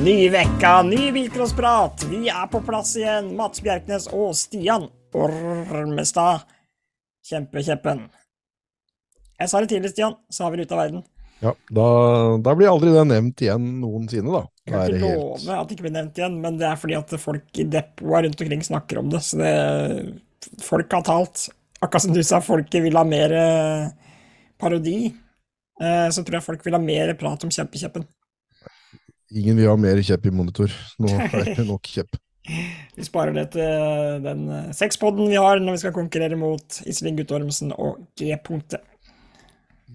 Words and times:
Ny 0.00 0.28
vekka, 0.32 0.82
ny 0.82 1.12
bilcrossprat. 1.12 2.06
Vi 2.08 2.28
er 2.32 2.46
på 2.48 2.62
plass 2.64 2.94
igjen, 2.96 3.34
Mats 3.36 3.60
Bjerknes 3.60 4.06
og 4.08 4.32
Stian 4.38 4.86
Ormestad. 5.12 6.46
Kjempekjeppen. 7.28 8.00
Jeg 9.38 9.50
sa 9.52 9.60
det 9.60 9.68
tidlig, 9.74 9.90
Stian, 9.92 10.16
så 10.32 10.46
har 10.46 10.54
vi 10.54 10.62
det 10.62 10.66
ute 10.66 10.76
av 10.78 10.80
verden. 10.80 11.02
Ja, 11.42 11.52
da, 11.74 11.86
da 12.40 12.54
blir 12.56 12.70
aldri 12.70 12.94
det 12.94 13.04
nevnt 13.10 13.44
igjen 13.44 13.66
noensinne, 13.82 14.32
da. 14.32 14.42
Jeg 14.64 14.72
kan 14.72 14.96
ikke 14.96 15.12
love 15.12 15.58
at 15.58 15.68
det 15.68 15.76
ikke 15.76 15.86
blir 15.88 15.96
nevnt 15.98 16.22
igjen, 16.22 16.40
men 16.40 16.58
det 16.60 16.68
er 16.70 16.80
fordi 16.80 16.96
at 16.98 17.14
folk 17.20 17.60
i 17.60 17.68
depoter 17.76 18.26
rundt 18.28 18.46
omkring 18.46 18.64
snakker 18.66 19.02
om 19.02 19.12
det. 19.12 19.22
Så 19.26 19.42
det 19.42 19.52
Folk 20.62 20.90
har 20.90 21.04
talt. 21.06 21.44
Akkurat 21.82 22.02
som 22.02 22.14
du 22.14 22.22
sa, 22.26 22.40
folket 22.42 22.82
vil 22.82 22.96
ha 22.98 23.04
mer 23.06 23.30
eh, 23.36 24.16
parodi. 24.58 25.12
Eh, 25.78 26.08
så 26.10 26.24
tror 26.24 26.40
jeg 26.40 26.46
folk 26.48 26.64
vil 26.66 26.74
ha 26.74 26.80
mer 26.82 27.12
prat 27.18 27.44
om 27.46 27.52
Kjempekjeppen. 27.54 28.08
Ingen 29.32 29.58
vil 29.58 29.70
ha 29.70 29.78
mer 29.80 30.00
kjepp 30.04 30.28
i 30.28 30.34
monitor. 30.34 30.72
Nå 31.00 31.10
er 31.28 31.54
det 31.56 31.66
nok 31.68 31.88
kjepp. 31.88 32.18
Vi 32.96 33.04
sparer 33.06 33.36
det 33.36 33.44
til 33.54 34.22
den 34.24 34.48
eh, 34.50 34.72
sexpoden 34.74 35.30
vi 35.30 35.38
har 35.38 35.60
når 35.62 35.76
vi 35.76 35.82
skal 35.84 35.94
konkurrere 35.94 36.38
mot 36.38 36.80
Iselin 36.90 37.20
Guttormsen 37.20 37.70
og 37.76 38.02
G-punktet. 38.18 38.82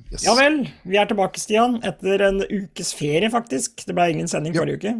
Yes. 0.07 0.23
Ja 0.23 0.37
vel, 0.37 0.61
vi 0.87 0.95
er 0.95 1.09
tilbake, 1.09 1.39
Stian, 1.41 1.81
etter 1.85 2.23
en 2.29 2.39
ukes 2.45 2.93
ferie, 2.95 3.27
faktisk. 3.33 3.83
Det 3.83 3.95
ble 3.95 4.07
ingen 4.13 4.31
sending 4.31 4.55
ja. 4.55 4.63
forrige 4.63 4.79
uke. 4.79 4.93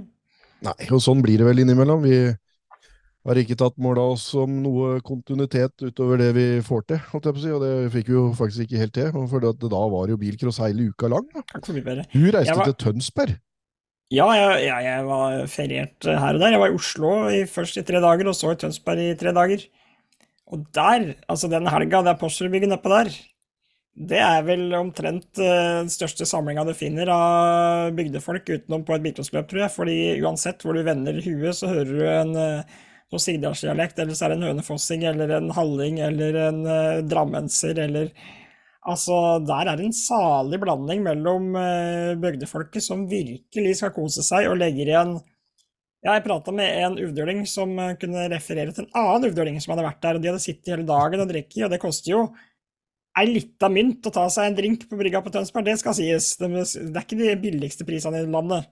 Nei, 0.67 0.75
og 0.91 0.99
sånn 1.03 1.23
blir 1.23 1.39
det 1.39 1.47
vel 1.47 1.63
innimellom. 1.63 2.03
Vi 2.03 2.17
har 3.27 3.39
ikke 3.39 3.57
tatt 3.59 3.77
mål 3.83 4.01
av 4.01 4.13
oss 4.17 4.25
om 4.39 4.59
noe 4.63 4.97
kontinuitet 5.05 5.85
utover 5.85 6.19
det 6.19 6.29
vi 6.35 6.45
får 6.65 6.85
til, 6.91 7.01
holdt 7.13 7.29
jeg 7.29 7.37
på 7.37 7.41
å 7.41 7.45
si, 7.45 7.55
og 7.55 7.63
det 7.63 7.73
fikk 7.95 8.11
vi 8.11 8.17
jo 8.17 8.25
faktisk 8.35 8.65
ikke 8.65 8.83
helt 8.83 8.95
til. 8.97 9.19
For 9.31 9.47
da 9.47 9.83
var 9.93 10.07
det 10.07 10.17
jo 10.17 10.21
bilcross 10.25 10.59
hele 10.65 10.89
uka 10.91 11.11
lang. 11.13 11.27
Da. 11.31 11.43
Du 12.11 12.23
reiste 12.35 12.57
var... 12.59 12.67
til 12.67 12.79
Tønsberg. 12.83 13.37
Ja, 14.07 14.27
jeg, 14.31 14.67
jeg, 14.85 14.99
var 15.03 15.41
feriert 15.51 16.07
her 16.07 16.37
og 16.37 16.39
der. 16.39 16.53
Jeg 16.55 16.61
var 16.61 16.71
i 16.71 16.77
Oslo 16.77 17.09
i, 17.27 17.41
først 17.51 17.79
i 17.81 17.83
tre 17.83 17.99
dager, 18.03 18.29
og 18.29 18.37
så 18.37 18.53
i 18.53 18.59
Tønsberg 18.61 19.01
i 19.03 19.17
tre 19.19 19.33
dager. 19.35 19.65
Og 20.47 20.61
der, 20.75 21.09
altså 21.27 21.49
den 21.51 21.67
helga, 21.67 21.99
det 22.05 22.13
er 22.13 22.21
Porsgrunn 22.21 22.55
nedpå 22.71 22.93
der, 22.93 23.11
det 23.97 24.19
er 24.21 24.43
vel 24.45 24.69
omtrent 24.77 25.39
uh, 25.41 25.81
den 25.81 25.89
største 25.89 26.27
samlinga 26.29 26.63
du 26.67 26.73
finner 26.77 27.09
av 27.09 27.95
bygdefolk 27.97 28.45
utenom 28.45 28.83
på 28.85 28.93
et 28.95 29.03
bilcrossløp, 29.07 29.47
tror 29.49 29.63
jeg. 29.63 29.73
Fordi 29.73 29.97
uansett 30.21 30.61
hvor 30.63 30.77
du 30.77 30.85
vender 30.85 31.17
huet, 31.25 31.57
så 31.57 31.71
hører 31.71 31.91
du 31.91 32.03
en 32.05 32.35
uh, 32.37 32.81
noe 33.11 33.23
sigdalsdialekt, 33.23 33.99
eller 33.99 34.15
så 34.15 34.27
er 34.27 34.33
det 34.33 34.39
en 34.39 34.49
hønefossing, 34.51 35.07
eller 35.09 35.33
en 35.39 35.49
halling, 35.57 35.99
eller 36.05 36.37
en 36.45 36.61
uh, 36.69 37.03
drammenser, 37.09 37.81
eller 37.87 38.13
Altså, 38.87 39.15
der 39.43 39.67
er 39.67 39.81
en 39.83 39.95
salig 39.95 40.61
blanding 40.61 41.01
mellom 41.03 41.49
uh, 41.57 42.13
bygdefolket 42.21 42.85
som 42.85 43.07
virkelig 43.09 43.79
skal 43.81 43.91
kose 43.95 44.23
seg, 44.23 44.47
og 44.47 44.61
legger 44.61 44.93
igjen 44.93 45.17
jeg 46.07 46.23
prata 46.23 46.53
med 46.55 46.75
en 46.85 46.93
uvdøling 47.01 47.41
som 47.49 47.73
kunne 47.99 48.27
referere 48.31 48.71
til 48.71 48.85
en 48.85 48.99
annen 49.01 49.31
uvdøling 49.31 49.57
som 49.59 49.73
hadde 49.73 49.87
vært 49.87 50.03
der, 50.05 50.17
og 50.17 50.23
de 50.23 50.29
hadde 50.29 50.43
sittet 50.43 50.71
hele 50.71 50.85
dagen 50.87 51.23
og 51.23 51.31
drukket, 51.31 51.63
og 51.65 51.73
det 51.73 51.81
koster 51.81 52.13
jo 52.13 52.21
ei 53.17 53.25
lita 53.31 53.69
mynt 53.71 54.05
å 54.05 54.13
ta 54.13 54.27
seg 54.31 54.51
en 54.51 54.57
drink 54.59 54.85
på 54.89 54.99
brygga 54.99 55.23
på 55.25 55.33
Tønsberg, 55.33 55.65
det 55.65 55.79
skal 55.81 55.95
sies. 55.97 56.35
Det, 56.37 56.47
er 56.53 57.01
ikke 57.01 57.17
de 57.19 57.33
billigste 57.41 57.87
prisene 57.87 58.21
i 58.21 58.29
landet. 58.29 58.69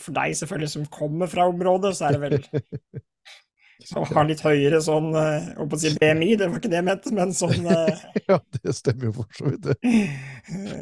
For 0.00 0.16
deg 0.16 0.34
selvfølgelig 0.38 0.72
som 0.72 0.86
kommer 0.90 1.28
fra 1.30 1.44
området, 1.50 1.92
så 1.98 2.08
er 2.08 2.16
det 2.16 2.22
vel 2.24 2.38
Som 3.86 4.06
har 4.10 4.26
litt 4.26 4.42
høyere 4.42 4.80
sånn 4.82 5.12
eh, 5.18 5.48
å 5.62 5.66
si 5.78 5.92
BMI, 5.94 6.32
det 6.40 6.48
var 6.50 6.58
ikke 6.58 6.70
det 6.72 6.80
jeg 6.80 6.86
mente, 6.88 7.12
men 7.14 7.34
sånn 7.36 7.68
eh, 7.74 8.04
Ja, 8.26 8.40
det 8.58 8.74
stemmer 8.74 9.10
jo 9.10 9.14
for 9.20 9.38
så 9.38 9.48
vidt, 9.52 9.68
det. 9.68 9.94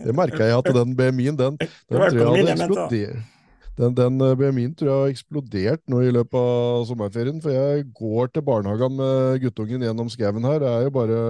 Det 0.06 0.16
merka 0.16 0.48
jeg 0.48 0.56
at 0.56 0.70
den 0.77 0.97
BMI-en, 0.98 1.38
den, 1.41 1.58
den 1.60 1.72
tror 1.92 2.06
jeg 2.08 2.28
hadde 2.30 2.55
eksplodert. 2.56 3.30
Den, 3.75 3.94
den 3.98 4.22
eh, 4.22 4.36
BMI-en 4.38 4.72
tror 4.78 4.91
jeg 4.91 5.02
har 5.02 5.12
eksplodert 5.12 5.84
nå 5.91 6.00
i 6.06 6.14
løpet 6.14 6.38
av 6.38 6.86
sommerferien, 6.88 7.42
for 7.44 7.55
jeg 7.55 7.88
går 7.98 8.32
til 8.32 8.47
barnehagen 8.47 8.97
med 9.00 9.44
guttungen 9.44 9.84
gjennom 9.84 10.10
skauen 10.12 10.47
her. 10.47 10.62
Det 10.62 10.72
er 10.72 10.88
jo 10.88 10.94
bare 10.94 11.20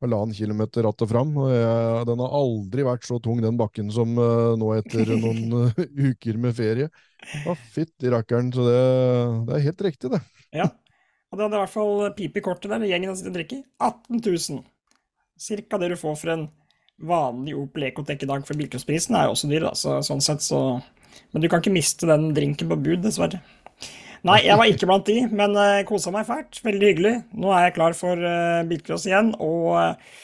halvannen 0.00 0.34
kilometer 0.34 0.88
att 0.88 1.02
og 1.02 1.08
fram. 1.08 1.36
Og 1.36 1.50
jeg, 1.52 2.04
den 2.08 2.22
har 2.24 2.36
aldri 2.40 2.86
vært 2.86 3.06
så 3.06 3.20
tung, 3.22 3.40
den 3.42 3.58
bakken, 3.60 3.90
som 3.92 4.16
uh, 4.18 4.56
nå 4.58 4.72
etter 4.78 5.12
noen 5.24 5.70
uh, 5.70 5.82
uker 6.10 6.40
med 6.40 6.56
ferie. 6.56 6.90
Å, 7.46 7.56
fytti 7.74 8.12
rakkeren. 8.12 8.52
Så 8.54 8.66
det, 8.66 8.80
det, 9.48 9.58
er 9.58 9.66
helt 9.68 9.84
riktig, 9.90 10.12
det. 10.14 10.22
Ja. 10.56 10.70
Og 11.30 11.38
det 11.38 11.44
hadde 11.44 11.58
i 11.58 11.62
hvert 11.62 11.74
fall 11.74 12.08
pipe 12.16 12.40
i 12.40 12.44
kortet 12.44 12.72
der, 12.72 12.86
gjengen 12.90 13.12
som 13.12 13.20
sitter 13.20 13.30
og 13.30 13.38
drikker. 13.38 13.62
18 13.78 14.22
000. 14.24 14.64
Cirka 15.40 15.78
det 15.80 15.92
du 15.92 15.98
får 16.00 16.16
for 16.18 16.32
en 16.34 16.48
vanlig 17.00 17.54
Opel 17.56 17.86
Ecotec 17.88 18.24
i 18.24 18.28
dag, 18.28 18.42
for 18.46 18.58
bilcrossprisen 18.58 19.16
er 19.16 19.28
jo 19.28 19.36
også 19.36 19.48
dyr, 19.50 19.64
da, 19.64 19.72
så, 19.78 20.00
sånn 20.04 20.20
sett 20.24 20.44
så 20.44 20.80
Men 21.32 21.42
du 21.42 21.48
kan 21.50 21.62
ikke 21.62 21.72
miste 21.72 22.06
den 22.06 22.30
drinken 22.34 22.68
på 22.70 22.78
bud, 22.78 23.00
dessverre. 23.04 23.40
Nei, 24.26 24.42
jeg 24.44 24.58
var 24.60 24.68
ikke 24.68 24.86
blant 24.90 25.06
de, 25.08 25.22
men 25.32 25.54
uh, 25.56 25.78
eh, 25.78 25.84
kosa 25.88 26.12
meg 26.12 26.26
fælt. 26.28 26.58
Veldig 26.64 26.90
hyggelig. 26.90 27.12
Nå 27.40 27.54
er 27.54 27.64
jeg 27.66 27.76
klar 27.78 27.96
for 27.96 28.20
uh, 28.20 28.66
bilcross 28.68 29.06
igjen. 29.08 29.30
Og 29.40 29.70
uh, 29.78 30.18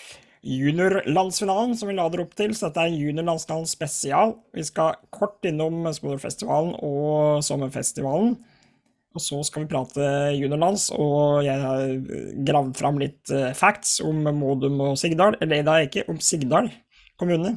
juniorlandsfinalen 0.46 1.72
som 1.78 1.88
vi 1.88 1.96
lader 1.96 2.22
opp 2.22 2.34
til. 2.36 2.52
Så 2.54 2.68
dette 2.68 2.84
er 2.84 2.92
en 2.92 2.98
juniorlandsfinalen 3.00 3.70
spesial. 3.70 4.36
Vi 4.54 4.66
skal 4.68 4.98
kort 5.14 5.48
innom 5.48 5.88
Spoilerfestivalen 5.96 6.76
og 6.84 7.40
Sommerfestivalen. 7.46 8.36
Og 9.16 9.22
så 9.24 9.38
skal 9.48 9.64
vi 9.64 9.70
prate 9.70 10.08
juniorlands, 10.36 10.90
og 10.92 11.46
jeg 11.46 11.56
har 11.62 11.94
gravd 12.44 12.74
fram 12.76 12.98
litt 13.00 13.32
uh, 13.32 13.54
facts 13.56 13.96
om 14.04 14.26
Modum 14.36 14.82
og 14.84 14.98
Sigdal. 15.00 15.38
Eller 15.40 15.64
det 15.64 15.72
er 15.72 15.86
ikke, 15.88 16.04
om 16.12 16.20
Sigdal 16.20 16.68
kommune. 17.16 17.54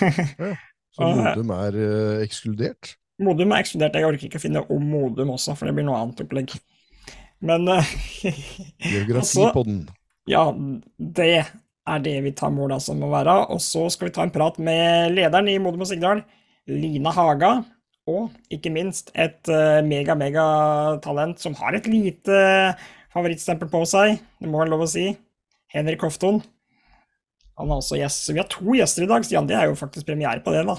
ja, 0.00 0.50
så 0.96 1.12
Modum 1.14 1.54
er 1.54 1.78
uh, 1.78 2.16
ekskludert? 2.24 2.96
Modum 3.22 3.54
er 3.54 3.62
ekskludert. 3.62 4.00
Jeg 4.00 4.08
orker 4.08 4.26
ikke 4.26 4.42
å 4.42 4.42
finne 4.42 4.66
om 4.66 4.90
Modum 4.90 5.30
også, 5.36 5.54
for 5.54 5.70
det 5.70 5.76
blir 5.78 5.86
noe 5.86 6.02
annet 6.02 6.24
opplegg. 6.26 6.58
Men 7.46 7.70
Geografi 8.90 9.46
på 9.54 9.66
den. 9.68 9.84
Ja, 10.28 10.48
det 10.98 11.34
er 11.40 12.02
det 12.02 12.18
vi 12.26 12.34
tar 12.36 12.50
mål 12.54 12.74
av 12.76 12.82
som 12.82 12.98
må 12.98 13.12
være. 13.14 13.44
Og 13.54 13.62
så 13.62 13.86
skal 13.94 14.10
vi 14.10 14.16
ta 14.18 14.26
en 14.26 14.34
prat 14.34 14.58
med 14.58 15.14
lederen 15.14 15.54
i 15.54 15.60
Modum 15.62 15.86
og 15.86 15.92
Sigdal, 15.92 16.24
Lina 16.66 17.14
Haga. 17.14 17.60
Og 18.10 18.54
ikke 18.54 18.72
minst 18.74 19.12
et 19.14 19.50
uh, 19.52 19.80
mega-megatalent 19.86 21.40
som 21.42 21.56
har 21.60 21.76
et 21.78 21.88
lite 21.90 22.38
favorittstempel 23.14 23.70
på 23.70 23.82
seg, 23.90 24.18
det 24.40 24.50
må 24.50 24.62
være 24.62 24.72
lov 24.72 24.86
å 24.86 24.90
si. 24.90 25.10
Henrik 25.70 26.02
Hofton. 26.02 26.40
Han 27.60 27.70
er 27.70 27.82
også 27.82 27.98
gjest. 28.00 28.30
Vi 28.32 28.40
har 28.40 28.48
to 28.50 28.74
gjester 28.74 29.04
i 29.04 29.10
dag, 29.10 29.26
Stian. 29.26 29.48
Det 29.50 29.58
er 29.58 29.68
jo 29.68 29.78
faktisk 29.78 30.08
premiere 30.08 30.42
på 30.44 30.54
det, 30.54 30.64
da. 30.68 30.78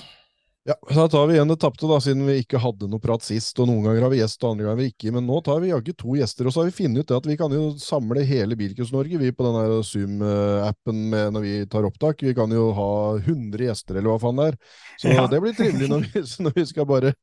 Ja, 0.64 0.76
Da 0.96 1.08
tar 1.10 1.28
vi 1.28 1.34
igjen 1.34 1.50
det 1.50 1.56
tapte, 1.58 1.88
da, 1.90 1.96
siden 1.98 2.22
vi 2.28 2.36
ikke 2.44 2.60
hadde 2.62 2.86
noe 2.90 3.02
prat 3.02 3.24
sist. 3.26 3.58
og 3.58 3.66
Noen 3.66 3.82
ganger 3.88 4.04
har 4.06 4.12
vi 4.14 4.20
gjest, 4.20 4.44
og 4.44 4.52
andre 4.52 4.68
ganger 4.68 4.76
har 4.76 4.82
vi 4.84 4.90
ikke. 4.92 5.14
Men 5.16 5.26
nå 5.26 5.40
tar 5.42 5.64
vi 5.64 5.72
jaggu 5.72 5.96
to 5.98 6.18
gjester. 6.20 6.46
Og 6.46 6.54
så 6.54 6.62
har 6.62 6.68
vi 6.70 6.76
funnet 6.76 7.02
ut 7.02 7.10
det 7.10 7.18
at 7.18 7.30
vi 7.32 7.38
kan 7.40 7.56
jo 7.56 7.64
samle 7.82 8.22
hele 8.30 8.58
Bilcus-Norge 8.60 9.18
vi 9.24 9.32
på 9.34 9.48
den 9.48 9.82
Zoom-appen 9.90 11.00
når 11.34 11.46
vi 11.48 11.56
tar 11.72 11.88
opptak. 11.90 12.22
Vi 12.22 12.36
kan 12.38 12.54
jo 12.54 12.68
ha 12.78 12.92
100 13.24 13.66
gjester, 13.72 13.98
eller 13.98 14.14
hva 14.14 14.20
faen 14.22 14.38
det 14.38 14.48
er. 14.52 14.60
Så 15.02 15.16
ja. 15.16 15.26
det 15.34 15.42
blir 15.42 15.58
trivelig 15.58 15.90
når 15.90 16.06
vi, 16.06 16.24
når 16.46 16.56
vi, 16.60 16.68
skal 16.70 16.90
bare 16.94 17.16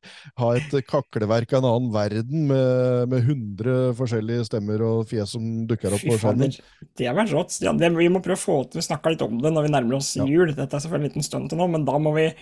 ha 0.42 0.50
et 0.58 0.76
kakleverk 0.90 1.54
av 1.54 1.62
en 1.62 1.70
annen 1.70 1.94
verden 1.94 2.50
med, 2.50 3.14
med 3.14 3.22
100 3.22 3.94
forskjellige 4.02 4.50
stemmer 4.50 4.82
og 4.82 5.06
fjes 5.14 5.38
som 5.38 5.46
dukker 5.70 5.94
opp 5.94 6.02
på 6.10 6.18
skjermen. 6.18 6.58
Det 6.98 7.06
har 7.06 7.14
vært 7.14 7.38
rått. 7.38 7.62
Ja, 7.62 7.70
vi 7.70 8.10
må 8.10 8.18
prøve 8.18 8.34
å 8.34 8.46
få 8.48 8.60
til 8.72 8.82
å 8.82 8.88
snakke 8.90 9.14
litt 9.14 9.22
om 9.22 9.38
det 9.38 9.54
når 9.54 9.70
vi 9.70 9.74
nærmer 9.78 10.02
oss 10.02 10.16
jul. 10.18 10.56
Dette 10.56 10.72
er 10.72 10.82
selvfølgelig 10.82 11.04
en 11.06 11.12
liten 11.12 11.30
stund 11.30 11.52
til 11.52 11.62
nå, 11.62 11.70
men 11.70 11.86
da 11.86 12.02
må 12.02 12.18
vi 12.18 12.32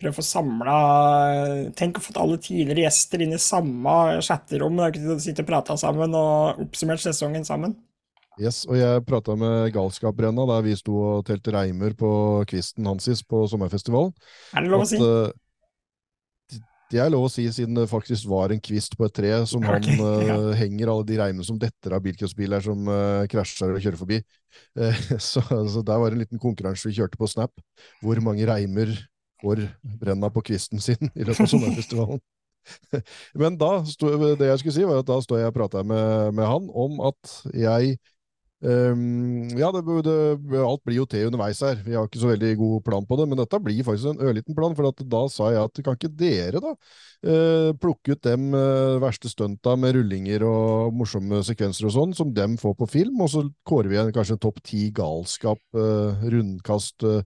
prøve 0.00 0.12
å 0.12 0.18
få 0.18 0.24
samla 0.26 0.76
Tenk 1.78 1.98
å 1.98 2.04
få 2.04 2.14
alle 2.20 2.38
tidligere 2.42 2.84
gjester 2.84 3.24
inn 3.24 3.34
i 3.36 3.40
samme 3.40 3.96
chatterom. 4.24 4.82
Sitte 5.22 5.44
og 5.44 5.48
prate 5.48 5.76
sammen 5.80 6.16
og 6.16 6.66
oppsummert 6.66 7.02
sesongen 7.02 7.46
sammen. 7.48 7.76
Yes, 8.36 8.66
og 8.68 8.76
jeg 8.76 9.04
prata 9.08 9.32
med 9.40 9.70
Galskapbrenna 9.72 10.44
der 10.50 10.64
vi 10.66 10.74
sto 10.76 10.98
og 11.00 11.24
telte 11.24 11.54
reimer 11.54 11.96
på 11.96 12.10
kvisten 12.50 12.84
hans 12.84 13.08
på 13.24 13.46
sommerfestivalen. 13.48 14.12
Er 14.52 14.66
det 14.66 14.72
lov 14.74 14.84
å 14.84 14.88
si? 14.90 15.00
At, 15.00 15.32
uh, 15.32 16.60
det 16.92 17.00
er 17.02 17.10
lov 17.10 17.24
å 17.26 17.30
si, 17.32 17.46
siden 17.50 17.78
det 17.78 17.88
faktisk 17.90 18.28
var 18.30 18.52
en 18.52 18.60
kvist 18.62 18.94
på 18.98 19.08
et 19.08 19.14
tre 19.16 19.32
som 19.48 19.64
okay, 19.66 19.96
han 19.96 20.28
uh, 20.28 20.52
henger 20.58 20.92
alle 20.92 21.08
de 21.08 21.18
reimene 21.18 21.48
som 21.48 21.58
detter 21.58 21.96
av 21.96 22.04
bilcrossbiler 22.04 22.62
som 22.62 22.86
uh, 22.92 23.24
krasjer 23.32 23.72
og 23.72 23.80
kjører 23.80 24.00
forbi. 24.04 24.20
Uh, 24.78 25.00
så, 25.30 25.40
så, 25.42 25.80
der 25.80 26.02
var 26.02 26.12
det 26.12 26.20
en 26.20 26.24
liten 26.26 26.42
konkurranse 26.42 26.90
vi 26.90 26.98
kjørte 27.00 27.18
på 27.18 27.30
Snap. 27.32 27.56
Hvor 28.04 28.20
mange 28.24 28.44
reimer 28.48 28.92
får 29.42 29.66
brenna 30.00 30.30
på 30.32 30.44
kvisten 30.46 30.82
sin 30.82 31.10
i 31.14 31.24
løpet 31.24 31.44
av 31.46 31.52
sommerfestivalen. 31.52 32.24
Men 33.40 33.56
da, 33.60 33.78
det 33.80 34.50
jeg 34.50 34.60
skulle 34.60 34.74
si, 34.74 34.84
var 34.88 35.02
at 35.02 35.08
da 35.08 35.20
står 35.22 35.42
jeg 35.42 35.52
og 35.52 35.56
prater 35.56 35.86
med, 35.86 36.36
med 36.36 36.48
han 36.48 36.68
om 36.74 37.00
at 37.10 37.34
jeg 37.54 37.96
um, 38.66 39.46
Ja, 39.58 39.70
det, 39.74 39.82
det, 40.06 40.16
alt 40.60 40.82
blir 40.86 41.00
jo 41.00 41.06
til 41.10 41.28
underveis 41.28 41.60
her. 41.64 41.78
Vi 41.84 41.94
har 41.96 42.08
ikke 42.08 42.22
så 42.22 42.32
veldig 42.32 42.52
god 42.60 42.86
plan 42.86 43.06
på 43.06 43.18
det, 43.20 43.26
men 43.30 43.40
dette 43.40 43.60
blir 43.62 43.84
faktisk 43.86 44.14
en 44.14 44.24
ørliten 44.26 44.56
plan. 44.58 44.74
For 44.78 45.04
da 45.04 45.22
sa 45.32 45.50
jeg 45.54 45.68
at 45.68 45.82
kan 45.86 45.98
ikke 45.98 46.12
dere 46.22 46.62
da 46.64 46.72
uh, 46.74 47.70
plukke 47.82 48.16
ut 48.16 48.24
dem 48.26 48.48
uh, 48.56 48.96
verste 49.02 49.30
stunta 49.32 49.76
med 49.78 49.98
rullinger 49.98 50.46
og 50.48 50.96
morsomme 50.96 51.42
sekvenser 51.46 51.90
og 51.90 51.94
sånn, 51.98 52.16
som 52.18 52.34
dem 52.34 52.58
får 52.60 52.74
på 52.80 52.90
film, 52.96 53.22
og 53.22 53.30
så 53.32 53.44
kårer 53.68 53.92
vi 53.92 54.00
en, 54.02 54.14
kanskje 54.16 54.40
topp 54.42 54.58
ti 54.66 54.88
galskap, 54.96 55.62
uh, 55.78 56.26
rundkast 56.26 56.98
dum. 57.06 57.22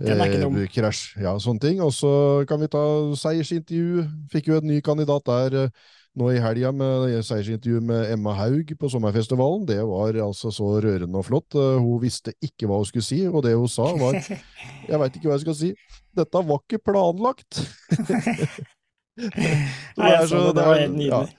Eh, 0.00 0.68
krasj, 0.72 1.16
ja, 1.20 1.34
sånne 1.40 1.60
ting. 1.60 1.80
Og 1.84 1.92
så 1.96 2.12
kan 2.48 2.60
vi 2.62 2.70
ta 2.72 2.82
seiersintervju. 3.18 4.06
Fikk 4.32 4.48
jo 4.52 4.60
en 4.60 4.68
ny 4.70 4.80
kandidat 4.84 5.26
der 5.28 5.58
eh, 5.64 5.74
nå 6.16 6.28
i 6.34 6.40
helga 6.44 6.72
med 6.76 7.14
seiersintervju 7.24 7.80
med 7.88 8.10
Emma 8.12 8.34
Haug 8.36 8.74
på 8.78 8.90
Sommerfestivalen. 8.92 9.66
Det 9.68 9.80
var 9.88 10.16
altså 10.24 10.52
så 10.52 10.74
rørende 10.84 11.18
og 11.20 11.26
flott. 11.28 11.54
Eh, 11.56 11.78
Hun 11.80 12.00
visste 12.02 12.34
ikke 12.44 12.68
hva 12.70 12.80
hun 12.80 12.88
skulle 12.88 13.06
si, 13.06 13.22
og 13.28 13.42
det 13.46 13.54
hun 13.56 13.68
sa 13.68 13.90
var 14.00 14.18
Jeg 14.90 15.00
veit 15.00 15.16
ikke 15.16 15.28
hva 15.30 15.38
jeg 15.38 15.46
skal 15.46 15.58
si. 15.58 15.72
Dette 16.16 16.46
var 16.48 16.60
ikke 16.64 16.82
planlagt. 16.92 17.62
Nei, 19.98 20.08
jeg 20.16 20.28
så 20.30 20.38
det, 20.56 20.64
var 20.64 20.78
helt 20.80 20.94
nydelig. 20.96 21.32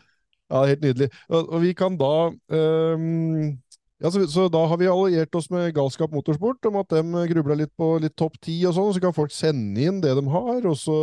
ja, 0.53 0.63
helt 0.69 0.81
nydelig. 0.85 1.09
Og, 1.29 1.49
og 1.49 1.61
vi 1.63 1.73
kan 1.77 1.95
da 1.97 2.11
ehm, 2.53 3.53
ja, 4.03 4.11
så, 4.11 4.25
så 4.27 4.49
da 4.51 4.65
har 4.67 4.79
vi 4.81 4.89
alliert 4.91 5.35
oss 5.39 5.47
med 5.53 5.71
Galskap 5.75 6.11
Motorsport 6.11 6.67
om 6.67 6.81
at 6.81 6.91
de 6.91 7.23
grubla 7.31 7.55
litt 7.55 7.71
på 7.79 7.95
litt 8.03 8.17
topp 8.19 8.35
ti 8.43 8.57
og 8.67 8.75
sånn, 8.75 8.91
så 8.95 9.01
kan 9.03 9.15
folk 9.15 9.31
sende 9.31 9.79
inn 9.79 10.01
det 10.03 10.11
de 10.19 10.23
har, 10.33 10.59
og 10.67 10.75
så 10.79 10.97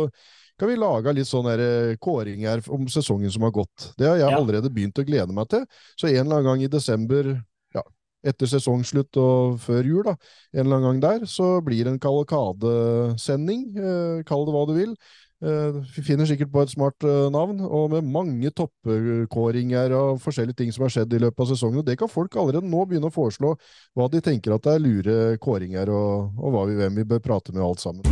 kan 0.61 0.69
vi 0.69 0.77
lage 0.77 1.13
litt 1.17 1.25
sånne 1.25 1.55
kåring 1.57 1.97
kåringer 1.97 2.61
om 2.69 2.85
sesongen 2.91 3.31
som 3.33 3.47
har 3.47 3.53
gått. 3.55 3.87
Det 3.97 4.05
har 4.05 4.19
jeg 4.19 4.29
Ja. 4.29 4.37
allerede 4.37 4.69
begynt 4.69 4.99
å 5.01 5.05
glede 5.07 5.33
meg 5.33 5.49
til. 5.49 5.65
Så 5.97 6.07
en 6.11 6.19
eller 6.27 6.35
annen 6.37 6.45
gang 6.51 6.61
i 6.61 6.67
desember, 6.69 7.31
ja, 7.73 7.81
etter 8.23 8.45
sesongslutt 8.45 9.17
og 9.17 9.57
før 9.59 9.81
jul, 9.83 10.03
da, 10.03 10.13
en 10.53 10.67
eller 10.67 10.77
annen 10.77 11.01
gang 11.01 11.01
der, 11.01 11.25
så 11.25 11.63
blir 11.65 11.83
det 11.85 11.93
en 11.95 11.99
kavalkadesending, 12.05 13.63
eh, 13.77 14.23
kall 14.29 14.45
det 14.45 14.53
hva 14.53 14.67
du 14.67 14.73
vil. 14.77 14.95
Eh, 15.41 15.77
Vi 15.95 16.03
finner 16.05 16.27
sikkert 16.29 16.51
på 16.53 16.61
et 16.61 16.69
smart 16.69 17.01
eh, 17.07 17.29
navn, 17.33 17.63
og 17.65 17.95
med 17.95 18.05
mange 18.13 18.51
toppkåringer 18.53 19.93
og 19.97 20.19
forskjellige 20.21 20.59
ting 20.59 20.73
som 20.73 20.85
har 20.85 20.93
skjedd 20.93 21.15
i 21.17 21.21
løpet 21.23 21.41
av 21.41 21.49
sesongen. 21.49 21.81
Og 21.81 21.87
det 21.87 21.97
kan 21.97 22.11
folk 22.11 22.37
allerede 22.37 22.69
nå 22.69 22.83
begynne 22.85 23.09
å 23.09 23.15
foreslå 23.15 23.55
hva 23.97 24.09
de 24.13 24.21
tenker 24.21 24.53
at 24.53 24.67
det 24.67 24.75
er 24.75 24.83
lure 24.83 25.15
kåringer, 25.41 25.89
og, 25.89 26.37
og 26.37 26.59
vi, 26.69 26.77
hvem 26.77 26.99
vi 27.01 27.07
bør 27.09 27.23
prate 27.25 27.55
med 27.55 27.65
alt 27.65 27.81
sammen. 27.81 28.05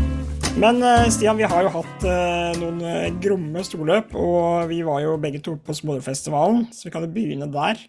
Men 0.60 0.82
eh, 0.82 1.06
Stian, 1.14 1.38
vi 1.38 1.46
har 1.52 1.68
jo 1.68 1.74
hatt 1.76 2.08
noen 2.58 3.20
gromme 3.22 3.64
storløp, 3.68 4.18
og 4.18 4.66
vi 4.72 4.82
var 4.88 5.06
jo 5.06 5.20
begge 5.22 5.44
to 5.46 5.54
på 5.62 5.78
Smålerfestivalen, 5.78 6.66
så 6.74 6.90
vi 6.90 6.94
kan 6.96 7.06
jo 7.06 7.12
begynne 7.14 7.52
der. 7.54 7.86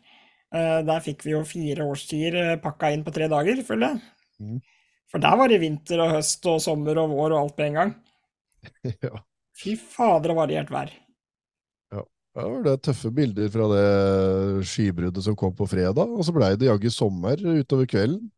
Der 0.51 1.03
fikk 1.05 1.23
vi 1.23 1.31
jo 1.31 1.45
fire 1.47 1.85
årstider 1.87 2.57
pakka 2.61 2.89
inn 2.91 3.05
på 3.07 3.13
tre 3.15 3.29
dager, 3.31 3.63
føler 3.63 3.95
jeg. 3.95 4.01
Mm. 4.43 4.61
For 5.11 5.23
der 5.23 5.37
var 5.39 5.51
det 5.51 5.61
vinter 5.63 6.03
og 6.03 6.17
høst 6.17 6.47
og 6.51 6.59
sommer 6.63 6.99
og 6.99 7.15
vår 7.15 7.37
og 7.37 7.39
alt 7.45 7.55
på 7.57 7.69
en 7.69 7.79
gang. 7.79 7.93
ja. 9.07 9.23
Fy 9.61 9.77
fader, 9.77 10.33
og 10.33 10.41
variert 10.41 10.73
vær. 10.73 10.93
Ja, 11.93 12.05
det 12.39 12.49
var 12.49 12.67
det 12.67 12.77
tøffe 12.87 13.12
bilder 13.12 13.51
fra 13.53 13.71
det 13.75 14.67
skybruddet 14.71 15.27
som 15.27 15.37
kom 15.37 15.53
på 15.57 15.69
fredag, 15.69 16.07
og 16.09 16.25
så 16.25 16.33
blei 16.33 16.55
det 16.57 16.71
jaggu 16.71 16.89
sommer 16.95 17.41
utover 17.61 17.89
kvelden. 17.91 18.31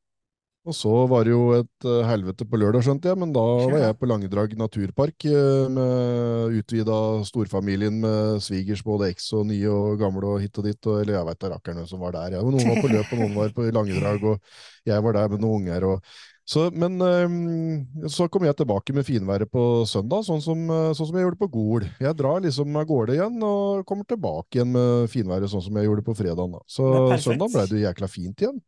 Og 0.63 0.77
så 0.79 0.91
var 1.11 1.25
det 1.27 1.33
jo 1.33 1.47
et 1.57 1.87
eh, 1.91 2.05
helvete 2.07 2.45
på 2.47 2.59
lørdag, 2.61 2.85
skjønte 2.87 3.11
jeg, 3.11 3.19
men 3.19 3.33
da 3.35 3.43
var 3.43 3.81
jeg 3.83 3.97
på 3.99 4.07
Langedrag 4.07 4.53
naturpark 4.55 5.25
eh, 5.27 5.65
med 5.75 6.55
utvida 6.61 6.99
storfamilien 7.27 7.97
med 8.05 8.39
svigers, 8.45 8.85
både 8.87 9.09
eks 9.11 9.27
og 9.41 9.49
nye 9.49 9.73
og 9.75 9.97
gamle 9.99 10.37
og 10.37 10.39
hit 10.45 10.61
og 10.63 10.69
dit, 10.69 10.79
og, 10.87 11.01
eller 11.01 11.17
jeg 11.17 11.29
veit 11.33 11.41
da 11.43 11.51
rakkeren 11.57 11.89
som 11.91 12.05
var 12.07 12.15
der. 12.15 12.37
Ja. 12.37 12.45
Noen 12.47 12.71
var 12.71 12.79
på 12.79 12.93
løp, 12.93 13.11
og 13.11 13.25
noen 13.25 13.35
var 13.41 13.57
på 13.57 13.67
Langedrag, 13.75 14.29
og 14.31 14.87
jeg 14.93 15.07
var 15.09 15.19
der 15.19 15.35
med 15.35 15.43
noen 15.43 15.67
unger. 15.67 15.89
og 15.91 16.15
så, 16.53 16.67
men 16.77 16.99
eh, 17.01 18.09
så 18.13 18.27
kom 18.29 18.45
jeg 18.45 18.57
tilbake 18.59 18.95
med 18.97 19.07
finværet 19.09 19.49
på 19.53 19.63
søndag, 19.89 20.27
sånn 20.27 20.43
som, 20.45 20.65
eh, 20.69 20.91
sånn 20.97 21.09
som 21.09 21.17
jeg 21.17 21.25
gjorde 21.25 21.41
på 21.41 21.49
Gol. 21.55 21.87
Jeg 22.03 22.19
drar 22.19 22.43
liksom 22.45 22.77
av 22.77 22.85
gårde 22.91 23.17
igjen 23.17 23.39
og 23.47 23.87
kommer 23.89 24.09
tilbake 24.09 24.59
igjen 24.59 24.75
med 24.75 25.09
finværet, 25.13 25.51
sånn 25.53 25.65
som 25.65 25.79
jeg 25.81 25.89
gjorde 25.89 26.05
på 26.07 26.17
fredagen. 26.19 26.59
Da. 26.59 26.61
Så 26.69 26.91
Det 27.09 27.23
søndag 27.25 27.55
ble 27.55 27.65
det 27.71 27.85
jækla 27.87 28.11
fint 28.13 28.45
igjen. 28.45 28.61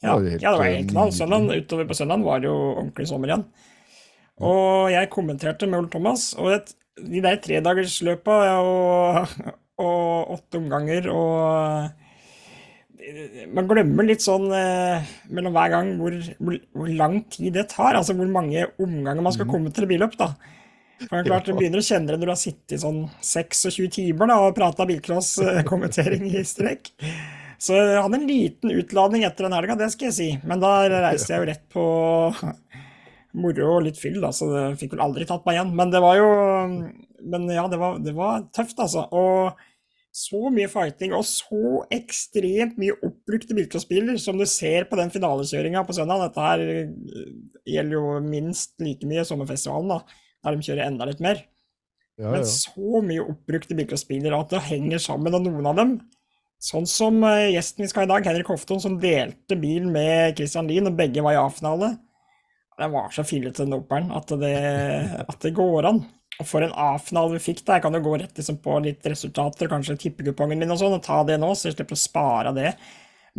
Ja, 0.00 0.14
var 0.16 0.28
helt, 0.28 0.42
ja, 0.42 0.52
det 0.52 0.58
var 0.58 0.66
eh, 0.66 0.76
helt 0.76 0.92
knall. 0.92 1.08
nydelig. 1.08 1.18
Søndagen, 1.20 1.64
utover 1.64 1.88
på 1.88 1.96
søndagen 1.98 2.26
var 2.28 2.42
det 2.42 2.48
jo 2.50 2.58
ordentlig 2.74 3.08
sommer 3.08 3.32
igjen. 3.32 3.46
Og 4.50 4.90
jeg 4.94 5.10
kommenterte 5.12 5.68
med 5.68 5.82
Ole 5.82 5.92
Thomas, 5.92 6.30
og 6.40 6.54
et, 6.54 6.70
de 7.00 7.20
der 7.24 7.40
tredagersløpa 7.44 8.36
og, 8.64 9.34
og 9.84 10.36
åtte 10.36 10.60
omganger 10.60 11.10
og 11.12 11.90
Man 13.56 13.68
glemmer 13.70 14.06
litt 14.06 14.22
sånn 14.24 14.48
eh, 14.54 15.10
mellom 15.32 15.54
hver 15.56 15.72
gang 15.72 15.92
hvor, 16.00 16.14
hvor, 16.38 16.56
hvor 16.76 16.90
lang 16.98 17.20
tid 17.32 17.54
det 17.56 17.68
tar. 17.72 17.96
Altså 17.98 18.16
hvor 18.18 18.28
mange 18.30 18.66
omganger 18.82 19.24
man 19.24 19.36
skal 19.36 19.48
komme 19.50 19.72
til 19.74 19.88
billøp, 19.90 20.16
da. 20.20 20.32
For 21.00 21.16
det 21.16 21.20
er 21.22 21.28
klart, 21.30 21.48
Du 21.48 21.56
begynner 21.56 21.80
å 21.80 21.86
kjenne 21.86 22.10
det 22.10 22.18
når 22.18 22.28
du 22.28 22.34
har 22.34 22.40
sittet 22.40 22.76
i 22.76 22.80
sånn 22.82 23.02
26 23.24 23.88
timer 23.96 24.28
da, 24.28 24.40
og 24.44 24.56
prata 24.58 24.84
bilcross-kommentering 24.88 26.26
i 26.28 26.42
strekk. 26.44 26.92
Så 27.60 27.76
jeg 27.76 28.00
hadde 28.00 28.20
en 28.20 28.28
liten 28.28 28.72
utladning 28.72 29.24
etter 29.28 29.46
den 29.46 29.56
helga, 29.56 29.76
det 29.80 29.90
skal 29.94 30.10
jeg 30.10 30.16
si. 30.16 30.28
Men 30.48 30.62
da 30.62 30.74
reiste 30.92 31.34
jeg 31.34 31.42
jo 31.42 31.48
rett 31.50 31.64
på 31.72 31.86
moro 33.40 33.66
og 33.76 33.84
litt 33.86 34.00
fyll, 34.00 34.18
da, 34.22 34.32
så 34.34 34.48
det 34.50 34.64
fikk 34.80 34.96
vel 34.96 35.04
aldri 35.06 35.26
tatt 35.28 35.44
meg 35.46 35.58
igjen. 35.58 35.72
Men 35.78 35.92
det 35.92 36.02
var 36.04 36.20
jo 36.20 36.30
Men 37.20 37.50
ja, 37.52 37.66
det 37.68 37.76
var, 37.80 37.98
det 38.00 38.14
var 38.16 38.46
tøft, 38.56 38.78
altså. 38.80 39.04
Og 39.12 39.60
så 40.10 40.50
mye 40.50 40.66
fighting 40.70 41.12
og 41.14 41.22
så 41.28 41.84
ekstremt 41.94 42.78
mye 42.80 42.96
oppbrukte 43.06 43.54
bilcrossbiler 43.54 44.18
som 44.18 44.40
du 44.40 44.46
ser 44.50 44.88
på 44.90 44.98
den 44.98 45.12
finalekjøringa 45.14 45.84
på 45.86 45.94
søndag. 45.94 46.24
Dette 46.26 46.46
her 46.46 46.64
eh, 46.66 47.28
gjelder 47.76 47.96
jo 47.98 48.16
minst 48.24 48.74
like 48.82 49.06
mye 49.06 49.24
sommerfestivalen, 49.28 49.92
da, 49.94 50.24
der 50.44 50.56
de 50.56 50.66
kjører 50.66 50.86
enda 50.88 51.06
litt 51.08 51.22
mer. 51.22 51.44
Ja, 52.20 52.34
Men 52.34 52.44
så 52.48 53.04
mye 53.06 53.28
oppbrukte 53.32 53.76
bilcrossbiler 53.78 54.34
at 54.36 54.50
det 54.52 54.64
henger 54.66 55.00
sammen, 55.00 55.36
og 55.36 55.46
noen 55.46 55.70
av 55.70 55.78
dem 55.78 56.00
Sånn 56.60 56.84
som 56.84 57.22
eh, 57.24 57.54
gjesten 57.54 57.86
vi 57.86 57.88
skal 57.88 58.02
ha 58.02 58.04
i 58.04 58.10
dag, 58.10 58.26
Henrik 58.28 58.50
Hofton, 58.52 58.82
som 58.82 58.98
delte 59.00 59.56
bil 59.56 59.86
med 59.88 60.36
Christian 60.36 60.66
Lien, 60.68 60.90
og 60.90 60.98
begge 60.98 61.22
var 61.24 61.32
i 61.32 61.40
A-finale. 61.40 61.94
Det 62.76 62.88
var 62.92 63.14
så 63.14 63.24
fillete, 63.24 63.64
den 63.64 63.78
operen, 63.78 64.10
at 64.12 64.28
det, 64.40 64.52
at 65.24 65.38
det 65.40 65.54
går 65.56 65.88
an. 65.88 66.02
For 66.46 66.64
en 66.64 66.74
A-finale 66.78 67.36
vi 67.36 67.42
fikk 67.50 67.62
der, 67.64 67.78
jeg 67.78 67.84
kan 67.84 67.96
jo 67.96 68.02
gå 68.04 68.16
rett 68.20 68.38
liksom 68.38 68.58
på 68.64 68.78
litt 68.84 69.06
resultater, 69.08 69.68
kanskje 69.70 69.98
tippekupongen 70.06 70.60
min 70.60 70.72
og 70.72 70.80
sånn, 70.80 70.96
og 70.96 71.04
ta 71.04 71.20
det 71.28 71.38
nå, 71.40 71.52
så 71.54 71.68
jeg 71.68 71.76
slipper 71.78 71.98
å 71.98 72.00
spare 72.00 72.52
det. 72.56 72.74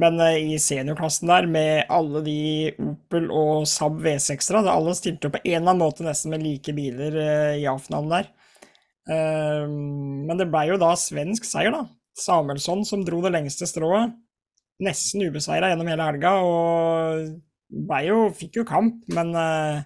Men 0.01 0.19
uh, 0.21 0.35
i 0.37 0.57
seniorklassen 0.61 1.31
der, 1.31 1.47
med 1.51 1.91
alle 1.91 2.21
de 2.25 2.41
Opel 2.79 3.27
og 3.35 3.65
Saab 3.69 3.99
V6-ere, 4.03 4.63
alle 4.71 4.95
stilte 4.97 5.27
jo 5.27 5.35
på 5.35 5.41
en 5.43 5.57
eller 5.57 5.73
annen 5.73 5.83
måte 5.83 6.05
nesten 6.07 6.33
med 6.33 6.45
like 6.45 6.75
biler 6.77 7.17
uh, 7.17 7.53
i 7.59 7.67
A-finalen 7.69 8.15
der. 8.15 8.31
Uh, 9.09 9.65
men 9.67 10.37
det 10.39 10.47
ble 10.51 10.67
jo 10.71 10.81
da 10.81 10.93
svensk 10.99 11.47
seier, 11.47 11.73
da. 11.75 11.85
Samuelsson 12.21 12.85
som 12.87 13.05
dro 13.07 13.21
det 13.23 13.33
lengste 13.33 13.67
strået. 13.69 14.13
Nesten 14.81 15.23
ubeseira 15.27 15.69
gjennom 15.71 15.89
hele 15.91 16.05
helga, 16.07 16.35
og 16.41 18.03
jo, 18.03 18.21
fikk 18.35 18.61
jo 18.61 18.67
kamp, 18.67 19.03
men 19.13 19.35
ja. 19.35 19.81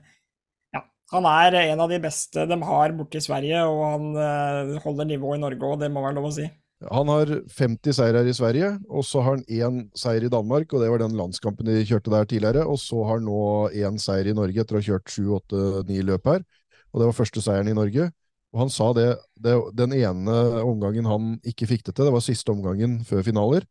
Han 1.16 1.26
er 1.30 1.56
en 1.62 1.82
av 1.86 1.92
de 1.92 2.02
beste 2.04 2.44
de 2.50 2.58
har 2.68 2.94
borte 2.98 3.20
i 3.22 3.24
Sverige, 3.24 3.64
og 3.70 3.82
han 3.86 4.06
eh, 4.20 4.78
holder 4.84 5.08
nivået 5.10 5.40
i 5.40 5.44
Norge 5.46 5.68
òg, 5.68 5.80
det 5.82 5.92
må 5.94 6.04
være 6.04 6.18
lov 6.18 6.30
å 6.30 6.36
si. 6.36 6.48
Han 6.92 7.10
har 7.10 7.30
50 7.56 7.96
seirer 7.96 8.28
i 8.28 8.34
Sverige, 8.36 8.74
og 8.92 9.06
så 9.08 9.22
har 9.24 9.38
han 9.38 9.46
én 9.48 9.78
seier 9.98 10.26
i 10.28 10.32
Danmark, 10.32 10.74
og 10.74 10.84
det 10.84 10.90
var 10.92 11.02
den 11.02 11.16
landskampen 11.18 11.70
de 11.70 11.86
kjørte 11.88 12.12
der 12.12 12.28
tidligere. 12.30 12.66
Og 12.68 12.78
så 12.82 13.00
har 13.08 13.22
han 13.22 13.30
nå 13.30 13.46
én 13.72 13.98
seier 14.02 14.28
i 14.30 14.36
Norge 14.36 14.60
etter 14.62 14.78
å 14.78 14.82
ha 14.82 14.88
kjørt 14.90 15.14
sju, 15.14 15.24
åtte, 15.38 15.62
ni 15.88 16.02
løp 16.06 16.28
her. 16.30 16.44
Og 16.92 17.02
det 17.02 17.08
var 17.08 17.18
første 17.18 17.44
seieren 17.44 17.72
i 17.72 17.78
Norge. 17.78 18.10
Og 18.56 18.62
han 18.66 18.72
sa 18.72 18.92
det, 18.96 19.08
det 19.40 19.56
den 19.76 19.96
ene 19.96 20.36
omgangen 20.64 21.08
han 21.10 21.34
ikke 21.48 21.68
fikk 21.72 21.88
det 21.88 21.96
til, 21.96 22.08
det 22.08 22.16
var 22.16 22.24
siste 22.24 22.54
omgangen 22.54 23.00
før 23.08 23.24
finaler. 23.28 23.66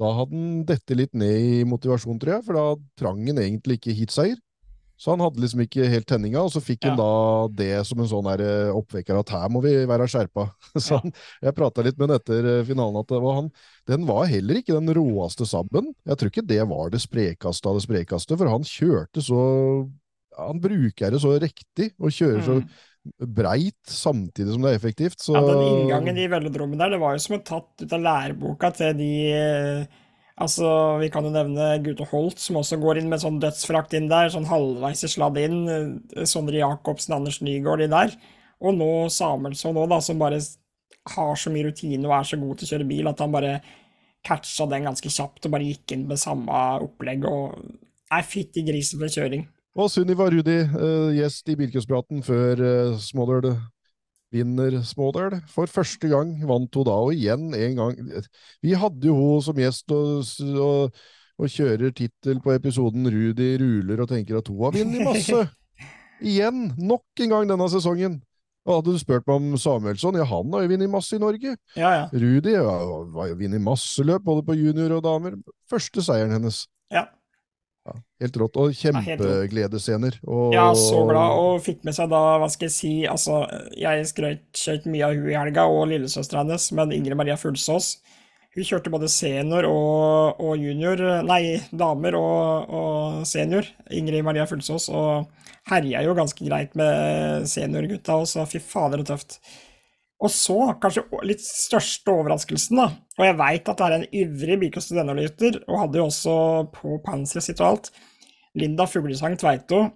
Da 0.00 0.12
hadde 0.16 0.36
han 0.36 0.62
dette 0.68 0.96
litt 0.96 1.16
ned 1.16 1.48
i 1.60 1.64
motivasjon, 1.68 2.20
tror 2.20 2.38
jeg, 2.38 2.46
for 2.46 2.56
da 2.56 2.64
trang 3.00 3.24
han 3.26 3.40
egentlig 3.42 3.80
ikke 3.80 3.96
heatseier. 3.98 4.38
Så 5.00 5.14
han 5.14 5.22
hadde 5.24 5.40
liksom 5.40 5.62
ikke 5.64 5.86
helt 5.88 6.04
tenninga, 6.10 6.42
og 6.44 6.50
så 6.52 6.60
fikk 6.60 6.84
han 6.84 6.98
da 6.98 7.06
det 7.56 7.70
som 7.88 8.02
en 8.02 8.08
sånn 8.10 8.26
eh, 8.34 8.68
oppvekker 8.76 9.16
at 9.16 9.32
her 9.32 9.46
må 9.52 9.62
vi 9.64 9.72
være 9.88 10.08
skjerpa. 10.12 10.44
Så 10.84 10.98
han, 11.00 11.14
jeg 11.40 11.56
prata 11.56 11.84
litt 11.86 11.96
med 11.96 12.10
han 12.10 12.18
etter 12.18 12.48
eh, 12.50 12.66
finalen 12.68 13.00
at 13.00 13.08
det 13.08 13.22
var 13.24 13.38
han 13.38 13.48
Den 13.88 14.04
var 14.08 14.28
heller 14.28 14.60
ikke 14.60 14.76
den 14.76 14.92
råeste 14.98 15.48
Sabben. 15.48 15.88
Jeg 16.04 16.20
tror 16.20 16.32
ikke 16.34 16.44
det 16.52 16.60
var 16.68 16.92
det 16.92 17.00
sprekeste 17.00 17.72
av 17.72 17.80
det 17.80 17.86
sprekeste, 17.86 18.36
for 18.36 18.52
han 18.52 18.66
kjørte 18.68 19.24
så 19.24 19.40
Han 20.36 20.60
bruker 20.62 21.16
det 21.16 21.24
så 21.24 21.32
riktig, 21.42 21.90
og 21.98 22.12
kjører 22.14 22.44
så 22.46 22.60
Mm. 22.60 23.32
breit 23.32 23.88
samtidig 23.88 24.52
som 24.52 24.60
det 24.60 24.74
er 24.74 24.76
effektivt. 24.76 25.22
Så 25.24 25.32
Ja, 25.32 25.40
den 25.40 25.62
inngangen 25.64 26.18
i 26.20 26.26
velodromen 26.28 26.76
der, 26.76 26.90
det 26.92 27.00
var 27.00 27.14
jo 27.16 27.22
som 27.24 27.38
å 27.38 27.42
tatt 27.42 27.80
ut 27.80 27.94
av 27.96 28.02
læreboka 28.04 28.68
til 28.76 28.92
de 28.98 29.12
eh, 29.32 29.99
Altså, 30.40 30.66
vi 31.02 31.10
kan 31.12 31.26
jo 31.26 31.32
nevne 31.34 31.74
Gute 31.84 32.06
Holt, 32.08 32.38
som 32.40 32.56
også 32.60 32.78
går 32.80 33.00
inn 33.00 33.10
med 33.12 33.20
sånn 33.20 33.40
dødsfrakt 33.42 33.92
inn 33.98 34.08
der, 34.08 34.30
sånn 34.32 34.48
halvveis 34.48 35.04
i 35.04 35.10
sladd 35.12 35.36
inn. 35.42 35.58
eh, 35.68 36.24
Sondre 36.24 36.62
Jacobsen, 36.62 37.16
Anders 37.18 37.42
Nygaard, 37.44 37.84
de 37.84 37.90
der. 37.92 38.14
Og 38.64 38.76
nå 38.76 39.08
Samuelsson 39.12 39.76
òg, 39.76 39.90
da, 39.92 40.00
som 40.04 40.20
bare 40.20 40.40
har 41.14 41.36
så 41.36 41.52
mye 41.52 41.68
rutine 41.68 42.08
og 42.08 42.16
er 42.16 42.26
så 42.28 42.38
god 42.40 42.58
til 42.58 42.66
å 42.66 42.72
kjøre 42.74 42.88
bil 42.88 43.08
at 43.08 43.20
han 43.20 43.32
bare 43.32 43.60
catcha 44.26 44.66
den 44.68 44.84
ganske 44.84 45.12
kjapt 45.12 45.46
og 45.48 45.54
bare 45.54 45.68
gikk 45.68 45.94
inn 45.96 46.04
med 46.08 46.20
samme 46.20 46.60
opplegg 46.84 47.24
og 47.28 47.56
er 48.12 48.26
fytti 48.26 48.64
grisen 48.66 49.00
for 49.00 49.12
kjøring. 49.12 49.46
Og 49.80 49.88
Sunniva 49.92 50.26
Rudi, 50.32 50.58
uh, 50.60 51.08
gjest 51.14 51.48
i 51.48 51.56
Bilcrosspraten 51.56 52.24
før 52.26 52.60
uh, 52.60 52.98
Smollard 53.00 53.52
vinner 54.34 54.78
Smollard. 54.86 55.40
For 55.50 55.70
første 55.70 56.10
gang 56.10 56.34
vant 56.48 56.74
hun 56.78 56.86
da, 56.88 56.96
og 57.06 57.14
igjen 57.14 57.50
en 57.56 57.78
gang. 57.78 58.00
Vi 58.62 58.76
hadde 58.78 59.10
jo 59.10 59.16
hun 59.18 59.44
som 59.44 59.58
gjest 59.58 59.90
og, 59.94 60.24
og, 60.62 61.04
og 61.40 61.52
kjører 61.52 61.94
tittel 61.96 62.40
på 62.44 62.54
episoden 62.54 63.06
'Rudi 63.10 63.52
ruler' 63.62 64.02
og 64.04 64.10
tenker 64.10 64.40
at 64.40 64.48
hun 64.48 64.64
har 64.64 64.76
vunnet 64.78 65.06
masse. 65.06 65.46
Igjen! 66.30 66.72
Nok 66.76 67.22
en 67.24 67.32
gang 67.32 67.48
denne 67.48 67.70
sesongen! 67.72 68.20
Og 68.68 68.76
hadde 68.76 68.92
du 68.92 69.00
spurt 69.00 69.24
meg 69.24 69.38
om 69.38 69.54
Samuelsson, 69.56 70.18
ja, 70.20 70.26
han 70.28 70.52
har 70.52 70.66
jo 70.66 70.70
vunnet 70.74 70.90
masse 70.92 71.16
i 71.16 71.22
Norge. 71.22 71.54
Ja, 71.78 71.94
ja. 71.96 72.02
Rudi 72.12 72.52
har 72.52 72.82
jo 72.84 73.38
vunnet 73.40 73.64
masse 73.64 74.04
løp, 74.04 74.26
både 74.26 74.44
på 74.44 74.58
junior 74.58 74.98
og 74.98 75.06
damer. 75.06 75.38
Første 75.70 76.04
seieren 76.04 76.36
hennes. 76.36 76.66
ja. 76.92 77.08
Ja, 77.90 77.98
helt 78.22 78.36
rått. 78.38 78.58
Og 78.60 78.76
kjempegledesscener. 78.76 80.20
Og, 80.26 80.54
Ja, 80.54 80.68
så 80.78 81.02
glad, 81.08 81.34
og 81.40 81.64
fikk 81.64 81.82
med 81.86 81.96
seg 81.96 82.10
da, 82.12 82.22
hva 82.40 82.48
skal 82.52 82.68
jeg 82.68 82.76
si, 82.76 82.92
altså, 83.10 83.42
jeg 83.78 84.06
skrøt 84.10 84.86
mye 84.86 85.08
av 85.08 85.18
hun 85.18 85.30
i 85.32 85.38
helga, 85.38 85.66
og 85.66 85.88
lillesøstera 85.90 86.44
hennes, 86.44 86.70
men 86.76 86.94
Ingrid 86.94 87.18
Maria 87.18 87.38
Fuglsås, 87.40 87.96
hun 88.54 88.66
kjørte 88.66 88.90
både 88.90 89.08
senior 89.10 89.66
og, 89.68 90.40
og 90.42 90.58
junior, 90.58 90.98
nei, 91.26 91.60
damer 91.70 92.16
og, 92.18 92.70
og 92.74 93.26
senior, 93.30 93.66
Ingrid 93.94 94.26
Maria 94.26 94.46
Fuglsås, 94.50 94.88
og 94.90 95.30
herja 95.70 96.02
jo 96.06 96.16
ganske 96.18 96.46
greit 96.46 96.74
med 96.78 97.46
seniorgutta, 97.50 98.18
og 98.22 98.30
så 98.30 98.46
fy 98.50 98.62
fader, 98.62 99.02
det 99.02 99.10
tøft. 99.12 99.38
Og 100.20 100.28
så, 100.28 100.56
kanskje 100.82 101.06
litt 101.24 101.40
største 101.40 102.12
overraskelsen, 102.12 102.76
da, 102.76 102.90
og 103.16 103.24
jeg 103.24 103.36
veit 103.38 103.70
at 103.72 103.78
det 103.80 103.86
er 103.86 103.94
en 103.96 104.10
ivrig 104.20 104.58
Birkos 104.60 104.90
Studentanalytter, 104.90 105.62
og 105.64 105.84
hadde 105.86 106.00
jo 106.00 106.08
også 106.10 106.34
på 106.74 106.98
panseret 107.06 107.46
sitt 107.46 107.62
og 107.62 107.70
alt, 107.70 107.90
Linda 108.60 108.84
Fuglesang 108.90 109.38
Tveito, 109.40 109.86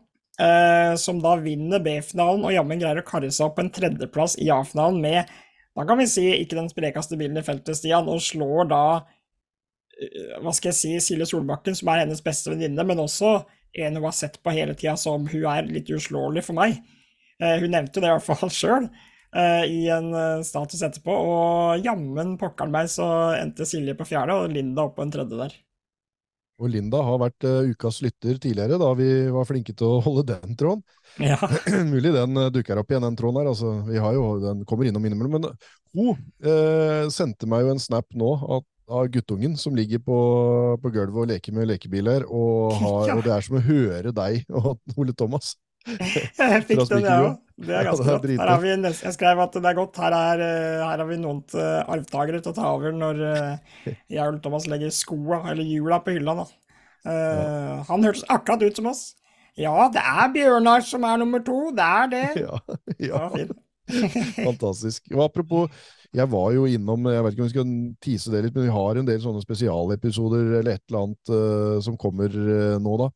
eh, 0.40 0.94
som 1.00 1.20
da 1.20 1.34
vinner 1.42 1.82
B-finalen 1.84 2.46
og 2.46 2.54
jammen 2.54 2.80
greier 2.80 3.02
å 3.02 3.06
karre 3.06 3.28
seg 3.28 3.50
opp 3.50 3.60
en 3.60 3.72
tredjeplass 3.74 4.38
i 4.40 4.48
A-finalen 4.54 5.02
med, 5.04 5.34
da 5.74 5.84
kan 5.88 5.98
vi 6.00 6.08
si, 6.08 6.28
ikke 6.38 6.56
den 6.56 6.70
sprekeste 6.70 7.18
bilen 7.20 7.40
i 7.40 7.44
feltet, 7.44 7.76
Stian, 7.76 8.08
og 8.08 8.22
slår 8.24 8.70
da, 8.72 8.84
eh, 9.98 10.36
hva 10.40 10.56
skal 10.56 10.72
jeg 10.72 10.80
si, 10.80 10.94
Silje 11.04 11.28
Solbakken, 11.34 11.76
som 11.76 11.92
er 11.92 12.06
hennes 12.06 12.24
beste 12.24 12.54
venninne, 12.54 12.86
men 12.86 13.02
også 13.02 13.42
en 13.74 13.98
hun 13.98 14.06
har 14.06 14.14
sett 14.16 14.38
på 14.42 14.54
hele 14.54 14.76
tida 14.78 14.94
som 14.96 15.26
hun 15.26 15.48
er 15.50 15.66
litt 15.68 15.90
uslåelig 15.90 16.46
for 16.46 16.56
meg. 16.56 16.78
Eh, 17.42 17.58
hun 17.60 17.74
nevnte 17.74 18.00
det 18.00 18.08
i 18.08 18.14
hvert 18.14 18.40
fall 18.40 18.54
sjøl. 18.54 18.88
I 19.34 19.80
en 19.90 20.10
eh, 20.14 20.42
status 20.46 20.82
etterpå, 20.86 21.14
og 21.30 21.84
jammen 21.84 22.36
pokkeren 22.40 22.72
meg 22.74 22.90
så 22.92 23.06
endte 23.38 23.66
Silje 23.66 23.96
på 23.98 24.06
fjerde 24.08 24.36
og 24.44 24.52
Linda 24.54 24.86
opp 24.86 24.96
på 25.00 25.06
en 25.06 25.14
tredje 25.14 25.38
der. 25.40 25.56
og 26.62 26.68
Linda 26.70 27.00
har 27.02 27.16
vært 27.18 27.44
uh, 27.50 27.66
ukas 27.66 27.96
lytter 28.04 28.36
tidligere, 28.38 28.76
da 28.78 28.92
vi 28.94 29.06
var 29.34 29.46
flinke 29.48 29.72
til 29.74 29.88
å 29.96 30.02
holde 30.04 30.22
den 30.28 30.54
tråden. 30.58 30.84
Ja, 31.18 31.34
Mulig 31.92 32.12
den 32.14 32.38
uh, 32.38 32.46
dukker 32.54 32.78
opp 32.78 32.92
igjen, 32.94 33.02
den 33.02 33.16
tråden 33.18 33.40
her. 33.42 33.48
Altså, 33.50 33.72
vi 33.88 33.98
har 33.98 34.14
jo, 34.14 34.22
den 34.42 34.60
kommer 34.70 34.86
innom 34.86 35.02
innimellom. 35.08 35.34
Men 35.34 35.48
hun 35.98 36.14
uh, 36.46 37.10
sendte 37.10 37.48
meg 37.50 37.66
jo 37.66 37.72
en 37.74 37.82
snap 37.82 38.06
nå 38.14 38.30
av, 38.38 38.62
av 38.86 39.10
guttungen 39.10 39.58
som 39.58 39.74
ligger 39.74 39.98
på, 40.06 40.18
på 40.78 40.94
gulvet 40.94 41.24
og 41.24 41.30
leker 41.32 41.56
med 41.58 41.72
lekebiler. 41.72 42.28
Og, 42.30 42.78
har, 42.84 43.10
Ja. 43.10 43.18
og 43.18 43.26
det 43.26 43.34
er 43.34 43.48
som 43.48 43.58
å 43.58 43.64
høre 43.66 44.14
deg 44.14 44.46
og 44.54 44.78
Ole 45.00 45.16
Thomas. 45.18 45.56
jeg 46.38 46.64
fikk 46.70 46.86
den, 46.88 47.02
jeg 47.10 47.18
Spikerud. 47.18 47.32
òg. 47.32 47.43
Det 47.54 47.70
er 47.70 47.86
ganske 47.86 48.10
er. 48.10 48.30
Her 48.40 48.50
har 48.50 48.62
vi 48.62 48.72
Jeg 48.74 49.14
skrev 49.14 49.40
at 49.44 49.54
det 49.54 49.68
er 49.70 49.76
godt. 49.78 49.98
Her, 50.02 50.16
er, 50.18 50.40
eh, 50.42 50.82
her 50.82 50.98
har 50.98 51.06
vi 51.06 51.18
noen 51.22 51.42
arvtakere 51.54 52.42
til 52.42 52.50
å 52.50 52.56
ta 52.56 52.70
over 52.74 52.94
når 52.94 53.20
eh, 53.30 53.92
jeg 54.10 54.24
og 54.26 54.40
Thomas 54.42 54.66
legger 54.70 54.90
skoa, 54.90 55.44
eller 55.52 55.62
hjula, 55.62 56.00
på 56.02 56.16
hylla. 56.16 56.34
da. 56.42 56.46
Eh, 57.04 57.84
Han 57.90 58.06
hørtes 58.06 58.26
akkurat 58.28 58.64
ut 58.64 58.80
som 58.80 58.90
oss. 58.90 59.04
Ja, 59.54 59.86
det 59.92 60.02
er 60.02 60.32
Bjørnar 60.34 60.82
som 60.82 61.04
er 61.06 61.20
nummer 61.22 61.42
to. 61.46 61.68
Det 61.76 61.84
er 61.84 62.10
det. 62.10 62.26
Ja, 62.44 62.58
Ja, 62.98 63.28
Det 63.34 63.50
fantastisk. 64.48 65.10
Og 65.12 65.26
apropos, 65.26 65.68
jeg 66.14 66.24
var 66.32 66.52
jo 66.54 66.64
innom, 66.64 67.04
jeg 67.10 67.24
vet 67.24 67.34
ikke 67.34 67.42
om 67.42 67.48
vi 67.48 67.52
skal 67.52 67.72
tease 68.00 68.32
det 68.32 68.40
litt, 68.46 68.54
men 68.56 68.64
vi 68.64 68.72
har 68.72 68.96
en 68.96 69.08
del 69.08 69.20
sånne 69.20 69.42
spesialepisoder 69.44 70.54
eller 70.60 70.78
et 70.78 70.84
eller 70.88 71.02
annet 71.02 71.32
uh, 71.34 71.82
som 71.84 71.98
kommer 72.00 72.32
uh, 72.32 72.78
nå 72.80 72.94
da. 73.02 73.10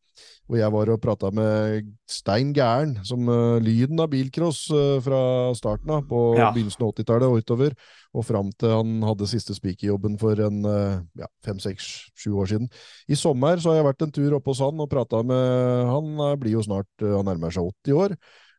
Og 0.48 0.56
jeg 0.56 0.72
var 0.72 0.88
og 0.88 1.00
prata 1.04 1.28
med 1.34 1.90
Stein 2.08 2.54
Gæren, 2.56 2.94
som 3.04 3.26
uh, 3.28 3.58
lyden 3.60 4.00
av 4.00 4.08
bilcross 4.12 4.62
uh, 4.72 4.96
fra 5.04 5.20
starten 5.56 5.92
av, 5.92 6.06
på 6.08 6.22
Ja. 6.38 6.48
begynnelsen 6.54 6.86
av 6.86 6.94
80-tallet 6.94 7.28
og 7.28 7.42
utover, 7.42 7.74
og 8.16 8.24
fram 8.24 8.48
til 8.56 8.72
han 8.72 9.04
hadde 9.04 9.28
siste 9.28 9.52
spikerjobben 9.52 10.16
for 10.20 10.40
en 10.40 10.64
eh, 10.64 11.00
ja, 11.20 11.26
fem, 11.44 11.58
seks, 11.60 12.08
sju 12.16 12.30
år 12.40 12.48
siden. 12.48 12.70
I 13.04 13.18
sommer 13.20 13.60
så 13.60 13.70
har 13.70 13.82
jeg 13.82 13.86
vært 13.90 14.04
en 14.06 14.14
tur 14.16 14.36
oppe 14.38 14.54
hos 14.54 14.62
han 14.64 14.80
og 14.80 14.88
prata 14.88 15.20
med 15.20 15.90
Han 15.92 16.16
Han 16.16 16.38
blir 16.40 16.56
jo 16.56 16.62
snart, 16.64 16.88
han 17.02 17.28
nærmer 17.28 17.52
seg 17.52 17.68
80 17.84 17.98
år 18.00 18.16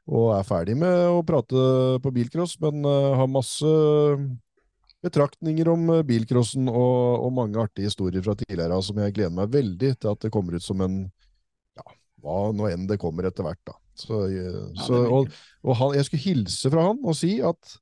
og 0.10 0.28
er 0.38 0.46
ferdig 0.46 0.76
med 0.78 1.10
å 1.10 1.24
prate 1.26 1.64
på 2.02 2.12
bilcross, 2.14 2.56
men 2.62 2.86
har 2.86 3.28
masse 3.30 3.74
betraktninger 5.06 5.70
om 5.72 5.90
bilcrossen 6.06 6.70
og, 6.70 7.26
og 7.26 7.34
mange 7.36 7.62
artige 7.62 7.90
historier 7.90 8.24
fra 8.26 8.36
tidligere 8.38 8.80
som 8.86 9.02
jeg 9.02 9.16
gleder 9.18 9.36
meg 9.36 9.54
veldig 9.54 9.94
til 9.98 10.12
at 10.14 10.22
det 10.26 10.32
kommer 10.34 10.58
ut 10.58 10.66
som 10.66 10.82
en 10.86 11.02
hva 12.24 12.50
nå 12.56 12.70
enn 12.72 12.88
det 12.90 13.00
kommer 13.02 13.28
etter 13.30 13.46
hvert, 13.48 13.62
da. 13.68 13.76
Så, 14.00 14.24
eh, 14.32 14.60
så, 14.86 15.04
og, 15.12 15.30
og 15.66 15.80
han, 15.80 15.96
jeg 15.98 16.08
skulle 16.08 16.24
hilse 16.24 16.72
fra 16.72 16.90
han 16.90 17.00
og 17.04 17.18
si 17.20 17.38
at 17.44 17.78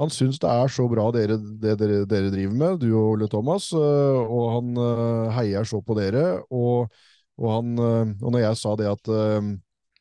han 0.00 0.10
syns 0.10 0.40
det 0.42 0.50
er 0.50 0.70
så 0.72 0.88
bra 0.90 1.04
dere, 1.14 1.36
det 1.62 1.76
dere, 1.78 2.02
dere 2.10 2.30
driver 2.32 2.54
med, 2.58 2.78
du 2.82 2.88
og 2.90 3.12
Ole 3.12 3.28
Thomas, 3.30 3.68
øh, 3.76 4.22
og 4.22 4.46
han 4.56 4.80
øh, 4.80 5.26
heier 5.36 5.68
så 5.68 5.82
på 5.84 5.94
dere. 5.98 6.40
Og, 6.50 6.88
og, 7.38 7.50
han, 7.52 7.76
og 8.16 8.32
når 8.32 8.42
jeg 8.42 8.58
sa 8.58 8.72
det 8.78 8.88
at, 8.90 9.12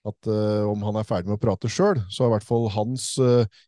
at 0.10 0.32
om 0.68 0.82
han 0.88 0.98
er 1.00 1.06
ferdig 1.08 1.30
med 1.30 1.38
å 1.38 1.42
prate 1.42 1.70
sjøl, 1.72 2.02
så 2.12 2.26
er 2.26 2.32
i 2.32 2.34
hvert 2.36 2.48
fall 2.48 2.68
hans 2.74 3.06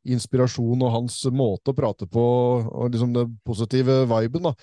inspirasjon 0.04 0.84
og 0.84 0.94
hans 0.96 1.20
måte 1.34 1.72
å 1.72 1.78
prate 1.78 2.08
på, 2.12 2.26
og 2.66 2.92
liksom 2.94 3.14
den 3.16 3.38
positive 3.48 4.02
viben, 4.12 4.50
da, 4.50 4.54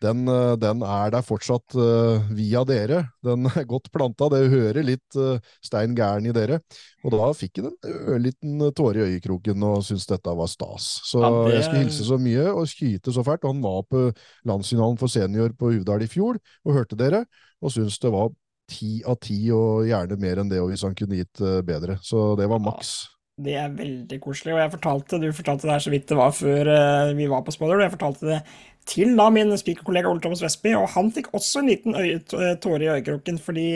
den, 0.00 0.22
øh, 0.28 0.54
den 0.60 0.82
er 0.82 1.10
der 1.12 1.22
fortsatt 1.26 1.74
uh, 1.76 2.24
via 2.32 2.62
dere. 2.64 3.02
Den 3.24 3.46
er 3.50 3.66
godt 3.68 3.90
planta. 3.92 4.28
Det 4.32 4.50
hører 4.52 4.82
litt 4.86 5.16
uh, 5.20 5.36
stein 5.64 5.94
gæren 5.98 6.26
i 6.26 6.32
dere. 6.32 6.60
Og 7.04 7.12
da 7.12 7.30
fikk 7.36 7.60
han 7.60 7.70
en 7.70 8.08
ørliten 8.14 8.64
tåre 8.76 9.02
i 9.04 9.14
øyekroken 9.14 9.62
og 9.68 9.84
syntes 9.84 10.08
dette 10.08 10.34
var 10.36 10.48
stas. 10.48 10.88
Så 11.04 11.20
Ja, 11.20 11.30
det- 11.44 11.54
jeg 11.54 11.64
skulle 11.64 11.84
hilse 11.84 12.08
så 12.08 12.18
mye 12.18 12.48
og 12.54 12.66
skyte 12.68 13.12
så 13.12 13.24
fælt. 13.26 13.44
Og 13.44 13.54
han 13.54 13.62
var 13.62 13.82
på 13.90 14.04
landsfinalen 14.48 14.98
for 14.98 15.06
senior 15.08 15.52
på 15.52 15.72
Uvdal 15.76 16.02
i 16.02 16.10
fjor 16.10 16.40
og 16.64 16.74
hørte 16.74 16.96
dere, 16.96 17.24
og 17.60 17.70
syntes 17.72 17.98
det 18.00 18.12
var 18.12 18.30
ti 18.70 19.02
av 19.04 19.16
ti, 19.20 19.50
og 19.50 19.84
gjerne 19.88 20.16
mer 20.20 20.38
enn 20.40 20.48
det 20.48 20.60
og 20.62 20.70
hvis 20.70 20.82
han 20.86 20.94
kunne 20.94 21.16
gitt 21.20 21.40
uh, 21.42 21.60
bedre. 21.60 21.98
Så 22.02 22.36
det 22.40 22.48
var 22.48 22.62
maks. 22.62 23.08
Det 23.44 23.54
er 23.56 23.76
veldig 23.76 24.18
koselig, 24.22 24.54
og 24.54 24.62
jeg 24.62 24.74
fortalte, 24.74 25.20
du 25.22 25.28
fortalte 25.36 25.68
det 25.68 25.76
her 25.76 25.84
så 25.86 25.92
vidt 25.92 26.08
det 26.10 26.18
var 26.18 26.34
før 26.36 26.72
eh, 26.74 27.12
vi 27.18 27.28
var 27.30 27.44
på 27.46 27.54
Spoiler, 27.54 27.78
og 27.78 27.86
jeg 27.86 27.94
fortalte 27.94 28.28
det 28.28 28.40
til 28.90 29.12
da 29.18 29.28
min 29.32 29.52
spikerkollega 29.60 30.10
Ole 30.10 30.22
Thomas 30.24 30.42
Vestby, 30.42 30.74
og 30.78 30.88
han 30.96 31.12
fikk 31.14 31.30
også 31.36 31.60
en 31.60 31.70
liten 31.70 31.96
tåre 32.64 32.86
i 32.86 32.90
øyekroken, 32.96 33.38
fordi 33.42 33.70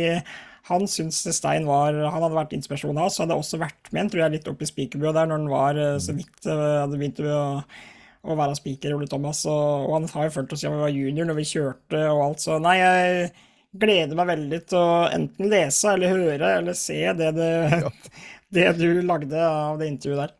han 0.68 0.87
syntes 0.88 1.26
Stein 1.37 1.66
var, 1.68 1.92
han 1.92 2.23
hadde 2.23 2.37
vært 2.38 2.54
inspirasjon 2.56 2.97
av 2.97 3.11
oss, 3.11 3.21
hadde 3.21 3.37
også 3.37 3.61
vært 3.61 3.90
med, 3.92 4.09
tror 4.11 4.25
jeg, 4.25 4.37
litt 4.38 4.47
oppe 4.49 4.64
i 4.64 4.71
spikerbua 4.71 5.12
der 5.12 5.28
når 5.28 5.42
han 5.42 5.50
var 5.52 5.80
eh, 5.80 5.97
så 6.00 6.14
vidt 6.16 6.49
eh, 6.49 6.62
hadde 6.80 7.00
begynt 7.00 7.21
å, 7.21 7.40
å 8.25 8.37
være 8.38 8.56
speaker, 8.56 8.94
Ole 8.97 9.09
Thomas, 9.11 9.42
og, 9.50 9.88
og 9.90 9.99
han 9.99 10.09
har 10.14 10.30
jo 10.30 10.37
følt 10.38 10.54
oss 10.56 10.64
siden 10.64 10.78
vi 10.78 10.87
var 10.87 10.94
junior 10.94 11.28
når 11.28 11.40
vi 11.40 11.50
kjørte 11.52 12.06
og 12.09 12.23
alt, 12.28 12.44
så 12.47 12.56
nei, 12.64 12.78
jeg 12.80 13.28
gleder 13.85 14.16
meg 14.16 14.30
veldig 14.30 14.61
til 14.71 14.80
å 14.80 15.04
enten 15.12 15.50
lese 15.50 15.92
eller 15.92 16.14
høre 16.14 16.50
eller 16.61 16.76
se 16.78 17.00
det, 17.18 17.30
det, 17.37 17.50
det 18.54 18.66
du 18.78 18.88
lagde 19.06 19.38
av 19.44 19.78
det 19.80 19.90
intervjuet 19.92 20.23
der. 20.25 20.34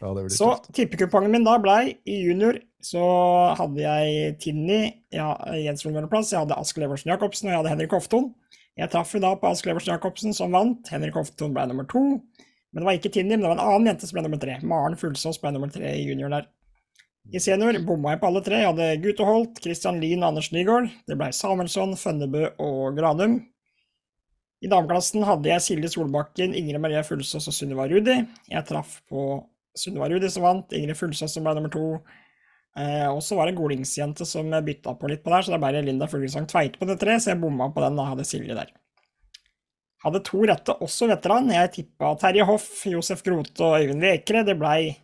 Ja, 0.00 0.12
det 0.16 0.30
Så 0.32 0.48
tøft. 0.54 0.70
tippekupongen 0.78 1.32
min 1.34 1.44
da 1.44 1.58
blei 1.60 1.96
i 2.08 2.20
junior, 2.24 2.56
så 2.80 3.02
hadde 3.58 3.82
jeg 3.84 4.38
Tinni, 4.40 4.78
ja, 5.12 5.34
Jens 5.60 5.84
Rollmølleplass, 5.84 6.30
jeg 6.32 6.40
hadde 6.40 6.56
Askild 6.56 6.86
Eversen 6.86 7.12
Jacobsen 7.12 7.50
og 7.50 7.52
jeg 7.52 7.60
hadde 7.60 7.74
Henrik 7.74 7.92
Hofton. 7.92 8.30
Jeg 8.80 8.88
traff 8.94 9.12
jo 9.12 9.20
da 9.20 9.34
på 9.36 9.50
Askild 9.50 9.74
Eversen 9.74 9.92
Jacobsen 9.92 10.32
som 10.36 10.56
vant, 10.56 10.88
Henrik 10.88 11.18
Hofton 11.18 11.52
ble 11.52 11.66
nummer 11.68 11.84
to. 11.90 12.00
Men 12.70 12.80
det 12.80 12.86
var 12.86 12.96
ikke 12.96 13.12
Tinni, 13.12 13.34
men 13.34 13.44
det 13.44 13.50
var 13.50 13.58
en 13.58 13.66
annen 13.66 13.90
jente 13.90 14.06
som 14.08 14.16
ble 14.16 14.24
nummer 14.28 14.40
tre. 14.40 14.56
Maren 14.62 14.96
Fuglsås 14.96 15.40
ble 15.42 15.50
nummer 15.52 15.68
tre 15.74 15.90
i 15.98 16.04
junior 16.06 16.30
der. 16.32 16.48
I 17.34 17.40
senior 17.42 17.76
bomma 17.84 18.14
jeg 18.14 18.20
på 18.22 18.28
alle 18.30 18.40
tre. 18.46 18.60
Jeg 18.62 18.70
hadde 18.70 18.86
Gute 19.02 19.26
Holt, 19.26 19.58
Christian 19.60 19.98
Lien 20.00 20.22
og 20.22 20.30
Anders 20.30 20.48
Nygaard. 20.54 20.88
Det 21.10 21.18
blei 21.18 21.28
Samuelsson, 21.36 21.92
Fønnebø 21.98 22.46
og 22.62 22.96
Granum. 22.96 23.40
I 24.60 24.68
dameklassen 24.68 25.24
hadde 25.24 25.48
jeg 25.48 25.64
Silje 25.64 25.90
Solbakken, 25.94 26.52
Ingrid 26.56 26.82
Marie 26.82 27.00
Fuglsås 27.06 27.48
og 27.48 27.56
Sunniva 27.56 27.86
Rudi. 27.88 28.18
Jeg 28.50 28.66
traff 28.68 28.98
på 29.08 29.40
Sunniva 29.78 30.10
Rudi 30.12 30.28
som 30.32 30.44
vant, 30.44 30.74
Ingrid 30.76 30.98
Fuglsås 30.98 31.32
som 31.32 31.46
ble 31.46 31.54
nummer 31.56 31.72
to. 31.72 31.86
Eh, 32.78 33.06
og 33.08 33.22
så 33.24 33.38
var 33.38 33.48
det 33.48 33.54
en 33.54 33.62
golingsjente 33.62 34.26
som 34.28 34.52
bytta 34.66 34.94
på 35.00 35.08
litt 35.10 35.24
på 35.24 35.32
der, 35.32 35.46
så 35.46 35.54
det 35.54 35.62
ble 35.62 35.80
Linda 35.86 36.06
Fuglesang 36.10 36.46
Tveit 36.50 36.76
på 36.78 36.86
det 36.86 37.00
tre, 37.00 37.16
så 37.18 37.32
jeg 37.32 37.40
bomma 37.42 37.70
på 37.74 37.82
den. 37.82 37.98
Da 37.98 38.06
hadde 38.12 38.28
Silje 38.28 38.56
der. 38.56 38.70
Hadde 40.04 40.22
to 40.24 40.44
rette, 40.48 40.76
også 40.80 41.10
veteran. 41.10 41.50
Jeg 41.52 41.72
tippa 41.74 42.14
Terje 42.20 42.46
Hoff, 42.48 42.68
Josef 42.88 43.24
Grote 43.24 43.64
og 43.66 43.80
Øyvind 43.80 44.04
Vekre. 44.04 44.44
Det 44.48 44.56
blei 44.60 44.94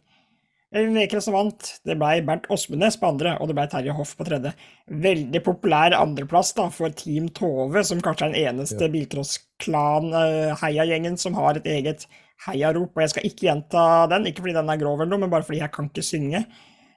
Vekre 0.77 1.21
som 1.25 1.33
vant. 1.37 1.69
Det 1.87 1.95
ble 1.99 2.23
Bernt 2.27 2.47
Åsmundnes 2.53 2.97
på 3.01 3.09
andre, 3.09 3.31
og 3.41 3.45
det 3.49 3.57
ble 3.57 3.67
Terje 3.73 3.93
Hoff 3.97 4.13
på 4.19 4.25
tredje. 4.29 4.51
Veldig 4.91 5.41
populær 5.47 5.91
andreplass 5.97 6.51
da, 6.59 6.65
for 6.75 6.89
Team 6.97 7.25
Tove, 7.37 7.81
som 7.87 8.01
kanskje 8.05 8.25
er 8.27 8.31
den 8.33 8.43
eneste 8.51 8.85
Ja. 8.85 8.91
bilcrossklan-heiagjengen 8.93 11.17
som 11.19 11.33
har 11.39 11.53
et 11.57 11.67
eget 11.67 12.07
heiarop. 12.47 12.93
Og 12.97 13.01
jeg 13.03 13.11
skal 13.15 13.27
ikke 13.29 13.47
gjenta 13.49 13.83
den, 14.13 14.27
ikke 14.27 14.43
fordi 14.45 14.59
den 14.59 14.71
er 14.71 14.81
grov 14.81 15.01
eller 15.01 15.11
noe, 15.15 15.21
men 15.25 15.31
bare 15.33 15.45
fordi 15.47 15.61
jeg 15.63 15.73
kan 15.73 15.87
ikke 15.91 16.03
synge. 16.05 16.41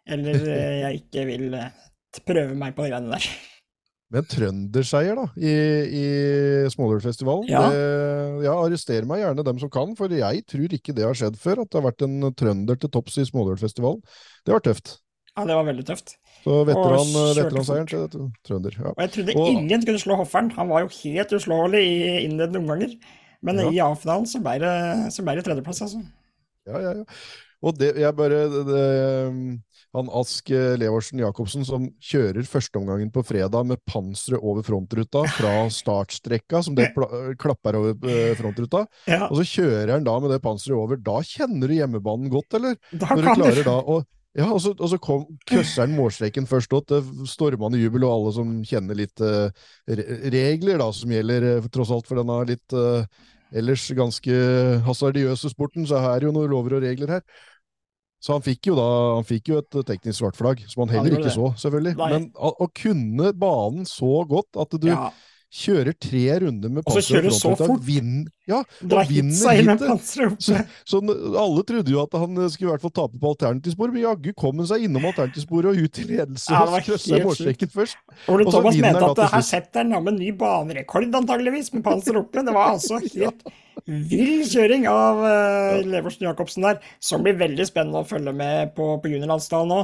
Eller 0.10 0.36
eh, 0.36 0.80
jeg 0.82 0.94
ikke 1.04 1.22
vil 1.30 1.54
eh, 1.54 1.70
prøve 2.26 2.56
meg 2.58 2.76
på 2.76 2.84
de 2.84 2.90
greiene 2.94 3.12
der. 3.14 3.24
Med 4.10 4.24
en 4.24 4.30
trønderseier 4.32 5.16
da, 5.20 5.26
i, 5.38 5.52
i 6.00 6.06
Smålørfestivalen. 6.74 7.50
Ja. 7.52 7.68
Det- 7.70 8.46
Ja, 8.46 8.54
arrester 8.56 9.04
meg 9.06 9.20
gjerne 9.20 9.44
dem 9.44 9.60
som 9.60 9.70
kan, 9.70 9.92
for 10.00 10.08
jeg 10.08 10.46
tror 10.48 10.72
ikke 10.74 10.94
det 10.96 11.04
har 11.04 11.14
skjedd 11.14 11.36
før, 11.38 11.60
at 11.62 11.70
det 11.70 11.82
har 11.82 11.92
vært 11.92 12.02
en 12.06 12.34
trønder 12.34 12.80
til 12.80 12.90
topps 12.90 13.18
i 13.20 13.26
Smålørfestivalen. 13.28 14.00
Det 14.46 14.54
var 14.56 14.62
tøft. 14.64 15.00
Ja, 15.38 15.44
det 15.46 15.56
var 15.56 15.66
veldig 15.68 15.86
tøft. 15.86 16.16
Så 16.44 16.56
kjørte 16.66 17.44
veteranseieren 17.44 17.88
til 17.90 18.30
trønder. 18.48 18.78
Ja. 18.80 18.94
Og 18.96 19.02
jeg 19.04 19.12
trodde 19.12 19.36
Og- 19.36 19.50
ingen 19.52 19.84
kunne 19.86 20.00
slå 20.00 20.16
hofferen. 20.16 20.50
Han 20.56 20.70
var 20.70 20.82
jo 20.82 20.88
helt 21.04 21.34
uslåelig 21.36 21.84
i 21.84 22.26
innledende 22.26 22.60
omganger. 22.64 22.96
Men 23.44 23.60
Ja. 23.60 23.70
i 23.70 23.80
A-finalen 23.80 24.26
så 24.26 24.40
ble 24.42 24.58
det, 24.60 25.36
det 25.36 25.46
tredjeplass, 25.46 25.82
altså. 25.82 26.02
Ja, 26.68 26.80
ja, 26.80 26.92
ja. 26.98 27.04
Og 27.62 27.78
det, 27.78 27.96
jeg 28.00 28.16
bare 28.16 28.48
det, 28.48 29.60
Han 29.98 30.10
Ask 30.14 30.52
Levorsen 30.52 31.22
Jacobsen 31.24 31.64
som 31.66 31.88
kjører 32.04 32.46
førsteomgangen 32.46 33.10
på 33.14 33.24
fredag 33.26 33.66
med 33.66 33.82
panseret 33.90 34.38
over 34.38 34.66
frontruta 34.66 35.24
fra 35.34 35.54
startstrekka, 35.74 36.62
som 36.66 36.78
det 36.78 36.92
klapper 37.42 37.80
over 37.80 38.12
eh, 38.12 38.36
frontruta, 38.38 38.86
Ja, 39.10 39.26
og 39.32 39.40
så 39.40 39.48
kjører 39.50 39.96
han 39.96 40.06
da 40.06 40.16
med 40.22 40.34
det 40.36 40.44
panseret 40.44 40.78
over. 40.78 41.02
Da 41.02 41.18
kjenner 41.26 41.72
du 41.72 41.76
hjemmebanen 41.80 42.30
godt, 42.30 42.60
eller? 42.60 42.78
da 42.94 43.16
Når 43.16 43.26
du 43.26 43.34
klarer 43.42 43.70
da 43.72 43.78
å 43.82 44.00
ja, 44.38 44.46
og 44.54 44.60
så, 44.62 44.76
og 44.78 44.92
så 44.92 45.00
kom, 45.02 45.24
køsseren 45.50 45.96
målstreken 45.98 46.46
først 46.48 46.74
òg, 46.78 46.86
til 46.88 47.26
stormende 47.28 47.80
jubel, 47.82 48.06
og 48.06 48.14
alle 48.14 48.34
som 48.36 48.52
kjenner 48.68 49.00
litt 49.00 49.24
uh, 49.26 49.50
regler 49.90 50.78
da, 50.80 50.92
som 50.94 51.12
gjelder 51.12 51.48
uh, 51.58 51.70
tross 51.74 51.90
alt 51.96 52.08
for 52.08 52.22
denne 52.22 52.38
litt 52.48 52.76
uh, 52.78 53.02
ellers 53.50 53.88
ganske 53.98 54.36
hasardiøse 54.86 55.50
sporten, 55.50 55.88
så 55.90 55.98
er 56.12 56.22
det 56.22 56.30
jo 56.30 56.36
noen 56.36 56.54
lover 56.54 56.78
og 56.78 56.86
regler 56.86 57.18
her. 57.18 57.26
Så 58.20 58.36
han 58.36 58.44
fikk 58.44 58.68
jo 58.68 58.76
da 58.76 58.86
han 59.16 59.26
fikk 59.28 59.54
jo 59.54 59.62
et 59.62 59.80
teknisk 59.88 60.20
svart 60.20 60.36
flagg, 60.40 60.62
som 60.68 60.84
han 60.84 60.92
heller 60.98 61.20
ikke 61.22 61.32
så, 61.32 61.54
selvfølgelig. 61.62 61.96
Nei. 62.02 62.10
Men 62.16 62.30
å, 62.36 62.68
kunne 62.76 63.32
banen 63.40 63.88
så 63.88 64.26
godt 64.28 64.60
at 64.60 64.76
du 64.76 64.90
ja, 64.90 65.06
kjører 65.50 65.96
tre 65.98 66.26
runder 66.44 66.70
med 66.70 66.84
Og 66.84 66.98
så 66.98 67.02
kjører 67.08 67.30
du 67.32 67.34
så 67.34 67.54
fort. 67.58 67.80
vinn- 67.82 68.28
ja, 68.50 68.60
og 68.84 69.10
vinner 69.10 69.56
heatet. 69.56 70.04
Så, 70.44 70.60
så 70.86 71.00
alle 71.00 71.64
trodde 71.70 71.94
jo 71.94 72.02
at 72.04 72.18
han 72.22 72.36
skulle 72.52 72.68
i 72.68 72.74
hvert 72.74 72.84
fall 72.84 72.94
tape 73.00 73.22
på 73.22 73.32
alternativsporet, 73.32 73.96
men 73.96 74.04
jaggu 74.04 74.30
kom 74.38 74.60
han 74.62 74.70
seg 74.70 74.86
innom 74.86 75.08
alternativsporet 75.10 75.72
og 75.72 75.80
ut 75.88 75.96
til 75.96 76.12
ledelse 76.12 76.54
Ja, 76.54 76.66
og 76.68 76.86
krøssa 76.86 77.22
målstreken 77.24 77.72
først. 77.74 78.04
Ole 78.30 78.46
Thomas 78.52 78.78
mente 78.84 79.10
at 79.14 79.24
her 79.38 79.48
setter 79.48 79.88
han 79.88 79.96
med 79.96 80.14
en 80.18 80.22
ny 80.22 80.36
banerekord, 80.38 81.08
antageligvis, 81.24 81.72
med 81.78 81.88
panser 81.88 82.20
oppe. 82.20 82.44
Det 82.46 82.54
var 82.60 82.76
altså 82.76 83.00
helt 83.16 83.48
vill 83.88 84.44
kjøring 84.50 84.88
av 84.92 85.22
uh, 85.24 85.80
Leversen 85.86 86.26
Jacobsen 86.28 86.66
der, 86.66 86.82
som 87.04 87.24
blir 87.26 87.38
veldig 87.40 87.66
spennende 87.70 88.02
å 88.04 88.08
følge 88.08 88.34
med 88.36 88.74
på, 88.78 88.92
på 89.04 89.12
juniorlandsdagen 89.12 89.70
nå. 89.72 89.84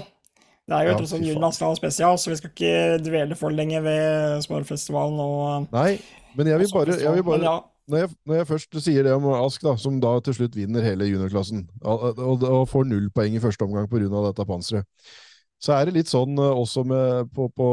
Det 0.66 0.74
er 0.80 0.88
jo 0.88 0.94
Ja, 0.94 0.98
et 0.98 1.06
sånn 1.10 1.22
fy 1.22 1.30
faen. 1.30 1.30
juniorlandsdalen 1.30 1.78
spesial, 1.78 2.18
så 2.18 2.32
vi 2.32 2.40
skal 2.40 2.52
ikke 2.54 3.04
dvele 3.06 3.36
for 3.38 3.54
lenge 3.54 3.82
ved 3.86 4.42
Smårfestivalen 4.48 5.20
og 5.22 5.68
Nei, 5.76 6.00
men 6.36 6.48
jeg 6.50 6.60
vil 6.64 6.72
bare, 6.74 6.98
jeg 7.02 7.14
vil 7.20 7.26
Men 7.30 7.30
bare 7.30 7.46
ja, 7.46 7.56
når, 7.88 7.98
jeg, 8.02 8.10
når 8.26 8.40
jeg 8.40 8.48
først 8.50 8.80
sier 8.82 9.06
det 9.06 9.14
om 9.14 9.28
Ask, 9.38 9.62
da, 9.62 9.76
som 9.78 10.00
da 10.02 10.16
til 10.26 10.34
slutt 10.40 10.56
vinner 10.58 10.82
hele 10.82 11.06
juniorklassen, 11.06 11.68
og, 11.84 12.18
og, 12.18 12.44
og 12.50 12.66
får 12.72 12.88
null 12.90 13.12
poeng 13.14 13.38
i 13.38 13.44
første 13.44 13.62
omgang 13.68 13.86
pga. 13.92 14.10
dette 14.26 14.48
panseret, 14.50 14.90
så 15.66 15.74
er 15.74 15.88
det 15.90 15.96
litt 15.96 16.10
sånn 16.12 16.38
eh, 16.38 16.60
også 16.62 16.84
med, 16.86 17.30
på, 17.34 17.48
på, 17.58 17.68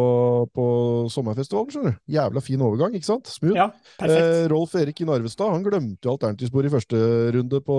på 0.57 0.65
sommerfestivalen, 1.13 1.73
skjønner 1.75 1.93
du. 1.97 2.01
Jævla 2.15 2.43
fin 2.45 2.63
overgang, 2.65 2.95
ikke 2.97 3.09
sant? 3.11 3.29
Smooth. 3.29 3.59
ja, 3.59 3.67
perfekt. 4.01 4.29
Eh, 4.39 4.47
Rolf 4.53 4.77
Erik 4.81 5.03
i 5.05 5.09
Narvestad 5.09 5.53
han 5.53 5.67
glemte 5.67 6.09
jo 6.09 6.15
alternativspor 6.17 6.69
i 6.69 6.73
første 6.73 7.03
runde 7.37 7.61
på 7.67 7.77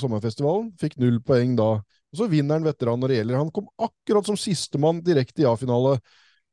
sommerfestivalen. 0.00 0.70
Fikk 0.80 0.94
null 1.02 1.18
poeng 1.26 1.56
da. 1.58 1.72
Og 2.08 2.20
så 2.22 2.28
vinner 2.30 2.56
han 2.60 2.64
veteran 2.68 3.02
når 3.02 3.12
det 3.12 3.18
gjelder. 3.20 3.40
Han 3.42 3.52
kom 3.58 3.66
akkurat 3.84 4.30
som 4.30 4.38
sistemann 4.40 5.02
direkte 5.04 5.42
i 5.44 5.48
A-finale. 5.50 5.98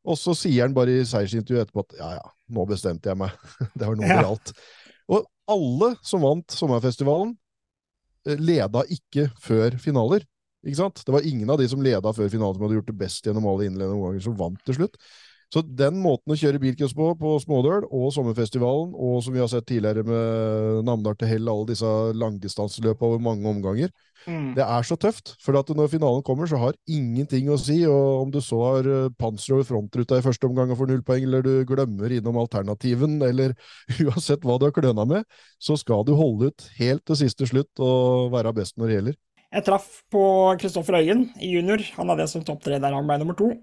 Og 0.05 0.17
så 0.21 0.33
sier 0.37 0.65
han 0.67 0.75
bare 0.75 0.99
i 0.99 1.05
seiersintervjuet 1.07 1.65
etterpå 1.67 1.85
at 1.85 1.95
ja, 2.01 2.09
ja, 2.19 2.25
nå 2.57 2.65
bestemte 2.69 3.09
jeg 3.09 3.17
meg. 3.21 3.33
det 3.77 3.85
var 3.87 3.95
nå 3.97 4.03
det 4.05 4.11
Ja. 4.17 4.25
gjaldt. 4.27 4.51
Og 5.15 5.25
alle 5.55 5.91
som 6.05 6.23
vant 6.25 6.53
sommerfestivalen, 6.57 7.35
eh, 8.27 8.37
leda 8.41 8.81
ikke 8.89 9.29
før 9.41 9.77
finaler. 9.81 10.25
Ikke 10.65 10.79
sant? 10.79 11.03
Det 11.05 11.13
var 11.13 11.27
ingen 11.27 11.49
av 11.53 11.61
de 11.61 11.69
som 11.69 11.83
leda 11.83 12.13
før 12.15 12.31
finalen 12.33 12.57
som 12.57 12.65
hadde 12.65 12.79
gjort 12.79 12.91
det 12.91 12.99
best 12.99 13.27
gjennom 13.27 13.47
alle 13.51 13.69
innledende 13.69 13.97
omganger, 13.99 14.25
som 14.25 14.37
vant 14.39 14.61
til 14.65 14.79
slutt. 14.79 14.99
Så 15.53 15.61
den 15.61 15.99
måten 16.01 16.33
å 16.33 16.37
kjøre 16.39 16.59
bilcross 16.59 16.95
på, 16.97 17.11
på 17.19 17.35
Smådøl 17.43 17.85
og 17.85 18.09
sommerfestivalen, 18.15 18.95
og 18.97 19.21
som 19.23 19.35
vi 19.35 19.43
har 19.43 19.51
sett 19.51 19.67
tidligere 19.69 20.01
med 20.07 20.81
Namdal 20.87 21.15
til 21.19 21.29
Hell, 21.29 21.51
alle 21.51 21.69
disse 21.69 21.91
langdistanseløpene 22.17 23.11
over 23.11 23.23
mange 23.23 23.53
omganger, 23.53 23.93
Mm. 24.25 24.55
det 24.55 24.63
er 24.63 24.85
så 24.85 24.95
tøft. 24.97 25.35
For 25.43 25.53
når 25.53 25.89
finalen 25.91 26.23
kommer, 26.25 26.47
så 26.49 26.57
har 26.57 26.73
ingenting 26.89 27.49
å 27.53 27.59
si. 27.61 27.83
Og 27.85 28.23
om 28.23 28.31
du 28.33 28.39
så 28.41 28.57
har 28.63 28.87
eh, 28.89 29.09
panser 29.19 29.53
over 29.53 29.67
frontruta 29.67 30.17
i 30.17 30.25
første 30.25 30.47
omgang 30.49 30.71
og 30.71 30.79
får 30.79 30.89
null 30.89 31.03
poeng, 31.05 31.27
eller 31.27 31.45
du 31.45 31.65
glemmer 31.69 32.09
innom 32.09 32.39
alternativen, 32.41 33.19
eller 33.21 33.53
uansett 34.01 34.41
hva 34.45 34.57
du 34.57 34.65
har 34.65 34.73
kløna 34.75 35.05
med, 35.05 35.29
så 35.61 35.77
skal 35.77 36.05
du 36.07 36.15
holde 36.17 36.49
ut 36.49 36.67
helt 36.79 37.05
til 37.05 37.21
siste 37.21 37.49
slutt 37.49 37.83
og 37.83 38.31
være 38.33 38.55
best 38.57 38.79
når 38.79 38.87
det 38.87 38.97
gjelder. 38.99 39.19
Jeg 39.55 39.63
traff 39.63 39.85
på 40.11 40.21
Kristoffer 40.59 40.97
Øyen 40.99 41.29
i 41.39 41.53
junior. 41.53 41.79
Han 41.95 42.09
hadde 42.11 42.25
jeg 42.25 42.31
som 42.33 42.41
topp 42.43 42.65
tre 42.65 42.75
der 42.75 42.91
han 42.91 43.05
ble 43.07 43.15
nummer 43.21 43.37
to. 43.39 43.53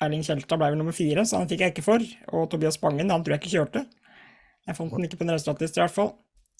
Erling 0.00 0.22
Kjelstad 0.22 0.60
ble 0.60 0.68
vel 0.70 0.78
nummer 0.78 0.94
fire, 0.94 1.24
så 1.26 1.40
han 1.40 1.48
fikk 1.50 1.64
jeg 1.64 1.72
ikke 1.74 1.82
for. 1.82 2.04
Og 2.30 2.44
Tobias 2.52 2.78
Bangen, 2.78 3.10
han 3.10 3.24
tror 3.26 3.34
jeg 3.34 3.42
ikke 3.42 3.56
kjørte. 3.56 3.82
Jeg 4.68 4.76
fant 4.78 4.94
den 4.94 5.08
ikke 5.08 5.18
på 5.18 5.26
en 5.26 5.32
resultatliste, 5.34 5.80
i 5.80 5.82
hvert 5.82 5.96
fall. 5.96 6.12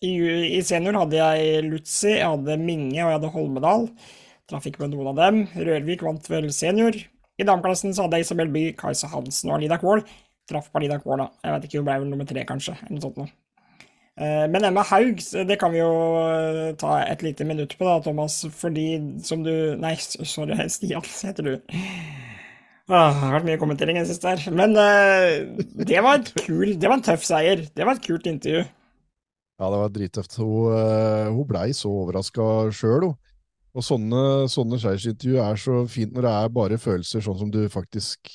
I, 0.02 0.10
I 0.56 0.60
senior 0.66 0.98
hadde 0.98 1.20
jeg 1.20 1.62
Lutzi, 1.68 2.16
jeg 2.16 2.26
hadde 2.26 2.56
Minge 2.58 2.98
og 3.04 3.12
jeg 3.12 3.18
hadde 3.20 3.30
Holmedal. 3.36 3.86
Traff 4.50 4.66
ikke 4.66 4.82
med 4.82 4.96
noen 4.96 5.12
av 5.12 5.20
dem. 5.22 5.40
Rørvik 5.68 6.02
vant 6.08 6.26
vel 6.32 6.50
senior. 6.56 6.98
I 7.38 7.46
dameklassen 7.46 7.94
så 7.94 8.08
hadde 8.08 8.18
jeg 8.18 8.26
Isabel 8.26 8.50
By, 8.56 8.64
Kajsa 8.80 9.12
Hansen 9.14 9.52
og 9.52 9.60
Alida 9.60 9.78
Kvål. 9.78 10.02
Traff 10.50 10.72
på 10.72 10.82
Alida 10.82 10.98
Kvål, 10.98 11.22
da. 11.22 11.30
Jeg 11.46 11.54
vet 11.54 11.70
ikke, 11.70 11.78
hun 11.78 11.86
ble 11.92 12.00
vel 12.02 12.10
nummer 12.10 12.28
tre, 12.28 12.42
kanskje. 12.48 12.74
Eller 12.82 12.98
noe 12.98 13.06
sånt 13.06 13.22
noe. 13.22 13.30
Eh, 14.20 14.46
Men 14.52 14.64
Emma 14.68 14.82
Haug, 14.84 15.22
det 15.48 15.56
kan 15.60 15.72
vi 15.72 15.80
jo 15.80 15.92
eh, 16.20 16.74
ta 16.80 16.98
et 17.06 17.22
lite 17.24 17.46
minutt 17.48 17.76
på, 17.78 17.86
da, 17.88 18.00
Thomas. 18.04 18.42
Fordi 18.52 18.88
som 19.24 19.44
du 19.46 19.76
Nei, 19.80 19.94
sorry, 20.00 20.58
Stian 20.74 21.06
heter 21.06 21.46
du. 21.46 21.54
Ah, 22.90 23.14
det 23.14 23.22
har 23.22 23.36
vært 23.38 23.46
mye 23.46 23.60
kommentering 23.60 23.96
i 23.96 24.02
det 24.02 24.10
siste 24.10 24.32
her. 24.32 24.42
Men 24.52 24.74
uh, 24.74 25.62
det 25.86 26.02
var 26.02 26.18
et 26.18 26.32
kul, 26.44 26.74
det 26.74 26.90
var 26.90 26.98
en 26.98 27.06
tøff 27.06 27.24
seier. 27.24 27.64
Det 27.70 27.86
var 27.86 27.96
et 27.96 28.04
kult 28.04 28.26
intervju. 28.26 28.64
Ja, 29.60 29.68
det 29.70 29.78
var 29.78 29.92
drittøft. 29.94 30.36
Hun, 30.40 30.74
uh, 30.74 31.30
hun 31.30 31.46
blei 31.48 31.70
så 31.76 31.92
overraska 32.02 32.46
sjøl, 32.74 33.12
hun. 33.12 33.18
Og 33.70 33.86
sånne, 33.86 34.22
sånne 34.50 34.80
seiersintervju 34.82 35.36
er 35.38 35.58
så 35.62 35.84
fint 35.86 36.16
når 36.16 36.26
det 36.26 36.30
er 36.34 36.54
bare 36.56 36.78
følelser 36.82 37.22
sånn 37.22 37.38
som 37.38 37.52
du 37.54 37.60
faktisk 37.70 38.32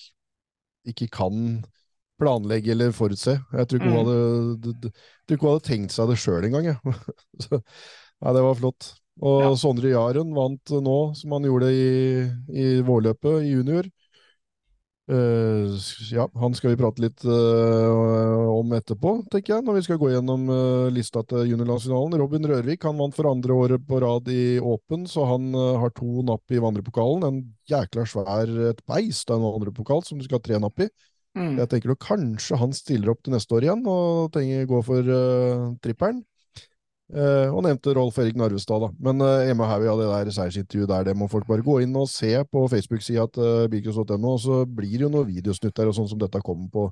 ikke 0.87 1.09
kan 1.11 1.41
planlegge 2.21 2.71
eller 2.73 2.93
forutse. 2.95 3.37
Jeg 3.53 3.67
tror 3.67 3.79
ikke 3.81 3.91
hun 3.91 3.95
Mm. 3.95 4.01
hadde, 4.05 4.91
hun 5.35 5.49
hadde 5.49 5.65
tenkt 5.67 5.95
seg 5.95 6.09
det 6.11 6.19
sjøl 6.21 6.47
engang. 6.47 6.77
Så, 7.43 7.59
Nei, 8.23 8.31
det 8.33 8.43
var 8.45 8.55
flott. 8.55 8.93
Og 9.21 9.41
Ja. 9.43 9.51
Sondre 9.59 9.91
Jaren 9.91 10.33
vant 10.35 10.71
nå, 10.83 10.97
som 11.15 11.31
han 11.35 11.43
gjorde 11.47 11.69
i, 11.71 12.23
i 12.51 12.65
vårløpet 12.87 13.43
i 13.43 13.53
junior. 13.55 13.87
Uh, 15.05 15.69
ja, 16.09 16.23
han 16.41 16.55
skal 16.57 16.71
vi 16.71 16.77
prate 16.79 17.03
litt 17.03 17.21
uh, 17.29 18.47
om 18.49 18.71
etterpå, 18.73 19.11
tenker 19.29 19.53
jeg, 19.53 19.65
når 19.67 19.75
vi 19.77 19.83
skal 19.85 19.99
gå 20.01 20.07
gjennom 20.09 20.47
uh, 20.49 20.87
lista 20.89 21.21
til 21.29 21.43
juniorlandsfinalen. 21.51 22.17
Robin 22.17 22.47
Rørvik 22.49 22.87
han 22.89 22.97
vant 22.97 23.13
for 23.13 23.29
andre 23.29 23.53
året 23.53 23.85
på 23.85 23.99
rad 24.01 24.31
i 24.33 24.57
Åpen, 24.57 25.05
så 25.05 25.27
han 25.29 25.51
har 25.53 25.93
to 25.93 26.23
napp 26.25 26.49
i 26.49 26.61
vandrepokalen. 26.63 27.27
En 27.27 27.43
jækla 27.69 28.07
svær 28.09 28.49
et 28.71 28.81
beist 28.89 29.29
av 29.29 29.37
en 29.43 29.51
vandrepokal 29.59 30.01
som 30.07 30.17
du 30.17 30.25
skal 30.25 30.39
ha 30.41 30.47
tre 30.47 30.57
napp 30.63 30.81
i. 30.81 30.89
Mm. 31.35 31.57
Jeg 31.59 31.71
tenker 31.71 31.91
nok 31.91 32.03
kanskje 32.05 32.59
han 32.61 32.75
stiller 32.75 33.11
opp 33.11 33.25
til 33.25 33.35
neste 33.35 33.57
år 33.57 33.67
igjen 33.67 33.83
og 33.91 34.31
tenker 34.35 34.69
gå 34.69 34.79
for 34.87 35.11
uh, 35.11 35.67
trippelen. 35.83 36.23
Uh, 37.13 37.51
og 37.53 37.61
nevnte 37.61 37.93
Rolf 37.93 38.15
Erik 38.17 38.37
Narvestad, 38.39 38.81
da. 38.81 38.87
Men 39.05 39.21
uh, 39.21 39.45
Emma 39.45 39.67
Haug 39.69 39.83
hadde 39.85 40.07
det 40.07 40.13
der 40.15 40.33
seiersintervjuet 40.33 40.89
der, 40.89 41.03
det 41.11 41.13
må 41.19 41.27
folk 41.29 41.45
bare 41.45 41.61
gå 41.65 41.77
inn 41.83 41.93
og 42.01 42.07
se 42.09 42.31
på 42.49 42.63
Facebook-sida 42.71 43.27
til 43.35 43.45
uh, 43.45 43.67
bilcross.no, 43.69 44.31
og 44.31 44.41
så 44.41 44.63
blir 44.65 44.95
det 44.95 45.05
jo 45.05 45.11
noe 45.13 45.27
videosnutt 45.27 45.75
der 45.77 45.91
og 45.91 45.97
sånn 45.99 46.09
som 46.09 46.21
dette 46.23 46.41
kommer 46.45 46.71
på. 46.73 46.87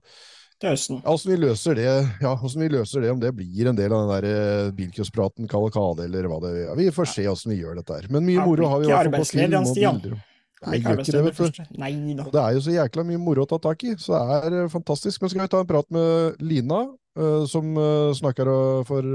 Til 0.61 0.77
Åssen 1.09 1.31
vi 1.33 1.39
løser 1.41 1.79
det, 1.79 1.87
ja, 2.21 2.33
vi 2.37 2.69
løser 2.71 3.01
det, 3.03 3.09
om 3.15 3.23
det 3.23 3.33
blir 3.35 3.71
en 3.71 3.79
del 3.79 3.95
av 3.95 4.05
den 4.05 4.13
der 4.13 4.75
bilcrosspraten, 4.77 5.49
kavalkade 5.49 6.05
eller 6.05 6.29
hva 6.29 6.37
det 6.45 6.53
er. 6.61 6.75
Vi 6.77 6.91
får 6.93 7.09
se 7.15 7.25
åssen 7.31 7.55
vi 7.55 7.63
gjør 7.63 7.81
dette 7.81 7.97
her. 7.97 8.05
Men 8.13 8.27
mye 8.29 8.45
moro 8.45 8.69
har 8.69 8.83
vi 8.83 8.87
i 8.87 8.93
hvert 8.93 9.09
fall 9.09 9.25
på 9.25 9.31
film 9.33 9.57
og 9.63 9.73
bilder. 9.73 10.21
Nei, 10.63 10.79
gjør 10.79 11.01
ikke 11.01 11.13
det, 11.13 11.21
vet 11.27 11.39
du. 11.39 11.63
Nei 11.81 11.93
da. 12.15 12.25
Og 12.25 12.33
det 12.33 12.41
er 12.41 12.55
jo 12.55 12.63
så 12.63 12.75
jækla 12.75 13.05
mye 13.07 13.21
moro 13.21 13.43
å 13.43 13.49
ta 13.49 13.59
tak 13.61 13.83
i, 13.87 13.95
så 13.99 14.15
det 14.15 14.37
er 14.37 14.57
eh, 14.61 14.69
fantastisk. 14.71 15.21
Men 15.21 15.31
skal 15.31 15.43
vi 15.43 15.51
ta 15.51 15.61
en 15.63 15.69
prat 15.69 15.89
med 15.95 16.43
Lina, 16.43 16.79
eh, 17.19 17.43
som 17.49 17.73
eh, 17.79 18.13
snakker 18.19 18.51
for, 18.87 19.09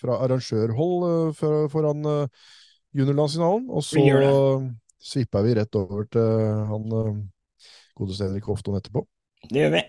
fra 0.00 0.18
arrangørhold 0.26 1.36
for, 1.38 1.68
foran 1.72 2.08
uh, 2.08 2.50
juniorlandsfinalen. 2.96 3.68
Og 3.70 3.86
så 3.86 4.02
Vi 4.02 5.08
svipper 5.08 5.46
vi 5.46 5.54
rett 5.60 5.78
over 5.78 6.08
til 6.10 6.26
han 6.72 6.90
uh, 6.90 7.14
godeste 7.98 8.26
Henrik 8.26 8.50
Hofton 8.50 8.78
etterpå. 8.80 9.04
Det 9.46 9.62
gjør 9.62 9.74
vi. 9.78 9.84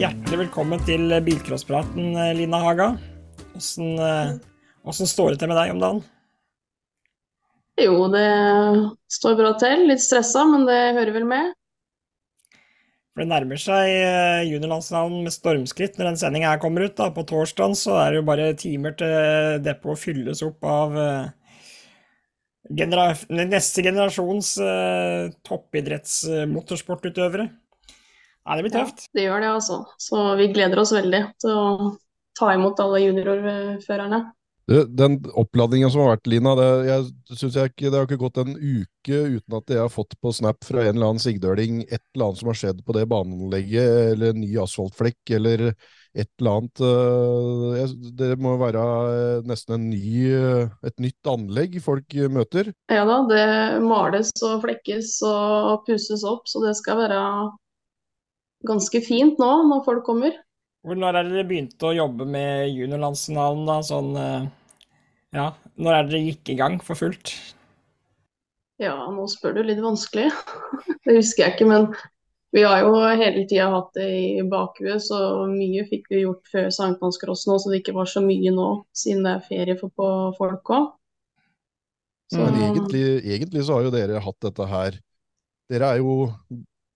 Hjertelig 0.00 0.42
velkommen 0.46 0.82
til 0.88 1.12
bilcrosspraten, 1.24 2.16
Lina 2.36 2.60
Haga. 2.64 2.90
Åssen 3.56 3.96
åssen 4.86 5.08
står 5.08 5.32
det 5.32 5.40
til 5.40 5.50
med 5.50 5.58
deg 5.58 5.72
om 5.72 5.80
dagen? 5.80 6.04
Jo, 7.76 8.06
det 8.08 8.28
står 9.12 9.36
bra 9.36 9.52
til. 9.60 9.86
Litt 9.90 10.00
stressa, 10.00 10.46
men 10.48 10.64
det 10.68 10.80
hører 10.96 11.12
vel 11.16 11.26
med. 11.28 11.54
For 13.16 13.24
det 13.24 13.30
nærmer 13.30 13.56
seg 13.56 13.88
juniorlandsnavn 13.88 14.50
juniorlandsfinalen 14.50 15.22
med 15.24 15.32
stormskritt 15.32 15.94
når 15.96 16.10
den 16.10 16.18
sendinga 16.20 16.50
kommer 16.60 16.84
ut. 16.84 16.96
da. 16.98 17.08
På 17.16 17.24
torsdag 17.24 17.72
så 17.80 17.96
er 18.02 18.12
det 18.12 18.18
jo 18.20 18.26
bare 18.28 18.50
timer 18.60 18.92
til 19.00 19.62
depotet 19.64 20.02
fylles 20.02 20.42
opp 20.44 20.60
av 20.68 20.96
eh, 21.00 21.30
genera 22.76 23.14
neste 23.28 23.82
generasjons 23.86 24.58
uh, 24.60 25.32
toppidrettsmotorsportutøvere. 25.48 27.46
Ja, 28.44 28.56
det 28.56 28.62
blir 28.66 28.74
tøft. 28.74 29.08
Ja, 29.08 29.10
det 29.16 29.24
gjør 29.26 29.40
det, 29.42 29.50
altså. 29.62 29.76
Så 29.96 30.34
vi 30.36 30.52
gleder 30.52 30.78
oss 30.82 30.92
veldig 30.94 31.22
til 31.42 31.50
å 31.56 31.96
ta 32.36 32.52
imot 32.54 32.80
alle 32.84 33.00
juniorførerne. 33.06 34.20
Den 34.66 35.20
oppladninga 35.38 35.86
som 35.94 36.02
har 36.02 36.16
vært, 36.16 36.26
Lina, 36.26 36.56
det, 36.58 36.70
jeg 36.88 37.36
synes 37.38 37.54
jeg 37.54 37.70
ikke, 37.70 37.84
det 37.86 37.98
har 38.00 38.06
ikke 38.08 38.18
gått 38.18 38.40
en 38.42 38.56
uke 38.56 39.18
uten 39.36 39.54
at 39.60 39.70
jeg 39.70 39.78
har 39.78 39.92
fått 39.92 40.16
på 40.18 40.32
Snap 40.34 40.66
fra 40.66 40.82
en 40.82 40.96
eller 40.96 41.12
annen 41.12 41.22
sigdøling 41.22 41.84
et 41.84 42.02
eller 42.16 42.24
annet 42.26 42.40
som 42.40 42.50
har 42.50 42.58
skjedd 42.58 42.80
på 42.82 42.96
det 42.96 43.04
baneanlegget, 43.12 43.92
eller 44.16 44.34
en 44.34 44.42
ny 44.42 44.48
asfaltflekk, 44.64 45.20
eller 45.38 45.68
et 46.16 46.30
eller 46.40 46.56
annet. 46.56 46.82
Eh, 46.82 47.94
det 48.18 48.32
må 48.42 48.56
være 48.58 48.86
eh, 49.12 49.44
nesten 49.46 49.86
ny, 49.92 50.08
eh, 50.34 50.74
et 50.88 50.98
nytt 51.04 51.30
anlegg 51.30 51.78
folk 51.84 52.18
møter? 52.32 52.72
Ja 52.90 53.04
da, 53.06 53.20
det 53.30 53.46
males 53.84 54.32
og 54.40 54.64
flekkes 54.64 55.20
og 55.30 55.86
pusses 55.86 56.26
opp, 56.26 56.50
så 56.50 56.64
det 56.64 56.74
skal 56.80 57.04
være 57.04 57.20
ganske 58.66 59.02
fint 59.04 59.38
nå 59.38 59.52
når 59.70 59.86
folk 59.86 60.06
kommer. 60.08 60.34
Når 60.86 61.18
er 61.18 61.26
det 61.26 61.34
dere 61.34 61.48
begynte 61.48 61.88
å 61.88 61.96
jobbe 61.96 62.26
med 62.30 62.70
juniorlandsfinalen, 62.70 63.64
da? 63.66 63.80
Sånn 63.82 64.12
Ja, 65.34 65.50
når 65.74 65.92
er 65.92 66.04
det 66.06 66.12
dere 66.12 66.26
gikk 66.28 66.52
i 66.54 66.58
gang 66.58 66.78
for 66.84 66.98
fullt? 66.98 67.34
Ja, 68.78 68.94
nå 69.10 69.24
spør 69.32 69.56
du 69.56 69.64
litt 69.64 69.80
vanskelig. 69.82 70.28
det 71.06 71.16
husker 71.18 71.46
jeg 71.46 71.56
ikke, 71.56 71.68
men 71.70 71.88
vi 72.54 72.62
har 72.64 72.84
jo 72.84 72.92
hele 73.18 73.42
tida 73.48 73.70
hatt 73.72 73.90
det 73.98 74.06
i 74.16 74.44
bakhuet, 74.48 75.02
så 75.02 75.18
mye 75.50 75.82
fikk 75.88 76.06
vi 76.12 76.22
gjort 76.22 76.46
før 76.52 76.68
sankthanscrossen 76.72 77.52
òg, 77.52 77.62
så 77.62 77.72
det 77.72 77.82
ikke 77.82 77.96
var 77.96 78.08
så 78.10 78.22
mye 78.24 78.52
nå, 78.54 78.68
siden 78.96 79.26
det 79.26 79.34
er 79.34 79.48
ferie 79.48 79.76
for 79.80 79.92
på 79.92 80.12
folk 80.38 80.72
òg. 80.76 80.86
Men 82.36 82.56
egentlig, 82.58 83.02
egentlig, 83.22 83.66
så 83.66 83.76
har 83.76 83.86
jo 83.86 83.92
dere 83.94 84.22
hatt 84.22 84.40
dette 84.42 84.64
her 84.66 84.96
Dere 85.70 85.90
er 85.94 86.00
jo 86.00 86.14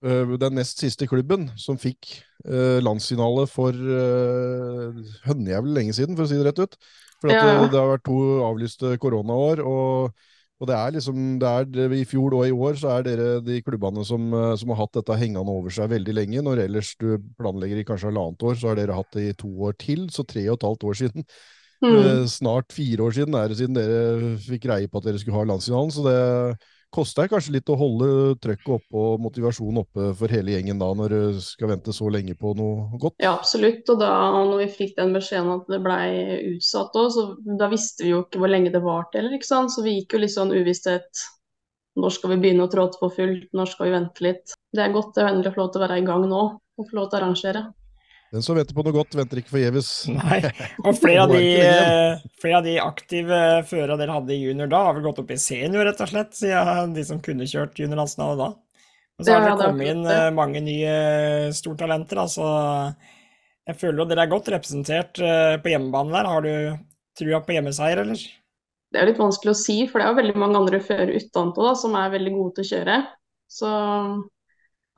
den 0.00 0.56
nest 0.56 0.80
siste 0.80 1.04
klubben 1.08 1.50
som 1.60 1.76
fikk 1.80 2.14
uh, 2.48 2.80
landsfinale 2.80 3.46
for 3.50 3.76
uh, 3.76 4.96
hønnejævlig 5.26 5.76
lenge 5.76 5.96
siden, 5.96 6.16
for 6.16 6.24
å 6.24 6.30
si 6.30 6.38
det 6.40 6.46
rett 6.48 6.62
ut. 6.64 6.76
For 7.20 7.32
ja. 7.32 7.42
det, 7.44 7.70
det 7.74 7.80
har 7.80 7.90
vært 7.92 8.06
to 8.08 8.20
avlyste 8.46 8.96
koronaår. 9.02 9.64
og 9.66 10.26
og 10.60 10.68
det 10.68 10.74
er 10.76 10.90
liksom, 10.92 11.20
det 11.40 11.48
er, 11.48 11.92
I 11.96 12.02
fjor 12.04 12.34
og 12.36 12.42
i 12.44 12.52
år 12.52 12.74
så 12.76 12.90
er 12.92 13.04
dere 13.06 13.28
de 13.40 13.62
klubbene 13.64 14.02
som, 14.04 14.26
som, 14.60 14.72
har 14.74 14.82
hatt 14.82 14.98
dette 14.98 15.16
hengende 15.16 15.54
over 15.56 15.72
seg 15.72 15.88
veldig 15.88 16.12
lenge. 16.12 16.42
Når 16.44 16.60
ellers 16.66 16.90
du 17.00 17.14
planlegger 17.40 17.80
i 17.80 17.84
kanskje 17.88 18.10
halvannet 18.10 18.44
år, 18.44 18.58
så 18.60 18.68
har 18.68 18.76
dere 18.76 18.98
hatt 18.98 19.16
det 19.16 19.24
i 19.24 19.38
to 19.40 19.48
år 19.64 19.78
til. 19.80 20.02
Så 20.12 20.26
tre 20.28 20.44
og 20.50 20.58
et 20.58 20.66
halvt 20.68 20.84
år 20.90 20.98
siden. 21.00 21.24
Mm. 21.80 22.28
Snart 22.28 22.76
fire 22.76 23.06
år 23.06 23.16
siden 23.16 23.38
er 23.40 23.48
det 23.48 23.56
siden 23.56 23.78
dere 23.78 24.34
fikk 24.44 24.66
greie 24.66 24.90
på 24.92 25.00
at 25.00 25.08
dere 25.08 25.22
skulle 25.22 25.40
ha 25.40 25.48
landsfinalen. 25.48 25.94
Så 25.96 26.04
det, 26.04 26.18
det 26.90 27.26
kanskje 27.30 27.54
litt 27.54 27.70
å 27.70 27.76
holde 27.78 28.08
trøkket 28.42 28.72
oppe 28.74 28.98
og 28.98 29.20
motivasjonen 29.22 29.82
oppe 29.84 30.08
for 30.18 30.32
hele 30.32 30.56
gjengen 30.56 30.80
da, 30.80 30.88
når 30.96 31.14
du 31.14 31.40
skal 31.44 31.70
vente 31.70 31.94
så 31.94 32.08
lenge 32.10 32.34
på 32.34 32.54
noe 32.58 32.98
godt? 32.98 33.16
Ja, 33.22 33.36
absolutt. 33.38 33.88
Og 33.88 34.00
da 34.02 34.10
når 34.34 34.64
vi 34.64 34.68
fikk 34.78 34.96
den 34.98 35.14
beskjeden 35.14 35.52
at 35.54 35.70
det 35.70 35.80
ble 35.84 35.98
utsatt 36.56 36.96
òg, 36.98 37.10
så 37.14 37.26
da 37.60 37.70
visste 37.70 38.06
vi 38.06 38.14
jo 38.14 38.24
ikke 38.24 38.42
hvor 38.42 38.50
lenge 38.50 38.72
det 38.74 38.82
varte 38.84 39.20
heller, 39.20 39.36
ikke 39.36 39.50
sant. 39.50 39.74
Så 39.74 39.86
vi 39.86 40.00
gikk 40.00 40.16
jo 40.16 40.24
litt 40.24 40.34
sånn 40.34 40.54
uvissthet. 40.54 41.26
Når 42.00 42.14
skal 42.14 42.34
vi 42.34 42.40
begynne 42.42 42.66
å 42.66 42.70
tråde 42.70 42.98
på 43.00 43.10
fullt, 43.14 43.50
når 43.56 43.70
skal 43.70 43.88
vi 43.88 43.94
vente 43.96 44.24
litt. 44.26 44.54
Det 44.74 44.82
er 44.82 44.94
godt 44.94 45.16
det 45.16 45.26
å 45.26 45.30
endelig 45.30 45.54
få 45.54 45.64
lov 45.64 45.72
til 45.74 45.80
å 45.80 45.86
være 45.86 45.98
i 46.00 46.06
gang 46.06 46.26
nå, 46.30 46.42
og 46.58 46.90
få 46.90 46.98
lov 46.98 47.10
til 47.10 47.18
å 47.18 47.22
arrangere. 47.22 47.64
Den 48.30 48.44
som 48.46 48.54
venter 48.54 48.76
på 48.76 48.84
noe 48.86 48.94
godt, 48.94 49.16
venter 49.18 49.40
ikke 49.40 49.56
forgjeves. 49.56 49.88
Nei, 50.14 50.38
og 50.84 50.94
flere 51.00 51.24
av, 51.24 51.32
de, 51.34 51.46
eh, 51.66 52.20
flere 52.38 52.60
av 52.60 52.66
de 52.66 52.76
aktive 52.78 53.38
førerne 53.66 53.98
dere 53.98 54.18
hadde 54.20 54.36
i 54.36 54.42
junior 54.44 54.70
da, 54.70 54.84
har 54.86 54.94
vel 54.94 55.08
gått 55.08 55.18
opp 55.24 55.32
i 55.34 55.38
senior, 55.40 55.82
rett 55.88 56.02
og 56.04 56.12
slett, 56.12 56.36
siden 56.38 56.94
de 56.94 57.06
som 57.08 57.18
kunne 57.24 57.48
kjørt 57.50 57.80
juniorlandsfinale 57.82 58.38
da. 58.38 58.50
Og 59.18 59.26
så 59.26 59.34
har 59.34 59.48
det 59.50 59.56
kommet 59.60 59.90
inn 59.92 60.06
eh, 60.08 60.28
mange 60.32 60.62
nye 60.64 60.92
stortalenter. 61.52 62.22
Altså, 62.22 62.46
jeg 63.68 63.80
føler 63.82 64.04
jo 64.04 64.06
dere 64.12 64.24
er 64.24 64.30
godt 64.30 64.48
representert 64.54 65.20
eh, 65.20 65.56
på 65.60 65.74
hjemmebane 65.74 66.14
der. 66.14 66.30
Har 66.30 66.46
du 66.46 66.52
trua 67.18 67.42
på 67.44 67.58
hjemmeseier, 67.58 68.04
eller? 68.06 68.22
Det 68.90 68.98
er 68.98 69.10
litt 69.10 69.20
vanskelig 69.20 69.52
å 69.52 69.58
si, 69.58 69.76
for 69.90 70.00
det 70.00 70.06
er 70.06 70.14
jo 70.14 70.20
veldig 70.22 70.38
mange 70.40 70.62
andre 70.62 70.80
førere 70.82 71.18
utenpå 71.18 71.74
som 71.78 71.98
er 71.98 72.14
veldig 72.14 72.32
gode 72.38 72.56
til 72.56 72.64
å 72.64 72.70
kjøre. 72.70 73.00
Så 73.50 73.70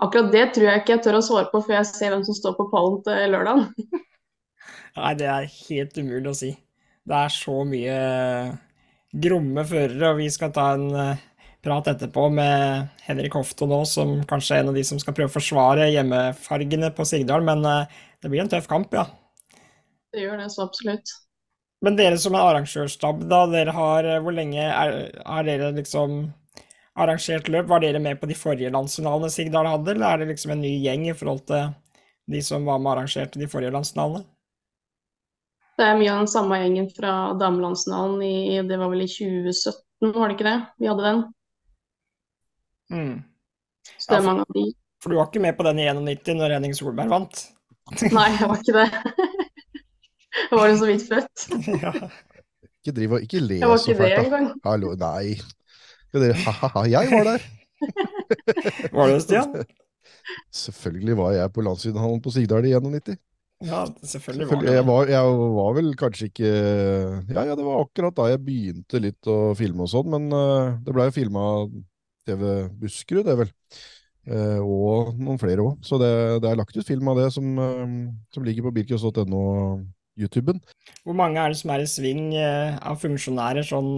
Akkurat 0.03 0.33
det 0.35 0.47
tror 0.55 0.67
jeg 0.67 0.83
ikke 0.83 0.97
jeg 0.97 1.05
tør 1.05 1.21
å 1.21 1.25
svare 1.25 1.51
på 1.53 1.61
før 1.63 1.79
jeg 1.79 1.91
ser 1.93 2.15
hvem 2.15 2.25
som 2.27 2.37
står 2.37 2.57
på 2.59 2.67
pallen 2.73 2.99
til 3.07 3.35
lørdag. 3.37 3.65
Nei, 4.99 5.13
det 5.19 5.29
er 5.31 5.51
helt 5.69 5.99
umulig 6.01 6.33
å 6.33 6.37
si. 6.37 6.51
Det 7.03 7.19
er 7.19 7.35
så 7.35 7.55
mye 7.67 7.99
gromme 9.23 9.65
førere, 9.69 10.13
og 10.13 10.21
vi 10.21 10.29
skal 10.33 10.53
ta 10.55 10.67
en 10.77 10.89
eh, 10.97 11.23
prat 11.63 11.89
etterpå 11.93 12.27
med 12.35 12.91
Henrik 13.07 13.37
Hofto 13.39 13.69
nå, 13.71 13.83
som 13.89 14.19
kanskje 14.29 14.59
er 14.59 14.65
en 14.65 14.73
av 14.73 14.79
de 14.79 14.85
som 14.87 15.01
skal 15.01 15.17
prøve 15.17 15.31
å 15.31 15.37
forsvare 15.37 15.91
hjemmefargene 15.93 16.93
på 16.97 17.07
Sigdal, 17.09 17.45
men 17.47 17.65
eh, 17.69 17.99
det 18.23 18.33
blir 18.33 18.43
en 18.45 18.53
tøff 18.53 18.69
kamp, 18.71 18.95
ja. 18.97 19.07
Det 20.13 20.25
gjør 20.25 20.43
det, 20.43 20.49
så 20.53 20.67
absolutt. 20.67 21.15
Men 21.83 21.99
dere 21.99 22.19
som 22.21 22.37
er 22.39 22.47
arrangørstab, 22.47 23.25
da, 23.31 23.45
dere 23.51 23.75
har, 23.77 24.09
eh, 24.09 24.23
hvor 24.23 24.35
lenge 24.37 24.67
er, 24.67 24.97
er 25.23 25.49
dere 25.49 25.73
liksom 25.79 26.25
arrangert 26.99 27.49
løp. 27.49 27.69
Var 27.71 27.85
dere 27.85 28.03
med 28.03 28.21
på 28.21 28.29
de 28.31 28.37
forrige 28.37 28.73
landsfinalene 28.73 29.31
Sigdal 29.33 29.69
hadde, 29.69 29.95
eller 29.95 30.09
er 30.09 30.23
det 30.23 30.33
liksom 30.33 30.55
en 30.55 30.63
ny 30.65 30.75
gjeng 30.85 31.09
i 31.09 31.17
forhold 31.17 31.45
til 31.51 31.73
de 32.33 32.43
som 32.45 32.67
var 32.69 32.81
med 32.81 32.91
og 32.91 32.97
arrangerte 32.97 33.41
de 33.41 33.49
forrige 33.51 33.73
landsfinalene? 33.75 34.25
Det 35.81 35.87
er 35.89 35.99
mye 35.99 36.13
av 36.13 36.21
den 36.21 36.31
samme 36.31 36.59
gjengen 36.61 36.89
fra 36.93 37.13
damelandsfinalen 37.41 38.21
i 38.27 38.61
Det 38.69 38.79
var 38.79 38.91
vel 38.93 39.07
i 39.07 39.09
2017, 39.09 40.13
var 40.13 40.29
det 40.29 40.37
ikke 40.37 40.49
det? 40.51 40.59
Vi 40.79 40.91
hadde 40.91 41.07
den. 41.07 41.23
Mm. 42.93 43.15
Så 43.97 44.11
det 44.11 44.19
er 44.19 44.21
ja, 44.21 44.21
for, 44.21 44.29
mange 44.29 44.45
av 44.45 44.59
de. 44.59 44.67
For 45.03 45.11
du 45.11 45.19
var 45.19 45.31
ikke 45.31 45.43
med 45.43 45.57
på 45.59 45.67
den 45.67 45.81
i 45.81 45.89
91 45.89 46.37
når 46.39 46.57
Henning 46.59 46.77
Solberg 46.77 47.11
vant? 47.11 47.47
Nei, 48.19 48.29
jeg 48.37 48.51
var 48.51 48.61
ikke 48.61 48.77
det. 48.77 48.87
jeg 50.43 50.61
var 50.61 50.69
jo 50.69 50.77
så 50.83 50.93
vidt 50.93 51.09
født. 51.09 51.49
ja. 51.83 51.97
Ikke 52.83 52.95
driv 52.99 53.13
og 53.17 53.25
ikke 53.25 53.41
le 53.41 53.59
så 53.63 53.73
fælt. 53.73 53.89
Jeg 53.89 53.99
var 53.99 54.07
ikke 54.11 54.23
det 54.23 54.27
engang. 54.27 54.47
Hallo, 54.67 54.95
nei. 54.99 55.39
Skal 56.13 56.27
dere 56.27 56.35
ha-ha-ha, 56.45 56.81
jeg 56.93 57.09
var 57.09 57.23
der! 57.25 57.45
var 58.93 59.07
du 59.09 59.15
det, 59.15 59.21
Stian? 59.25 59.55
Selvfølgelig 60.63 61.15
var 61.17 61.31
jeg 61.33 61.53
på 61.55 61.63
landsfinalen 61.65 62.19
på 62.21 62.33
Sigdal 62.35 62.67
i 62.69 62.73
91. 62.77 63.15
Ja, 63.63 63.87
selvfølgelig 64.03 64.49
var 64.51 64.61
det 64.61 64.75
jeg 64.75 64.85
var, 64.89 65.09
jeg 65.09 65.39
var 65.55 65.77
vel 65.77 65.89
kanskje 65.97 66.27
ikke 66.29 66.51
ja, 66.51 67.45
ja, 67.47 67.55
det 67.55 67.65
var 67.65 67.85
akkurat 67.85 68.17
da 68.17 68.27
jeg 68.33 68.41
begynte 68.43 69.01
litt 69.01 69.31
å 69.31 69.37
filme 69.57 69.87
og 69.87 69.91
sånn, 69.93 70.11
men 70.13 70.27
uh, 70.35 70.75
det 70.83 70.97
blei 70.97 71.07
filma 71.15 71.45
TV 72.27 72.45
Buskerud, 72.83 73.25
det 73.31 73.39
vel. 73.39 73.53
Uh, 74.29 74.61
og 74.61 75.15
noen 75.17 75.41
flere 75.41 75.65
òg. 75.65 75.79
Så 75.87 75.97
det, 76.03 76.11
det, 76.43 76.51
er 76.51 76.59
lagt 76.61 76.77
ut 76.77 76.91
film 76.91 77.09
av 77.09 77.23
det 77.23 77.31
som, 77.33 77.49
uh, 77.57 77.97
som 78.35 78.45
ligger 78.45 78.69
på 78.69 78.75
birkjos.no. 78.83 79.47
YouTuben. 80.21 80.61
Hvor 81.07 81.17
mange 81.17 81.41
er 81.41 81.55
det 81.55 81.63
som 81.63 81.73
er 81.73 81.87
i 81.87 81.89
sving 81.89 82.35
av 82.37 82.99
funksjonærer 83.01 83.65
sånn 83.65 83.95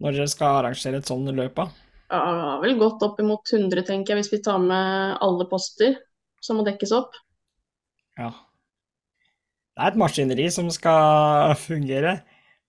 når 0.00 0.16
dere 0.16 0.32
skal 0.32 0.60
arrangere 0.60 1.00
et 1.00 1.08
sånt 1.10 1.30
løp? 1.36 1.60
Ja, 2.10 2.58
vel 2.62 2.78
godt 2.80 3.02
opp 3.06 3.20
imot 3.22 3.52
100, 3.52 3.84
tenker 3.86 4.14
jeg, 4.14 4.22
hvis 4.24 4.32
vi 4.32 4.42
tar 4.44 4.58
med 4.62 5.18
alle 5.22 5.46
poster 5.50 5.98
som 6.42 6.58
må 6.58 6.64
dekkes 6.66 6.94
opp. 6.96 7.14
Ja. 8.18 8.32
Det 9.76 9.84
er 9.84 9.92
et 9.92 10.00
maskineri 10.00 10.48
som 10.52 10.68
skal 10.74 11.54
fungere, 11.68 12.18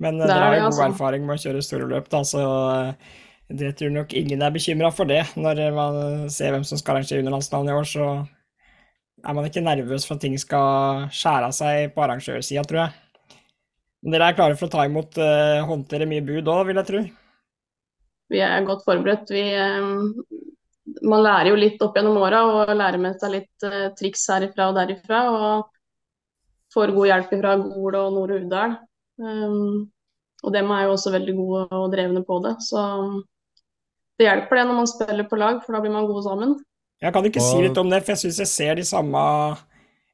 men 0.01 0.21
dere 0.21 0.37
har 0.37 0.55
jo 0.57 0.63
god 0.65 0.69
altså. 0.73 0.87
erfaring 0.89 1.25
med 1.25 1.39
å 1.39 1.43
kjøre 1.45 1.65
store 1.65 1.89
løp, 1.89 2.11
da, 2.11 2.21
så 2.27 2.43
eh, 2.43 3.17
det 3.51 3.73
tror 3.79 3.91
nok 3.95 4.13
ingen 4.15 4.43
er 4.43 4.53
bekymra 4.53 4.91
for 4.95 5.09
det. 5.09 5.23
Når 5.39 5.63
man 5.75 6.29
ser 6.31 6.53
hvem 6.53 6.67
som 6.67 6.79
skal 6.79 6.97
arrangere 6.97 7.23
underlandsnavn 7.23 7.71
i 7.71 7.75
år, 7.75 7.89
så 7.89 8.11
er 9.21 9.37
man 9.37 9.47
ikke 9.47 9.63
nervøs 9.63 10.05
for 10.07 10.17
at 10.17 10.23
ting 10.23 10.37
skal 10.39 11.07
skjære 11.13 11.49
av 11.49 11.55
seg 11.55 11.95
på 11.95 12.03
arrangørsida, 12.05 12.63
tror 12.67 12.85
jeg. 12.85 13.37
Men 14.01 14.15
dere 14.15 14.31
er 14.31 14.37
klare 14.37 14.57
for 14.57 14.65
å 14.65 14.73
ta 14.73 14.85
imot 14.87 15.19
uh, 15.21 15.61
håndtere 15.67 16.07
mye 16.09 16.23
bud 16.25 16.47
òg, 16.49 16.63
vil 16.69 16.79
jeg 16.81 16.87
tro? 16.87 17.01
Vi 18.31 18.41
er 18.43 18.67
godt 18.67 18.85
forberedt. 18.87 19.31
Vi, 19.33 19.43
eh, 19.53 19.91
man 21.07 21.23
lærer 21.23 21.51
jo 21.51 21.59
litt 21.59 21.81
opp 21.83 21.97
gjennom 21.97 22.19
åra 22.21 22.41
og 22.47 22.73
lærer 22.75 22.99
med 23.01 23.19
seg 23.21 23.35
litt 23.35 23.65
uh, 23.67 23.91
triks 23.97 24.23
herifra 24.31 24.69
og 24.71 24.77
derifra. 24.79 25.21
Og 25.31 26.73
får 26.73 26.93
god 26.95 27.09
hjelp 27.11 27.33
fra 27.41 27.55
Gol 27.61 27.97
og 27.99 28.15
Nord 28.15 28.33
Uvdal. 28.37 28.77
Um, 29.21 29.91
og 30.41 30.55
dem 30.55 30.71
er 30.73 30.87
jo 30.87 30.95
også 30.95 31.13
veldig 31.13 31.35
gode 31.37 31.63
og 31.77 31.91
drevne 31.93 32.23
på 32.25 32.39
det. 32.45 32.55
Så 32.65 32.81
det 34.17 34.27
hjelper 34.27 34.59
det 34.59 34.67
når 34.69 34.79
man 34.79 34.89
spiller 34.89 35.27
på 35.29 35.39
lag, 35.39 35.59
for 35.63 35.75
da 35.75 35.83
blir 35.83 35.93
man 35.93 36.07
gode 36.09 36.23
sammen. 36.25 36.55
Jeg 37.01 37.13
kan 37.13 37.25
ikke 37.25 37.43
si 37.43 37.61
litt 37.63 37.77
om 37.81 37.89
det, 37.89 38.01
for 38.03 38.13
jeg 38.13 38.23
syns 38.25 38.41
jeg 38.43 38.49
ser 38.51 38.75
de 38.77 38.83
samme 38.85 39.21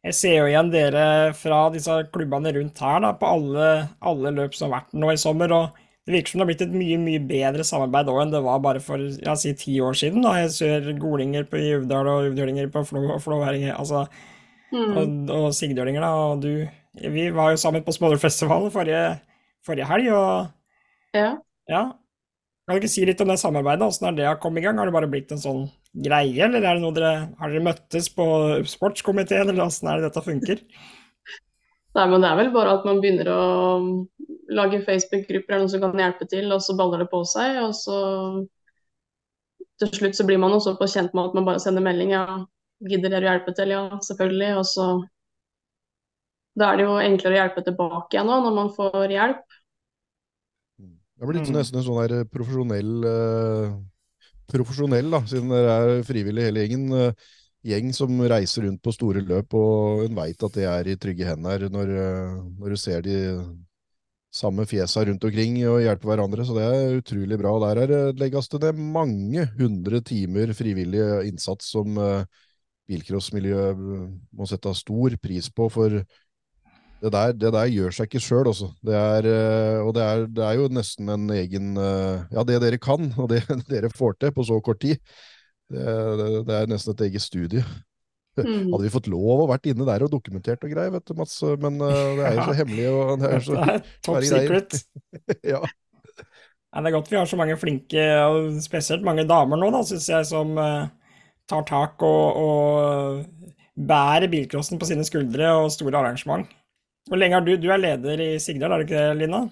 Jeg 0.06 0.15
ser 0.15 0.36
jo 0.38 0.45
igjen 0.47 0.69
dere 0.71 1.34
fra 1.36 1.65
disse 1.73 1.95
klubbene 2.13 2.53
rundt 2.56 2.80
her 2.80 3.01
da, 3.03 3.12
på 3.17 3.27
alle, 3.27 3.71
alle 3.99 4.32
løp 4.38 4.56
som 4.56 4.69
har 4.69 4.82
vært 4.82 4.95
nå 4.95 5.12
i 5.12 5.19
sommer. 5.19 5.51
og 5.51 5.87
det 6.08 6.13
virker 6.15 6.32
som 6.32 6.39
det 6.39 6.46
har 6.46 6.50
blitt 6.54 6.62
et 6.63 6.72
mye 6.80 6.98
mye 7.04 7.20
bedre 7.28 7.65
samarbeid 7.67 8.08
òg 8.08 8.22
enn 8.24 8.32
det 8.32 8.39
var 8.46 8.62
bare 8.63 8.80
for 8.80 9.02
ja, 9.20 9.36
si 9.36 9.52
ti 9.60 9.76
år 9.84 9.93
siden. 10.00 10.24
da 10.24 10.38
Jeg 10.39 10.54
ser 10.56 10.88
golinger 11.02 11.43
på 11.52 11.60
Uvdal 11.60 12.08
og 12.08 12.30
uvdølinger 12.32 12.70
på 12.72 12.86
Flå 12.88 13.04
og 13.12 13.22
flåværinger 13.24 13.76
altså, 13.78 14.08
Mm. 14.72 14.98
og, 15.00 15.30
og 15.32 15.54
sigdølinger, 15.56 16.02
da. 16.04 16.10
Og 16.12 16.41
du 16.43 16.67
Vi 17.12 17.30
var 17.32 17.52
jo 17.54 17.58
sammen 17.62 17.84
på 17.86 17.93
Smålerfestivalen 17.96 18.72
forrige, 18.72 19.20
forrige 19.65 19.86
helg, 19.88 20.10
og 20.12 20.48
Ja. 21.15 21.38
ja. 21.70 21.84
Kan 22.67 22.76
du 22.76 22.82
ikke 22.82 22.89
si 22.91 23.06
litt 23.06 23.22
om 23.22 23.30
det 23.32 23.38
samarbeidet? 23.39 23.86
Åssen 23.88 24.08
har 24.10 24.12
det 24.17 24.39
kommet 24.41 24.60
i 24.60 24.65
gang? 24.65 24.78
Har 24.78 24.86
det 24.89 24.93
bare 24.93 25.08
blitt 25.08 25.32
en 25.32 25.38
sånn 25.39 25.70
greie, 25.96 26.43
eller 26.43 26.60
er 26.60 26.74
det 26.76 26.82
noe 26.84 26.91
dere 26.91 27.30
Har 27.39 27.50
dere 27.50 27.63
møttes 27.63 28.10
på 28.13 28.26
sportskomiteen, 28.67 29.48
eller 29.48 29.63
åssen 29.70 29.88
er 29.88 30.02
det 30.02 30.10
dette 30.12 30.26
funker? 30.26 30.60
Nei, 31.97 32.05
men 32.12 32.21
det 32.21 32.29
er 32.29 32.38
vel 32.38 32.51
bare 32.53 32.75
at 32.77 32.83
man 32.86 32.99
begynner 33.01 33.29
å 33.33 33.41
lage 34.53 34.83
Facebook-grupper 34.86 35.55
eller 35.55 35.63
noen 35.65 35.71
som 35.73 35.81
kan 35.81 35.97
hjelpe 36.03 36.27
til, 36.29 36.45
og 36.53 36.62
så 36.62 36.75
baller 36.77 37.01
det 37.03 37.10
på 37.12 37.23
seg. 37.25 37.57
Og 37.63 37.73
så 37.75 37.97
til 39.81 39.91
slutt 39.93 40.17
så 40.17 40.25
blir 40.27 40.39
man 40.41 40.53
også 40.53 40.75
på 40.77 40.88
kjent 40.89 41.15
med 41.17 41.29
at 41.31 41.38
man 41.38 41.47
bare 41.47 41.62
sender 41.63 41.81
melding. 41.86 42.13
Ja, 42.13 42.39
gidder 42.86 43.13
dere 43.13 43.25
å 43.25 43.31
hjelpe 43.31 43.53
til? 43.57 43.73
Ja, 43.73 43.83
selvfølgelig. 44.10 44.51
Og 44.62 44.65
så 44.69 44.88
Da 46.57 46.71
er 46.73 46.79
det 46.79 46.86
jo 46.88 46.93
enklere 46.97 47.36
å 47.36 47.38
hjelpe 47.43 47.62
tilbake 47.67 48.15
igjen 48.17 48.25
nå, 48.25 48.38
når 48.41 48.53
man 48.55 48.69
får 48.73 49.12
hjelp. 49.13 49.43
Det 51.17 51.25
blir 51.27 51.36
blitt 51.38 51.49
Mm. 51.51 51.57
nesten 51.57 51.77
en 51.77 51.86
sånn 51.86 52.07
der 52.07 52.25
profesjonell 52.25 53.05
eh, 53.05 53.75
Profesjonell, 54.47 55.10
da, 55.12 55.19
siden 55.27 55.49
dere 55.51 55.73
er 55.75 56.03
frivillig 56.07 56.45
hele 56.47 56.62
gjengen. 56.63 56.86
eh, 56.93 57.12
gjeng 57.65 57.93
som 57.96 58.20
reiser 58.30 58.67
rundt 58.67 58.84
på 58.84 58.93
store 58.96 59.24
løp, 59.26 59.56
og 59.58 60.04
hun 60.06 60.17
veit 60.17 60.43
at 60.43 60.58
det 60.58 60.67
er 60.70 60.91
i 60.91 60.98
trygge 61.00 61.28
hender 61.28 61.67
når, 61.74 61.96
eh, 62.04 62.36
når 62.60 62.76
du 62.76 62.80
ser 62.82 63.02
de 63.06 63.17
samme 64.38 64.67
fjesa 64.70 65.06
rundt 65.08 65.24
omkring 65.24 65.58
og 65.70 65.82
hjelper 65.82 66.12
hverandre. 66.12 66.46
Så 66.46 66.58
det 66.58 66.67
er 66.67 67.00
utrolig 67.00 67.39
bra. 67.39 67.56
Der 67.63 67.82
er 67.86 68.20
legges 68.20 68.52
det 68.52 68.62
ned 68.65 68.84
mange 68.98 69.48
hundre 69.58 70.02
timer 70.06 70.54
frivillig 70.58 71.04
innsats 71.30 71.72
som 71.74 71.98
eh, 71.98 72.24
bilcrossmiljøet 72.88 73.82
må 74.32 74.48
sette 74.48 74.74
stor 74.78 75.17
pris 75.24 75.50
på. 75.52 75.70
for 75.70 76.02
det 76.98 77.12
der, 77.13 77.34
det 77.38 77.52
der 77.54 77.70
gjør 77.70 77.93
seg 77.93 78.08
ikke 78.10 78.24
sjøl, 78.24 78.48
altså. 78.50 78.72
Det 78.86 78.98
eh, 79.30 79.80
og 79.84 79.93
det 79.93 80.06
det 80.34 80.46
er 80.46 80.58
jo 80.58 80.70
nesten 80.74 81.12
en 81.13 81.28
egen 81.36 81.78
eh, 81.78 82.24
Ja, 82.34 82.43
det 82.48 82.62
dere 82.63 82.80
kan, 82.82 83.12
og 83.17 83.30
det 83.30 83.43
dere 83.72 83.91
får 83.93 84.17
til 84.17 84.34
på 84.34 84.46
så 84.48 84.58
kort 84.65 84.82
tid, 84.82 84.98
det, 85.73 85.86
det, 86.19 86.27
det 86.47 86.58
er 86.58 86.69
nesten 86.71 86.95
et 86.95 87.06
eget 87.10 87.23
studie. 87.23 87.63
Mm. 88.38 88.69
Hadde 88.69 88.84
vi 88.84 88.93
fått 88.93 89.10
lov 89.10 89.43
å 89.43 89.49
vært 89.49 89.65
inne 89.71 89.88
der 89.88 90.06
og 90.06 90.12
dokumentert 90.13 90.62
og 90.65 90.71
greier, 90.73 90.93
vet 90.93 91.08
du, 91.10 91.15
Mats, 91.17 91.39
men 91.63 91.80
uh, 91.82 92.13
det 92.17 92.27
er 92.27 92.38
jo 92.38 92.45
så 92.45 92.56
hemmelig 92.60 92.88
og 92.91 93.12
det 93.21 93.32
er 93.34 93.45
så 93.45 93.58
Det 93.58 93.73
er 93.73 93.84
top 94.06 94.27
secret. 94.30 94.80
Ja. 95.56 95.62
Nei, 96.67 96.84
det 96.84 96.89
er 96.89 96.93
godt 96.97 97.10
vi 97.10 97.17
har 97.17 97.30
så 97.30 97.39
mange 97.39 97.56
flinke, 97.58 98.03
og 98.27 98.60
spesielt 98.62 99.06
mange 99.06 99.25
damer 99.25 99.58
nå, 99.58 99.71
da, 99.73 99.82
syns 99.88 100.10
jeg, 100.12 100.27
som 100.30 100.53
uh, 100.60 100.86
tar 101.49 101.65
tak 101.65 102.03
og, 102.06 102.38
og 102.43 103.47
bærer 103.89 104.30
bilcrossen 104.30 104.77
på 104.82 104.89
sine 104.89 105.06
skuldre 105.08 105.49
og 105.62 105.71
store 105.73 105.97
arrangement. 105.97 106.45
Hvor 107.08 107.19
lenge 107.21 107.39
har 107.39 107.45
du 107.45 107.56
Du 107.56 107.69
er 107.71 107.80
leder 107.80 108.21
i 108.21 108.30
Sigdal, 108.43 108.75
er 108.75 108.84
du 108.84 108.88
ikke 108.88 108.99
det, 108.99 109.17
Lina? 109.23 109.45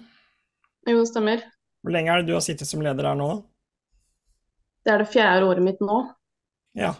Jo, 0.86 1.00
det 1.00 1.08
stemmer. 1.10 1.42
Hvor 1.82 1.94
lenge 1.94 2.12
er 2.12 2.20
det 2.20 2.28
du 2.28 2.36
har 2.36 2.44
sittet 2.44 2.68
som 2.68 2.84
leder 2.84 3.08
her 3.08 3.18
nå, 3.18 3.30
da? 3.32 3.55
Det 4.86 4.92
er 4.94 5.02
det 5.02 5.10
fjerde 5.10 5.48
året 5.50 5.66
mitt 5.66 5.80
nå. 5.82 5.98
Ja. 6.78 6.94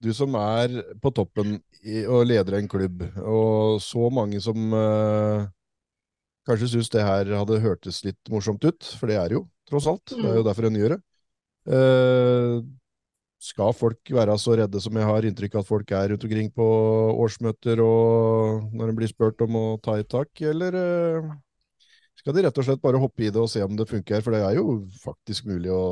Du 0.00 0.10
som 0.16 0.34
er 0.36 0.74
på 1.00 1.12
toppen 1.12 1.58
i, 1.80 2.02
og 2.04 2.26
leder 2.28 2.58
en 2.58 2.68
klubb, 2.68 3.02
og 3.20 3.80
så 3.84 4.08
mange 4.12 4.40
som 4.44 4.72
eh, 4.76 5.46
kanskje 6.48 6.70
syns 6.74 6.92
det 6.92 7.04
her 7.04 7.32
hadde 7.36 7.60
hørtes 7.60 8.00
litt 8.06 8.32
morsomt 8.32 8.64
ut, 8.64 8.92
for 8.96 9.12
det 9.12 9.18
er 9.20 9.28
det 9.28 9.36
jo, 9.38 9.42
tross 9.68 9.88
alt. 9.88 10.04
Det 10.12 10.24
er 10.24 10.38
jo 10.40 10.44
derfor 10.46 10.68
en 10.68 10.78
gjør 10.80 10.94
det. 10.96 11.00
Eh, 11.76 12.54
skal 13.40 13.76
folk 13.76 14.12
være 14.12 14.36
så 14.40 14.56
redde 14.60 14.80
som 14.84 14.96
jeg 14.96 15.08
har 15.08 15.24
inntrykk 15.28 15.56
av 15.56 15.62
at 15.64 15.68
folk 15.68 15.92
er 15.96 16.10
rundt 16.12 16.24
omkring 16.28 16.50
på 16.52 16.66
årsmøter 17.24 17.80
og 17.84 18.72
når 18.76 18.90
de 18.90 18.96
blir 18.98 19.12
spurt 19.12 19.40
om 19.44 19.56
å 19.56 19.66
ta 19.84 19.96
i 20.00 20.04
tak, 20.04 20.32
eller 20.44 20.76
eh, 20.76 21.30
skal 22.20 22.36
de 22.36 22.44
rett 22.44 22.60
og 22.60 22.66
slett 22.66 22.82
bare 22.84 23.00
hoppe 23.00 23.24
i 23.24 23.30
det 23.32 23.40
og 23.40 23.48
se 23.48 23.64
om 23.64 23.76
det 23.76 23.88
funker? 23.88 24.20
For 24.24 24.36
det 24.36 24.42
er 24.44 24.60
jo 24.60 24.82
faktisk 25.00 25.48
mulig 25.48 25.72
å 25.72 25.84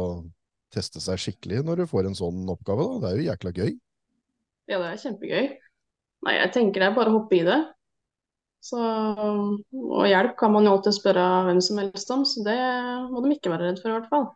teste 0.74 1.00
seg 1.02 1.20
skikkelig 1.22 1.62
når 1.66 1.82
du 1.82 1.90
får 1.90 2.08
en 2.08 2.18
sånn 2.18 2.44
oppgave. 2.52 2.84
Da. 2.84 3.00
Det 3.02 3.10
er 3.10 3.18
jo 3.20 3.26
jækla 3.30 3.54
gøy. 3.56 3.72
Ja, 4.68 4.78
det 4.78 4.86
er 4.90 5.02
kjempegøy. 5.04 5.50
Nei, 6.26 6.34
jeg 6.34 6.54
tenker 6.54 6.82
det 6.82 6.88
er 6.90 6.96
bare 6.96 7.12
å 7.12 7.20
hoppe 7.20 7.38
i 7.38 7.44
det. 7.46 7.58
Så, 8.68 8.78
og 8.78 10.08
hjelp 10.10 10.34
kan 10.40 10.50
man 10.52 10.66
jo 10.66 10.74
alltid 10.74 10.96
spørre 10.96 11.24
hvem 11.46 11.60
som 11.62 11.78
helst 11.78 12.10
om, 12.10 12.24
så 12.26 12.42
det 12.44 12.58
må 13.12 13.22
de 13.22 13.36
ikke 13.36 13.52
være 13.52 13.70
redd 13.70 13.78
for 13.80 13.92
i 13.92 13.94
hvert 13.94 14.10
fall. 14.10 14.26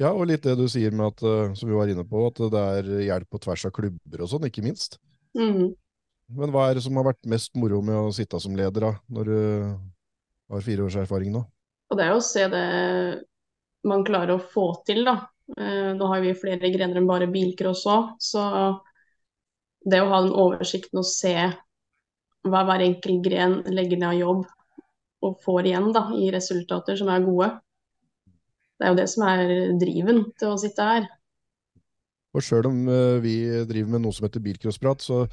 Ja, 0.00 0.10
og 0.10 0.26
litt 0.30 0.42
det 0.46 0.56
du 0.58 0.64
sier 0.70 0.94
med 0.94 1.12
at, 1.12 1.22
eh, 1.22 1.54
som 1.58 1.70
vi 1.70 1.76
var 1.76 1.90
inne 1.90 2.04
på, 2.08 2.24
at 2.26 2.40
det 2.52 2.62
er 2.78 2.90
hjelp 3.06 3.28
på 3.30 3.40
tvers 3.44 3.66
av 3.68 3.74
klubber 3.76 4.24
og 4.24 4.30
sånn, 4.30 4.48
ikke 4.48 4.64
minst. 4.64 4.98
Mhm. 5.38 5.72
Men 6.32 6.52
hva 6.54 6.70
er 6.70 6.78
det 6.78 6.84
som 6.86 6.96
har 6.96 7.04
vært 7.10 7.28
mest 7.28 7.52
moro 7.60 7.82
med 7.84 7.98
å 7.98 8.12
sitte 8.14 8.38
som 8.40 8.54
leder, 8.56 8.86
da, 8.86 8.92
når 9.12 9.28
du 9.28 9.38
har 10.54 10.64
fire 10.64 10.86
års 10.86 10.96
erfaring 10.96 11.34
nå? 11.34 11.42
Og 11.92 11.98
det 11.98 12.06
er 12.06 12.14
jo 12.14 12.20
å 12.22 12.24
se 12.24 12.46
det 12.48 12.66
man 13.88 14.04
klarer 14.06 14.36
å 14.36 14.44
få 14.52 14.68
til, 14.86 15.04
da. 15.08 15.16
Eh, 15.58 15.92
Nå 15.98 16.08
har 16.10 16.22
vi 16.24 16.34
flere 16.38 16.70
grener 16.72 17.00
enn 17.00 17.08
bare 17.10 17.30
bilcross 17.30 17.84
òg, 17.90 18.14
så 18.22 18.46
det 19.82 20.00
å 20.02 20.10
ha 20.12 20.22
den 20.22 20.34
oversikten 20.38 21.02
og 21.02 21.08
se 21.08 21.34
hva 22.42 22.62
hver 22.66 22.84
enkelt 22.84 23.22
gren 23.24 23.60
legger 23.70 23.98
ned 23.98 24.08
av 24.12 24.18
jobb 24.18 24.44
og 25.22 25.42
får 25.44 25.68
igjen 25.70 25.90
da, 25.94 26.08
i 26.18 26.30
resultater 26.34 26.98
som 26.98 27.10
er 27.12 27.26
gode, 27.26 27.50
det 28.78 28.86
er 28.86 28.94
jo 28.94 28.98
det 28.98 29.08
som 29.10 29.26
er 29.28 29.50
driven 29.78 30.24
til 30.38 30.54
å 30.54 30.58
sitte 30.58 30.86
her. 30.86 31.04
Og 32.34 32.42
sjøl 32.42 32.66
om 32.70 32.86
eh, 32.90 33.18
vi 33.22 33.34
driver 33.68 33.94
med 33.94 34.06
noe 34.06 34.16
som 34.16 34.26
heter 34.26 34.42
bilcrossprat, 34.42 35.04
så 35.04 35.26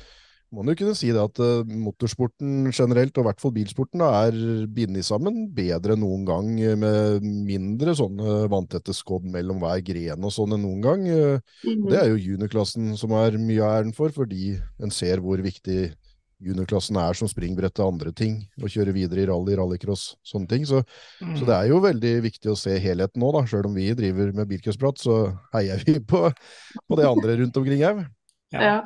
må 0.49 0.63
man 0.63 0.73
jo 0.73 0.79
kunne 0.81 0.97
si 0.97 1.12
det 1.13 1.21
at 1.21 1.39
eh, 1.45 1.71
motorsporten 1.85 2.71
generelt, 2.73 3.13
og 3.17 3.21
i 3.21 3.27
hvert 3.27 3.41
fall 3.43 3.53
bilsporten, 3.53 4.01
da, 4.01 4.25
er 4.25 4.65
bindet 4.73 5.05
sammen 5.05 5.43
bedre 5.53 5.93
enn 5.93 6.01
noen 6.01 6.25
gang, 6.25 6.51
eh, 6.63 6.77
med 6.79 7.25
mindre 7.45 7.93
sånne 7.97 8.47
vanntette 8.49 8.95
skodd 8.97 9.27
mellom 9.29 9.62
hver 9.62 9.83
gren 9.85 10.25
og 10.25 10.33
sånn 10.33 10.57
enn 10.57 10.65
noen 10.65 10.81
gang. 10.85 11.05
Eh. 11.05 11.63
Det 11.85 12.01
er 12.01 12.09
jo 12.09 12.21
juniorklassen 12.31 12.95
som 12.97 13.13
er 13.19 13.38
mye 13.38 13.62
av 13.62 13.77
æren 13.77 13.95
for, 13.95 14.13
fordi 14.15 14.55
en 14.81 14.93
ser 14.93 15.21
hvor 15.21 15.41
viktig 15.45 15.91
juniorklassen 16.39 16.97
er 16.97 17.17
som 17.19 17.29
springbrett 17.29 17.75
til 17.75 17.89
andre 17.91 18.13
ting, 18.15 18.39
og 18.63 18.71
kjøre 18.71 18.95
videre 18.95 19.25
i 19.25 19.29
rally, 19.29 19.53
rallycross, 19.59 20.13
sånne 20.25 20.49
ting. 20.49 20.65
Så, 20.65 20.81
så 21.19 21.43
det 21.43 21.55
er 21.55 21.69
jo 21.69 21.81
veldig 21.83 22.13
viktig 22.25 22.53
å 22.53 22.57
se 22.57 22.77
helheten 22.79 23.21
nå, 23.21 23.33
da. 23.35 23.43
Sjøl 23.45 23.67
om 23.69 23.75
vi 23.75 23.91
driver 23.97 24.31
med 24.33 24.49
bilcrossprat, 24.49 25.03
så 25.03 25.19
heier 25.53 25.83
vi 25.85 25.99
på, 25.99 26.29
på 26.31 26.97
det 26.97 27.09
andre 27.09 27.41
rundt 27.43 27.59
omkring 27.59 27.83
òg. 27.91 28.07
Ja. 28.55 28.79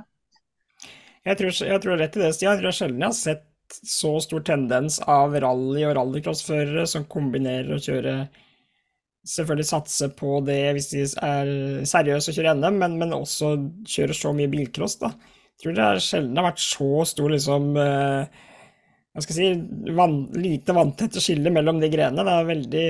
Jeg 1.23 1.39
tror, 1.39 1.55
jeg 1.55 1.81
tror 1.83 1.99
rett 1.99 2.15
i 2.17 2.23
det, 2.23 2.31
Stian. 2.35 2.55
Jeg 2.57 2.63
tror 2.63 2.75
sjelden 2.75 3.03
jeg 3.03 3.11
har 3.11 3.19
sett 3.19 3.49
så 3.87 4.17
stor 4.21 4.43
tendens 4.45 4.99
av 5.09 5.35
rally- 5.39 5.85
og 5.87 5.95
rallycrossførere 5.97 6.83
som 6.89 7.07
kombinerer 7.09 7.75
å 7.75 7.83
kjøre 7.83 8.17
Selvfølgelig 9.23 9.65
satse 9.69 10.09
på 10.19 10.41
det 10.43 10.57
hvis 10.75 10.89
de 10.91 11.03
er 11.23 11.49
seriøse 11.87 12.27
og 12.27 12.35
kjører 12.35 12.57
NM, 12.59 12.79
men, 12.81 12.97
men 12.99 13.13
også 13.15 13.53
kjører 13.87 14.17
så 14.19 14.33
mye 14.35 14.51
bilcross, 14.51 14.97
da. 14.99 15.13
Jeg 15.53 15.63
tror 15.63 15.77
det 15.77 15.85
er 15.85 16.01
sjelden 16.03 16.33
det 16.33 16.41
har 16.41 16.49
vært 16.49 16.59
så 16.59 16.89
stor 17.07 17.31
liksom 17.31 17.69
eh, 17.79 18.41
Hva 19.13 19.23
skal 19.23 19.39
jeg 19.39 19.53
si 19.61 19.93
van, 19.95 20.17
Lite 20.35 20.75
vanntette 20.75 21.23
skille 21.23 21.53
mellom 21.55 21.79
de 21.79 21.87
grenene. 21.93 22.25
Det 22.27 22.33
er 22.35 22.49
veldig, 22.49 22.85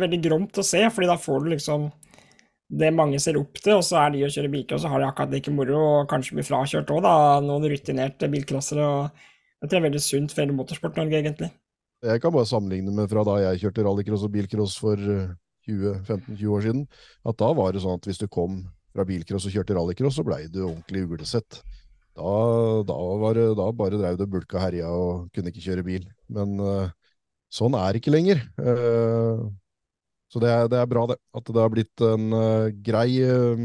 veldig 0.00 0.20
gromt 0.24 0.62
å 0.62 0.64
se, 0.64 0.80
fordi 0.88 1.10
da 1.12 1.18
får 1.20 1.44
du 1.44 1.52
liksom 1.52 1.90
det 2.66 2.90
mange 2.94 3.18
ser 3.22 3.38
opp 3.38 3.60
til, 3.60 3.76
og 3.78 3.84
så 3.86 4.00
er 4.00 4.14
de 4.14 4.24
å 4.26 4.30
kjøre 4.32 4.50
bilcross, 4.50 4.82
så 4.82 4.90
har 4.90 5.02
de 5.02 5.06
akkurat 5.06 5.34
like 5.36 5.52
moro, 5.54 5.78
og 6.00 6.08
kanskje 6.10 6.38
blir 6.38 6.46
frakjørt 6.46 6.90
òg, 6.90 7.04
da, 7.04 7.14
noen 7.44 7.66
rutinerte 7.70 8.28
bilcrossere. 8.32 8.82
og 8.82 9.62
Det 9.62 9.68
tror 9.68 9.76
det 9.76 9.82
er 9.82 9.86
veldig 9.86 10.02
sunt 10.02 10.34
for 10.34 10.42
hele 10.42 10.56
Motorsport-Norge, 10.56 11.20
egentlig. 11.20 11.50
Jeg 12.06 12.22
kan 12.22 12.34
bare 12.34 12.48
sammenligne 12.48 12.92
med 12.94 13.08
fra 13.10 13.22
da 13.26 13.36
jeg 13.40 13.62
kjørte 13.62 13.84
rallycross 13.86 14.26
og 14.26 14.32
bilcross 14.34 14.74
for 14.82 14.98
eh, 14.98 15.30
20-15-20 15.70 16.50
år 16.56 16.66
siden, 16.66 16.82
at 17.26 17.38
da 17.40 17.52
var 17.56 17.72
det 17.74 17.82
sånn 17.84 18.00
at 18.00 18.08
hvis 18.10 18.20
du 18.20 18.26
kom 18.30 18.64
fra 18.94 19.06
bilcross 19.06 19.46
og 19.48 19.54
kjørte 19.54 19.76
rallycross, 19.76 20.18
så 20.18 20.26
blei 20.26 20.44
du 20.50 20.64
ordentlig 20.66 21.06
uglesett. 21.06 21.60
Da, 22.16 22.34
da, 22.88 22.98
det, 23.36 23.46
da 23.58 23.68
bare 23.76 24.00
dreiv 24.00 24.18
du 24.18 24.24
og 24.24 24.32
bulka 24.32 24.60
herja 24.62 24.90
og 24.90 25.26
kunne 25.36 25.52
ikke 25.52 25.64
kjøre 25.68 25.86
bil. 25.86 26.06
Men 26.32 26.58
eh, 26.58 26.90
sånn 27.52 27.78
er 27.78 27.92
det 27.92 28.02
ikke 28.02 28.14
lenger. 28.14 28.42
Så 30.36 30.42
det 30.42 30.50
er, 30.52 30.66
det 30.68 30.76
er 30.76 30.88
bra, 30.90 31.06
det. 31.08 31.16
At 31.32 31.46
det 31.48 31.62
har 31.62 31.70
blitt 31.72 32.02
en 32.04 32.26
uh, 32.36 32.68
grei 32.84 33.22
uh, 33.24 33.62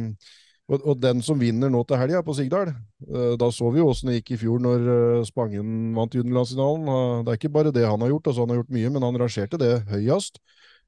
og, 0.71 0.85
og 0.87 1.01
den 1.03 1.19
som 1.19 1.35
vinner 1.41 1.67
nå 1.67 1.81
til 1.83 1.99
helga 1.99 2.21
på 2.23 2.31
Sigdal, 2.37 2.71
uh, 3.09 3.33
da 3.35 3.49
så 3.51 3.73
vi 3.75 3.81
jo 3.81 3.89
åssen 3.91 4.07
det 4.07 4.21
gikk 4.21 4.37
i 4.37 4.39
fjor 4.45 4.63
når 4.63 4.85
Spangen 5.27 5.91
vant 5.97 6.15
juniorlandsfinalen. 6.15 7.25
Det 7.27 7.33
er 7.33 7.41
ikke 7.41 7.51
bare 7.59 7.75
det 7.75 7.83
han 7.83 7.99
har 8.05 8.13
gjort, 8.13 8.31
altså 8.31 8.45
han 8.45 8.55
har 8.55 8.61
gjort 8.61 8.73
mye, 8.77 8.93
men 8.95 9.07
han 9.09 9.19
rangerte 9.19 9.59
det 9.59 9.73
høyest. 9.91 10.39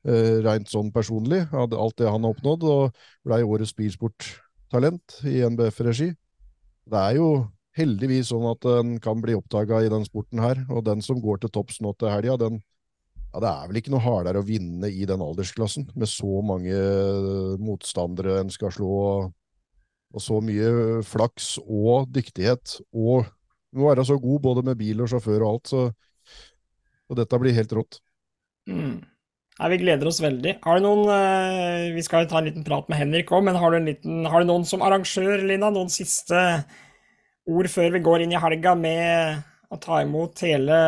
Rent 0.03 0.71
sånn 0.71 0.89
personlig, 0.95 1.45
alt 1.55 1.99
det 1.99 2.07
han 2.11 2.23
har 2.23 2.31
oppnådd, 2.31 2.63
og 2.67 3.03
blei 3.27 3.43
årets 3.43 3.75
bilsporttalent 3.75 5.19
i 5.27 5.37
NBF-regi. 5.47 6.09
Det 6.91 7.03
er 7.11 7.19
jo 7.19 7.29
heldigvis 7.75 8.31
sånn 8.31 8.47
at 8.49 8.67
en 8.71 8.97
kan 9.03 9.19
bli 9.23 9.35
oppdaga 9.35 9.79
i 9.83 9.91
den 9.91 10.03
sporten 10.07 10.43
her, 10.43 10.63
og 10.71 10.83
den 10.87 11.03
som 11.03 11.19
går 11.23 11.43
til 11.43 11.51
topps 11.55 11.79
nå 11.83 11.95
til 11.99 12.11
helga, 12.11 12.39
den 12.39 12.59
ja, 13.33 13.41
det 13.41 13.49
er 13.49 13.69
vel 13.69 13.79
ikke 13.81 13.93
noe 13.93 14.03
hardere 14.05 14.43
å 14.43 14.47
vinne 14.47 14.91
i 14.93 15.07
den 15.09 15.23
aldersklassen, 15.25 15.89
med 15.97 16.09
så 16.09 16.41
mange 16.45 16.77
motstandere 17.61 18.39
en 18.43 18.53
skal 18.53 18.73
slå, 18.75 18.93
og 20.13 20.21
så 20.21 20.37
mye 20.45 21.01
flaks 21.07 21.55
og 21.63 22.11
dyktighet, 22.13 22.77
og 22.93 23.25
du 23.73 23.81
må 23.81 23.89
være 23.89 24.05
så 24.05 24.19
god 24.21 24.43
både 24.43 24.63
med 24.69 24.77
bil 24.77 25.01
og 25.01 25.09
sjåfør 25.09 25.41
og 25.41 25.49
alt, 25.49 25.71
så 25.73 25.85
og 27.13 27.19
dette 27.19 27.39
blir 27.41 27.55
helt 27.55 27.73
rått. 27.75 27.99
Mm. 28.69 29.01
Nei, 29.53 29.69
vi 29.69 29.79
gleder 29.83 30.09
oss 30.09 30.21
veldig. 30.23 30.55
Har 30.63 30.79
du 30.79 30.85
noen 30.85 31.09
eh, 31.13 31.91
Vi 31.93 32.01
skal 32.05 32.25
ta 32.29 32.39
en 32.39 32.47
liten 32.47 32.65
prat 32.65 32.87
med 32.89 32.97
Henrik 32.97 33.31
òg, 33.35 33.43
men 33.45 33.59
har 33.59 33.75
du, 33.75 33.83
liten, 33.85 34.23
har 34.25 34.41
du, 34.41 34.49
noen 34.49 34.65
som 34.65 34.81
arrangør, 34.85 35.43
Lina? 35.45 35.69
Noen 35.73 35.91
siste 35.93 36.39
ord 37.43 37.69
før 37.69 37.91
vi 37.93 38.01
går 38.03 38.23
inn 38.23 38.33
i 38.33 38.39
helga 38.39 38.73
med 38.79 39.43
å 39.73 39.77
ta 39.83 40.01
imot 40.01 40.41
hele 40.45 40.79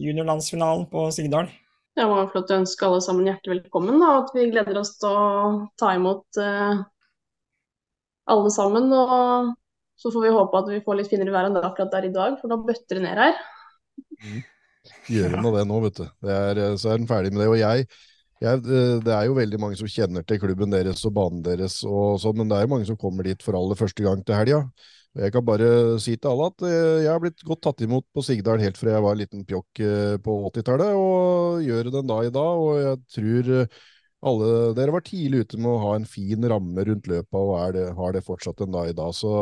juniorlandsfinalen 0.00 0.86
på 0.92 1.08
Sigdal? 1.14 1.50
Det 1.92 2.06
var 2.08 2.30
flott 2.32 2.52
å 2.52 2.60
ønske 2.62 2.86
alle 2.86 3.02
sammen 3.04 3.28
hjertelig 3.28 3.62
velkommen, 3.62 3.98
og 4.00 4.14
at 4.22 4.30
vi 4.36 4.46
gleder 4.52 4.78
oss 4.80 4.94
til 5.00 5.10
å 5.12 5.26
ta 5.80 5.90
imot 5.98 6.40
uh, 6.40 6.80
alle 8.32 8.54
sammen. 8.54 8.88
Og 8.96 9.52
så 10.00 10.14
får 10.14 10.24
vi 10.24 10.32
håpe 10.38 10.62
at 10.62 10.72
vi 10.72 10.80
får 10.86 10.98
litt 11.00 11.12
finere 11.12 11.34
vær 11.34 11.50
enn 11.50 11.58
det 11.58 11.66
akkurat 11.68 11.92
der 11.92 12.08
i 12.08 12.14
dag, 12.14 12.40
for 12.40 12.48
da 12.48 12.56
bøtter 12.60 12.98
det 12.98 13.04
ned 13.04 13.20
her. 13.26 13.36
Mm 14.22 14.40
Gjør 15.10 15.36
av 15.38 15.56
det 15.56 15.66
nå, 15.68 15.76
vet 15.84 16.00
du. 16.00 16.06
Er, 16.26 16.58
eh, 16.58 16.74
så 16.80 16.92
er 16.92 16.98
den 17.00 17.10
ferdig 17.10 17.32
med 17.34 17.44
det. 17.44 17.50
Og 17.52 17.58
jeg, 17.60 17.86
jeg, 18.42 18.62
eh, 18.62 18.96
det 19.04 19.14
er 19.14 19.28
jo 19.28 19.36
veldig 19.38 19.60
mange 19.62 19.78
som 19.78 19.90
kjenner 19.90 20.26
til 20.26 20.40
klubben 20.42 20.74
deres 20.74 21.04
og 21.08 21.14
banen 21.18 21.44
deres, 21.46 21.80
og 21.86 22.18
sånn, 22.22 22.40
men 22.40 22.50
det 22.50 22.58
er 22.58 22.66
jo 22.66 22.72
mange 22.74 22.88
som 22.88 22.98
kommer 22.98 23.28
dit 23.28 23.44
for 23.44 23.58
aller 23.58 23.78
første 23.78 24.04
gang 24.04 24.24
til 24.26 24.38
helga. 24.38 24.64
Jeg 25.20 25.32
kan 25.34 25.44
bare 25.44 25.68
si 26.00 26.14
til 26.16 26.30
alle 26.30 26.48
at 26.48 26.64
eh, 26.64 27.02
jeg 27.04 27.10
har 27.12 27.20
blitt 27.20 27.42
godt 27.44 27.60
tatt 27.66 27.82
imot 27.84 28.06
på 28.16 28.24
Sigdal 28.24 28.62
helt 28.62 28.78
fra 28.80 28.94
jeg 28.94 29.04
var 29.04 29.16
en 29.16 29.20
liten 29.20 29.42
pjokk 29.48 29.82
på 30.24 30.36
80-tallet, 30.48 30.94
og 30.96 31.66
gjør 31.66 31.90
den 31.98 32.08
dag 32.08 32.28
i 32.28 32.32
dag. 32.32 32.62
Og 32.64 32.80
jeg 32.80 33.00
tror 33.16 33.50
alle 34.22 34.50
dere 34.78 34.94
var 34.94 35.04
tidlig 35.04 35.44
ute 35.44 35.60
med 35.60 35.72
å 35.72 35.80
ha 35.82 35.94
en 35.98 36.08
fin 36.08 36.48
ramme 36.48 36.86
rundt 36.88 37.10
løpet, 37.10 37.38
og 37.38 37.76
det, 37.76 37.88
har 37.98 38.16
det 38.16 38.24
fortsatt 38.24 38.62
en 38.64 38.72
dag 38.72 38.92
i 38.92 38.96
dag. 38.96 39.12
Så 39.18 39.32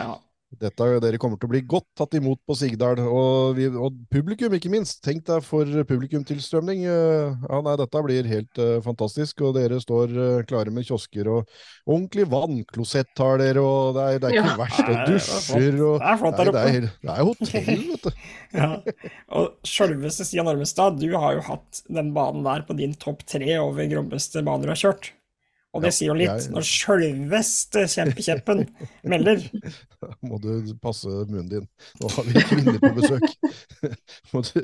ja. 0.00 0.16
Dette, 0.60 0.88
dere 1.04 1.20
kommer 1.20 1.40
til 1.40 1.48
å 1.48 1.52
bli 1.52 1.62
godt 1.68 1.88
tatt 1.98 2.14
imot 2.16 2.40
på 2.46 2.56
Sigdal, 2.56 3.00
og, 3.04 3.56
vi, 3.58 3.66
og 3.68 3.96
publikum, 4.12 4.54
ikke 4.56 4.72
minst. 4.72 5.02
Tenk 5.04 5.26
deg 5.28 5.44
for 5.44 5.68
publikumtilstrømning. 5.88 6.84
Eh, 6.88 7.34
ja, 7.46 7.60
nei, 7.66 7.74
dette 7.80 8.02
blir 8.06 8.30
helt 8.30 8.60
uh, 8.62 8.78
fantastisk, 8.84 9.42
og 9.44 9.56
dere 9.58 9.80
står 9.82 10.14
uh, 10.16 10.44
klare 10.48 10.72
med 10.74 10.88
kiosker 10.88 11.28
og 11.32 11.50
ordentlig 11.84 12.26
vannklosett 12.32 13.12
har 13.20 13.42
dere, 13.42 13.64
og 13.64 13.96
det 13.96 14.06
er, 14.06 14.22
det 14.22 14.30
er 14.30 14.38
ikke 14.38 14.54
ja. 14.54 14.56
verst. 14.62 14.86
Og 14.86 15.12
dusjer 15.12 15.80
og 15.80 15.98
Det 16.00 16.10
er 16.12 16.22
flott 16.22 16.40
der 16.40 16.52
oppe. 16.52 16.64
Det 16.66 16.86
det 16.86 17.12
er 17.12 17.28
hotell, 17.30 17.84
vet 17.92 18.08
du. 18.08 18.24
ja. 18.60 18.70
Og 19.36 19.68
sjølveste 19.68 20.26
Stian 20.26 20.50
Ormestad, 20.50 20.98
du 21.02 21.10
har 21.16 21.36
jo 21.36 21.44
hatt 21.50 21.84
den 21.92 22.12
banen 22.16 22.46
der 22.46 22.66
på 22.66 22.76
din 22.78 22.96
topp 22.98 23.24
tre 23.28 23.58
over 23.60 23.88
grommeste 23.90 24.42
baner 24.46 24.70
du 24.70 24.74
har 24.74 24.82
kjørt. 24.86 25.12
Og 25.76 25.84
det 25.84 25.92
ja, 25.92 25.96
sier 25.98 26.10
jo 26.10 26.16
litt 26.16 26.32
jeg... 26.32 26.52
når 26.54 26.66
sjølveste 26.66 27.84
kjempekjeppen 27.92 28.62
melder. 29.12 29.42
Da 30.00 30.10
må 30.28 30.40
du 30.42 30.72
passe 30.82 31.10
munnen 31.28 31.50
din. 31.50 31.66
Nå 32.00 32.10
har 32.14 32.28
vi 32.28 32.44
kvinner 32.48 32.78
på 32.80 32.92
besøk. 32.96 33.26
må, 34.32 34.42
du, 34.48 34.60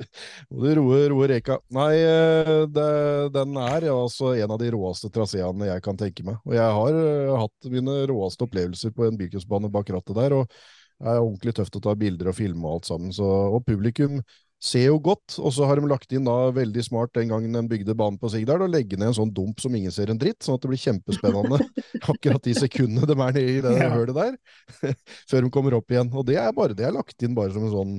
må 0.48 0.64
du 0.64 0.68
roe, 0.80 1.00
roe 1.12 1.30
reka. 1.34 1.58
Nei, 1.76 1.90
eh, 2.00 2.52
det, 2.72 2.90
den 3.36 3.58
er 3.60 3.88
altså 3.92 4.32
en 4.34 4.56
av 4.56 4.60
de 4.62 4.70
råeste 4.72 5.12
traseene 5.12 5.68
jeg 5.68 5.84
kan 5.84 6.00
tenke 6.00 6.24
meg. 6.26 6.40
Og 6.48 6.56
jeg 6.56 6.78
har 6.78 7.02
uh, 7.02 7.34
hatt 7.44 7.72
mine 7.72 7.98
råeste 8.10 8.48
opplevelser 8.48 8.94
på 8.96 9.06
en 9.08 9.18
bilcrossbane 9.20 9.72
bak 9.72 9.92
rattet 9.92 10.16
der. 10.18 10.40
og 10.40 10.62
det 11.02 11.10
er 11.10 11.18
ordentlig 11.18 11.52
tøft 11.56 11.76
å 11.76 11.82
ta 11.82 11.96
bilder 11.98 12.30
og 12.30 12.36
filme 12.38 12.62
og 12.62 12.78
alt 12.78 12.88
sammen. 12.92 13.12
Så, 13.14 13.26
og 13.26 13.64
publikum 13.66 14.20
ser 14.62 14.84
jo 14.86 14.98
godt, 15.02 15.36
og 15.42 15.50
så 15.54 15.66
har 15.66 15.78
de 15.78 15.88
lagt 15.90 16.12
inn 16.14 16.26
da 16.28 16.36
veldig 16.54 16.84
smart 16.86 17.10
den 17.16 17.32
gangen 17.32 17.56
de 17.56 17.62
bygde 17.72 17.96
banen 17.98 18.18
på 18.20 18.30
Sigdal, 18.30 18.62
og 18.62 18.70
legge 18.70 18.98
ned 18.98 19.10
en 19.10 19.16
sånn 19.16 19.32
dump 19.34 19.62
som 19.62 19.74
ingen 19.74 19.94
ser 19.94 20.12
en 20.12 20.20
dritt, 20.20 20.38
sånn 20.44 20.54
at 20.54 20.62
det 20.62 20.70
blir 20.70 20.82
kjempespennende 20.84 21.58
akkurat 22.12 22.46
de 22.46 22.54
sekundene 22.54 23.08
de 23.10 23.16
er 23.16 23.34
nede 23.34 23.56
i 23.56 23.64
det 23.64 23.74
ja. 23.80 23.90
hølet 23.96 24.14
der, 24.20 24.38
før 25.30 25.42
de 25.42 25.50
kommer 25.56 25.78
opp 25.80 25.90
igjen. 25.90 26.12
Og 26.14 26.28
det 26.28 26.38
er 26.38 26.54
bare 26.54 26.78
det 26.78 26.86
er 26.86 26.94
lagt 26.94 27.26
inn 27.26 27.34
bare 27.38 27.54
som 27.56 27.66
en 27.66 27.74
sånn 27.74 27.98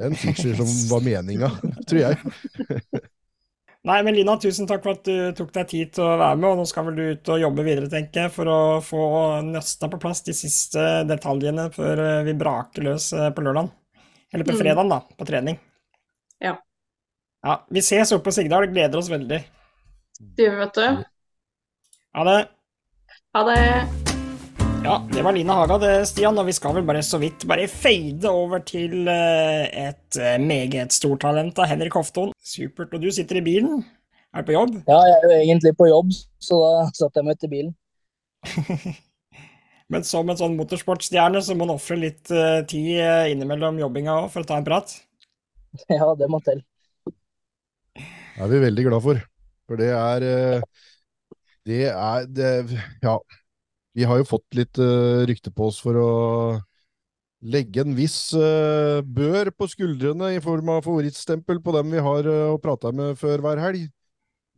en 0.00 0.16
feature 0.16 0.56
som 0.56 0.74
var 0.90 1.06
meninga, 1.06 1.52
tror 1.88 2.02
jeg. 2.02 2.18
Nei, 3.86 4.00
men 4.04 4.16
Lina, 4.16 4.34
tusen 4.40 4.66
takk 4.68 4.82
for 4.84 4.98
at 4.98 5.06
du 5.06 5.30
tok 5.36 5.54
deg 5.54 5.70
tid 5.70 5.94
til 5.96 6.04
å 6.04 6.18
være 6.18 6.36
med, 6.40 6.50
og 6.50 6.60
nå 6.60 6.68
skal 6.68 6.90
vel 6.90 6.98
du 6.98 7.06
ut 7.14 7.32
og 7.32 7.42
jobbe 7.46 7.64
videre, 7.64 7.88
tenker 7.92 8.26
jeg, 8.26 8.34
for 8.34 8.50
å 8.50 8.60
få 8.84 9.04
nøsta 9.46 9.88
på 9.92 10.00
plass 10.02 10.24
de 10.26 10.34
siste 10.36 10.88
detaljene 11.08 11.70
før 11.72 12.24
vi 12.26 12.36
braker 12.40 12.90
løs 12.90 13.12
eh, 13.14 13.30
på 13.32 13.46
lørdag. 13.46 13.70
Eller 14.34 14.46
på 14.46 14.56
mm. 14.56 14.62
fredag, 14.64 14.90
da, 14.90 15.04
på 15.16 15.28
trening. 15.28 15.60
Ja. 17.42 17.66
Vi 17.70 17.82
ses 17.82 18.12
oppe 18.12 18.28
på 18.28 18.34
Sigdal. 18.36 18.68
Gleder 18.72 19.00
oss 19.00 19.10
veldig. 19.10 19.40
Det 20.20 20.44
gjør 20.44 20.56
vi, 20.56 20.62
vet 20.64 20.78
du. 20.78 21.04
Ha 22.18 22.24
det. 22.28 22.38
Ha 23.36 23.44
det. 23.48 23.60
Ja, 24.80 24.94
det 25.12 25.22
var 25.22 25.36
Lina 25.36 25.54
Haga 25.58 25.76
det, 25.78 25.92
Stian, 26.08 26.38
og 26.40 26.46
vi 26.48 26.54
skal 26.56 26.72
vel 26.78 26.86
bare 26.88 27.02
så 27.04 27.18
vidt 27.20 27.44
bare 27.48 27.66
fade 27.68 28.28
over 28.28 28.62
til 28.64 29.08
uh, 29.08 29.64
et 29.68 30.16
uh, 30.16 30.38
meget 30.40 30.92
stort 30.96 31.20
talent 31.20 31.60
av 31.60 31.68
Henrik 31.68 31.96
Hofton. 31.96 32.32
Supert. 32.40 32.94
Og 32.96 33.04
du 33.04 33.10
sitter 33.12 33.40
i 33.40 33.44
bilen? 33.44 33.82
Er 34.32 34.42
du 34.42 34.48
på 34.48 34.56
jobb? 34.56 34.78
Ja, 34.88 34.96
jeg 35.04 35.18
er 35.18 35.26
jo 35.26 35.36
egentlig 35.36 35.74
på 35.76 35.90
jobb, 35.90 36.14
så 36.40 36.60
da 36.64 36.72
satte 36.96 37.20
jeg 37.20 37.28
meg 37.28 37.36
ut 37.36 37.46
i 37.46 37.52
bilen. 37.52 37.76
Men 39.92 40.06
som 40.06 40.32
en 40.32 40.40
sånn 40.40 40.56
motorsportstjerne 40.56 41.44
så 41.44 41.56
må 41.58 41.68
en 41.68 41.76
ofre 41.76 42.00
litt 42.00 42.32
uh, 42.32 42.64
tid 42.68 43.04
innimellom 43.34 43.80
jobbinga 43.82 44.16
òg 44.24 44.32
for 44.32 44.44
å 44.44 44.48
ta 44.48 44.60
en 44.60 44.68
prat? 44.68 44.96
Ja, 45.92 46.08
det 46.18 46.26
må 46.32 46.40
til. 46.42 46.64
Det 48.40 48.46
er 48.46 48.52
vi 48.54 48.58
veldig 48.62 48.84
glad 48.86 49.02
for. 49.04 49.18
For 49.68 49.76
det 49.76 49.90
er 49.92 50.24
eh, 50.24 50.62
Det 51.68 51.82
er 51.92 52.24
det, 52.24 52.80
Ja. 53.04 53.18
Vi 53.92 54.06
har 54.06 54.16
jo 54.16 54.24
fått 54.24 54.54
litt 54.54 54.78
uh, 54.78 55.26
rykte 55.26 55.50
på 55.50 55.66
oss 55.66 55.80
for 55.82 55.96
å 55.98 56.10
legge 57.42 57.82
en 57.82 57.96
viss 57.98 58.30
uh, 58.38 59.02
bør 59.02 59.50
på 59.50 59.66
skuldrene 59.68 60.30
i 60.36 60.40
form 60.40 60.70
av 60.72 60.84
favorittstempel 60.86 61.58
på 61.60 61.74
dem 61.74 61.90
vi 61.90 62.04
har 62.06 62.28
uh, 62.30 62.54
prata 62.62 62.94
med 62.94 63.18
før 63.18 63.42
hver 63.42 63.60
helg. 63.60 63.88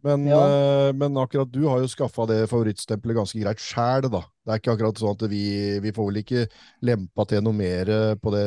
Men, 0.03 0.25
ja. 0.27 0.37
uh, 0.37 0.91
men, 0.99 1.17
akkurat 1.17 1.51
du 1.53 1.63
har 1.69 1.79
jo 1.83 1.89
skaffa 1.91 2.27
det 2.27 2.41
favorittstempelet 2.51 3.17
ganske 3.21 3.39
greit 3.39 3.61
sjæl, 3.63 4.09
da. 4.11 4.23
Det 4.43 4.51
er 4.51 4.59
ikke 4.59 4.73
akkurat 4.75 4.99
sånn 4.99 5.15
at 5.15 5.23
vi, 5.31 5.43
vi 5.85 5.93
får 5.95 6.09
vel 6.09 6.19
ikke 6.25 6.41
lempa 6.83 7.23
til 7.31 7.45
noe 7.47 7.55
mer 7.55 7.87
eh, 7.95 8.15
på 8.19 8.33
det, 8.35 8.43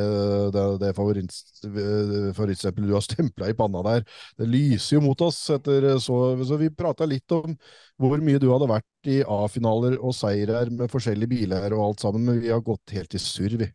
det, 0.52 0.64
det 0.82 0.90
favorittstempelet 0.98 2.90
du 2.90 2.92
har 2.92 3.04
stempla 3.06 3.48
i 3.48 3.56
panna 3.56 3.80
der. 3.86 4.04
Det 4.36 4.44
lyser 4.52 4.98
jo 4.98 5.00
mot 5.06 5.20
oss, 5.24 5.38
etter 5.56 5.96
så, 6.04 6.36
så 6.44 6.60
vi 6.60 6.68
prata 6.68 7.08
litt 7.08 7.32
om 7.32 7.56
hvor 7.96 8.20
mye 8.20 8.42
du 8.42 8.50
hadde 8.52 8.68
vært 8.74 9.08
i 9.08 9.22
A-finaler 9.24 9.96
og 9.96 10.12
seirer 10.18 10.68
med 10.68 10.92
forskjellige 10.92 11.32
biler 11.32 11.72
og 11.72 11.84
alt 11.86 12.04
sammen, 12.04 12.28
men 12.28 12.44
vi 12.44 12.52
har 12.52 12.60
gått 12.66 12.92
helt 12.92 13.16
i 13.16 13.22
surr, 13.22 13.56
vi. 13.64 13.72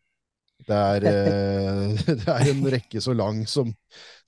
Det 0.67 0.77
er, 0.77 1.05
eh, 1.09 2.03
det 2.21 2.27
er, 2.29 2.49
en 2.51 2.67
rekke 2.73 3.01
så 3.01 3.15
lang 3.17 3.41
som, 3.49 3.71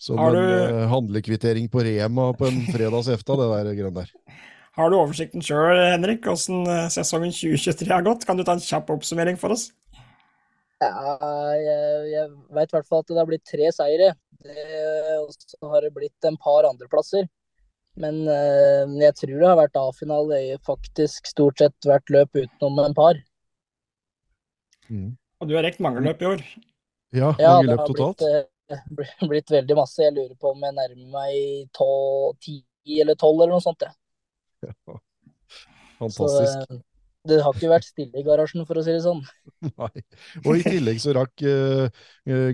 som 0.01 0.17
du, 0.17 0.39
en 0.39 0.79
uh, 0.79 0.87
handlekvittering 0.91 1.69
på 1.71 1.83
Rema 1.85 2.31
på 2.37 2.49
en 2.49 2.63
fredags 2.73 3.11
efta, 3.13 3.37
det 3.39 3.49
der 3.51 3.77
grønne 3.77 4.03
der. 4.03 4.41
Har 4.73 4.89
du 4.89 4.97
oversikten 4.97 5.43
sjøl, 5.45 5.77
Henrik, 5.91 6.25
hvordan 6.25 6.65
eh, 6.65 6.89
sesongen 6.93 7.33
2023 7.35 7.91
har 7.93 8.05
gått? 8.05 8.25
Kan 8.25 8.39
du 8.39 8.45
ta 8.45 8.55
en 8.57 8.63
kjapp 8.63 8.89
oppsummering 8.95 9.37
for 9.37 9.53
oss? 9.53 9.67
Ja, 10.81 11.13
jeg, 11.53 12.07
jeg 12.09 12.31
veit 12.57 12.73
i 12.73 12.75
hvert 12.79 12.89
fall 12.89 13.03
at 13.03 13.11
det 13.11 13.21
har 13.21 13.29
blitt 13.29 13.45
tre 13.47 13.69
seire. 13.71 14.09
Og 15.21 15.29
så 15.37 15.69
har 15.71 15.85
det 15.85 15.93
blitt 15.95 16.27
en 16.27 16.35
par 16.41 16.65
andreplasser. 16.67 17.29
Men 18.01 18.17
jeg 18.25 19.13
tror 19.21 19.35
det 19.37 19.47
har 19.47 19.61
vært 19.61 19.79
A-finale 19.79 20.41
i 20.49 20.57
faktisk 20.65 21.29
stort 21.29 21.61
sett 21.61 21.87
hvert 21.87 22.11
løp 22.11 22.41
utenom 22.41 22.81
en 22.81 22.97
par. 22.97 23.21
Mm. 24.89 25.13
Og 25.43 25.49
du 25.51 25.57
har 25.57 25.65
rekt 25.67 25.81
mange 25.83 25.99
løp 26.03 26.21
i 26.23 26.29
år? 26.29 26.43
Ja, 27.13 27.33
mange 27.35 27.43
ja, 27.43 27.55
løp 27.67 27.83
totalt? 27.89 28.23
Ja, 28.23 28.43
det 28.71 28.79
har 28.79 29.27
blitt, 29.31 29.51
veldig 29.51 29.75
masse. 29.77 29.99
Jeg 30.05 30.15
lurer 30.15 30.37
på 30.39 30.53
om 30.53 30.63
jeg 30.63 30.77
nærmer 30.77 31.09
meg 31.17 31.81
ti 32.43 32.61
eller 33.03 33.19
tolv 33.19 33.43
eller 33.43 33.57
noe 33.57 33.63
sånt. 33.63 33.83
Ja. 33.83 34.97
Fantastisk. 35.99 36.63
Så, 36.63 36.79
det 37.27 37.37
har 37.39 37.55
ikke 37.55 37.69
vært 37.71 37.85
stille 37.87 38.19
i 38.19 38.23
garasjen, 38.25 38.65
for 38.67 38.79
å 38.79 38.83
si 38.83 38.91
det 38.91 39.03
sånn. 39.05 39.21
Nei. 39.79 40.03
Og 40.43 40.57
i 40.59 40.63
tillegg 40.65 40.99
så 40.99 41.13
rakk 41.15 41.43
uh, 41.47 42.03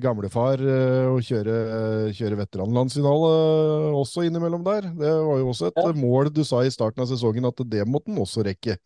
gamlefar 0.04 0.62
uh, 0.62 1.10
å 1.10 1.16
kjøre, 1.26 1.56
uh, 1.70 2.10
kjøre 2.14 2.38
veteranlandsfinale 2.44 3.32
uh, 3.34 3.98
også 3.98 4.28
innimellom 4.28 4.66
der. 4.68 4.92
Det 5.00 5.14
var 5.26 5.42
jo 5.42 5.50
også 5.54 5.72
et 5.72 5.82
ja. 5.82 5.96
mål 5.98 6.30
du 6.36 6.44
sa 6.46 6.62
i 6.62 6.74
starten 6.74 7.02
av 7.02 7.10
sesongen, 7.10 7.50
at 7.50 7.64
det 7.72 7.88
måtte 7.90 8.14
han 8.14 8.22
også 8.22 8.46
rekke. 8.46 8.78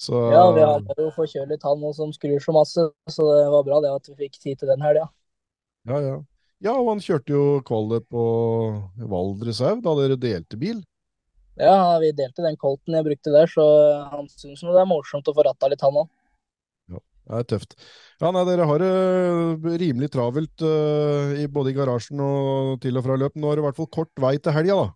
Så, 0.00 0.16
ja, 0.32 0.46
vi 0.56 0.64
har 0.64 1.04
jo 1.04 1.10
forkjølet 1.18 1.68
han 1.68 1.84
nå 1.84 1.92
som 1.96 2.16
skrur 2.16 2.40
så 2.40 2.56
masse, 2.56 2.88
så 3.12 3.28
det 3.34 3.44
var 3.52 3.68
bra 3.68 3.82
det 3.84 3.92
at 3.92 4.10
vi 4.12 4.18
fikk 4.24 4.40
tid 4.40 4.62
til 4.62 4.72
den 4.72 4.84
helga. 4.86 5.04
Ja. 5.84 6.00
ja, 6.00 6.16
ja. 6.16 6.24
Ja, 6.64 6.72
og 6.72 6.86
han 6.88 7.02
kjørte 7.04 7.34
jo 7.34 7.46
kvalet 7.68 8.06
på 8.08 8.22
Valdres 9.04 9.60
òg, 9.60 9.82
da 9.84 9.92
dere 9.98 10.16
delte 10.16 10.56
bil. 10.56 10.80
Ja, 11.56 11.96
vi 12.02 12.12
delte 12.12 12.44
den 12.44 12.58
colten 12.60 12.96
jeg 12.98 13.06
brukte 13.06 13.32
der, 13.32 13.48
så 13.48 13.64
han 14.12 14.28
syns 14.28 14.60
det 14.60 14.76
er 14.76 14.88
morsomt 14.88 15.28
å 15.30 15.34
få 15.36 15.46
ratta 15.46 15.70
litt, 15.72 15.84
han 15.84 16.02
òg. 16.02 16.10
Ja, 16.92 17.00
det 17.00 17.40
er 17.40 17.48
tøft. 17.54 17.74
Ja, 18.20 18.30
nei, 18.32 18.44
dere 18.48 18.68
har 18.68 18.84
det 18.84 19.78
rimelig 19.80 20.10
travelt 20.12 20.64
uh, 20.64 21.32
i, 21.36 21.48
både 21.52 21.72
i 21.72 21.78
garasjen 21.78 22.20
og 22.22 22.76
til 22.84 23.00
og 23.00 23.06
fra 23.08 23.16
løp. 23.20 23.36
Nå 23.40 23.50
er 23.50 23.58
det 23.58 23.64
i 23.64 23.66
hvert 23.70 23.80
fall 23.80 23.92
kort 23.98 24.12
vei 24.20 24.36
til 24.36 24.56
helga, 24.56 24.78
da. 24.82 24.86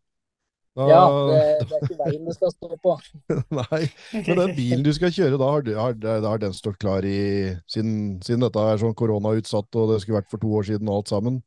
Da, 0.79 0.87
Ja, 0.87 1.01
det, 1.27 1.39
det 1.67 1.77
er 1.77 1.87
ikke 1.89 1.97
veien 1.99 2.29
det 2.29 2.35
skal 2.37 2.53
stå 2.55 2.77
på. 2.85 2.93
Nei, 3.59 3.81
men 4.15 4.39
den 4.39 4.53
bilen 4.55 4.85
du 4.87 4.93
skal 4.95 5.11
kjøre, 5.17 5.41
da 5.41 5.49
har, 5.57 5.73
har, 5.81 5.97
har 6.29 6.43
den 6.45 6.55
stått 6.55 6.79
klar 6.83 7.07
i 7.09 7.57
siden, 7.73 8.21
siden 8.23 8.45
dette 8.47 8.63
er 8.63 8.79
sånn 8.85 8.95
koronautsatt, 8.97 9.73
og 9.81 9.91
det 9.91 9.99
skulle 10.05 10.21
vært 10.21 10.31
for 10.31 10.45
to 10.45 10.53
år 10.61 10.69
siden 10.71 10.93
og 10.93 11.01
alt 11.01 11.15
sammen. 11.17 11.41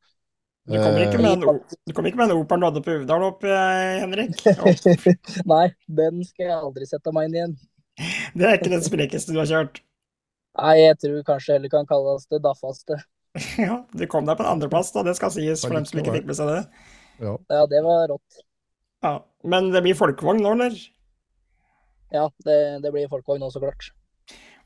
Du 0.63 0.77
kommer 0.79 1.01
ikke 1.03 1.17
Eh, 1.19 1.23
med 1.23 1.31
en, 1.33 1.43
o- 1.43 1.59
du 1.59 1.91
ikke 1.91 2.15
med 2.15 2.31
en 2.31 2.59
du 2.61 2.65
hadde 2.65 2.81
på 2.85 2.93
Uvdal 3.01 3.23
opp, 3.27 3.43
eh, 3.43 3.99
Henrik? 3.99 4.37
Nei, 5.53 5.65
den 5.87 6.21
skal 6.23 6.45
jeg 6.47 6.55
aldri 6.55 6.87
sette 6.87 7.11
meg 7.15 7.27
inn 7.27 7.35
igjen. 7.35 7.55
Det 8.33 8.45
er 8.47 8.55
ikke 8.57 8.71
den 8.71 8.85
sprekeste 8.85 9.35
du 9.35 9.41
har 9.41 9.49
kjørt. 9.49 9.81
Nei, 10.61 10.77
jeg 10.79 10.97
tror 11.01 11.25
kanskje 11.27 11.57
heller 11.57 11.73
kan 11.73 11.89
kalles 11.89 12.29
det 12.31 12.41
daffaste. 12.45 13.01
Ja, 13.57 13.79
du 13.91 14.03
kom 14.05 14.27
deg 14.29 14.37
på 14.37 14.45
en 14.45 14.51
andreplass, 14.55 14.91
da. 14.93 15.01
Det 15.03 15.15
skal 15.17 15.31
sies 15.33 15.63
for 15.65 15.73
dem 15.73 15.87
som 15.89 15.99
ikke 15.99 16.13
fikk 16.19 16.27
med 16.29 16.37
seg 16.37 16.51
det. 16.51 16.59
ja. 17.25 17.31
Ja, 17.49 17.63
det 17.71 17.79
var 17.81 18.03
rått. 18.11 18.43
Ja, 19.03 19.13
Men 19.43 19.71
det 19.73 19.81
blir 19.83 19.97
folkevogn 19.97 20.39
nå, 20.45 20.51
eller? 20.53 20.75
Ja, 22.13 22.27
det, 22.45 22.57
det 22.85 22.91
blir 22.93 23.09
folkevogn 23.09 23.41
nå, 23.41 23.49
så 23.51 23.59
klart. 23.63 23.89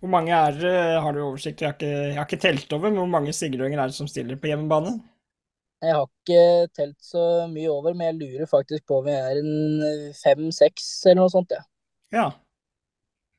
Hvor 0.03 0.11
mange 0.13 0.35
er 0.35 0.59
det? 0.59 0.73
Har 1.01 1.15
du 1.15 1.23
oversikt? 1.23 1.63
Jeg 1.63 1.71
har 1.71 1.77
ikke, 1.79 1.93
jeg 2.11 2.17
har 2.19 2.27
ikke 2.27 2.41
telt 2.43 2.75
over, 2.75 2.91
men 2.91 2.99
hvor 3.01 3.13
mange 3.15 3.33
sigrønger 3.33 3.79
er 3.81 3.89
det 3.89 3.97
som 3.97 4.09
stiller 4.11 4.37
på 4.37 4.51
hjemmebane? 4.51 4.97
Jeg 5.83 5.93
har 5.93 6.07
ikke 6.07 6.69
telt 6.73 6.97
så 7.05 7.23
mye 7.51 7.69
over, 7.69 7.93
men 7.93 8.09
jeg 8.09 8.19
lurer 8.21 8.49
faktisk 8.49 8.87
på 8.89 9.01
om 9.01 9.05
vi 9.05 9.13
er 9.13 9.41
en 9.41 10.13
fem-seks 10.17 10.87
eller 11.05 11.21
noe 11.21 11.33
sånt, 11.33 11.53
ja. 11.53 11.63
Ja. 12.15 12.27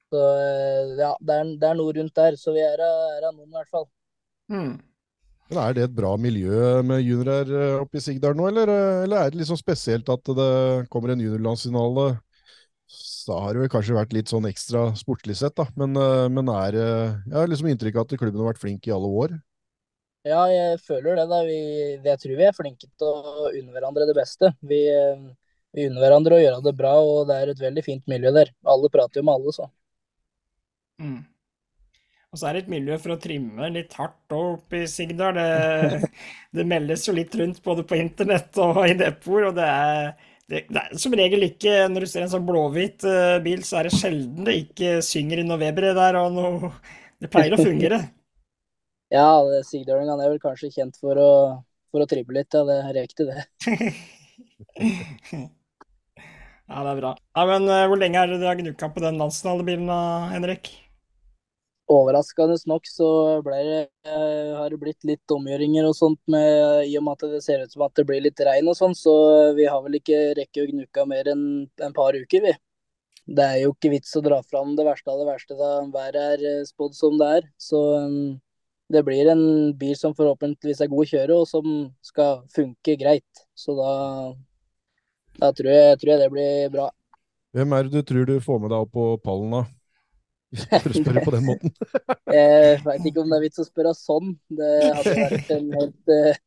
Så 0.09 0.21
eh, 0.39 0.93
ja, 1.01 1.15
det 1.21 1.35
er, 1.35 1.51
det 1.61 1.69
er 1.69 1.79
noe 1.79 1.95
rundt 1.97 2.15
der. 2.17 2.37
Så 2.41 2.55
vi 2.55 2.63
er 2.65 2.79
er 2.81 3.27
av 3.29 3.35
noen, 3.35 3.51
i 3.51 3.59
hvert 3.59 3.73
fall. 3.73 3.89
Mm. 4.53 4.79
Men 5.49 5.61
er 5.63 5.75
det 5.77 5.85
et 5.87 5.97
bra 5.97 6.13
miljø 6.21 6.79
med 6.85 7.03
juniorer 7.03 7.51
eh, 7.57 7.77
oppe 7.81 8.01
i 8.01 8.05
Sigdal 8.05 8.37
nå, 8.37 8.49
eller, 8.51 8.71
eh, 8.73 9.03
eller 9.07 9.27
er 9.27 9.35
det 9.35 9.49
sånn 9.49 9.61
spesielt 9.61 10.09
at 10.13 10.33
det 10.37 10.53
kommer 10.93 11.15
en 11.15 11.25
juniorlandsfinale? 11.25 12.09
Da 13.29 13.37
har 13.45 13.53
det 13.53 13.65
vel 13.65 13.73
kanskje 13.73 13.97
vært 13.97 14.15
litt 14.17 14.31
sånn 14.33 14.49
ekstra 14.49 14.87
sportlig 14.97 15.37
sett, 15.41 15.57
da. 15.59 15.69
Men, 15.81 15.97
eh, 16.01 16.27
men 16.33 16.49
er 16.53 16.77
eh, 16.77 17.17
Jeg 17.27 17.37
har 17.37 17.51
liksom 17.51 17.69
inntrykk 17.73 17.99
av 17.99 18.07
at 18.07 18.21
klubben 18.21 18.41
har 18.41 18.53
vært 18.53 18.63
flink 18.63 18.89
i 18.89 18.95
alle 18.95 19.09
år. 19.25 19.37
Ja, 20.27 20.43
jeg 20.51 20.81
føler 20.83 21.15
det, 21.15 21.27
da. 21.31 21.43
Vi, 21.47 21.59
jeg 22.05 22.21
tror 22.23 22.39
vi 22.39 22.47
er 22.49 22.57
flinke 22.57 22.89
til 22.89 23.07
å 23.09 23.49
unne 23.53 23.75
hverandre 23.75 24.07
det 24.09 24.17
beste. 24.19 24.51
Vi, 24.67 24.81
vi 25.77 25.89
unner 25.89 26.05
hverandre 26.05 26.39
å 26.39 26.43
gjøre 26.43 26.63
det 26.67 26.75
bra, 26.79 26.95
og 26.99 27.29
det 27.29 27.39
er 27.39 27.53
et 27.53 27.63
veldig 27.63 27.85
fint 27.87 28.07
miljø 28.11 28.33
der. 28.35 28.53
Alle 28.69 28.91
prater 28.93 29.23
jo 29.23 29.29
med 29.29 29.39
alle, 29.39 29.55
så. 29.55 29.69
Mm. 30.99 31.21
Og 32.29 32.41
så 32.41 32.49
er 32.49 32.57
det 32.57 32.67
et 32.67 32.73
miljø 32.75 32.99
for 33.01 33.15
å 33.15 33.21
trimme 33.23 33.71
litt 33.73 33.95
hardt 33.97 34.35
oppe 34.37 34.83
i 34.83 34.89
Sigdal. 34.91 35.39
Det, 35.39 36.11
det 36.59 36.67
meldes 36.69 37.07
jo 37.09 37.15
litt 37.17 37.37
rundt 37.41 37.63
både 37.65 37.87
på 37.89 38.01
internett 38.01 38.59
og 38.61 38.83
i 38.85 38.99
depoter, 38.99 39.49
og 39.49 39.57
det 39.57 39.71
er, 39.71 40.13
det, 40.49 40.67
det 40.69 40.83
er 40.83 41.01
som 41.01 41.17
regel 41.17 41.45
ikke 41.45 41.73
Når 41.93 42.05
du 42.05 42.09
ser 42.09 42.25
en 42.25 42.31
sånn 42.33 42.47
blåhvit 42.49 43.05
eh, 43.09 43.39
bil, 43.45 43.65
så 43.65 43.81
er 43.81 43.89
det 43.89 43.97
sjelden 43.97 44.47
det 44.49 44.59
ikke 44.65 44.99
synger 45.05 45.41
i 45.41 45.49
noe 45.49 45.61
Weber 45.61 45.91
der, 45.97 46.21
og 46.21 46.37
noe 46.37 46.73
Det 47.21 47.33
pleier 47.33 47.57
å 47.57 47.61
fungere. 47.61 48.03
Ja, 49.15 49.29
Sigdøling 49.65 50.11
er 50.13 50.29
vel 50.29 50.41
kanskje 50.43 50.73
kjent 50.75 50.99
for 51.01 51.17
å, 51.17 51.31
for 51.93 52.05
å 52.05 52.09
trible 52.09 52.41
litt, 52.41 52.53
ja. 52.53 52.65
Det 52.69 52.77
er 52.83 52.99
riktig, 52.99 53.29
det. 53.29 53.47
Ja, 56.69 56.83
det 56.85 56.91
er 56.91 56.99
bra. 56.99 57.11
Ja, 57.17 57.43
men 57.49 57.65
uh, 57.65 57.87
hvor 57.89 57.97
lenge 57.97 58.21
er 58.21 58.29
det 58.29 58.43
du 58.43 58.45
har 58.45 58.59
gnukka 58.59 58.91
på 58.93 59.01
den 59.01 59.17
nasjonale 59.17 59.65
bilen 59.65 59.89
Henrik? 60.29 60.69
Overraskende 61.89 62.59
nok 62.69 62.85
så 62.85 63.09
ble 63.41 63.61
det, 63.65 63.79
uh, 64.05 64.59
har 64.59 64.69
det 64.69 64.81
blitt 64.83 65.07
litt 65.09 65.33
omgjøringer 65.33 65.89
og 65.89 65.97
sånt 65.97 66.21
med, 66.29 66.85
i 66.85 66.93
og 67.01 67.07
med 67.07 67.17
at 67.17 67.33
det 67.33 67.41
ser 67.47 67.65
ut 67.65 67.73
som 67.73 67.87
at 67.87 67.95
det 67.97 68.05
blir 68.11 68.21
litt 68.21 68.43
regn 68.45 68.69
og 68.69 68.77
sånn, 68.77 68.93
så 68.93 69.15
vi 69.57 69.65
har 69.65 69.81
vel 69.87 69.97
ikke 69.97 70.21
rekke 70.37 70.67
å 70.67 70.69
gnukke 70.69 71.07
mer 71.09 71.33
enn 71.33 71.47
en 71.65 71.97
par 71.97 72.19
uker, 72.19 72.45
vi. 72.45 72.53
Det 73.29 73.45
er 73.45 73.63
jo 73.63 73.73
ikke 73.73 73.93
vits 73.93 74.13
å 74.17 74.23
dra 74.25 74.43
fram 74.45 74.77
det 74.77 74.85
verste 74.85 75.13
av 75.13 75.23
det 75.23 75.29
verste 75.29 75.57
da 75.57 75.73
været 75.93 76.21
er 76.21 76.45
eh, 76.49 76.69
spådd 76.69 76.95
som 76.97 77.17
det 77.21 77.33
er. 77.39 77.49
Så 77.61 77.81
um, 78.05 78.37
det 78.89 79.03
blir 79.05 79.29
en 79.29 79.43
bil 79.79 79.97
som 79.97 80.15
forhåpentligvis 80.17 80.81
er 80.85 80.91
god 80.91 81.05
å 81.05 81.09
kjøre, 81.11 81.41
og 81.43 81.49
som 81.49 81.67
skal 82.05 82.43
funke 82.55 82.97
greit. 83.01 83.43
Så 83.57 83.77
da, 83.77 83.93
da 85.37 85.51
tror, 85.57 85.73
jeg, 85.75 85.99
tror 86.01 86.15
jeg 86.15 86.23
det 86.23 86.31
blir 86.33 86.71
bra. 86.73 86.89
Hvem 87.57 87.75
er 87.75 87.85
det 87.85 88.01
du 88.01 88.09
tror 88.09 88.29
du 88.29 88.39
får 88.45 88.63
med 88.63 88.73
deg 88.73 88.87
opp 88.87 88.95
på 88.97 89.11
pallen, 89.25 89.59
da? 89.59 89.65
For 90.73 90.89
å 90.89 90.97
spørre 90.97 91.25
på 91.27 91.33
den 91.35 91.45
måten. 91.45 91.73
Jeg 92.33 92.79
veit 92.87 93.05
ikke 93.09 93.21
om 93.21 93.29
det 93.29 93.37
er 93.37 93.43
vits 93.45 93.61
å 93.61 93.67
spørre 93.67 93.91
sånn. 93.97 94.31
Det 94.49 94.69
hadde 94.97 95.17
vært 95.19 95.51
en 95.53 95.67
helt, 95.77 96.13
eh, 96.15 96.39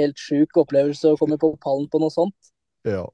helt 0.00 0.18
sjuk 0.18 0.58
opplevelse 0.64 1.12
å 1.12 1.18
komme 1.20 1.38
på 1.38 1.52
pallen 1.62 1.86
på 1.92 2.00
noe 2.02 2.10
sånt. 2.10 2.50
Ja. 2.82 3.04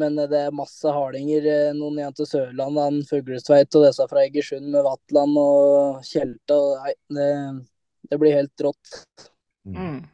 Men 0.00 0.18
eh, 0.18 0.28
det 0.30 0.42
er 0.46 0.56
masse 0.56 0.92
hardinger. 0.92 1.46
eh, 1.52 1.70
Noen 1.76 2.00
igjen 2.00 2.18
til 2.18 2.28
Sørlandet, 2.30 2.82
han 2.88 3.00
Fuglestveit 3.08 3.78
og 3.78 3.86
disse 3.86 4.08
fra 4.10 4.24
Egersund 4.26 4.68
med 4.74 4.84
Vatland 4.86 5.40
og 5.40 6.04
Tjelta. 6.06 6.60
Nei, 6.84 6.92
det, 7.16 7.30
det 8.10 8.20
blir 8.22 8.36
helt 8.36 8.66
rått. 8.66 9.00
Mm. 9.66 10.04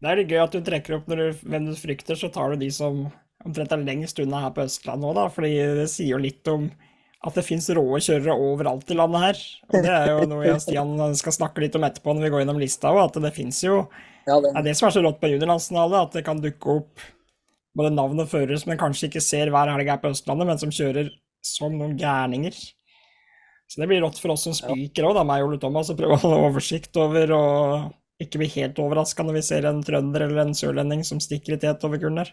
Det 0.00 0.08
er 0.08 0.20
litt 0.22 0.30
gøy 0.32 0.42
at 0.44 0.54
du 0.54 0.62
trekker 0.64 0.96
opp 0.96 1.10
når 1.10 1.20
du, 1.20 1.42
hvem 1.52 1.66
du 1.68 1.74
frykter, 1.76 2.16
så 2.16 2.30
tar 2.32 2.54
du 2.54 2.62
de 2.62 2.70
som 2.72 3.08
omtrent 3.44 3.72
er 3.72 3.82
lengst 3.84 4.20
unna 4.20 4.44
her 4.44 4.54
på 4.56 4.64
Østlandet 4.68 5.10
òg, 5.10 5.16
da. 5.18 5.26
Fordi 5.32 5.52
det 5.80 5.88
sier 5.92 6.14
jo 6.14 6.22
litt 6.22 6.48
om 6.52 6.70
at 7.20 7.36
det 7.36 7.44
fins 7.44 7.66
råe 7.76 8.00
kjørere 8.00 8.32
overalt 8.32 8.88
i 8.92 8.96
landet 8.96 9.24
her. 9.26 9.40
Og 9.68 9.84
det 9.84 9.92
er 9.92 10.06
jo 10.08 10.28
noe 10.30 10.44
jeg 10.46 10.56
og 10.56 10.62
Stian 10.64 11.16
skal 11.20 11.36
snakke 11.36 11.64
litt 11.64 11.76
om 11.76 11.84
etterpå 11.84 12.14
når 12.16 12.26
vi 12.26 12.30
går 12.32 12.42
gjennom 12.44 12.60
lista 12.62 12.92
òg, 12.94 13.02
at 13.08 13.18
det 13.24 13.32
fins 13.36 13.60
jo 13.64 13.82
Ja, 14.28 14.38
Det 14.40 14.52
er 14.54 14.64
det 14.64 14.76
som 14.78 14.88
er 14.88 14.94
så 14.94 15.02
rått 15.04 15.20
på 15.20 15.28
juniorlandsfinale, 15.32 16.00
at 16.06 16.16
det 16.16 16.24
kan 16.24 16.40
dukke 16.40 16.78
opp 16.80 17.04
både 17.76 17.92
navn 17.94 18.22
og 18.22 18.28
førere 18.30 18.58
som 18.60 18.72
en 18.74 18.80
kanskje 18.80 19.08
ikke 19.08 19.22
ser 19.24 19.52
hver 19.52 19.70
helg 19.72 19.90
her 19.92 20.02
på 20.02 20.10
Østlandet, 20.12 20.48
men 20.48 20.60
som 20.60 20.74
kjører 20.74 21.10
som 21.46 21.74
noen 21.76 21.96
gærninger. 21.98 22.56
Så 23.70 23.78
det 23.78 23.86
blir 23.90 24.02
rått 24.02 24.18
for 24.18 24.34
oss 24.34 24.44
som 24.48 24.54
spiker 24.56 25.06
òg, 25.06 25.14
da, 25.20 25.24
meg 25.26 25.44
og 25.44 25.52
Ole 25.52 25.60
Thomas, 25.62 25.92
å 25.92 25.98
prøve 25.98 26.16
å 26.16 26.22
holde 26.24 26.44
oversikt 26.48 26.96
over 26.98 27.34
og 27.36 28.24
ikke 28.24 28.40
bli 28.42 28.48
helt 28.58 28.78
overraska 28.82 29.24
når 29.24 29.38
vi 29.38 29.44
ser 29.46 29.68
en 29.68 29.80
trønder 29.84 30.26
eller 30.26 30.42
en 30.42 30.56
sørlending 30.56 31.04
som 31.06 31.22
stikker 31.22 31.54
i 31.56 31.60
tet 31.62 31.86
over 31.86 32.00
kuren 32.02 32.18
der. 32.20 32.32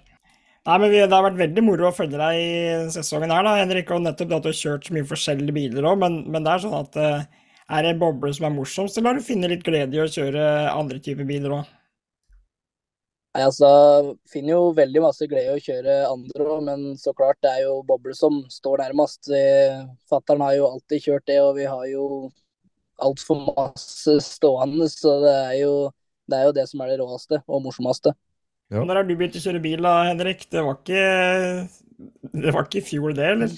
Nei, 0.68 0.78
men 0.82 0.90
vi, 0.92 1.00
Det 1.00 1.14
har 1.14 1.24
vært 1.24 1.40
veldig 1.40 1.64
moro 1.64 1.88
å 1.88 1.96
følge 1.96 2.20
deg 2.20 2.42
i 2.42 2.90
sesongen 2.92 3.32
her, 3.32 3.46
da, 3.46 3.54
Henrik. 3.62 3.92
Og 3.94 4.02
nettopp 4.04 4.34
det 4.34 4.40
at 4.40 4.48
du 4.48 4.50
har 4.50 4.58
kjørt 4.58 4.90
så 4.90 4.96
mye 4.98 5.08
forskjellige 5.08 5.56
biler 5.56 5.88
òg, 5.88 6.02
men, 6.02 6.18
men 6.28 6.44
det 6.44 6.52
er 6.52 6.64
sånn 6.66 6.76
at 6.76 6.98
eh, 7.00 7.46
er 7.78 7.86
det 7.86 7.94
en 7.94 8.02
boble 8.02 8.34
som 8.36 8.50
er 8.50 8.56
morsomst, 8.58 8.98
eller 8.98 9.14
har 9.14 9.22
du 9.22 9.28
funnet 9.30 9.54
litt 9.54 9.64
glede 9.64 9.96
i 9.96 10.04
å 10.04 10.10
kjøre 10.12 10.44
andre 10.74 11.00
typer 11.04 11.28
biler 11.30 11.60
òg? 11.62 11.72
Nei, 13.38 13.44
altså, 13.46 13.70
finner 14.32 14.56
jo 14.56 14.74
veldig 14.78 15.04
masse 15.06 15.28
glede 15.30 15.54
i 15.54 15.60
å 15.60 15.64
kjøre 15.64 15.98
andre 16.10 16.48
òg, 16.48 16.64
men 16.68 16.84
så 17.00 17.14
klart 17.18 17.40
det 17.46 17.54
er 17.54 17.64
jo 17.68 17.78
boble 17.88 18.16
som 18.18 18.42
står 18.52 18.84
nærmest. 18.84 19.30
Fattern 20.10 20.44
har 20.46 20.58
jo 20.58 20.68
alltid 20.74 21.06
kjørt 21.06 21.28
det, 21.30 21.40
og 21.46 21.54
vi 21.60 21.70
har 21.70 21.86
jo 21.92 22.08
altfor 23.06 23.44
masse 23.54 24.18
stående, 24.26 24.90
så 24.90 25.20
det 25.22 25.36
er 25.38 25.58
jo 25.62 25.74
det 26.28 26.38
er 26.38 26.48
jo 26.50 26.56
det 26.58 26.66
som 26.68 26.82
er 26.84 26.90
det 26.92 26.98
råeste 27.00 27.40
og 27.48 27.62
morsomste. 27.64 28.12
Ja. 28.68 28.82
Når 28.84 29.00
har 29.00 29.06
du 29.08 29.14
begynt 29.16 29.38
å 29.40 29.44
kjøre 29.46 29.62
bil 29.64 29.86
da, 29.86 29.94
Henrik? 30.10 30.42
Det 30.52 30.64
var 30.66 30.76
ikke 30.82 31.04
Det 32.44 32.52
var 32.52 32.66
ikke 32.68 32.82
i 32.82 32.88
fjor, 32.90 33.14
det, 33.16 33.30
eller? 33.36 33.54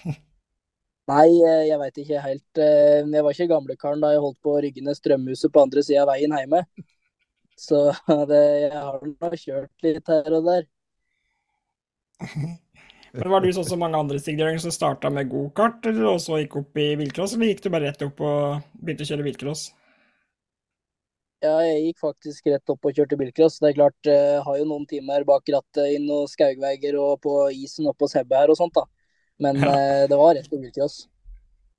Nei, 1.10 1.26
eh, 1.42 1.64
jeg 1.68 1.78
veit 1.80 2.00
ikke 2.00 2.22
helt. 2.24 2.60
eh, 2.62 3.02
Jeg 3.02 3.24
var 3.26 3.34
ikke 3.34 3.50
gamlekaren 3.50 4.00
da 4.00 4.14
jeg 4.14 4.22
holdt 4.24 4.38
på 4.46 4.54
å 4.54 4.62
rygge 4.64 4.84
ned 4.86 4.96
strømhuset 4.96 5.52
på 5.52 5.64
andre 5.66 5.82
sida 5.84 6.06
av 6.06 6.12
veien 6.14 6.32
hjemme. 6.38 6.62
Så 7.60 7.80
det, 8.30 8.40
jeg 8.64 8.72
har 8.76 9.06
nå 9.10 9.32
kjørt 9.44 9.86
litt 9.88 10.12
her 10.14 10.38
og 10.40 10.48
der. 10.50 10.68
Men 13.18 13.30
Var 13.32 13.42
du 13.44 13.50
sånn 13.56 13.66
som 13.68 13.80
mange 13.82 13.98
andre 14.00 14.18
stigdøringer 14.22 14.62
som 14.64 14.72
starta 14.74 15.10
med 15.14 15.28
gokart, 15.32 15.86
eller 15.90 16.08
og 16.14 16.20
så 16.24 16.40
gikk 16.40 16.56
opp 16.62 16.80
i 16.84 16.88
bilcross, 17.02 17.36
eller 17.36 17.52
gikk 17.52 17.62
du 17.66 17.70
bare 17.74 17.90
rett 17.90 18.06
opp 18.08 18.22
og 18.32 18.70
begynte 18.80 19.06
å 19.06 19.10
kjøre 19.12 19.26
bilcross? 19.28 19.68
Ja, 21.40 21.54
jeg 21.64 21.84
gikk 21.86 22.00
faktisk 22.02 22.48
rett 22.52 22.68
opp 22.72 22.84
og 22.84 22.96
kjørte 22.96 23.16
bilcross. 23.20 23.54
Det 23.62 23.70
er 23.70 23.76
klart, 23.78 23.96
eh, 24.12 24.24
jeg 24.36 24.42
har 24.44 24.58
jo 24.60 24.66
noen 24.68 24.84
timer 24.90 25.24
bak 25.28 25.48
rattet 25.54 25.94
inn 25.96 26.04
noen 26.08 26.28
skaugveier 26.28 26.98
og 27.00 27.14
på 27.24 27.36
isen 27.56 27.88
oppe 27.88 28.04
hos 28.04 28.16
Hebbe 28.18 28.36
her 28.36 28.52
og 28.52 28.58
sånt, 28.60 28.74
da. 28.76 28.84
Men 29.40 29.62
Ja. 29.62 29.72
eh, 29.72 30.04
det 30.10 30.18
var 30.20 30.34
rett 30.36 30.50
på 30.52 30.60
bilcross. 30.60 31.06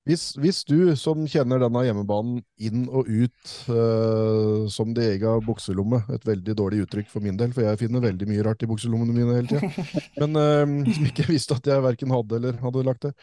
Hvis, 0.10 0.32
hvis 0.41 0.64
du 0.66 0.95
som 0.97 1.20
kjenner 1.30 1.62
denne 1.62 1.84
hjemmebanen 1.86 2.39
inn 2.58 2.88
og 2.89 3.06
ut 3.06 3.52
uh, 3.70 4.66
som 4.74 4.95
din 4.97 5.12
egen 5.12 5.43
bukselomme, 5.45 5.99
et 6.10 6.26
veldig 6.26 6.56
dårlig 6.58 6.88
uttrykk 6.88 7.12
for 7.12 7.22
min 7.22 7.38
del, 7.38 7.54
for 7.54 7.68
jeg 7.68 7.78
finner 7.84 8.02
veldig 8.02 8.26
mye 8.32 8.47
rart 8.47 8.66
i 8.66 8.70
bukselommene 8.72 9.14
mine 9.14 9.38
hele 9.38 9.52
tida, 9.52 9.86
men 10.24 10.41
uh, 10.41 10.89
som 10.97 11.06
ikke 11.06 11.28
visste 11.30 11.60
at 11.60 11.70
jeg 11.70 11.86
verken 11.86 12.16
hadde 12.18 12.41
eller 12.41 12.58
hadde 12.66 12.86
lagt 12.89 13.06
det. 13.06 13.14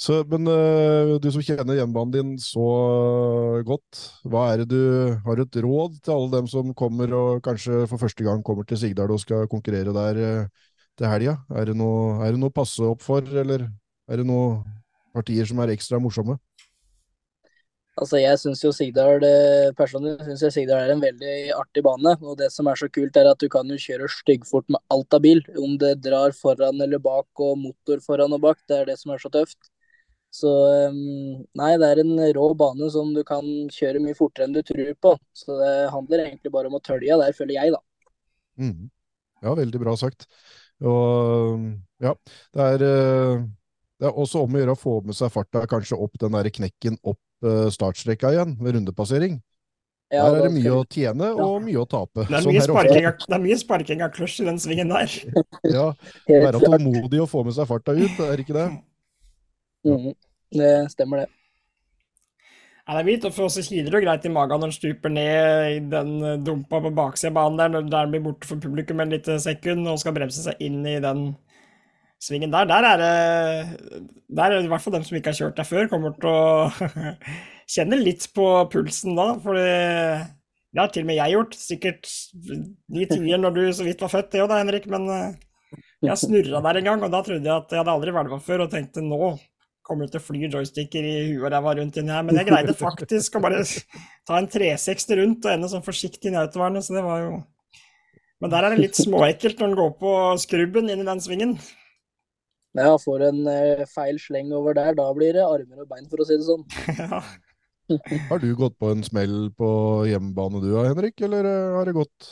Så, 0.00 0.22
men 0.32 0.48
uh, 0.48 1.18
du 1.20 1.28
som 1.36 1.44
kjenner 1.44 1.76
hjemmebanen 1.76 2.16
din 2.16 2.34
så 2.40 2.64
godt, 3.68 4.00
hva 4.24 4.48
er 4.54 4.64
det 4.64 4.72
du 4.72 5.20
har 5.28 5.44
et 5.44 5.62
råd 5.68 6.00
til 6.00 6.16
alle 6.16 6.32
dem 6.38 6.48
som 6.48 6.72
kommer 6.72 7.12
og 7.12 7.44
kanskje 7.44 7.84
for 7.92 8.00
første 8.00 8.24
gang 8.24 8.40
kommer 8.40 8.64
til 8.64 8.80
Sigdal 8.80 9.12
og 9.12 9.20
skal 9.20 9.44
konkurrere 9.52 9.92
der 9.92 10.46
til 10.96 11.12
helga? 11.12 11.42
Er 11.52 11.68
det 11.68 11.76
noe, 11.76 12.22
er 12.24 12.32
det 12.32 12.40
noe 12.40 12.48
å 12.48 12.60
passe 12.62 12.88
opp 12.88 13.04
for, 13.04 13.20
eller 13.20 13.68
er 14.08 14.22
det 14.24 14.32
noe 14.32 14.62
partier 15.14 15.48
som 15.48 15.60
er 15.62 15.72
ekstra 15.74 16.00
morsomme? 16.02 16.38
Altså, 18.00 18.16
jeg 18.22 18.38
syns 18.40 18.62
jo 18.64 18.70
Sigdal 18.72 19.20
eh, 19.26 19.68
personlig 19.76 20.14
synes 20.24 20.42
jeg 20.46 20.54
Sigdal 20.54 20.86
er 20.86 20.94
en 20.94 21.02
veldig 21.02 21.34
artig 21.58 21.82
bane. 21.84 22.14
Og 22.24 22.38
det 22.40 22.48
som 22.54 22.70
er 22.70 22.78
så 22.80 22.88
kult, 22.88 23.16
er 23.20 23.28
at 23.28 23.42
du 23.42 23.50
kan 23.52 23.68
jo 23.68 23.76
kjøre 23.76 24.08
styggfort 24.08 24.72
med 24.72 24.80
alt 24.94 25.12
av 25.12 25.20
bil. 25.24 25.44
Om 25.60 25.76
det 25.82 25.98
drar 26.06 26.32
foran 26.36 26.80
eller 26.80 27.02
bak 27.04 27.44
og 27.44 27.60
motor 27.60 28.00
foran 28.04 28.32
og 28.32 28.40
bak. 28.46 28.62
Det 28.68 28.78
er 28.78 28.88
det 28.88 28.96
som 29.00 29.12
er 29.12 29.20
så 29.20 29.32
tøft. 29.32 29.60
Så 30.32 30.48
um, 30.88 31.42
nei, 31.60 31.72
det 31.76 31.90
er 31.92 32.00
en 32.00 32.16
rå 32.32 32.46
bane 32.56 32.88
som 32.94 33.10
du 33.12 33.20
kan 33.28 33.44
kjøre 33.74 34.00
mye 34.00 34.16
fortere 34.16 34.48
enn 34.48 34.56
du 34.56 34.62
tror 34.64 34.94
på. 35.04 35.12
Så 35.36 35.58
det 35.60 35.74
handler 35.92 36.24
egentlig 36.24 36.52
bare 36.54 36.72
om 36.72 36.78
å 36.78 36.84
tølje 36.84 37.18
der, 37.20 37.36
føler 37.36 37.58
jeg, 37.58 37.74
da. 37.76 37.82
Mm. 38.62 38.88
Ja, 39.44 39.52
veldig 39.58 39.82
bra 39.82 39.98
sagt. 40.00 40.24
Og 40.80 41.66
ja, 42.02 42.14
det 42.56 42.70
er, 42.70 42.84
eh, 42.88 43.44
det 44.02 44.10
er 44.10 44.18
også 44.18 44.42
om 44.42 44.56
å 44.56 44.60
gjøre 44.62 44.74
å 44.74 44.80
få 44.82 44.98
med 45.06 45.14
seg 45.14 45.30
farta 45.30 45.62
kanskje 45.70 45.98
opp 46.02 46.18
den 46.18 46.34
der 46.34 46.50
knekken 46.50 46.98
opp 47.06 47.20
startstreka 47.74 48.30
igjen 48.34 48.52
ved 48.58 48.76
rundepassering. 48.76 49.40
Ja, 50.12 50.26
Der 50.28 50.42
er 50.42 50.44
det 50.44 50.52
mye 50.52 50.72
å 50.76 50.84
tjene 50.84 51.28
og 51.40 51.54
mye 51.64 51.80
å 51.80 51.86
tape. 51.88 52.26
Det 52.28 52.36
er 52.36 52.44
Sånn 52.44 52.52
mye 52.52 52.64
sparking 52.66 53.06
av, 53.08 53.22
det 53.24 53.36
er 53.36 53.40
mye 53.46 53.56
sparking 53.62 54.02
av 54.04 54.10
kløsj 54.12 54.40
i 54.42 54.48
den 54.50 54.58
svingen 54.60 54.90
der. 54.92 55.14
Ja, 55.78 55.84
være 56.28 56.60
tålmodig 56.60 57.22
og 57.22 57.30
få 57.32 57.44
med 57.46 57.56
seg 57.56 57.70
farta 57.70 57.94
ut, 57.96 58.20
er 58.26 58.42
ikke 58.42 58.56
det? 58.58 58.66
Mm, 59.88 60.10
Det 60.52 60.72
stemmer, 60.92 61.24
det. 61.24 61.38
Ja, 62.82 62.98
det 62.98 63.00
er 63.00 63.08
vilt, 63.08 63.24
og 63.24 63.32
for 63.32 63.46
oss 63.46 63.56
kiler 63.62 63.88
det 63.88 64.02
jo 64.02 64.04
greit 64.04 64.24
i 64.28 64.34
magen 64.34 64.60
når 64.60 64.68
en 64.68 64.76
stuper 64.76 65.12
ned 65.14 65.78
i 65.78 65.80
den 65.94 66.12
eh, 66.26 66.38
dumpa 66.44 66.82
på 66.82 66.90
baksida 66.92 67.30
av 67.30 67.38
banen 67.38 67.60
der, 67.62 67.72
når 67.72 67.86
der 67.86 67.94
den 68.04 68.12
blir 68.12 68.24
borte 68.26 68.50
for 68.50 68.60
publikum 68.60 69.00
et 69.00 69.14
lite 69.14 69.38
sekund 69.40 69.88
og 69.88 70.00
skal 70.02 70.16
bremse 70.16 70.44
seg 70.44 70.60
inn 70.60 70.82
i 70.90 70.98
den 71.00 71.30
svingen 72.22 72.52
der. 72.54 72.68
Der 72.70 72.86
er 72.86 73.00
det 73.02 74.02
Der 74.32 74.54
er 74.54 74.60
i 74.62 74.70
hvert 74.70 74.82
fall 74.84 74.94
dem 74.94 75.04
som 75.04 75.18
ikke 75.18 75.32
har 75.32 75.40
kjørt 75.40 75.58
der 75.58 75.68
før, 75.68 75.88
kommer 75.90 76.14
til 76.16 76.30
å 76.30 76.92
kjenne 77.74 77.98
litt 78.00 78.28
på 78.36 78.48
pulsen 78.72 79.16
da, 79.18 79.32
for 79.42 79.58
det 79.58 80.80
har 80.80 80.92
til 80.92 81.04
og 81.04 81.10
med 81.10 81.18
jeg 81.18 81.36
gjort. 81.36 81.56
Sikkert 81.58 82.12
de 82.32 83.06
tider 83.10 83.40
når 83.40 83.56
du 83.58 83.62
så 83.76 83.86
vidt 83.86 84.02
var 84.04 84.12
født, 84.12 84.32
det 84.32 84.44
òg 84.44 84.52
da, 84.52 84.60
Henrik, 84.62 84.88
men 84.92 85.08
eh, 85.12 85.40
jeg 86.02 86.20
snurra 86.20 86.62
der 86.64 86.80
en 86.80 86.88
gang, 86.90 87.04
og 87.04 87.12
da 87.12 87.22
trodde 87.24 87.48
jeg 87.48 87.54
at 87.54 87.72
jeg 87.72 87.82
hadde 87.82 87.96
aldri 87.96 88.14
hvelva 88.14 88.38
før, 88.42 88.64
og 88.64 88.72
tenkte 88.72 89.04
nå 89.04 89.34
kommer 89.82 90.06
det 90.06 90.14
til 90.14 90.22
å 90.22 90.24
fly 90.24 90.40
joysticker 90.46 91.04
i 91.04 91.14
huet 91.32 91.42
og 91.42 91.52
ræva 91.52 91.74
rundt 91.78 91.96
inni 91.98 92.14
her. 92.14 92.24
Men 92.26 92.38
jeg 92.38 92.48
greide 92.48 92.74
faktisk 92.78 93.36
å 93.36 93.42
bare 93.42 93.64
ta 93.66 94.38
en 94.38 94.48
360 94.50 95.18
rundt 95.18 95.48
og 95.48 95.54
ende 95.56 95.70
sånn 95.72 95.84
forsiktig 95.84 96.30
inn 96.30 96.38
i 96.38 96.42
autovernet, 96.42 96.86
så 96.86 96.96
det 96.96 97.04
var 97.06 97.24
jo 97.26 97.40
Men 98.42 98.50
der 98.50 98.64
er 98.66 98.74
det 98.74 98.82
litt 98.82 98.98
småekkelt 98.98 99.60
når 99.60 99.68
en 99.68 99.76
går 99.78 99.90
på 100.00 100.12
skrubben 100.42 100.88
inn 100.90 101.04
i 101.04 101.06
den 101.06 101.20
svingen. 101.22 101.52
Ja, 102.72 102.92
får 102.98 103.26
en 103.28 103.40
eh, 103.52 103.82
feil 103.90 104.18
sleng 104.20 104.52
over 104.56 104.76
der, 104.76 104.94
da 104.96 105.08
blir 105.16 105.34
det 105.36 105.44
armer 105.44 105.82
og 105.84 105.90
bein, 105.90 106.06
for 106.08 106.22
å 106.22 106.28
si 106.28 106.38
det 106.38 106.46
sånn. 106.48 106.64
Ja. 107.02 107.20
Har 108.30 108.38
du 108.40 108.54
gått 108.56 108.78
på 108.80 108.88
en 108.92 109.02
smell 109.04 109.50
på 109.58 109.68
hjemmebane 110.08 110.62
du 110.62 110.70
da, 110.70 110.86
Henrik, 110.86 111.18
eller 111.26 111.44
eh, 111.44 111.74
har 111.76 111.88
det 111.88 111.92
gått 111.96 112.28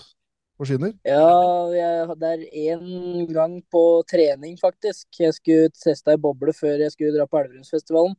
på 0.57 0.65
skinner? 0.65 0.95
Ja, 1.05 1.67
jeg, 1.75 2.15
det 2.23 2.31
er 2.31 2.45
én 2.71 3.27
gang 3.29 3.59
på 3.69 3.83
trening, 4.09 4.55
faktisk. 4.61 5.09
Jeg 5.19 5.35
skulle 5.37 5.73
teste 5.75 6.15
ei 6.15 6.23
boble 6.23 6.55
før 6.57 6.81
jeg 6.81 6.95
skulle 6.95 7.13
dra 7.19 7.27
på 7.29 7.43
Elverumsfestivalen. 7.43 8.15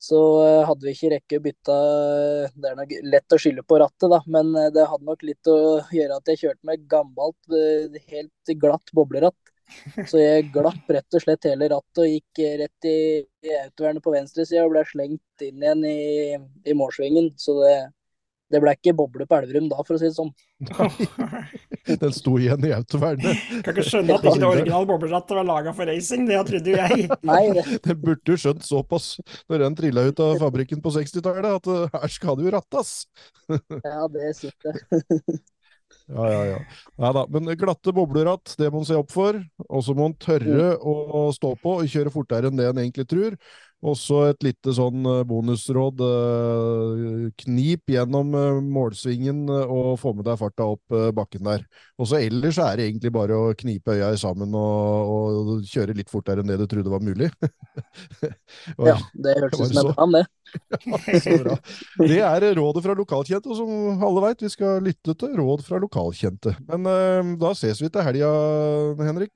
Så 0.00 0.22
eh, 0.46 0.62
hadde 0.64 0.86
vi 0.86 0.94
ikke 0.94 1.12
rekke 1.12 1.40
å 1.40 1.44
bytte 1.44 1.78
Det 2.54 2.70
er 2.70 2.78
nok 2.78 2.96
lett 3.12 3.36
å 3.36 3.40
skylde 3.42 3.66
på 3.68 3.82
rattet, 3.82 4.08
da, 4.14 4.22
men 4.38 4.54
det 4.72 4.88
hadde 4.94 5.10
nok 5.10 5.26
litt 5.26 5.52
å 5.52 5.58
gjøre 5.92 6.16
at 6.22 6.32
jeg 6.32 6.44
kjørte 6.46 6.70
med 6.70 6.88
gammelt, 6.88 7.58
helt 8.14 8.56
glatt 8.62 8.94
bobleratt. 8.96 9.49
Så 10.10 10.20
jeg 10.20 10.50
glapp 10.54 10.90
rett 10.90 11.16
og 11.16 11.22
slett 11.22 11.48
hele 11.48 11.70
rattet 11.72 12.02
og 12.02 12.10
gikk 12.10 12.42
rett 12.62 12.88
i, 12.90 12.98
i 13.46 13.56
autovernet 13.62 14.04
på 14.04 14.14
venstresida 14.14 14.66
og 14.66 14.74
ble 14.74 14.84
slengt 14.88 15.46
inn 15.46 15.62
igjen 15.62 15.86
i, 15.88 16.36
i 16.68 16.76
målsvingen. 16.76 17.32
Så 17.40 17.56
det, 17.62 17.74
det 18.50 18.60
ble 18.62 18.74
ikke 18.74 18.94
boble 18.98 19.26
på 19.30 19.38
Elverum 19.38 19.68
da, 19.70 19.78
for 19.86 19.96
å 19.96 20.00
si 20.00 20.08
det 20.08 20.16
sånn. 20.16 20.32
Den 22.02 22.14
sto 22.14 22.34
igjen 22.38 22.66
i 22.66 22.72
autovernet. 22.74 23.44
Kan 23.64 23.76
ikke 23.76 23.86
skjønne 23.86 24.16
at 24.16 24.26
ikke 24.26 24.42
det 24.42 24.48
originale 24.48 24.88
boblerattet 24.90 25.38
var 25.38 25.46
laga 25.46 25.74
for 25.76 25.90
racing, 25.90 26.26
det 26.28 26.40
trodde 26.48 26.74
jo 26.74 26.80
jeg. 26.80 27.06
Nei, 27.30 27.44
det, 27.56 27.64
det 27.86 27.96
burde 28.02 28.34
jo 28.34 28.40
skjønt 28.42 28.66
såpass 28.66 29.12
når 29.50 29.64
den 29.64 29.78
trilla 29.78 30.04
ut 30.10 30.24
av 30.24 30.42
fabrikken 30.42 30.82
på 30.82 30.92
60-tallet, 30.98 31.60
at 31.60 31.70
eh, 31.70 32.02
her 32.02 32.14
skal 32.18 32.38
det 32.38 32.48
jo 32.48 32.54
rattes! 32.56 32.92
ja, 33.86 34.02
det 34.10 34.34
sitter. 34.42 34.82
Ja, 36.10 36.26
ja, 36.32 36.42
ja. 36.48 36.58
Nei 37.00 37.10
da. 37.14 37.24
Men 37.30 37.50
glatte 37.58 37.94
bobleratt, 37.94 38.54
det 38.58 38.70
må 38.72 38.82
en 38.82 38.88
se 38.88 38.98
opp 38.98 39.12
for. 39.14 39.38
Og 39.68 39.84
så 39.86 39.94
må 39.96 40.08
en 40.10 40.16
tørre 40.18 40.72
å 40.80 41.28
stå 41.34 41.54
på 41.62 41.76
og 41.80 41.90
kjøre 41.90 42.12
fortere 42.14 42.50
enn 42.50 42.58
det 42.58 42.70
en 42.70 42.82
egentlig 42.82 43.06
tror. 43.10 43.36
Også 43.80 44.18
et 44.28 44.42
lite 44.44 44.74
sånn 44.76 45.06
eh, 45.08 45.22
bonusråd. 45.24 46.00
eh, 46.04 47.28
Knip 47.40 47.88
gjennom 47.88 48.34
eh, 48.36 48.58
målsvingen 48.60 49.46
og 49.48 49.94
få 50.02 50.12
med 50.18 50.26
deg 50.28 50.36
farta 50.36 50.66
opp 50.74 50.96
bakken 51.16 51.46
der. 51.48 51.62
Og 51.96 52.10
så 52.10 52.18
ellers 52.20 52.58
er 52.60 52.76
det 52.76 52.90
egentlig 52.90 53.12
bare 53.14 53.38
å 53.40 53.54
knipe 53.56 53.94
øya 53.96 54.10
sammen 54.20 54.52
og, 54.52 55.14
og 55.14 55.64
kjøre 55.70 55.96
litt 55.96 56.12
fortere 56.12 56.44
enn 56.44 56.50
det 56.52 56.58
du 56.60 56.66
trodde 56.68 56.92
var 56.92 57.00
mulig. 57.04 57.30
Og- 58.76 58.90
Ja, 58.90 58.98
det 59.16 59.36
hørtes 59.40 59.62
ut 59.64 59.74
som 59.78 59.88
en 59.88 59.96
plan, 59.96 60.12
det. 60.18 60.24
så 61.24 61.38
bra. 61.40 61.56
Det 62.04 62.20
er 62.26 62.46
rådet 62.60 62.84
fra 62.84 62.96
lokalkjente, 62.98 63.48
og 63.48 63.58
som 63.62 64.04
alle 64.10 64.24
veit, 64.26 64.44
vi 64.44 64.52
skal 64.52 64.84
lytte 64.84 65.14
til 65.20 65.34
råd 65.40 65.64
fra 65.64 65.80
lokalkjente. 65.80 66.52
Men 66.68 67.34
da 67.40 67.54
ses 67.56 67.80
vi 67.80 67.88
til 67.88 68.04
helga, 68.04 68.30
Henrik. 69.08 69.32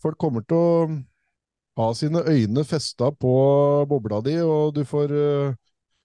Folk 0.00 0.16
kommer 0.22 0.44
til 0.48 0.56
å 0.56 0.88
ha 1.78 1.88
sine 1.94 2.20
øyne 2.26 2.64
festa 2.66 3.10
på 3.14 3.32
bobla 3.88 4.20
di, 4.26 4.36
og 4.42 4.74
du 4.76 4.82
får, 4.88 5.12
eh, 5.14 5.54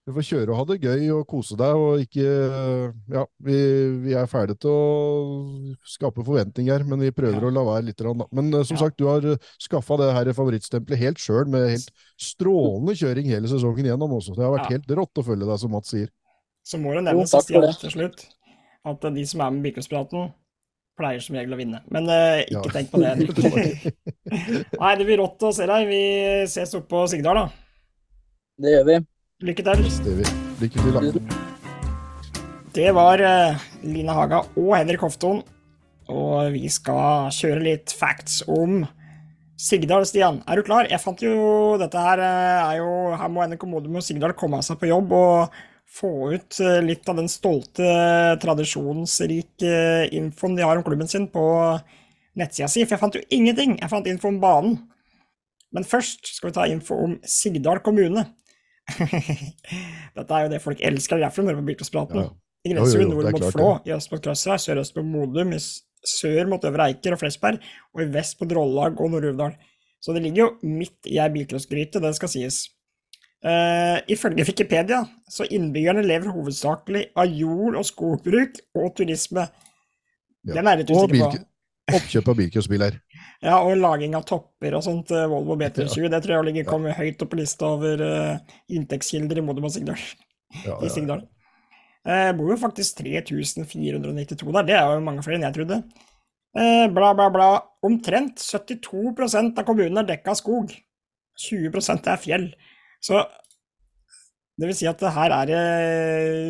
du 0.06 0.12
får 0.14 0.26
kjøre 0.28 0.52
og 0.52 0.58
ha 0.60 0.64
det 0.68 0.76
gøy 0.84 1.08
og 1.16 1.24
kose 1.30 1.56
deg, 1.58 1.74
og 1.80 2.02
ikke 2.04 2.24
eh, 2.24 2.92
Ja, 3.14 3.24
vi, 3.42 3.56
vi 4.04 4.14
er 4.16 4.28
ferdige 4.30 4.60
til 4.64 4.70
å 4.70 5.74
skape 5.88 6.24
forventninger, 6.26 6.84
men 6.86 7.00
vi 7.02 7.10
prøver 7.16 7.48
å 7.48 7.52
la 7.54 7.64
være 7.66 7.88
litt. 7.88 8.04
Men 8.30 8.52
eh, 8.54 8.62
som 8.68 8.76
Ja. 8.76 8.84
sagt, 8.84 8.98
du 9.00 9.08
har 9.08 9.24
skaffa 9.58 9.98
det 10.00 10.12
her 10.14 10.32
favorittstempelet 10.36 11.02
helt 11.02 11.18
sjøl, 11.18 11.48
med 11.50 11.70
helt 11.72 11.90
strålende 12.20 12.94
kjøring 13.00 13.32
hele 13.32 13.50
sesongen 13.50 13.88
igjennom 13.88 14.12
også. 14.20 14.36
Det 14.36 14.44
har 14.46 14.54
vært 14.58 14.70
Ja. 14.70 14.76
helt 14.78 14.94
rått 15.00 15.22
å 15.22 15.26
følge 15.26 15.48
deg, 15.48 15.58
som 15.58 15.72
Mats 15.74 15.90
sier. 15.90 16.08
Så 16.64 16.78
må 16.80 16.94
det 16.94 17.02
Jo, 17.02 17.08
nevnes, 17.10 17.34
Stian, 17.44 17.66
til 17.80 17.90
slutt, 17.90 18.26
at 18.84 19.00
de 19.14 19.26
som 19.26 19.40
er 19.40 19.50
med 19.50 19.60
i 19.60 19.70
Bilcupspraten, 19.70 20.32
pleier 20.98 21.22
som 21.24 21.36
regel 21.38 21.54
å 21.56 21.58
vinne. 21.58 21.80
Men 21.94 22.08
uh, 22.10 22.42
ikke 22.44 22.54
Ja. 22.54 22.74
tenk 22.74 22.92
på 22.92 23.00
det. 23.02 23.94
Nei, 24.80 24.92
det 25.00 25.06
blir 25.08 25.20
rått 25.22 25.42
å 25.46 25.52
se 25.54 25.66
deg. 25.70 25.88
Vi 25.90 26.02
ses 26.50 26.74
oppe 26.78 26.90
på 26.94 27.04
Sigdal, 27.10 27.40
da. 27.42 27.46
Det 28.62 28.76
gjør 28.76 28.86
vi. 28.90 28.98
Lykke 29.50 29.66
til. 29.66 29.88
Det 30.06 30.14
vi. 30.20 30.28
Lykke 30.62 30.84
til, 30.84 30.98
da. 30.98 31.40
Det 32.74 32.90
var 32.94 33.22
uh, 33.22 33.64
Line 33.86 34.14
Haga 34.16 34.42
og 34.58 34.70
Henrik 34.74 35.02
Hofton, 35.04 35.42
og 36.10 36.52
vi 36.54 36.66
skal 36.72 37.30
kjøre 37.34 37.62
litt 37.62 37.94
facts 37.94 38.40
om 38.50 38.82
Sigdal, 39.60 40.02
Stian. 40.10 40.40
Er 40.50 40.58
du 40.58 40.66
klar? 40.66 40.88
Jeg 40.90 40.98
fant 41.00 41.20
jo 41.22 41.34
Dette 41.78 42.00
her 42.02 42.18
eh, 42.18 42.72
er 42.72 42.80
jo 42.80 42.88
Her 43.14 43.30
må 43.30 43.44
NRK 43.46 43.62
Modum 43.70 44.00
og 44.00 44.02
Sigdal 44.02 44.34
komme 44.36 44.58
seg 44.66 44.80
på 44.80 44.88
jobb 44.90 45.14
og 45.14 45.54
få 45.94 46.32
ut 46.34 46.60
eh, 46.60 46.80
litt 46.84 47.08
av 47.08 47.18
den 47.20 47.30
stolte, 47.30 47.86
tradisjonsrike 48.42 49.74
infoen 50.14 50.56
de 50.58 50.64
har 50.66 50.80
om 50.80 50.86
klubben 50.86 51.10
sin 51.10 51.28
på 51.30 51.44
nettsida 52.38 52.68
si, 52.70 52.82
for 52.84 52.96
jeg 52.96 53.02
fant 53.02 53.18
jo 53.18 53.24
ingenting. 53.34 53.76
Jeg 53.80 53.92
fant 53.92 54.08
info 54.10 54.30
om 54.32 54.40
banen. 54.42 54.78
Men 55.74 55.86
først 55.86 56.30
skal 56.36 56.50
vi 56.50 56.56
ta 56.56 56.66
info 56.70 56.98
om 57.06 57.16
Sigdal 57.26 57.80
kommune. 57.82 58.26
Dette 60.14 60.28
er 60.36 60.44
jo 60.44 60.50
det 60.52 60.62
folk 60.62 60.82
elsker, 60.84 61.18
det 61.18 61.24
er 61.24 61.28
derfor 61.28 61.42
de 61.42 61.50
hører 61.50 61.62
på 61.62 61.68
Bilcrosspraten. 61.70 62.20
Ja. 62.22 62.32
I 62.64 62.72
grenser 62.72 63.02
nord 63.04 63.26
mot 63.28 63.42
klart 63.42 63.56
Flå, 63.56 63.70
i 63.84 63.92
øst 63.92 64.12
mot 64.12 64.22
Krøsra, 64.24 64.56
sørøst 64.60 64.96
mot 64.96 65.08
Modum, 65.08 65.52
i 65.52 65.60
sør 66.08 66.48
mot 66.48 66.64
Øvre 66.64 66.88
Eiker 66.90 67.16
og 67.16 67.20
Flesberg, 67.20 67.64
og 67.92 68.04
i 68.04 68.08
vest 68.12 68.38
mot 68.40 68.54
Rollag 68.56 69.00
og 69.00 69.10
Nord-Uvdal. 69.12 69.56
Så 70.04 70.14
det 70.16 70.22
ligger 70.24 70.44
jo 70.44 70.70
midt 70.78 71.08
i 71.08 71.18
ei 71.20 71.30
bilcrossgryte, 71.32 72.00
det 72.00 72.14
skal 72.16 72.32
sies. 72.32 72.62
Eh, 73.44 73.98
ifølge 74.08 74.46
Wikipedia 74.48 75.02
så 75.28 75.44
innbyggerne 75.52 76.04
lever 76.06 76.32
hovedsakelig 76.32 77.10
av 77.20 77.28
jord- 77.28 77.76
og 77.76 77.84
skogbruk 77.84 78.60
og 78.80 78.94
turisme. 78.96 79.44
Ja. 80.44 80.54
Den 80.56 80.70
er 80.70 80.80
litt 80.80 80.92
usikker 80.92 81.36
på. 81.36 81.42
oppkjøp 81.98 82.30
av 82.32 82.40
bilcrossbiler. 82.40 83.00
Ja, 83.44 83.58
og 83.60 83.76
laging 83.76 84.14
av 84.16 84.22
topper 84.24 84.72
og 84.78 84.80
sånt. 84.86 85.10
eh, 85.12 85.26
Volvo 85.28 85.58
B320, 85.60 86.06
det 86.08 86.20
tror 86.24 86.32
jeg 86.38 86.46
ligger 86.46 86.64
kommer 86.64 86.96
høyt 86.96 87.20
opp 87.20 87.28
på 87.34 87.36
lista 87.36 87.66
over 87.74 88.00
uh, 88.00 88.54
inntektskilder 88.72 89.36
i 89.36 89.42
Modum 89.44 89.66
og 89.68 89.74
Sigdal. 89.74 90.00
Ja, 90.62 90.78
i 90.80 90.86
ja, 90.86 90.92
Sigdal. 90.94 91.26
Eh, 92.08 92.30
bor 92.38 92.54
jo 92.54 92.56
faktisk 92.62 93.02
3492 93.02 94.48
der, 94.54 94.64
det 94.70 94.78
er 94.78 94.94
jo 94.94 95.04
mange 95.04 95.24
flere 95.26 95.36
enn 95.36 95.44
jeg 95.44 95.58
trodde. 95.58 95.82
Uh, 96.56 96.86
bla, 96.94 97.12
bla, 97.18 97.28
bla. 97.34 97.50
Omtrent 97.84 98.40
72 98.40 99.36
av 99.50 99.64
kommunen 99.66 100.00
er 100.00 100.08
dekka 100.14 100.32
av 100.32 100.40
skog. 100.40 100.72
20% 101.50 102.08
er 102.08 102.24
fjell. 102.24 102.48
Så 103.04 103.20
det 104.54 104.68
vil 104.70 104.76
si 104.78 104.86
at 104.86 105.02
her 105.16 105.34
er 105.34 105.50
det 105.50 105.62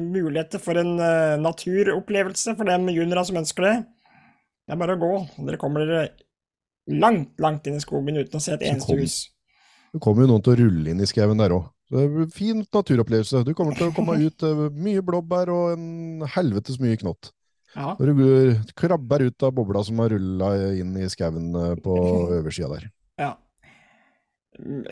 muligheter 0.05 0.61
for 0.63 0.79
en 0.81 0.99
eh, 1.01 1.37
naturopplevelse 1.41 2.55
for 2.59 2.69
dem 2.69 2.91
juniorene 2.93 3.25
som 3.25 3.41
ønsker 3.41 3.67
det. 3.67 3.77
Det 4.65 4.75
er 4.75 4.81
bare 4.81 4.97
å 4.97 5.01
gå. 5.01 5.13
Dere 5.49 5.61
kommer 5.61 5.85
dere 5.85 6.09
langt, 6.93 7.33
langt 7.41 7.69
inn 7.69 7.79
i 7.79 7.85
skogen 7.85 8.21
uten 8.21 8.37
å 8.39 8.43
se 8.45 8.55
et 8.57 8.67
eneste 8.69 8.97
hus. 8.99 9.17
Det 9.95 10.03
kommer 10.05 10.25
jo 10.25 10.35
noen 10.35 10.45
til 10.45 10.53
å 10.53 10.59
rulle 10.61 10.93
inn 10.93 11.01
i 11.01 11.09
skauen 11.09 11.41
der 11.41 11.55
òg. 11.57 11.71
Fint 11.95 12.35
Fin 12.35 12.61
naturopplevelse. 12.65 13.45
Du 13.47 13.53
kommer 13.57 13.77
til 13.79 13.89
å 13.89 13.95
komme 13.97 14.19
ut 14.21 14.45
eh, 14.45 14.67
mye 14.85 15.05
blåbær 15.05 15.53
og 15.55 15.73
en 15.77 16.27
helvetes 16.37 16.81
mye 16.83 16.99
knott. 17.01 17.33
Ja. 17.75 17.95
Når 17.99 18.13
du 18.15 18.29
krabber 18.79 19.25
ut 19.27 19.43
av 19.43 19.55
bobla 19.57 19.83
som 19.83 19.99
har 20.03 20.13
rulla 20.15 20.53
inn 20.77 20.93
i 21.01 21.09
skauen 21.11 21.55
eh, 21.57 21.73
på 21.83 21.97
øversida 22.39 22.77
der. 22.77 22.93
ja. 23.23 23.33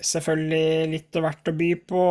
Selvfølgelig 0.02 0.90
litt 0.90 1.18
hvert 1.22 1.48
å 1.48 1.54
by 1.54 1.70
på. 1.86 2.02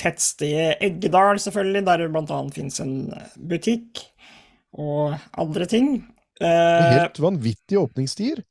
Tettstedet 0.00 0.82
Eggedal, 0.82 1.38
selvfølgelig, 1.42 1.84
der 1.86 2.02
det 2.02 2.10
annet 2.24 2.56
finnes 2.56 2.80
en 2.82 2.96
butikk 3.38 4.02
og 4.76 5.14
andre 5.38 5.68
ting. 5.70 5.90
Eh, 6.42 6.96
Helt 6.98 7.20
vanvittige 7.22 7.80
åpningstider. 7.80 8.42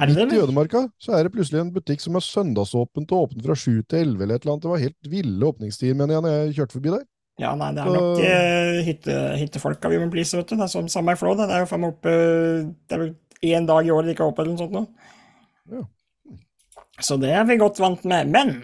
er 0.00 0.06
det 0.08 0.14
det, 0.16 0.24
Midt 0.24 0.38
i 0.38 0.42
ødemarka 0.42 0.84
så 1.02 1.16
er 1.16 1.26
det 1.26 1.32
plutselig 1.34 1.60
en 1.60 1.72
butikk 1.74 2.00
som 2.00 2.16
er 2.16 2.24
søndagsåpent 2.24 3.12
og 3.12 3.26
åpen 3.26 3.42
fra 3.44 3.56
sju 3.58 3.82
til 3.82 3.98
elleve 3.98 4.24
eller 4.24 4.38
et 4.38 4.46
eller 4.46 4.54
annet. 4.54 4.62
Det 4.64 4.72
var 4.72 4.84
helt 4.86 5.10
ville 5.12 5.50
åpningstider, 5.50 5.98
mener 5.98 6.16
jeg, 6.16 6.24
når 6.24 6.36
jeg 6.36 6.54
kjørte 6.58 6.78
forbi 6.78 6.94
der. 6.94 7.08
Ja, 7.40 7.54
nei, 7.58 7.72
det 7.74 7.82
er 7.82 7.96
nok 7.96 8.20
uh, 8.20 8.78
hytte, 8.86 9.18
hyttefolka 9.40 9.90
vi 9.90 9.98
må 9.98 10.08
please, 10.12 10.36
vet 10.36 10.48
du. 10.48 10.56
Det 10.56 10.68
er 10.68 10.88
som 10.92 11.10
i 11.10 11.18
Flå. 11.18 11.34
Det 11.36 11.48
er 11.48 11.64
jo 11.64 11.68
faen 11.70 11.82
meg 11.82 11.94
oppe 11.96 12.12
Det 12.12 12.96
er 12.96 13.02
vel 13.02 13.14
én 13.52 13.66
dag 13.66 13.86
i 13.86 13.92
året 13.92 14.08
det 14.08 14.14
ikke 14.14 14.28
er 14.28 14.32
åpent 14.32 14.46
eller 14.46 14.54
noe 14.54 14.62
sånt 14.62 14.76
nå. 14.76 14.82
Ja. 15.72 15.84
Så 17.00 17.16
det 17.20 17.32
er 17.32 17.44
vi 17.48 17.56
godt 17.60 17.80
vant 17.80 18.04
med. 18.08 18.28
Men 18.32 18.54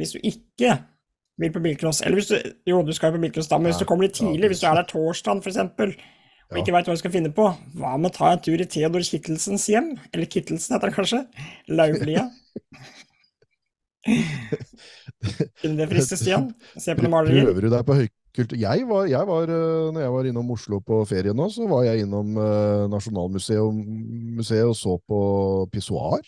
hvis 0.00 0.14
du 0.14 0.20
ikke 0.22 0.78
vil 1.40 1.52
på 1.52 1.62
bilcross, 1.62 2.00
eller 2.04 2.20
hvis 2.20 2.30
du 2.30 2.36
Jo, 2.70 2.82
du 2.86 2.92
skal 2.94 3.12
på 3.14 3.20
bilcross 3.22 3.50
da, 3.50 3.58
men 3.58 3.72
hvis 3.72 3.82
du 3.82 3.86
kommer 3.88 4.06
litt 4.06 4.16
tidlig, 4.16 4.52
hvis 4.52 4.62
du 4.62 4.68
er 4.70 4.78
der 4.78 4.88
torsdag 4.90 5.42
eksempel, 5.44 5.94
og 6.52 6.60
ikke 6.60 6.74
veit 6.74 6.88
hva 6.88 6.94
du 6.94 7.00
skal 7.00 7.14
finne 7.14 7.32
på, 7.34 7.46
hva 7.80 7.94
med 7.98 8.12
å 8.12 8.14
ta 8.14 8.34
en 8.34 8.42
tur 8.44 8.60
i 8.60 8.66
Theodor 8.70 9.02
Kittelsens 9.06 9.64
hjem? 9.70 9.94
Eller 10.12 10.28
Kittelsen 10.30 10.76
heter 10.76 10.88
det 10.92 10.96
kanskje? 10.98 11.22
Lauvlia? 11.72 12.28
Kunne 15.62 15.78
det 15.80 15.88
friste, 15.90 16.18
Stian? 16.20 16.50
Se 16.76 16.94
på 16.94 17.06
noen 17.06 17.14
malerier? 17.16 17.48
Prøver 17.48 17.66
du 17.66 17.72
deg 17.72 17.86
på 17.88 17.96
høykultur? 17.98 18.58
Jeg 18.60 18.86
var, 18.90 19.08
jeg 19.10 19.30
var, 19.30 19.50
eh, 19.56 19.90
når 19.96 20.04
jeg 20.04 20.14
var 20.14 20.30
innom 20.30 20.52
Oslo 20.54 20.80
på 20.84 21.00
ferie 21.08 21.34
nå, 21.36 21.48
så 21.54 21.66
var 21.70 21.86
jeg 21.88 22.04
innom 22.04 22.36
eh, 22.36 22.84
Nasjonalmuseet 22.92 24.68
og 24.68 24.76
så 24.78 24.98
på 25.00 25.20
pissoar. 25.72 26.22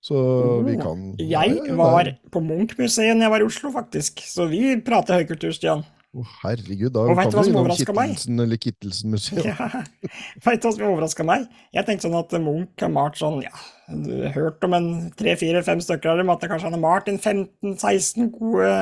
Så 0.00 0.16
vi 0.64 0.76
Oh, 0.78 0.82
kan 0.82 1.00
Ja, 1.20 1.42
ja, 1.44 1.54
Jeg 1.60 1.68
ja, 1.68 1.76
var 1.76 2.08
på 2.32 2.40
Munch-museet 2.40 3.18
da 3.18 3.26
jeg 3.26 3.32
var 3.34 3.42
i 3.42 3.48
Oslo, 3.48 3.70
faktisk. 3.74 4.22
Så 4.24 4.46
vi 4.48 4.76
prater 4.80 5.20
høykultur, 5.20 5.52
Stian. 5.52 5.84
Å, 6.10 6.24
herregud, 6.40 6.90
da 6.90 7.04
Og 7.06 7.14
vet 7.14 7.28
du 7.30 7.36
hva 7.36 7.42
som 7.44 7.52
innom 7.52 7.66
overrasket 7.68 7.94
meg? 7.94 8.16
Eller 8.42 8.58
Kittelsen-museet. 8.58 9.44
Ja. 9.46 9.68
Veit 10.46 10.62
du 10.62 10.66
hva 10.66 10.72
som 10.74 10.86
overraska 10.88 11.26
meg? 11.28 11.44
Jeg 11.76 11.86
tenkte 11.86 12.08
sånn 12.08 12.16
at 12.18 12.32
Munch 12.42 12.82
har 12.82 12.90
malt 12.90 13.20
sånn 13.20 13.38
Ja, 13.44 13.52
du 13.92 14.10
har 14.24 14.34
hørt 14.34 14.66
om 14.66 14.74
en 14.74 14.88
tre, 15.14 15.36
fire, 15.38 15.62
fem 15.62 15.78
stykker 15.84 16.10
av 16.14 16.18
dem, 16.18 16.32
at 16.34 16.42
kanskje 16.42 16.66
han 16.66 16.74
har 16.74 16.82
malt 16.82 17.12
en 17.12 17.20
15-16 17.20 18.32
gode 18.34 18.72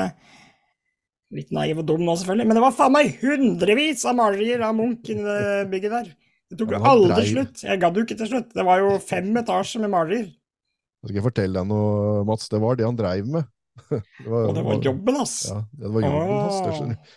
Litt 1.37 1.51
naiv 1.53 1.83
og 1.83 1.85
dum 1.85 2.01
nå, 2.01 2.15
selvfølgelig, 2.17 2.47
men 2.49 2.57
det 2.57 2.63
var 2.63 2.73
faen 2.73 2.95
meg 2.95 3.11
hundrevis 3.21 4.01
av 4.09 4.15
malerier 4.17 4.63
av 4.65 4.73
Munch 4.73 5.11
inni 5.13 5.21
det 5.21 5.67
bygget 5.69 5.93
der. 5.93 6.07
Det 6.49 6.57
tok 6.57 6.73
jo 6.73 6.79
aldri 6.89 7.27
slutt. 7.29 7.61
Jeg 7.61 7.81
gadd 7.83 7.99
jo 7.99 8.05
ikke 8.07 8.17
til 8.17 8.31
slutt. 8.31 8.47
Det 8.57 8.65
var 8.65 8.81
jo 8.81 8.95
fem 9.05 9.27
etasjer 9.37 9.83
med 9.83 9.93
malerier. 9.93 10.31
Nå 10.99 11.09
skal 11.09 11.21
jeg 11.21 11.29
fortelle 11.29 11.61
deg 11.61 11.69
noe, 11.69 12.25
Mats. 12.27 12.51
Det 12.51 12.59
var 12.59 12.75
det 12.79 12.87
han 12.87 12.99
dreiv 12.99 13.31
med. 13.37 13.47
Det 14.19 14.27
var, 14.27 14.47
Og 14.49 14.55
det 14.55 14.63
var 14.65 14.81
jobben, 14.83 15.17
ass. 15.21 15.35
Ja, 15.47 15.59
det 15.79 15.89
var 15.93 16.03
jobben 16.03 16.33
hans. 16.35 16.57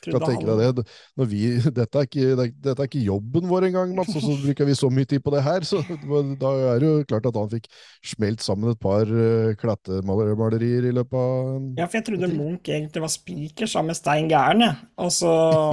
det 0.05 0.21
deg 0.23 0.77
det. 0.79 0.85
Når 1.19 1.29
vi, 1.31 1.41
dette, 1.79 1.99
er 1.99 2.07
ikke, 2.07 2.29
det 2.39 2.47
dette 2.63 2.85
er 2.85 2.91
ikke 2.91 3.03
jobben 3.03 3.49
vår 3.51 3.67
engang, 3.69 3.95
Mats, 3.97 4.15
og 4.15 4.25
så 4.25 4.37
bruker 4.45 4.69
vi 4.69 4.77
så 4.79 4.91
mye 4.93 5.09
tid 5.09 5.25
på 5.25 5.35
det 5.35 5.43
her. 5.45 5.67
Så 5.67 5.83
da 6.43 6.53
er 6.73 6.83
det 6.83 6.89
jo 6.89 7.05
klart 7.11 7.29
at 7.29 7.39
han 7.41 7.51
fikk 7.53 7.69
smelt 8.13 8.45
sammen 8.45 8.73
et 8.73 8.83
par 8.83 9.11
uh, 9.11 9.53
klattemalerier 9.61 10.89
i 10.89 10.95
løpet 10.95 11.19
av 11.19 11.81
Ja, 11.83 11.89
for 11.89 11.99
jeg 12.01 12.09
trodde 12.09 12.33
Munch 12.33 12.71
egentlig 12.71 13.05
var 13.05 13.13
spiker 13.13 13.71
sammen 13.71 13.93
med 13.93 13.99
Stein 13.99 14.31
Gæren, 14.31 14.67
jeg. 14.69 14.79
Og 15.03 15.11
så, 15.15 15.33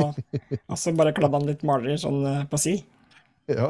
og 0.09 0.79
så 0.79 0.95
bare 0.97 1.13
kladde 1.15 1.37
han 1.37 1.49
litt 1.49 1.65
malerier 1.67 2.01
sånn 2.01 2.23
eh, 2.25 2.47
på 2.49 2.59
si. 2.59 2.79
Ja. 3.49 3.69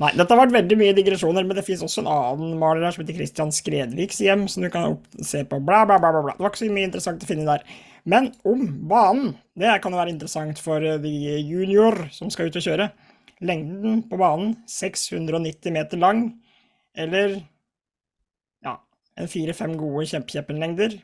Nei, 0.00 0.10
dette 0.18 0.28
har 0.34 0.40
vært 0.42 0.54
veldig 0.54 0.76
mye 0.80 0.94
digresjoner, 0.96 1.46
men 1.46 1.56
det 1.56 1.64
fins 1.66 1.82
også 1.84 2.02
en 2.02 2.10
annen 2.12 2.58
maler 2.60 2.84
her 2.84 2.94
som 2.94 3.04
heter 3.04 3.16
Christian 3.16 3.52
Skredviks 3.54 4.20
hjem, 4.24 4.46
som 4.50 4.64
du 4.66 4.70
kan 4.72 4.98
se 5.24 5.42
på. 5.48 5.60
Bla, 5.64 5.86
bla, 5.88 5.96
bla, 6.02 6.12
bla. 6.12 6.34
Det 6.36 6.44
var 6.44 6.52
ikke 6.52 6.62
så 6.62 6.72
mye 6.74 6.88
interessant 6.90 7.24
å 7.24 7.30
finne 7.30 7.48
der. 7.48 7.64
Men 8.08 8.30
om 8.48 8.64
banen, 8.90 9.34
det 9.58 9.72
kan 9.84 9.96
være 9.96 10.12
interessant 10.12 10.60
for 10.62 10.84
eh, 10.84 11.00
de 11.02 11.12
junior 11.44 12.06
som 12.14 12.32
skal 12.32 12.50
ut 12.50 12.58
og 12.60 12.66
kjøre. 12.66 12.90
Lengden 13.44 14.02
på 14.08 14.18
banen 14.20 14.54
690 14.68 15.72
meter 15.72 16.00
lang, 16.00 16.26
eller 16.92 17.38
ja, 18.64 18.76
en 19.16 19.30
fire-fem 19.32 19.78
gode 19.80 20.08
kjempekjeppenlengder. 20.12 20.98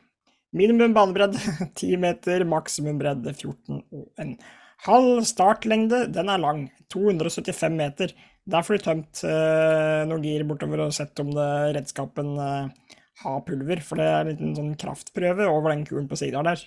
Minimum 0.57 0.93
banebredde 0.95 1.41
10 1.79 1.97
meter, 2.01 2.45
maksimum 2.49 3.01
bredde 3.01 3.33
14 3.33 3.81
og 3.81 4.21
en 4.21 4.37
halv 4.85 5.23
startlengde. 5.27 6.05
Den 6.13 6.29
er 6.29 6.41
lang, 6.41 6.67
275 6.93 7.77
meter. 7.77 8.13
Der 8.47 8.63
får 8.63 8.77
du 8.77 8.85
tømt 8.85 9.23
eh, 9.27 10.03
noen 10.07 10.23
gir 10.23 10.45
bortover 10.47 10.85
og 10.85 10.95
sett 10.95 11.19
om 11.19 11.33
det 11.35 11.49
redskapen 11.75 12.35
eh, 12.39 12.93
har 13.23 13.39
pulver, 13.47 13.81
for 13.83 13.99
det 13.99 14.07
er 14.07 14.19
en 14.21 14.31
liten 14.31 14.55
sånn 14.55 14.75
kraftprøve 14.79 15.49
over 15.49 15.73
den 15.73 15.87
kulen 15.87 16.07
på 16.07 16.19
Sigdal 16.19 16.47
der. 16.47 16.61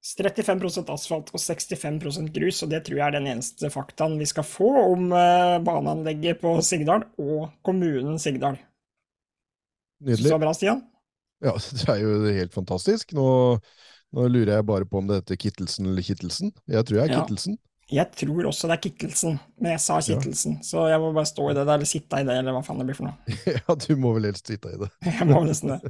35% 0.00 0.88
asfalt 0.88 1.28
og 1.34 1.40
65% 1.40 2.30
grus, 2.32 2.62
og 2.64 2.70
det 2.72 2.84
tror 2.86 2.96
jeg 2.96 3.04
er 3.04 3.16
den 3.18 3.28
eneste 3.28 3.68
faktaen 3.72 4.16
vi 4.20 4.28
skal 4.28 4.46
få 4.48 4.70
om 4.94 5.10
eh, 5.12 5.58
baneanlegget 5.64 6.40
på 6.40 6.54
Sigdal 6.64 7.04
og 7.20 7.50
kommunen 7.66 8.16
Sigdal. 8.18 8.56
Nydelig. 10.00 10.32
var 10.32 10.40
bra, 10.40 10.54
Stian? 10.56 10.80
Ja, 11.44 11.52
det 11.76 11.84
er 11.88 12.00
jo 12.00 12.14
helt 12.32 12.56
fantastisk. 12.56 13.12
Nå, 13.16 13.26
nå 14.16 14.26
lurer 14.28 14.56
jeg 14.56 14.66
bare 14.66 14.86
på 14.90 14.98
om 14.98 15.06
det 15.10 15.20
heter 15.22 15.36
Kittelsen 15.38 15.86
eller 15.90 16.02
Kittelsen. 16.02 16.52
Jeg 16.68 16.84
tror 16.88 16.96
jeg 17.00 17.08
er 17.08 17.12
Ja. 17.14 17.20
Kittelsen. 17.24 17.58
Jeg 17.90 18.06
tror 18.14 18.46
også 18.46 18.68
det 18.70 18.74
er 18.76 18.82
Kittelsen, 18.84 19.40
men 19.58 19.72
jeg 19.72 19.80
sa 19.82 19.96
Kittelsen, 20.00 20.60
så 20.62 20.84
jeg 20.92 21.00
må 21.02 21.08
bare 21.12 21.26
stå 21.26 21.48
i 21.50 21.54
det 21.58 21.64
der, 21.66 21.74
eller 21.74 21.88
sitte 21.90 22.20
i 22.20 22.26
det, 22.26 22.36
eller 22.38 22.54
hva 22.54 22.62
faen 22.62 22.78
det 22.78 22.86
blir 22.86 22.94
for 23.00 23.08
noe. 23.08 23.16
Ja, 23.58 23.74
du 23.74 23.96
må 23.98 24.12
vel 24.14 24.28
helst 24.30 24.46
sitte 24.46 24.70
i 24.70 24.78
det. 24.78 24.90
Jeg 25.18 25.26
må 25.26 25.40
nesten 25.46 25.74
det. 25.74 25.80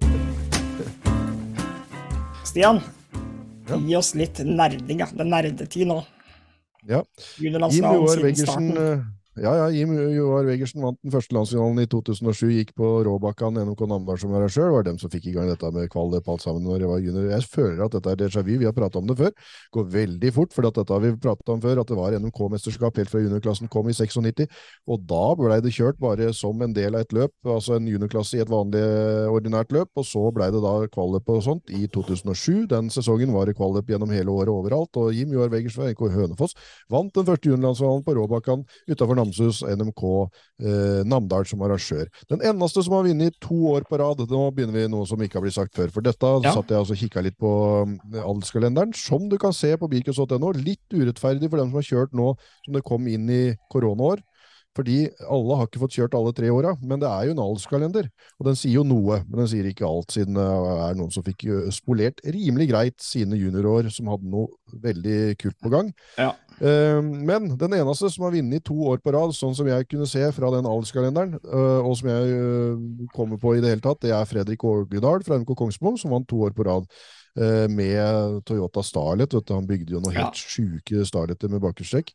Stian, 2.48 2.80
Ja. 3.68 3.76
gi 3.76 3.94
oss 3.96 4.14
litt 4.18 4.40
nerding, 4.42 4.98
ja. 5.04 5.06
Det 5.12 5.20
er 5.20 5.28
nerdetid 5.28 5.86
nå. 5.86 6.00
Ja. 6.88 7.02
Jim 7.38 7.52
Joar 7.60 8.24
eh, 8.24 9.04
ja, 9.40 9.54
ja, 9.56 9.68
Jim 9.72 9.94
Joar 10.12 10.44
Wegersen 10.44 10.82
vant 10.84 10.98
den 11.00 11.12
første 11.14 11.32
landsfinalen 11.32 11.80
i 11.80 11.88
2007, 11.88 12.50
gikk 12.58 12.74
på 12.76 12.88
Råbakkan, 13.06 13.56
NMK 13.56 13.86
Namdal 13.88 14.18
som 14.20 14.34
var 14.34 14.42
her 14.44 14.52
sjøl. 14.52 14.74
var 14.74 14.84
dem 14.84 14.98
som 15.00 15.08
fikk 15.08 15.30
i 15.30 15.32
gang 15.32 15.48
dette 15.48 15.70
med 15.72 15.88
kvalik 15.88 16.26
alt 16.28 16.42
sammen 16.44 16.66
når 16.66 16.82
jeg 16.82 16.90
var 16.90 17.00
junior. 17.00 17.28
Jeg 17.30 17.46
føler 17.48 17.80
at 17.86 17.94
dette 17.94 18.12
er 18.12 18.18
déjà 18.20 18.42
vu, 18.44 18.50
vi 18.60 18.68
har 18.68 18.74
prata 18.76 19.00
om 19.00 19.06
det 19.08 19.16
før. 19.16 19.32
Går 19.72 19.86
veldig 19.94 20.32
fort, 20.36 20.52
for 20.52 20.68
dette 20.68 20.84
har 20.92 21.00
vi 21.00 21.12
pratet 21.16 21.52
om 21.54 21.62
før, 21.62 21.80
at 21.80 21.88
det 21.88 21.96
var 21.96 22.16
NMK-mesterskap 22.18 23.00
helt 23.00 23.12
fra 23.14 23.22
juniorklassen 23.24 23.70
kom 23.72 23.88
i 23.88 23.94
96. 23.96 24.44
Og 24.92 25.08
da 25.08 25.22
blei 25.40 25.58
det 25.64 25.72
kjørt 25.72 25.96
bare 26.04 26.28
som 26.36 26.60
en 26.60 26.76
del 26.76 27.00
av 27.00 27.06
et 27.06 27.16
løp, 27.16 27.32
altså 27.48 27.78
en 27.78 27.88
juniorklasse 27.88 28.36
i 28.36 28.44
et 28.44 28.52
vanlig 28.52 28.84
ordinært 29.32 29.72
løp, 29.72 29.88
og 29.96 30.04
så 30.04 30.26
blei 30.36 30.50
det 30.52 30.60
da 30.60 30.74
kvalik 30.92 31.32
og 31.32 31.40
sånt 31.48 31.72
i 31.72 31.86
2007. 31.88 32.68
Den 32.74 32.92
sesongen 32.92 33.32
var 33.32 33.48
det 33.48 33.56
kvalik 33.56 33.88
gjennom 33.88 34.12
hele 34.12 34.36
året 34.36 34.52
overalt, 34.52 35.00
og 35.00 35.16
Jim 35.16 35.32
Joar 35.32 35.48
Wegersen 35.48 35.80
fra 35.80 35.88
NK 35.96 36.06
Hønefoss 36.18 36.58
vant 36.92 37.16
den 37.16 37.24
første 37.32 37.48
juniorlandsfinalen 37.48 38.04
på 38.04 38.18
Råbakkan 38.20 38.68
utafor 38.90 39.16
Namsos, 39.30 39.62
NMK 39.62 40.02
eh, 40.60 41.02
Namdal 41.06 41.46
som 41.48 41.62
arrangør. 41.62 42.08
Den 42.30 42.42
eneste 42.42 42.82
som 42.84 42.96
har 42.98 43.06
vunnet 43.06 43.36
to 43.40 43.56
år 43.72 43.86
på 43.88 43.98
rad. 44.00 44.22
Nå 44.30 44.42
begynner 44.54 44.76
vi 44.76 44.88
noe 44.90 45.06
som 45.08 45.20
ikke 45.22 45.38
har 45.38 45.46
blitt 45.46 45.56
sagt 45.56 45.74
før. 45.78 45.90
For 45.94 46.02
dette 46.02 46.30
Ja. 46.44 46.52
satt 46.54 46.68
jeg 46.68 46.78
altså 46.78 46.92
og 46.96 46.98
kikka 47.00 47.22
litt 47.22 47.38
på 47.38 47.50
eh, 48.14 48.22
adelskalenderen, 48.22 48.92
som 48.94 49.28
du 49.28 49.38
kan 49.38 49.52
se 49.52 49.76
på 49.76 49.88
bilcross.no. 49.88 50.52
Litt 50.58 50.90
urettferdig 50.92 51.48
for 51.50 51.58
dem 51.58 51.70
som 51.70 51.78
har 51.80 51.86
kjørt 51.86 52.12
nå 52.12 52.34
som 52.64 52.74
det 52.74 52.84
kom 52.84 53.06
inn 53.08 53.28
i 53.30 53.56
koronaår. 53.70 54.20
Fordi 54.76 55.08
alle 55.26 55.56
har 55.58 55.66
ikke 55.66 55.80
fått 55.82 55.96
kjørt 55.98 56.14
alle 56.14 56.30
tre 56.32 56.46
åra, 56.54 56.76
men 56.80 57.00
det 57.02 57.08
er 57.10 57.24
jo 57.26 57.32
en 57.34 57.42
alderskalender. 57.42 58.06
Og 58.38 58.46
den 58.46 58.54
sier 58.54 58.76
jo 58.78 58.84
noe, 58.86 59.16
men 59.26 59.40
den 59.42 59.48
sier 59.50 59.66
ikke 59.66 59.82
alt, 59.88 60.12
siden 60.14 60.34
det 60.38 60.44
er 60.46 60.94
noen 60.94 61.10
som 61.10 61.24
fikk 61.26 61.42
spolert 61.74 62.22
rimelig 62.22 62.68
greit 62.70 62.94
sine 63.02 63.34
juniorår, 63.34 63.90
som 63.90 64.06
hadde 64.12 64.30
noe 64.30 64.46
veldig 64.78 65.36
kult 65.42 65.58
på 65.58 65.72
gang. 65.74 65.90
Ja. 66.16 66.30
Eh, 66.60 67.00
Men 67.02 67.48
den 67.56 67.72
eneste 67.78 68.10
som 68.12 68.24
har 68.26 68.32
vunnet 68.34 68.64
to 68.64 68.74
år 68.92 68.98
på 69.00 69.12
rad, 69.14 69.32
sånn 69.36 69.54
som 69.56 69.66
jeg 69.66 69.86
kunne 69.88 70.06
se 70.06 70.26
fra 70.36 70.50
den 70.52 70.66
alderskalenderen, 70.68 71.38
eh, 71.40 71.80
og 71.80 71.96
som 71.96 72.08
jeg 72.12 72.34
eh, 72.36 73.06
kommer 73.14 73.40
på 73.40 73.56
i 73.56 73.60
det 73.64 73.70
hele 73.72 73.80
tatt, 73.84 74.00
det 74.04 74.12
er 74.12 74.28
Fredrik 74.28 74.60
Ågedal 74.64 75.24
fra 75.24 75.38
NK 75.40 75.54
Kongsmo, 75.56 75.96
som 75.96 76.10
vant 76.12 76.28
to 76.28 76.36
år 76.44 76.52
på 76.56 76.66
rad 76.68 76.84
eh, 77.40 77.66
med 77.72 78.42
Toyota 78.44 78.82
Starlet. 78.84 79.32
Vet 79.32 79.46
du, 79.48 79.54
han 79.56 79.66
bygde 79.66 79.96
jo 79.96 80.00
noe 80.04 80.12
Ja. 80.12 80.26
helt 80.28 80.36
sjuke 80.36 81.04
Starleter 81.08 81.48
med 81.48 81.62
bakerstrekk. 81.64 82.12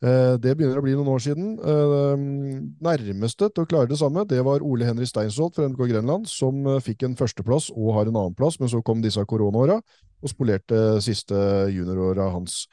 Eh, 0.00 0.36
Det 0.38 0.54
begynner 0.54 0.78
å 0.78 0.82
bli 0.84 0.94
noen 0.94 1.10
år 1.10 1.18
siden. 1.24 1.58
Eh, 1.58 2.16
Nærmeste 2.86 3.48
til 3.50 3.64
å 3.64 3.66
klare 3.66 3.88
det 3.90 3.98
samme, 3.98 4.22
det 4.28 4.44
var 4.44 4.62
Ole 4.62 4.84
Henry 4.86 5.06
Steinsholt 5.10 5.56
fra 5.56 5.66
NK 5.66 5.88
Grenland, 5.90 6.28
som 6.30 6.62
fikk 6.80 7.02
en 7.02 7.16
førsteplass 7.18 7.72
og 7.74 7.94
har 7.96 8.06
en 8.06 8.14
annenplass, 8.20 8.60
men 8.60 8.68
så 8.70 8.78
kom 8.84 9.02
disse 9.02 9.18
koronaåra 9.26 9.80
og 10.22 10.30
spolerte 10.30 11.00
siste 11.02 11.34
junioråra 11.74 12.30
hans. 12.30 12.66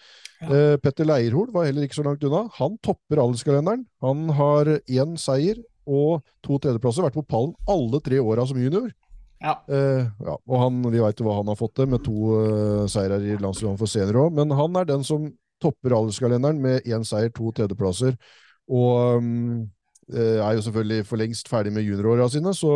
Ja. 0.46 0.56
Eh, 0.56 0.76
Petter 0.82 1.08
Leirhol 1.08 1.50
var 1.54 1.68
heller 1.68 1.86
ikke 1.86 1.98
så 1.98 2.06
langt 2.06 2.24
unna. 2.26 2.46
Han 2.60 2.78
topper 2.86 3.22
alderskalenderen. 3.22 3.86
Han 4.06 4.28
har 4.38 4.78
én 4.86 5.16
seier 5.20 5.62
og 5.86 6.26
to 6.46 6.58
tredjeplasser, 6.62 7.06
vært 7.06 7.18
på 7.18 7.26
pallen 7.30 7.54
alle 7.70 8.02
tre 8.06 8.20
åra 8.22 8.46
som 8.50 8.60
junior. 8.60 8.90
Ja. 9.44 9.60
Eh, 9.70 10.06
ja, 10.26 10.36
og 10.38 10.62
han, 10.62 10.80
vi 10.90 11.02
veit 11.04 11.22
hva 11.22 11.38
han 11.40 11.52
har 11.52 11.60
fått 11.60 11.76
til, 11.78 11.90
med 11.92 12.02
to 12.06 12.32
uh, 12.34 12.86
seirer 12.90 13.22
i 13.22 13.36
landslaget 13.38 13.82
for 13.82 13.92
senere 13.92 14.26
òg. 14.26 14.38
Men 14.38 14.54
han 14.58 14.80
er 14.80 14.90
den 14.90 15.06
som 15.06 15.28
topper 15.62 15.94
alderskalenderen 15.98 16.62
med 16.62 16.90
én 16.90 17.06
seier, 17.06 17.34
to 17.36 17.52
tredjeplasser. 17.56 18.18
Og 18.66 19.22
um, 19.22 19.68
er 20.10 20.58
jo 20.58 20.66
selvfølgelig 20.66 21.06
for 21.10 21.22
lengst 21.22 21.50
ferdig 21.50 21.74
med 21.74 21.86
junioråra 21.86 22.28
sine, 22.30 22.54
så 22.58 22.72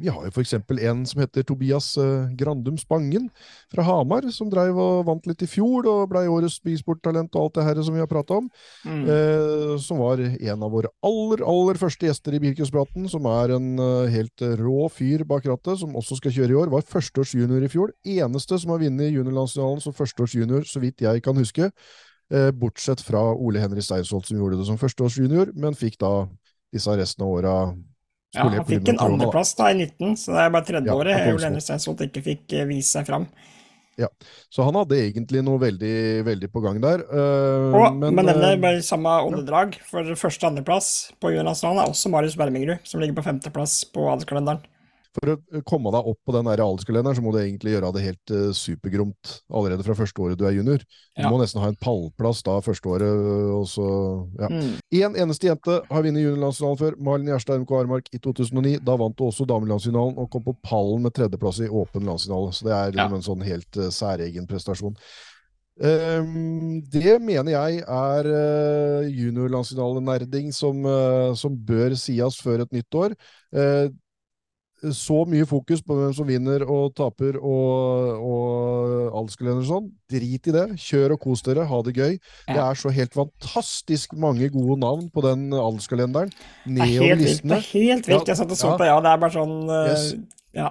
vi 0.00 0.08
har 0.08 0.24
jo 0.24 0.40
eksempel 0.40 0.78
en 0.88 1.02
som 1.04 1.20
heter 1.20 1.44
Tobias 1.44 1.90
uh, 2.00 2.30
Grandum 2.38 2.78
Spangen 2.80 3.26
fra 3.72 3.84
Hamar, 3.84 4.24
som 4.32 4.48
dreiv 4.48 4.78
og 4.80 5.04
vant 5.04 5.26
litt 5.28 5.44
i 5.44 5.48
fjor 5.50 5.84
og 5.90 6.06
blei 6.14 6.24
årets 6.32 6.56
bisporttalent 6.64 7.36
og 7.36 7.42
alt 7.42 7.58
det 7.58 7.66
her 7.66 7.80
som 7.84 7.96
vi 7.96 8.00
har 8.00 8.08
prata 8.08 8.38
om. 8.40 8.48
Mm. 8.88 9.02
Eh, 9.12 9.74
som 9.82 10.00
var 10.00 10.22
en 10.22 10.64
av 10.64 10.72
våre 10.72 10.88
aller, 11.04 11.44
aller 11.44 11.80
første 11.80 12.08
gjester 12.08 12.38
i 12.38 12.40
Bilcrosspraten. 12.40 13.04
Som 13.12 13.28
er 13.28 13.52
en 13.58 13.68
uh, 13.80 14.08
helt 14.12 14.46
rå 14.62 14.88
fyr 14.92 15.26
bak 15.28 15.46
rattet, 15.50 15.82
som 15.82 15.92
også 15.98 16.16
skal 16.22 16.34
kjøre 16.38 16.56
i 16.56 16.58
år. 16.62 16.72
Var 16.72 16.88
førsteårs 16.88 17.36
junior 17.36 17.64
i 17.64 17.70
fjor. 17.72 17.92
Eneste 18.08 18.58
som 18.62 18.72
har 18.72 18.80
vunnet 18.86 19.12
juniorlandsfinalen 19.12 19.84
som 19.84 19.96
førsteårs 19.96 20.38
junior, 20.40 20.64
så 20.68 20.80
vidt 20.82 21.04
jeg 21.04 21.24
kan 21.24 21.36
huske. 21.36 21.70
bortsett 22.56 23.02
fra 23.04 23.20
Ole 23.34 23.60
Henry 23.60 23.82
Steinsholt, 23.84 24.24
som 24.24 24.38
gjorde 24.38 24.56
det 24.56 24.64
som 24.64 24.78
førsteårs 24.80 25.18
junior, 25.20 25.50
men 25.52 25.76
fikk 25.76 25.98
da 26.00 26.12
disse 26.72 26.94
resten 26.96 27.26
av 27.26 27.34
åra 27.34 27.56
Ja, 28.32 28.46
han 28.48 28.64
fikk 28.64 28.88
en 28.88 29.00
andreplass 29.04 29.52
da 29.58 29.68
i 29.68 29.76
19, 29.76 30.14
så 30.16 30.32
det 30.32 30.44
er 30.46 30.52
bare 30.54 30.64
tredjeåret 30.64 31.12
Ja, 31.12 31.32
Ole 31.34 31.48
Henry 31.50 31.60
Steinsvold 31.60 32.06
ikke 32.06 32.22
fikk 32.24 32.54
eh, 32.56 32.68
vise 32.70 32.96
seg 32.96 33.08
fram. 33.10 33.26
Ja, 34.00 34.08
Så 34.48 34.64
han 34.64 34.76
hadde 34.78 34.96
egentlig 34.96 35.42
noe 35.44 35.60
veldig, 35.60 35.96
veldig 36.24 36.48
på 36.52 36.62
gang 36.64 36.78
der. 36.80 37.02
Uh, 37.12 37.74
Og, 37.76 37.98
men, 37.98 38.16
men, 38.16 38.30
denne 38.30 38.54
eh, 38.54 38.60
bare 38.60 38.80
samme 38.84 39.12
åndedrag, 39.26 39.76
for 39.88 40.08
første- 40.16 40.46
og 40.46 40.54
andreplass 40.54 40.88
på 41.20 41.34
juniornasjonalen 41.34 41.82
er 41.84 41.92
også 41.92 42.12
Marius 42.14 42.38
Bermingrud, 42.40 42.80
som 42.88 43.02
ligger 43.02 43.18
på 43.20 43.26
femteplass 43.26 43.82
på 43.92 44.06
adelskalenderen. 44.14 44.64
For 45.12 45.28
å 45.28 45.34
eh, 45.52 45.60
komme 45.68 45.90
deg 45.92 46.06
opp 46.08 46.18
på 46.24 46.32
den 46.32 46.46
der 46.48 46.62
alderskalenderen, 46.64 47.16
så 47.18 47.22
må 47.24 47.32
du 47.34 47.38
egentlig 47.42 47.74
gjøre 47.74 47.90
det 47.92 48.04
helt 48.06 48.32
uh, 48.32 48.50
supergromt 48.56 49.32
allerede 49.52 49.84
fra 49.84 49.96
første 49.98 50.22
året 50.24 50.38
du 50.40 50.46
er 50.48 50.54
junior. 50.56 50.78
Du 50.80 51.20
Ja. 51.20 51.28
må 51.28 51.36
nesten 51.40 51.60
ha 51.60 51.68
en 51.68 51.76
pallplass 51.76 52.40
da 52.46 52.54
første 52.64 52.88
året, 52.88 53.10
og 53.52 53.66
så 53.68 53.88
ja. 54.40 54.48
Mm. 54.48 54.70
En 55.02 55.18
eneste 55.26 55.50
jente 55.50 55.74
har 55.90 56.06
vunnet 56.06 56.24
juniorlandsfinalen 56.24 56.80
før, 56.80 56.96
Malin 56.96 57.28
Gjerstad 57.28 57.60
MK 57.60 57.74
Armark 57.82 58.08
i 58.16 58.18
2009. 58.24 58.78
Da 58.84 58.96
vant 58.96 59.20
hun 59.20 59.28
også 59.28 59.44
damelandsfinalen 59.50 60.16
og 60.16 60.30
kom 60.32 60.46
på 60.46 60.56
pallen 60.64 61.04
med 61.04 61.12
tredjeplass 61.12 61.60
i 61.60 61.68
åpen 61.68 62.08
landsfinale. 62.08 62.52
Så 62.56 62.64
det 62.64 62.72
er 62.72 62.96
liksom 62.96 63.12
Ja. 63.12 63.20
en 63.20 63.28
sånn 63.28 63.44
helt 63.44 63.76
uh, 63.76 63.90
særegen 63.92 64.48
prestasjon. 64.48 64.96
Um, 65.82 66.82
det 66.92 67.14
mener 67.24 67.52
jeg 67.54 67.80
er 67.88 68.26
uh, 68.28 69.06
juniorlandsfinalenerding 69.08 70.52
som, 70.54 70.84
uh, 70.84 71.32
som 71.38 71.56
bør 71.56 71.96
sies 71.98 72.36
før 72.44 72.64
et 72.66 72.72
nytt 72.76 72.94
år. 72.94 73.14
Eh, 73.52 73.88
så 74.90 75.22
mye 75.30 75.46
fokus 75.46 75.82
på 75.86 75.94
hvem 75.94 76.12
som 76.16 76.26
vinner 76.26 76.64
og 76.66 76.90
taper 76.98 77.36
og, 77.38 78.18
og 78.18 79.14
alderskalender 79.20 79.62
og 79.62 79.68
sånn. 79.68 79.88
Drit 80.10 80.50
i 80.50 80.54
det. 80.56 80.66
Kjør 80.82 81.14
og 81.16 81.22
kos 81.22 81.44
dere. 81.46 81.66
Ha 81.70 81.80
det 81.86 81.94
gøy. 81.94 82.18
Det 82.48 82.58
er 82.64 82.78
så 82.80 82.92
helt 82.94 83.14
fantastisk 83.14 84.16
mange 84.18 84.50
gode 84.52 84.80
navn 84.82 85.08
på 85.14 85.24
den 85.24 85.48
alderskalenderen. 85.54 86.32
Er 86.66 86.76
Nedover 86.80 87.22
vilt. 87.22 87.42
Det 87.46 87.58
er 87.58 87.66
helt 87.70 88.10
vilt. 88.10 88.32
Jeg 88.32 88.40
satt 88.42 88.54
og 88.54 88.58
så 88.58 88.72
Ja. 88.72 88.76
på, 88.80 88.88
ja, 88.90 89.00
det 89.04 89.12
er 89.12 89.22
bare 89.22 89.36
sånn 89.38 89.58
uh, 89.70 89.90
Yes. 89.92 90.06
Ja. 90.56 90.70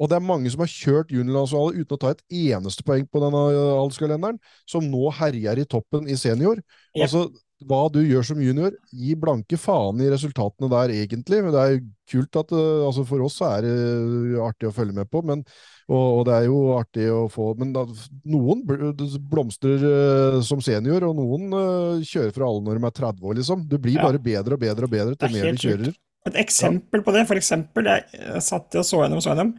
Og 0.00 0.10
det 0.10 0.16
er 0.16 0.26
mange 0.26 0.50
som 0.50 0.64
har 0.64 0.70
kjørt 0.72 1.12
juniorlandsfinale 1.14 1.84
uten 1.84 1.94
å 1.94 2.00
ta 2.02 2.10
et 2.14 2.22
eneste 2.34 2.82
poeng 2.86 3.04
på 3.06 3.20
denne 3.22 3.42
alderskalenderen, 3.78 4.40
som 4.66 4.82
nå 4.90 5.12
herjer 5.20 5.60
i 5.62 5.66
toppen 5.70 6.08
i 6.10 6.16
senior. 6.18 6.58
Yep. 6.96 7.04
Altså, 7.06 7.28
hva 7.68 7.82
du 7.92 8.00
gjør 8.04 8.26
som 8.28 8.40
junior, 8.42 8.74
gi 8.92 9.14
blanke 9.18 9.58
faen 9.60 10.00
i 10.04 10.10
resultatene 10.12 10.70
der, 10.72 10.92
egentlig. 10.94 11.40
Men 11.44 11.54
det 11.54 11.62
er 11.62 11.72
jo 11.74 11.82
kult 12.14 12.38
at 12.42 12.52
uh, 12.52 12.84
altså 12.84 13.04
For 13.08 13.24
oss 13.24 13.38
så 13.40 13.48
er 13.56 13.66
det 13.66 13.74
uh, 13.74 14.44
artig 14.44 14.68
å 14.68 14.74
følge 14.76 14.96
med 14.96 15.10
på, 15.12 15.22
men, 15.26 15.42
og, 15.88 16.04
og 16.04 16.22
det 16.28 16.36
er 16.36 16.48
jo 16.50 16.58
artig 16.76 17.06
å 17.12 17.24
få 17.32 17.50
Men 17.60 17.72
da, 17.76 17.84
noen 18.28 18.64
blomstrer 19.30 19.84
uh, 19.84 20.40
som 20.44 20.62
senior, 20.64 21.08
og 21.08 21.18
noen 21.20 21.50
uh, 21.52 22.04
kjører 22.04 22.34
fra 22.36 22.48
alle 22.48 22.64
når 22.66 22.80
de 22.80 22.88
er 22.90 22.98
30 23.02 23.28
år, 23.30 23.38
liksom. 23.42 23.68
Du 23.68 23.78
blir 23.78 23.98
Ja. 23.98 24.08
bare 24.08 24.22
bedre 24.22 24.58
og 24.58 24.64
bedre 24.64 24.88
og 24.88 24.96
bedre 24.96 25.16
til 25.16 25.30
er 25.30 25.38
mer 25.38 25.56
du 25.56 25.64
kjører. 25.68 25.94
Et 26.24 26.40
eksempel 26.40 27.02
på 27.04 27.12
det, 27.12 27.26
for 27.28 27.36
eksempel, 27.36 27.88
jeg, 27.90 28.42
satt 28.44 28.76
og 28.80 28.86
så 28.86 29.02
gjennom 29.02 29.20
og 29.20 29.24
så 29.24 29.34
gjennom. 29.34 29.56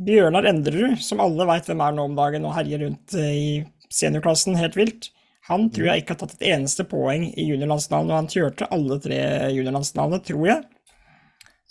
Bjørnar 0.00 0.48
Endrerud, 0.48 0.96
som 1.04 1.20
alle 1.20 1.46
veit 1.48 1.68
hvem 1.68 1.82
er 1.84 1.96
nå 1.96 2.06
om 2.08 2.14
dagen 2.16 2.46
og 2.48 2.54
herjer 2.56 2.86
rundt 2.86 3.16
eh, 3.18 3.32
i 3.36 3.50
seniorklassen 3.92 4.56
helt 4.56 4.78
vilt, 4.78 5.10
han 5.48 5.68
tror 5.74 5.88
jeg 5.88 6.02
ikke 6.02 6.14
har 6.14 6.20
tatt 6.22 6.36
et 6.38 6.46
eneste 6.54 6.84
poeng 6.86 7.24
i 7.34 7.48
juniorlandsfinalen, 7.48 8.10
og 8.12 8.20
han 8.20 8.30
kjørte 8.30 8.68
alle 8.74 8.98
tre 9.02 9.18
juniorlandsfinalene, 9.56 10.20
tror 10.28 10.46
jeg. 10.46 10.62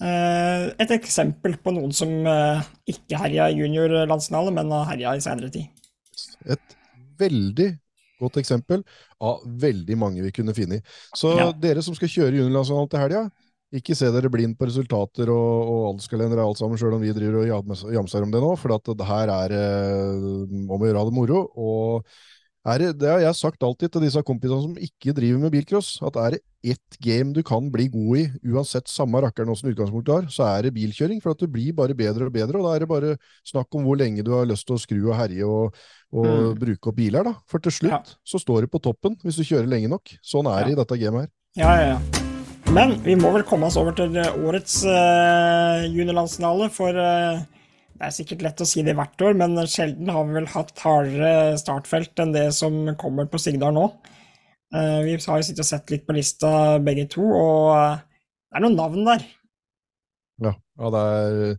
Eh, 0.01 0.65
Et 0.81 0.91
eksempel 0.97 1.55
på 1.61 1.73
noen 1.75 1.93
som 1.93 2.09
eh, 2.27 2.63
ikke 2.89 3.19
herja 3.21 3.49
i 3.51 3.59
juniorlandsfinale, 3.61 4.53
men 4.55 4.71
har 4.73 4.89
herja 4.95 5.13
i 5.15 5.23
senere 5.23 5.51
tid. 5.53 5.69
Et 6.49 6.75
veldig 7.21 7.69
godt 8.21 8.37
eksempel 8.41 8.83
av 9.21 9.45
veldig 9.45 9.95
mange 9.97 10.21
vi 10.25 10.33
kunne 10.35 10.53
finne 10.57 10.79
i. 10.79 10.83
Så 11.17 11.31
Ja. 11.37 11.47
dere 11.53 11.81
som 11.85 11.95
skal 11.97 12.09
kjøre 12.11 12.35
juniorlandsfinalen 12.41 12.89
til 12.91 13.01
helga, 13.05 13.23
ikke 13.71 13.95
se 13.95 14.09
dere 14.11 14.29
blind 14.29 14.57
på 14.59 14.67
resultater 14.67 15.29
og, 15.31 15.69
og 15.71 15.85
alderskalendere 15.93 16.43
alt 16.43 16.59
sammen, 16.59 16.77
sjøl 16.81 16.97
om 16.97 17.01
vi 17.05 17.13
driver 17.15 17.39
og 17.45 17.47
jams- 17.47 17.85
jamser 17.95 18.25
om 18.25 18.33
det 18.33 18.41
nå, 18.43 18.51
for 18.59 18.75
at 18.75 18.91
det 18.99 19.07
her 19.07 19.31
er 19.31 19.55
eh, 19.55 20.27
om 20.67 20.75
å 20.75 20.85
gjøre 20.89 21.05
det 21.07 21.15
moro. 21.15 21.45
og 21.55 22.05
det, 22.61 22.91
det 23.01 23.09
har 23.09 23.19
jeg 23.23 23.35
sagt 23.39 23.63
alltid 23.65 23.89
til 23.91 24.03
disse 24.05 24.21
kompisene 24.21 24.61
som 24.61 24.75
ikke 24.77 25.15
driver 25.17 25.39
med 25.41 25.51
bilcross, 25.55 25.95
at 26.05 26.15
er 26.21 26.35
det 26.35 26.41
ett 26.61 26.97
game 27.01 27.33
du 27.33 27.41
kan 27.41 27.71
bli 27.73 27.87
god 27.89 28.17
i, 28.19 28.25
uansett 28.53 28.85
samme 28.87 29.17
rakkeren 29.23 29.49
åssen 29.49 29.71
utgangspunkt 29.71 30.05
du 30.05 30.11
har, 30.13 30.27
så 30.29 30.45
er 30.45 30.67
det 30.67 30.73
bilkjøring. 30.75 31.17
For 31.23 31.33
at 31.33 31.41
du 31.41 31.47
blir 31.49 31.73
bare 31.73 31.95
bedre 31.97 32.27
og 32.29 32.35
bedre, 32.35 32.59
og 32.61 32.67
da 32.67 32.75
er 32.75 32.83
det 32.85 32.89
bare 32.91 33.15
snakk 33.49 33.73
om 33.73 33.87
hvor 33.87 33.97
lenge 33.97 34.21
du 34.23 34.29
har 34.35 34.45
lyst 34.45 34.67
til 34.69 34.77
å 34.77 34.81
skru 34.83 34.99
og 35.09 35.17
herje 35.17 35.47
og, 35.47 35.73
og 36.13 36.27
Mm. 36.27 36.59
bruke 36.59 36.91
opp 36.91 36.95
biler, 37.01 37.23
da. 37.23 37.33
For 37.49 37.57
til 37.59 37.71
slutt 37.71 37.91
Ja. 37.97 38.03
så 38.23 38.37
står 38.37 38.61
du 38.61 38.67
på 38.67 38.81
toppen 38.83 39.17
hvis 39.23 39.41
du 39.41 39.43
kjører 39.43 39.65
lenge 39.67 39.89
nok. 39.89 40.13
Sånn 40.21 40.45
er 40.45 40.65
det 40.65 40.73
i 40.73 40.79
dette 40.83 40.99
gamet 41.01 41.21
her. 41.25 41.29
Ja, 41.57 41.71
ja, 41.81 41.87
ja. 41.97 42.71
Men 42.71 42.93
vi 43.01 43.15
må 43.15 43.33
vel 43.33 43.43
komme 43.43 43.65
oss 43.67 43.75
over 43.75 43.91
til 43.91 44.13
årets 44.21 44.83
uh, 44.85 45.81
juniorlandsfinale, 45.89 46.69
for 46.71 46.93
eh, 46.93 47.41
det 48.01 48.07
er 48.07 48.13
sikkert 48.15 48.41
lett 48.41 48.61
å 48.63 48.65
si 48.65 48.81
det 48.81 48.95
hvert 48.97 49.21
år, 49.21 49.35
men 49.37 49.53
sjelden 49.69 50.09
har 50.09 50.23
vi 50.25 50.33
vel 50.39 50.47
hatt 50.49 50.79
hardere 50.81 51.57
startfelt 51.61 52.17
enn 52.23 52.31
det 52.33 52.47
som 52.57 52.79
kommer 52.97 53.27
på 53.29 53.37
Sigdal 53.37 53.75
nå. 53.77 53.83
Eh, 54.73 55.01
vi 55.05 55.17
har 55.21 55.37
jo 55.37 55.45
sittet 55.45 55.61
og 55.61 55.67
sett 55.69 55.93
litt 55.93 56.07
på 56.07 56.15
lista 56.17 56.79
begge 56.81 57.05
to, 57.13 57.21
og 57.21 57.67
eh, 57.75 57.99
det 58.49 58.57
er 58.57 58.65
noen 58.65 58.79
navn 58.79 59.05
der. 59.05 59.27
Ja, 60.41 60.55
ja 60.81 60.91
det 60.95 61.03
er 61.11 61.53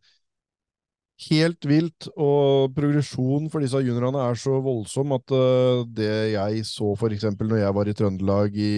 helt 1.28 1.68
vilt, 1.70 2.08
og 2.18 2.72
progresjonen 2.74 3.46
for 3.52 3.62
disse 3.62 3.78
juniorene 3.84 4.24
er 4.26 4.40
så 4.42 4.56
voldsom 4.64 5.14
at 5.14 5.36
eh, 5.38 5.84
det 5.94 6.10
jeg 6.32 6.66
så 6.66 6.90
eksempel 7.12 7.52
når 7.52 7.62
jeg 7.62 7.76
var 7.78 7.92
i 7.92 7.96
Trøndelag 8.02 8.58
i 8.58 8.74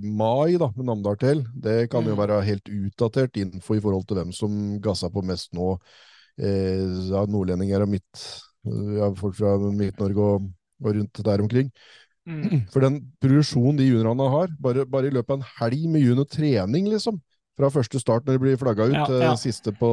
mai 0.00 0.56
da, 0.56 0.70
med 0.72 0.88
Namdal 0.88 1.20
til, 1.20 1.44
det 1.52 1.90
kan 1.92 2.08
jo 2.08 2.16
Mm. 2.16 2.22
være 2.24 2.40
helt 2.48 2.72
utdatert 2.72 3.36
info 3.44 3.76
i 3.76 3.84
forhold 3.84 4.08
til 4.08 4.22
hvem 4.22 4.32
som 4.32 4.80
gassa 4.80 5.12
på 5.12 5.20
mest 5.20 5.52
nå. 5.52 5.74
Eh, 6.40 7.10
ja, 7.12 7.24
nordlendinger 7.30 7.84
og 7.84 7.92
midt, 7.92 8.24
ja, 8.64 9.10
folk 9.18 9.36
fra 9.38 9.54
Midt-Norge 9.60 10.24
og, 10.24 10.48
og 10.82 10.96
rundt 10.96 11.20
der 11.26 11.44
omkring. 11.44 11.70
For 12.72 12.80
den 12.80 13.02
progresjonen 13.20 13.76
de 13.78 13.90
juniorene 13.90 14.26
har, 14.32 14.48
bare, 14.64 14.86
bare 14.88 15.10
i 15.10 15.14
løpet 15.14 15.30
av 15.34 15.42
en 15.42 15.48
helg 15.60 15.86
med 15.92 16.06
juniortrening, 16.06 16.88
liksom, 16.88 17.20
fra 17.54 17.68
første 17.70 18.00
start 18.00 18.24
når 18.26 18.34
de 18.38 18.42
blir 18.42 18.58
flagga 18.58 18.88
ut, 18.88 18.96
Ja, 18.96 19.18
ja. 19.28 19.34
siste 19.38 19.70
på 19.76 19.90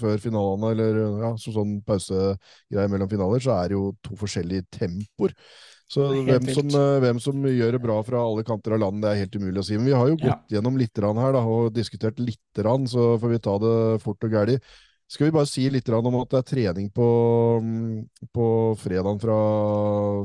før 0.00 0.18
finalene, 0.22 0.72
eller 0.72 1.00
ja, 1.22 1.32
så 1.38 1.52
sånn 1.54 1.76
pausegreier 1.86 2.90
mellom 2.90 3.10
finaler, 3.12 3.44
så 3.44 3.54
er 3.60 3.70
det 3.70 3.76
jo 3.78 3.92
to 4.02 4.16
forskjellige 4.18 4.66
tempoer. 4.74 5.36
Så 5.88 6.04
hvem 6.26 6.48
som, 6.52 6.66
eh, 6.68 6.98
hvem 7.00 7.20
som 7.22 7.44
gjør 7.46 7.76
det 7.76 7.82
bra 7.84 8.02
fra 8.04 8.20
alle 8.20 8.42
kanter 8.44 8.74
av 8.74 8.82
landet, 8.82 9.04
det 9.06 9.12
er 9.12 9.22
helt 9.22 9.38
umulig 9.38 9.62
å 9.62 9.64
si. 9.64 9.76
Men 9.78 9.86
vi 9.86 9.96
har 9.96 10.08
jo 10.08 10.16
Ja. 10.18 10.34
gått 10.34 10.48
gjennom 10.56 10.76
litt 10.76 10.96
her 10.96 11.32
da, 11.32 11.40
og 11.44 11.72
diskutert 11.72 12.18
litt, 12.18 12.38
så 12.56 13.20
får 13.20 13.28
vi 13.30 13.38
ta 13.38 13.58
det 13.58 14.02
fort 14.02 14.24
og 14.24 14.30
gæli. 14.30 14.60
Skal 15.08 15.30
vi 15.30 15.32
bare 15.32 15.48
si 15.48 15.62
litt 15.72 15.88
om 15.88 16.16
at 16.20 16.32
det 16.34 16.38
er 16.42 16.48
trening 16.50 16.88
på, 16.92 17.04
mm, 17.64 18.28
på 18.34 18.46
fredagen 18.76 19.20
fra, 19.22 19.36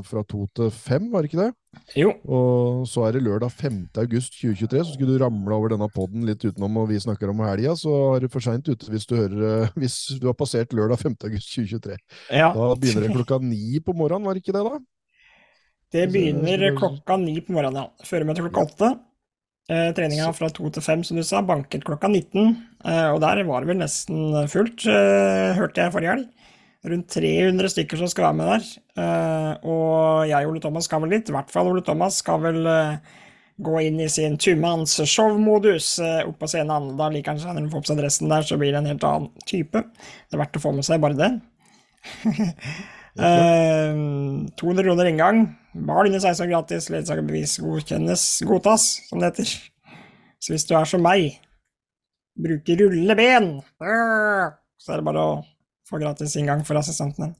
fra 0.04 0.22
to 0.28 0.44
til 0.52 0.68
fem, 0.68 1.06
var 1.12 1.24
det 1.24 1.30
ikke 1.30 1.40
det? 1.40 1.52
Jo, 1.96 2.10
Og 2.28 2.84
så 2.86 3.06
er 3.06 3.16
det 3.16 3.22
lørdag 3.24 3.48
5. 3.50 3.78
august 4.02 4.36
2023, 4.36 4.82
så 4.84 4.92
skulle 4.92 5.16
du 5.16 5.24
ramle 5.24 5.56
over 5.56 5.72
denne 5.72 5.88
podden 5.88 6.26
litt 6.28 6.44
utenom, 6.44 6.76
og 6.82 6.90
vi 6.92 7.00
snakker 7.00 7.32
om 7.32 7.40
helga, 7.46 7.72
så 7.80 7.94
er 8.12 8.26
det 8.26 8.30
for 8.34 8.44
seint 8.44 8.68
ute 8.68 8.92
hvis 8.92 9.08
du 9.08 9.16
hører 9.16 9.46
eh, 9.48 9.72
Hvis 9.80 9.96
du 10.20 10.28
har 10.28 10.36
passert 10.36 10.76
lørdag 10.76 11.00
5. 11.00 11.16
august 11.30 11.54
2023. 11.56 11.96
ja. 12.36 12.52
Da 12.52 12.68
begynner 12.76 13.08
det 13.08 13.16
klokka 13.16 13.40
ni 13.40 13.80
på 13.80 13.96
morgenen, 13.96 14.28
var 14.28 14.36
det 14.36 14.44
ikke 14.44 14.54
det, 14.58 14.66
da? 14.68 14.84
Det 15.96 16.06
begynner 16.12 16.68
klokka 16.76 17.16
ni 17.24 17.40
på 17.40 17.56
morgenen, 17.56 17.86
ja. 17.86 18.04
Føremøte 18.04 18.44
klokka 18.44 18.68
åtte. 18.68 18.94
Eh, 19.64 19.90
treninga 19.96 20.28
fra 20.36 20.50
to 20.52 20.68
til 20.68 20.84
fem, 20.84 21.02
som 21.06 21.16
du 21.16 21.24
sa. 21.24 21.40
Banket 21.42 21.86
klokka 21.86 22.10
19. 22.10 22.50
Eh, 22.84 23.08
og 23.14 23.20
der 23.24 23.40
var 23.48 23.64
det 23.64 23.70
vel 23.72 23.80
nesten 23.80 24.34
fullt, 24.52 24.84
eh, 24.86 25.54
hørte 25.56 25.80
jeg 25.80 25.94
forrige 25.94 26.12
helg. 26.12 26.26
Rundt 26.84 27.08
300 27.08 27.70
stykker 27.72 27.96
som 27.96 28.08
skal 28.12 28.26
være 28.26 28.36
med 28.36 28.50
der. 28.52 28.64
Eh, 29.00 29.52
og 29.64 30.28
jeg 30.28 30.44
og 30.44 30.52
Ole 30.52 30.60
Thomas 30.60 30.84
skal 30.84 31.00
vel 31.00 31.14
dit. 31.16 31.30
I 31.30 31.32
hvert 31.32 31.50
fall 31.50 31.70
Ole 31.70 31.80
Thomas 31.80 32.18
skal 32.20 32.42
vel 32.42 32.66
eh, 32.68 32.98
gå 33.64 33.78
inn 33.86 34.02
i 34.04 34.08
sin 34.12 34.36
tumanns 34.36 34.98
showmodus 35.08 35.94
eh, 35.98 36.26
opp 36.28 36.42
på 36.42 36.50
scenen. 36.50 36.92
Da 36.98 37.08
liker 37.08 37.32
han 37.32 37.40
seg 37.40 37.54
når 37.54 37.62
han 37.62 37.70
får 37.72 37.86
på 37.86 37.92
seg 37.92 38.02
dressen 38.02 38.28
der, 38.28 38.44
så 38.44 38.60
blir 38.60 38.74
det 38.74 38.82
en 38.82 38.90
helt 38.92 39.08
annen 39.08 39.32
type. 39.48 39.80
Det 39.80 40.36
er 40.36 40.42
verdt 40.44 40.60
å 40.60 40.64
få 40.66 40.74
med 40.76 40.84
seg 40.84 41.00
bare 41.00 41.16
det. 41.16 41.32
eh, 43.20 44.00
200 44.60 44.86
kroner 44.86 45.10
inngang. 45.10 45.44
Barn 45.74 46.06
under 46.10 46.20
16 46.20 46.46
år 46.46 46.50
gratis. 46.52 46.90
Ledsagerbevis 46.90 47.58
godkjennes, 47.62 48.26
godtas, 48.46 48.88
som 49.08 49.22
det 49.22 49.32
heter. 49.32 49.54
Så 50.42 50.54
hvis 50.54 50.66
du 50.68 50.74
er 50.76 50.88
som 50.88 51.02
meg, 51.04 51.38
bruker 52.34 52.80
rulleben, 52.82 53.52
så 53.78 54.92
er 54.92 55.00
det 55.00 55.06
bare 55.06 55.22
å 55.22 55.36
få 55.88 56.00
gratis 56.02 56.34
inngang 56.40 56.64
for 56.66 56.78
assistenten 56.80 57.28
din. 57.28 57.36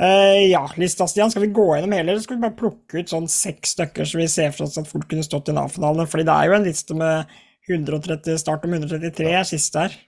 Eh, 0.00 0.48
ja, 0.50 0.62
lista, 0.80 1.06
Stian. 1.08 1.30
Skal 1.30 1.44
vi 1.46 1.52
gå 1.54 1.66
gjennom 1.74 1.92
hele, 1.92 2.14
eller 2.14 2.22
skal 2.24 2.38
vi 2.38 2.44
bare 2.46 2.58
plukke 2.58 3.02
ut 3.02 3.12
sånn 3.12 3.28
seks 3.30 3.74
stykker 3.76 4.08
så 4.08 4.20
vi 4.20 4.28
ser 4.30 4.54
for 4.54 4.66
oss 4.66 4.78
at 4.80 4.88
folk 4.88 5.08
kunne 5.10 5.26
stått 5.26 5.50
i 5.52 5.56
Nav-finalen? 5.56 6.08
Fordi 6.08 6.24
det 6.28 6.36
er 6.36 6.48
jo 6.48 6.56
en 6.56 6.66
liste 6.68 6.96
med 6.96 7.34
130 7.68 8.40
start 8.40 8.64
om 8.66 8.78
133 8.78 9.34
siste 9.52 9.84
her. 9.84 9.98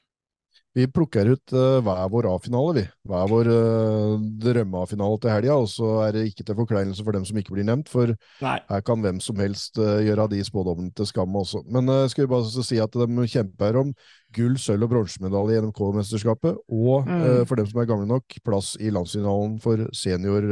Vi 0.74 0.88
plukker 0.90 1.28
ut 1.30 1.52
uh, 1.54 1.78
hver 1.86 2.08
vår 2.10 2.26
A-finale, 2.32 2.72
vi. 2.74 2.82
Hver 3.06 3.28
vår 3.30 3.50
uh, 3.50 4.14
drømme-A-finale 4.42 5.20
til 5.22 5.30
helga. 5.30 5.58
Og 5.62 5.68
så 5.70 5.90
er 6.02 6.16
det 6.16 6.24
ikke 6.32 6.42
til 6.48 6.56
forkleinelse 6.58 7.04
for 7.06 7.14
dem 7.14 7.26
som 7.28 7.38
ikke 7.38 7.54
blir 7.54 7.66
nevnt, 7.68 7.86
for 7.92 8.10
Nei. 8.42 8.56
her 8.68 8.82
kan 8.82 9.04
hvem 9.04 9.20
som 9.22 9.38
helst 9.38 9.78
uh, 9.78 10.00
gjøre 10.02 10.26
de 10.32 10.40
spådommene 10.46 10.90
til 10.98 11.06
skamme 11.06 11.38
også. 11.44 11.62
Men 11.70 11.86
uh, 11.92 12.00
skal 12.10 12.26
vi 12.26 12.32
bare 12.34 12.64
si 12.66 12.80
at 12.82 12.98
de 12.98 13.28
kjemper 13.30 13.78
om 13.84 13.94
gull, 14.34 14.58
sølv 14.58 14.88
og 14.88 14.90
bronsemedalje 14.96 15.60
i 15.60 15.62
NMK-mesterskapet, 15.62 16.58
og 16.74 17.06
Mm. 17.06 17.46
for 17.46 17.54
dem 17.58 17.66
som 17.70 17.80
er 17.80 17.86
gamle 17.86 18.06
nok, 18.10 18.34
plass 18.44 18.74
i 18.82 18.90
landsfinalen 18.90 19.60
for 19.62 19.84
senior 19.94 20.42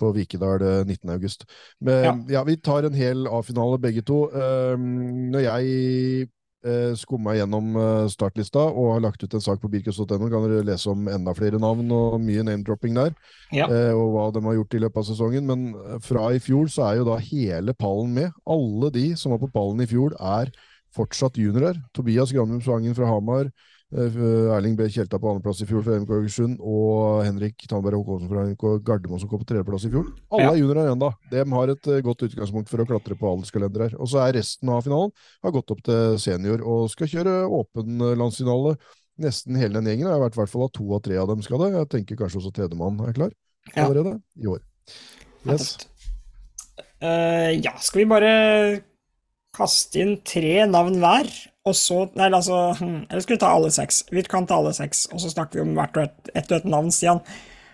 på 0.00 0.10
Vikedal 0.12 0.60
19.8. 0.84 1.46
Men 1.80 2.04
Ja. 2.04 2.14
ja. 2.36 2.42
vi 2.44 2.56
tar 2.60 2.84
en 2.84 2.94
hel 2.94 3.24
A-finale 3.32 3.78
begge 3.80 4.02
to. 4.04 4.26
Um, 4.28 5.30
når 5.32 5.40
jeg 5.46 6.28
eh, 6.64 6.92
skumma 6.98 7.34
gjennom 7.36 7.76
eh, 7.76 8.08
startlista 8.12 8.62
og 8.70 8.92
har 8.94 9.00
lagt 9.04 9.22
ut 9.24 9.34
en 9.34 9.42
sak 9.44 9.60
på 9.62 9.70
birkus.no. 9.72 10.06
Kan 10.30 10.46
dere 10.48 10.64
lese 10.66 10.90
om 10.92 11.08
enda 11.10 11.34
flere 11.34 11.60
navn 11.62 11.90
og 11.94 12.18
mye 12.22 12.44
name-dropping 12.46 12.94
der, 12.98 13.14
Ja. 13.52 13.66
eh, 13.68 13.92
og 13.92 14.12
hva 14.14 14.26
de 14.34 14.42
har 14.46 14.54
gjort 14.60 14.74
i 14.74 14.82
løpet 14.84 15.02
av 15.02 15.08
sesongen. 15.10 15.46
Men 15.46 15.66
eh, 15.74 15.98
fra 16.04 16.28
i 16.34 16.38
fjor 16.42 16.70
så 16.72 16.88
er 16.90 17.00
jo 17.00 17.08
da 17.10 17.18
hele 17.18 17.74
pallen 17.74 18.14
med. 18.14 18.32
Alle 18.46 18.90
de 18.94 19.06
som 19.16 19.32
var 19.34 19.42
på 19.42 19.52
pallen 19.52 19.80
i 19.82 19.86
fjor, 19.90 20.14
er 20.20 20.52
fortsatt 20.94 21.38
juniorer. 21.40 21.78
Tobias 21.94 22.32
Granum 22.32 22.60
Svangen 22.60 22.94
fra 22.94 23.06
Hamar. 23.08 23.50
Eh, 23.92 24.56
Erling 24.56 24.76
B. 24.78 24.86
Kjelta 24.92 25.18
på 25.20 25.30
andreplass 25.30 25.60
i 25.62 25.66
fjor 25.68 25.82
for 25.86 25.98
MK 26.00 26.08
Haugesund, 26.16 26.56
og 26.60 27.22
Henrik 27.26 27.64
Tandberg 27.68 28.00
Håkonsen 28.00 28.30
fra 28.30 28.44
MK 28.48 28.64
Gardermoen 28.86 29.20
som 29.20 29.28
kom 29.30 29.42
på 29.42 29.48
tredjeplass 29.50 29.84
i 29.88 29.92
fjor. 29.92 30.08
Alle 30.32 30.42
Ja. 30.46 30.52
er 30.52 30.60
juniorer 30.62 30.90
ennå. 30.94 31.12
De 31.30 31.44
har 31.56 31.68
et 31.74 31.86
eh, 31.92 32.00
godt 32.02 32.24
utgangspunkt 32.28 32.68
for 32.72 32.78
å 32.82 32.86
klatre 32.88 33.18
på 33.18 33.28
alderskalender 33.30 33.86
her. 33.88 33.96
Og 34.00 34.08
så 34.08 34.22
er 34.26 34.34
resten 34.40 34.68
av 34.72 34.82
finalen 34.86 35.12
har 35.42 35.52
gått 35.52 35.70
opp 35.70 35.82
til 35.82 36.18
senior 36.18 36.62
og 36.64 36.90
skal 36.90 37.06
kjøre 37.06 37.36
åpen 37.48 38.00
eh, 38.00 38.16
landsfinale. 38.16 38.76
Nesten 39.20 39.56
hele 39.60 39.74
den 39.78 39.84
gjengen. 39.90 40.08
Jeg 40.08 40.16
har 40.16 40.22
vært 40.24 40.36
i 40.38 40.40
hvert 40.40 40.50
fall 40.54 40.64
at 40.66 40.72
to 40.78 40.86
av 40.96 41.02
tre 41.04 41.16
av 41.20 41.28
dem 41.28 41.42
skal 41.44 41.58
det. 41.60 41.72
Jeg 41.76 41.88
tenker 41.92 42.16
kanskje 42.16 42.40
også 42.40 42.52
tredjemann 42.56 43.00
er 43.06 43.12
klar 43.12 43.32
Ja. 43.76 43.84
allerede 43.86 44.20
i 44.40 44.46
år. 44.48 44.60
Yes. 45.46 45.76
Uh, 47.02 47.50
ja, 47.60 47.72
skal 47.82 48.00
vi 48.02 48.06
bare 48.08 48.82
kaste 49.54 50.00
inn 50.00 50.14
tre 50.24 50.64
navn 50.70 50.96
hver, 51.02 51.28
og 51.68 51.76
så 51.78 52.02
Nei, 52.18 52.28
altså 52.28 52.74
Eller 52.80 53.22
skal 53.22 53.36
vi 53.36 53.40
ta 53.42 53.52
alle 53.54 53.70
seks? 53.74 54.02
Vi 54.10 54.24
kan 54.26 54.46
ta 54.48 54.58
alle 54.58 54.74
seks, 54.76 55.06
og 55.12 55.22
så 55.22 55.30
snakker 55.32 55.60
vi 55.60 55.66
om 55.66 55.74
hvert 55.78 55.98
og 55.98 56.06
ett 56.06 56.30
et 56.34 56.50
og 56.50 56.58
ett 56.58 56.70
navn, 56.70 56.90
Stian. 56.94 57.22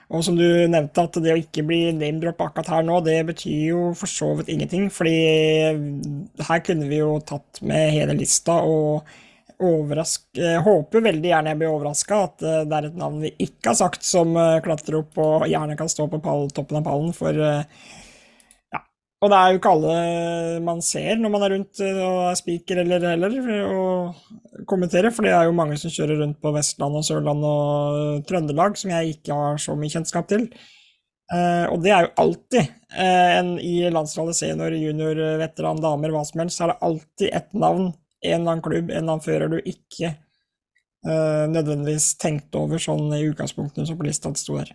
Og 0.08 0.22
som 0.24 0.38
du 0.38 0.44
nevnte, 0.72 1.04
at 1.04 1.16
det 1.20 1.34
å 1.34 1.40
ikke 1.40 1.66
bli 1.68 1.80
name-drop 1.92 2.40
akkurat 2.40 2.70
her 2.72 2.84
nå, 2.86 3.00
det 3.04 3.18
betyr 3.28 3.64
jo 3.66 3.80
for 3.98 4.08
så 4.08 4.30
vidt 4.38 4.48
ingenting, 4.54 4.86
fordi 4.92 5.18
her 6.48 6.62
kunne 6.64 6.88
vi 6.88 7.02
jo 7.02 7.18
tatt 7.28 7.60
med 7.60 7.92
hele 7.92 8.16
lista 8.16 8.56
og 8.64 9.04
overrask... 9.58 10.24
Jeg 10.38 10.62
håper 10.64 11.04
veldig 11.04 11.32
gjerne 11.32 11.52
jeg 11.52 11.60
blir 11.60 11.74
overraska 11.74 12.22
at 12.28 12.44
eh, 12.46 12.64
det 12.70 12.76
er 12.78 12.88
et 12.88 12.98
navn 12.98 13.20
vi 13.24 13.32
ikke 13.42 13.72
har 13.72 13.78
sagt, 13.80 14.06
som 14.06 14.36
eh, 14.38 14.60
klatrer 14.64 15.00
opp 15.00 15.18
og 15.20 15.48
gjerne 15.50 15.76
kan 15.76 15.90
stå 15.90 16.06
på 16.08 16.22
pall, 16.24 16.46
toppen 16.54 16.80
av 16.80 16.86
pallen, 16.86 17.12
for 17.16 17.36
eh. 17.44 17.64
Og 19.18 19.32
det 19.32 19.38
er 19.38 19.50
jo 19.50 19.58
ikke 19.58 19.70
alle 19.74 19.94
man 20.62 20.80
ser 20.84 21.18
når 21.18 21.32
man 21.34 21.44
er 21.44 21.52
rundt 21.56 21.80
eh, 21.82 22.00
og 22.06 22.18
er 22.28 22.38
spiker 22.38 22.82
eller 22.84 23.06
heller, 23.10 23.38
og 23.66 24.66
kommenterer, 24.70 25.10
for 25.14 25.26
det 25.26 25.32
er 25.34 25.48
jo 25.48 25.56
mange 25.58 25.78
som 25.80 25.90
kjører 25.90 26.22
rundt 26.22 26.38
på 26.42 26.52
Vestland 26.54 26.98
og 27.00 27.06
Sørland 27.06 27.46
og 27.46 28.26
Trøndelag, 28.28 28.78
som 28.78 28.92
jeg 28.94 29.16
ikke 29.16 29.38
har 29.40 29.58
så 29.62 29.74
mye 29.78 29.90
kjennskap 29.90 30.30
til. 30.30 30.46
Eh, 31.34 31.66
og 31.68 31.82
det 31.84 31.92
er 31.92 32.06
jo 32.06 32.14
alltid 32.22 32.62
eh, 32.62 33.32
en, 33.40 33.52
i 33.60 33.90
landslaget 33.92 34.38
senior, 34.38 34.76
junior, 34.78 35.18
veteran, 35.42 35.82
damer, 35.82 36.14
hva 36.14 36.22
som 36.24 36.44
helst, 36.44 36.60
så 36.60 36.68
er 36.68 36.72
det 36.72 36.80
alltid 36.88 37.34
ett 37.42 37.52
navn, 37.52 37.90
en 38.22 38.38
eller 38.38 38.54
annen 38.54 38.64
klubb, 38.64 38.86
en 38.86 38.96
eller 38.96 39.16
annen 39.16 39.26
fører 39.26 39.50
du 39.52 39.58
ikke 39.60 40.12
eh, 40.14 41.44
nødvendigvis 41.50 42.12
tenkte 42.22 42.62
over 42.62 42.80
sånn 42.82 43.10
i 43.18 43.26
utgangspunktet 43.28 43.90
som 43.90 43.98
på 43.98 44.06
lista 44.08 44.32
det 44.32 44.40
sto 44.40 44.56
der. 44.62 44.72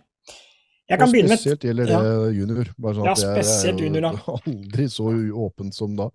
Jeg 0.90 1.00
kan 1.00 1.08
og 1.08 1.14
begynne 1.14 1.32
med 1.32 1.40
spesielt 1.40 1.64
gjelder 1.64 1.90
det 1.90 2.00
junior. 2.36 2.70
Bare 2.76 2.96
sånn 2.98 3.08
Ja, 3.08 3.14
spesielt 3.16 3.78
er 3.78 3.86
jo 3.86 3.88
junior, 3.88 4.04
da. 4.04 4.34
Aldri 4.34 4.88
så 4.92 5.08
åpent 5.46 5.76
som 5.76 5.94
da. 5.96 6.10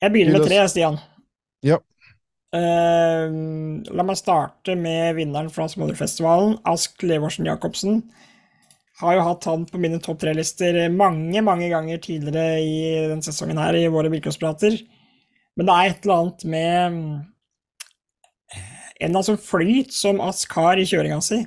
Jeg 0.00 0.14
begynner 0.14 0.38
med 0.38 0.48
tre, 0.48 0.58
Stian. 0.72 0.98
Ja. 1.66 1.78
Uh, 2.50 3.30
la 3.94 4.06
meg 4.06 4.18
starte 4.18 4.74
med 4.74 5.14
vinneren 5.20 5.52
fra 5.54 5.68
Smålerfestivalen, 5.70 6.56
Ask 6.66 7.04
Levorsen 7.06 7.46
Jacobsen. 7.46 8.00
Har 9.00 9.16
jo 9.16 9.26
hatt 9.28 9.46
han 9.48 9.62
på 9.68 9.78
mine 9.80 10.00
topp 10.02 10.18
tre-lister 10.24 10.82
mange, 10.92 11.40
mange 11.46 11.70
ganger 11.70 12.02
tidligere 12.02 12.58
i 12.60 12.80
denne 13.06 13.24
sesongen 13.24 13.60
her, 13.60 13.78
i 13.78 13.86
våre 13.92 14.10
bilcrossprater. 14.12 14.80
Men 15.56 15.68
det 15.68 15.76
er 15.76 15.92
et 15.92 16.04
eller 16.04 16.24
annet 16.24 16.44
med 16.50 16.98
en 19.00 19.16
av 19.16 19.24
sånn 19.24 19.40
flyt 19.40 19.94
som 19.94 20.20
Ask 20.24 20.52
har 20.58 20.80
i 20.80 20.86
kjøringa 20.88 21.20
si, 21.24 21.40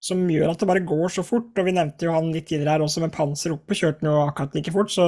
som 0.00 0.20
gjør 0.30 0.52
at 0.52 0.60
det 0.62 0.68
bare 0.70 0.86
går 0.86 1.12
så 1.12 1.24
fort. 1.26 1.50
Og 1.58 1.66
vi 1.66 1.74
nevnte 1.74 2.06
jo 2.06 2.14
han 2.14 2.30
litt 2.34 2.48
tidligere 2.50 2.76
her 2.76 2.86
også, 2.86 3.02
med 3.04 3.14
panser 3.14 3.54
oppe, 3.54 3.76
kjørte 3.78 4.04
han 4.04 4.12
jo 4.12 4.24
akkurat 4.24 4.58
like 4.58 4.74
fort. 4.74 4.92
Så 4.94 5.06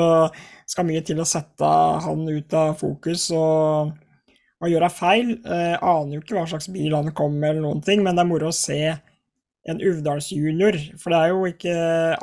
skal 0.70 0.88
mye 0.88 1.03
til 1.07 1.22
å 1.22 1.28
sette 1.28 1.74
han 2.07 2.24
ut 2.26 2.57
av 2.59 2.74
fokus 2.80 3.28
og, 3.36 3.93
og 4.61 4.72
gjøre 4.72 4.91
feil. 4.95 5.36
Eh, 5.45 5.76
aner 5.78 6.16
jo 6.16 6.24
ikke 6.24 6.38
hva 6.41 6.49
slags 6.51 6.70
bil 6.74 6.97
han 6.97 7.14
kom 7.16 7.38
med, 7.38 7.55
eller 7.55 7.66
noen 7.68 7.84
ting, 7.86 8.05
men 8.05 8.18
det 8.18 8.26
er 8.26 8.32
moro 8.32 8.51
å 8.51 8.57
se 8.57 8.82
en 9.68 9.82
Uvdals-junior. 9.84 10.78
For 11.01 11.12
det 11.12 11.20
er 11.20 11.32
jo 11.34 11.49
ikke 11.49 11.74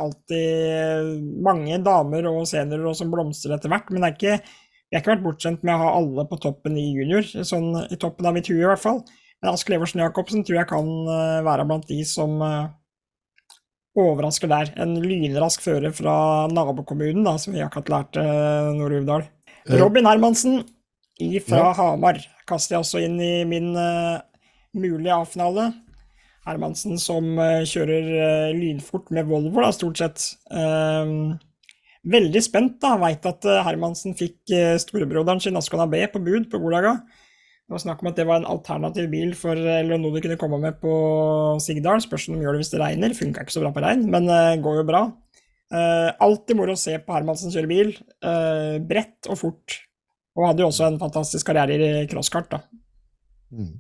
alltid 0.04 1.28
mange 1.46 1.78
damer 1.86 2.28
og 2.32 2.48
seniorer 2.50 2.98
som 2.98 3.14
blomstrer 3.14 3.56
etter 3.58 3.72
hvert. 3.72 3.92
Men 3.94 4.04
det 4.04 4.10
er 4.10 4.18
ikke, 4.18 4.58
vi 4.88 4.98
har 4.98 5.06
ikke 5.06 5.14
vært 5.16 5.28
bortskjemt 5.28 5.64
med 5.64 5.78
å 5.78 5.86
ha 5.86 5.94
alle 6.02 6.28
på 6.28 6.42
toppen 6.44 6.76
i 6.80 6.90
junior, 6.98 7.24
sånn 7.48 7.72
i 7.88 8.00
toppen 8.02 8.28
av 8.28 8.36
mitt 8.36 8.50
hue 8.52 8.60
i 8.60 8.68
hvert 8.68 8.84
fall. 8.84 9.06
Men 9.42 9.54
Ask 9.54 9.70
Leversen 9.70 10.02
Jacobsen 10.02 10.44
tror 10.46 10.62
jeg 10.62 10.70
kan 10.72 10.88
eh, 11.14 11.40
være 11.46 11.66
blant 11.70 11.88
de 11.90 12.00
som 12.10 12.40
eh, 12.42 12.70
overrasker 13.98 14.50
der. 14.50 14.72
En 14.82 14.96
lynrask 15.02 15.64
fører 15.66 15.94
fra 15.96 16.16
nabokommunen, 16.54 17.24
da, 17.26 17.36
som 17.42 17.56
vi 17.56 17.64
akkurat 17.66 17.92
lærte 17.94 18.24
uh, 18.24 18.72
Nord-Uvdal. 18.78 19.26
Eh. 19.66 19.78
Robin 19.82 20.10
Hermansen 20.10 20.62
fra 21.48 21.64
Ja. 21.64 21.74
Hamar 21.80 22.22
kaster 22.50 22.76
jeg 22.76 22.86
også 22.86 23.02
inn 23.02 23.18
i 23.22 23.42
min 23.50 23.72
uh, 23.74 24.22
mulige 24.78 25.16
A-finale. 25.16 25.72
Hermansen 26.48 27.02
som 27.02 27.34
uh, 27.42 27.66
kjører 27.68 28.12
uh, 28.14 28.56
lynfort 28.56 29.10
med 29.14 29.26
Volvo, 29.30 29.62
da, 29.62 29.74
stort 29.76 30.02
sett. 30.02 30.28
Veldig 32.08 32.40
spent, 32.46 32.78
da. 32.80 32.94
Veit 33.02 33.26
at 33.28 33.44
eh, 33.44 33.66
Hermansen 33.66 34.14
fikk 34.16 34.54
storebroderen 34.80 35.42
sin 35.44 35.58
Ascona 35.60 35.84
B 35.92 36.06
på 36.08 36.22
bud 36.24 36.46
på 36.48 36.62
Golaga. 36.62 36.94
Det 37.68 37.76
var 37.76 37.82
snakk 37.84 38.00
om 38.00 38.08
at 38.08 38.16
det 38.16 38.24
var 38.24 38.38
en 38.40 38.48
alternativ 38.48 39.10
bil 39.12 39.34
for 39.36 39.60
eller 39.60 40.00
noe 40.00 40.16
du 40.16 40.22
kunne 40.24 40.40
komme 40.40 40.56
med 40.64 40.78
på 40.80 40.92
Sigdal. 41.60 42.00
Spørs 42.00 42.30
om 42.30 42.38
de 42.38 42.46
gjør 42.46 42.56
det 42.56 42.62
hvis 42.62 42.72
det 42.72 42.80
regner. 42.80 43.12
Funka 43.18 43.44
ikke 43.44 43.52
så 43.58 43.60
bra 43.60 43.72
på 43.76 43.84
regn, 43.84 44.06
men 44.14 44.24
uh, 44.32 44.56
går 44.64 44.76
jo 44.80 44.86
bra. 44.88 45.02
Uh, 45.68 46.16
alltid 46.24 46.56
moro 46.56 46.72
å 46.78 46.80
se 46.80 46.96
på 47.04 47.12
Hermansen 47.12 47.52
kjøre 47.52 47.68
bil. 47.68 47.92
Uh, 48.24 48.80
bredt 48.88 49.28
og 49.28 49.36
fort. 49.42 49.84
Og 50.40 50.48
hadde 50.48 50.64
jo 50.64 50.70
også 50.72 50.88
en 50.88 51.02
fantastisk 51.02 51.44
karriere 51.52 51.76
i 52.06 52.08
crosskart, 52.08 52.48
da. 52.56 52.64
Mm. 53.52 53.76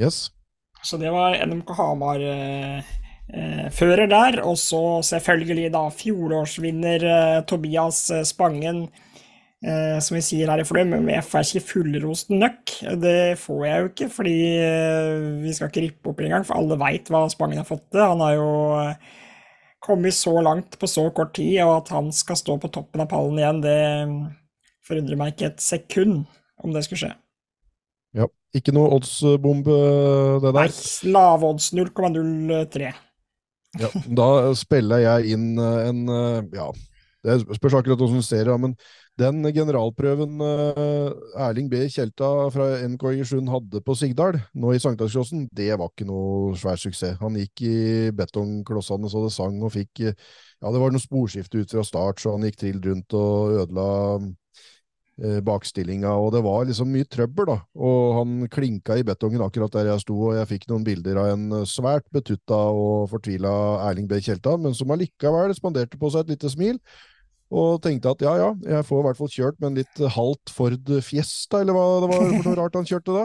Yes. 0.00 0.32
Så 0.80 0.96
det 0.96 1.12
var 1.12 1.36
NMK 1.44 1.68
Hamar-fører 1.76 2.80
der. 4.08 4.40
Og 4.48 4.56
så 4.56 5.04
selvfølgelig 5.12 5.68
da 5.76 5.92
fjorårsvinner 5.92 7.04
Tobias 7.44 8.08
Spangen, 8.32 8.88
eh, 9.62 9.98
som 10.02 10.16
vi 10.16 10.22
sier 10.24 10.50
her 10.50 10.62
i 10.62 10.66
Fløm, 10.66 10.92
men 10.94 11.10
jeg 11.12 11.24
får 11.26 11.46
ikke 11.46 11.68
fullrost 11.70 12.32
nøkk. 12.34 12.74
Det 13.02 13.38
får 13.40 13.64
jeg 13.66 13.80
jo 13.82 13.90
ikke, 13.90 14.08
fordi 14.16 14.36
eh, 14.58 15.26
vi 15.42 15.54
skal 15.56 15.70
ikke 15.70 15.84
rippe 15.86 16.12
opp 16.12 16.22
engang, 16.22 16.46
for 16.48 16.58
alle 16.58 16.78
veit 16.80 17.10
hva 17.12 17.24
Spangen 17.32 17.62
har 17.62 17.68
fått 17.68 17.86
til. 17.90 18.02
Han 18.02 18.22
har 18.24 18.36
jo 18.36 18.52
eh, 18.82 19.18
kommet 19.82 20.16
så 20.18 20.36
langt 20.44 20.78
på 20.78 20.90
så 20.90 21.08
kort 21.14 21.34
tid, 21.38 21.56
og 21.64 21.76
at 21.80 21.92
han 21.94 22.12
skal 22.14 22.38
stå 22.38 22.58
på 22.62 22.70
toppen 22.74 23.04
av 23.04 23.10
pallen 23.10 23.40
igjen, 23.40 23.64
det 23.64 23.80
forundrer 24.86 25.18
meg 25.18 25.34
ikke 25.34 25.52
et 25.52 25.62
sekund 25.62 26.24
om 26.62 26.74
det 26.74 26.84
skulle 26.86 27.06
skje. 27.06 27.14
Ja. 28.18 28.28
Ikke 28.52 28.74
noe 28.76 28.90
oddsbombe, 28.92 29.74
det 30.44 30.50
der? 30.52 30.66
Nei, 30.68 31.12
lave 31.14 31.48
odds 31.54 31.70
0,03. 31.72 32.90
Ja, 33.80 33.88
da 34.20 34.26
spiller 34.60 35.00
jeg 35.00 35.32
inn 35.32 35.54
eh, 35.56 35.86
en 35.88 36.02
ja, 36.52 36.66
Det 37.22 37.36
spørs 37.54 37.76
akkurat 37.78 38.00
hvordan 38.00 38.18
du 38.18 38.24
ser 38.26 38.48
det, 38.48 38.54
men 38.58 38.72
den 39.20 39.44
generalprøven 39.54 40.40
uh, 40.42 41.12
Erling 41.46 41.68
B. 41.70 41.84
Kjelta 41.92 42.48
fra 42.50 42.66
NK 42.82 43.04
Egersund 43.12 43.50
hadde 43.52 43.82
på 43.86 43.94
Sigdal, 43.94 44.40
nå 44.58 44.72
i 44.74 44.80
Sankthanskrossen, 44.82 45.44
det 45.54 45.70
var 45.78 45.92
ikke 45.92 46.08
noe 46.08 46.56
svær 46.58 46.80
suksess. 46.82 47.20
Han 47.22 47.38
gikk 47.38 47.62
i 47.68 47.76
betongklossene 48.18 49.10
så 49.12 49.22
det 49.26 49.34
sang 49.36 49.60
og 49.62 49.70
fikk 49.76 50.02
Ja, 50.02 50.70
det 50.70 50.80
var 50.82 50.94
noe 50.94 51.02
sporskifte 51.02 51.62
ut 51.62 51.74
fra 51.74 51.84
start, 51.86 52.22
så 52.22 52.34
han 52.34 52.46
gikk 52.48 52.58
trill 52.58 52.80
rundt 52.82 53.14
og 53.18 53.54
ødela 53.60 53.86
uh, 54.18 55.38
bakstillinga, 55.46 56.16
og 56.18 56.32
det 56.34 56.42
var 56.42 56.66
liksom 56.66 56.90
mye 56.90 57.06
trøbbel, 57.06 57.52
da. 57.52 57.56
Og 57.78 58.18
han 58.18 58.34
klinka 58.50 58.98
i 58.98 59.06
betongen 59.06 59.46
akkurat 59.46 59.78
der 59.78 59.92
jeg 59.92 60.02
sto, 60.02 60.18
og 60.26 60.34
jeg 60.40 60.50
fikk 60.56 60.66
noen 60.72 60.88
bilder 60.90 61.22
av 61.22 61.36
en 61.36 61.62
svært 61.70 62.10
betutta 62.10 62.64
og 62.74 63.06
fortvila 63.14 63.54
Erling 63.92 64.10
B. 64.10 64.18
Kjelta, 64.18 64.58
men 64.58 64.74
som 64.74 64.90
allikevel 64.90 65.54
spanderte 65.54 66.02
på 66.02 66.10
seg 66.10 66.26
et 66.26 66.34
lite 66.34 66.50
smil 66.50 66.82
og 67.52 67.82
tenkte 67.84 68.14
at 68.14 68.24
ja, 68.24 68.32
ja, 68.40 68.48
jeg 68.78 68.86
får 68.88 69.02
i 69.02 69.06
hvert 69.06 69.18
fall 69.18 69.30
kjørt 69.32 69.60
med 69.60 69.68
en 69.68 69.78
litt 69.82 70.02
halvt 70.14 70.52
Ford 70.56 70.90
Fiesta, 71.04 71.60
eller 71.60 71.76
hva 71.76 71.84
det 72.00 72.08
var 72.12 72.24
for 72.24 72.48
noe 72.48 72.58
rart 72.62 72.78
han 72.78 72.88
kjørte 72.88 73.16
da, 73.16 73.24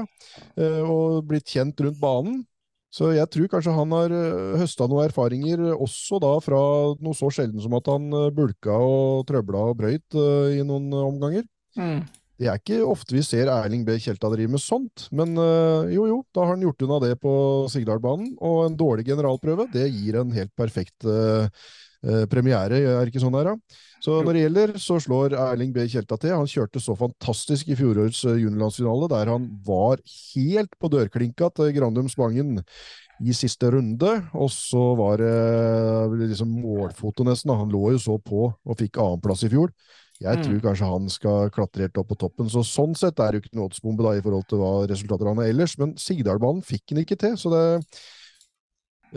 eh, 0.60 0.84
og 0.84 1.24
blitt 1.30 1.48
kjent 1.54 1.80
rundt 1.86 2.02
banen. 2.02 2.42
Så 2.98 3.12
jeg 3.14 3.30
tror 3.32 3.50
kanskje 3.52 3.76
han 3.76 3.96
har 3.96 4.14
eh, 4.16 4.60
høsta 4.64 4.88
noen 4.90 5.08
erfaringer 5.08 5.64
også 5.76 6.20
da 6.24 6.34
fra 6.44 6.60
noe 7.04 7.16
så 7.16 7.32
sjelden 7.32 7.64
som 7.64 7.76
at 7.80 7.88
han 7.92 8.12
eh, 8.12 8.30
bulka 8.36 8.76
og 8.76 9.26
trøbla 9.30 9.66
og 9.72 9.80
brøyt 9.80 10.20
i 10.20 10.64
noen 10.66 10.92
omganger. 11.06 11.48
Mm. 11.80 12.04
Det 12.38 12.52
er 12.52 12.60
ikke 12.60 12.84
ofte 12.86 13.16
vi 13.16 13.24
ser 13.26 13.50
Erling 13.50 13.88
B. 13.88 13.96
Kjelta 14.02 14.30
drive 14.30 14.52
med 14.54 14.62
sånt, 14.62 15.08
men 15.10 15.32
jo 15.90 16.04
jo, 16.06 16.20
da 16.36 16.44
har 16.44 16.52
han 16.54 16.62
gjort 16.68 16.84
unna 16.86 17.00
det 17.02 17.16
på 17.24 17.32
Sigdalbanen. 17.74 18.36
Og 18.46 18.60
en 18.68 18.76
dårlig 18.78 19.08
generalprøve, 19.08 19.66
det 19.74 19.88
gir 19.90 20.20
en 20.22 20.36
helt 20.36 20.54
perfekt 20.60 21.08
uh, 21.10 21.50
premiere, 22.32 22.80
er 23.02 23.10
ikke 23.10 23.22
sånn 23.24 23.36
her, 23.36 23.52
da? 23.52 23.84
Så 24.04 24.20
når 24.22 24.36
det 24.36 24.42
gjelder, 24.44 24.74
så 24.82 25.00
slår 25.02 25.34
Erling 25.42 25.74
B. 25.74 25.84
Kjelta 25.90 26.18
til. 26.22 26.36
Han 26.38 26.50
kjørte 26.50 26.82
så 26.82 26.94
fantastisk 26.98 27.72
i 27.72 27.78
fjorårets 27.78 28.24
eh, 28.30 28.40
juniorlandsfinale, 28.44 29.10
der 29.14 29.32
han 29.34 29.48
var 29.66 30.02
helt 30.36 30.78
på 30.78 30.92
dørklinka 30.94 31.50
til 31.58 31.74
Grandum 31.76 32.10
Spangen 32.12 32.62
i 33.18 33.34
siste 33.34 33.72
runde. 33.74 34.12
Og 34.38 34.52
så 34.54 34.84
var 35.00 35.24
det 35.24 36.28
liksom 36.28 36.52
målfoto, 36.62 37.26
nesten. 37.26 37.56
Han 37.58 37.74
lå 37.74 37.96
jo 37.96 38.04
så 38.04 38.20
på 38.22 38.52
og 38.52 38.78
fikk 38.78 39.02
annenplass 39.02 39.48
i 39.48 39.52
fjor. 39.54 39.74
Jeg 40.22 40.42
tror 40.42 40.56
mm. 40.58 40.62
kanskje 40.64 40.90
han 40.90 41.10
skal 41.14 41.52
klatre 41.54 41.86
helt 41.86 41.98
opp 42.02 42.12
på 42.14 42.20
toppen. 42.22 42.50
Så 42.50 42.64
sånn 42.66 42.96
sett 42.98 43.20
er 43.22 43.34
det 43.34 43.42
jo 43.42 43.46
ikke 43.46 43.58
noe 43.58 43.70
oddsbombe 43.70 44.06
da, 44.06 44.14
i 44.18 44.24
forhold 44.26 44.48
til 44.50 44.62
hva 44.62 44.72
resultater 44.90 45.30
han 45.30 45.42
er 45.42 45.52
ellers. 45.54 45.78
Men 45.82 45.98
Sigdalbanen 46.02 46.64
fikk 46.66 46.94
han 46.94 47.02
ikke 47.02 47.18
til. 47.22 47.38
Så 47.38 47.54
det 47.54 47.66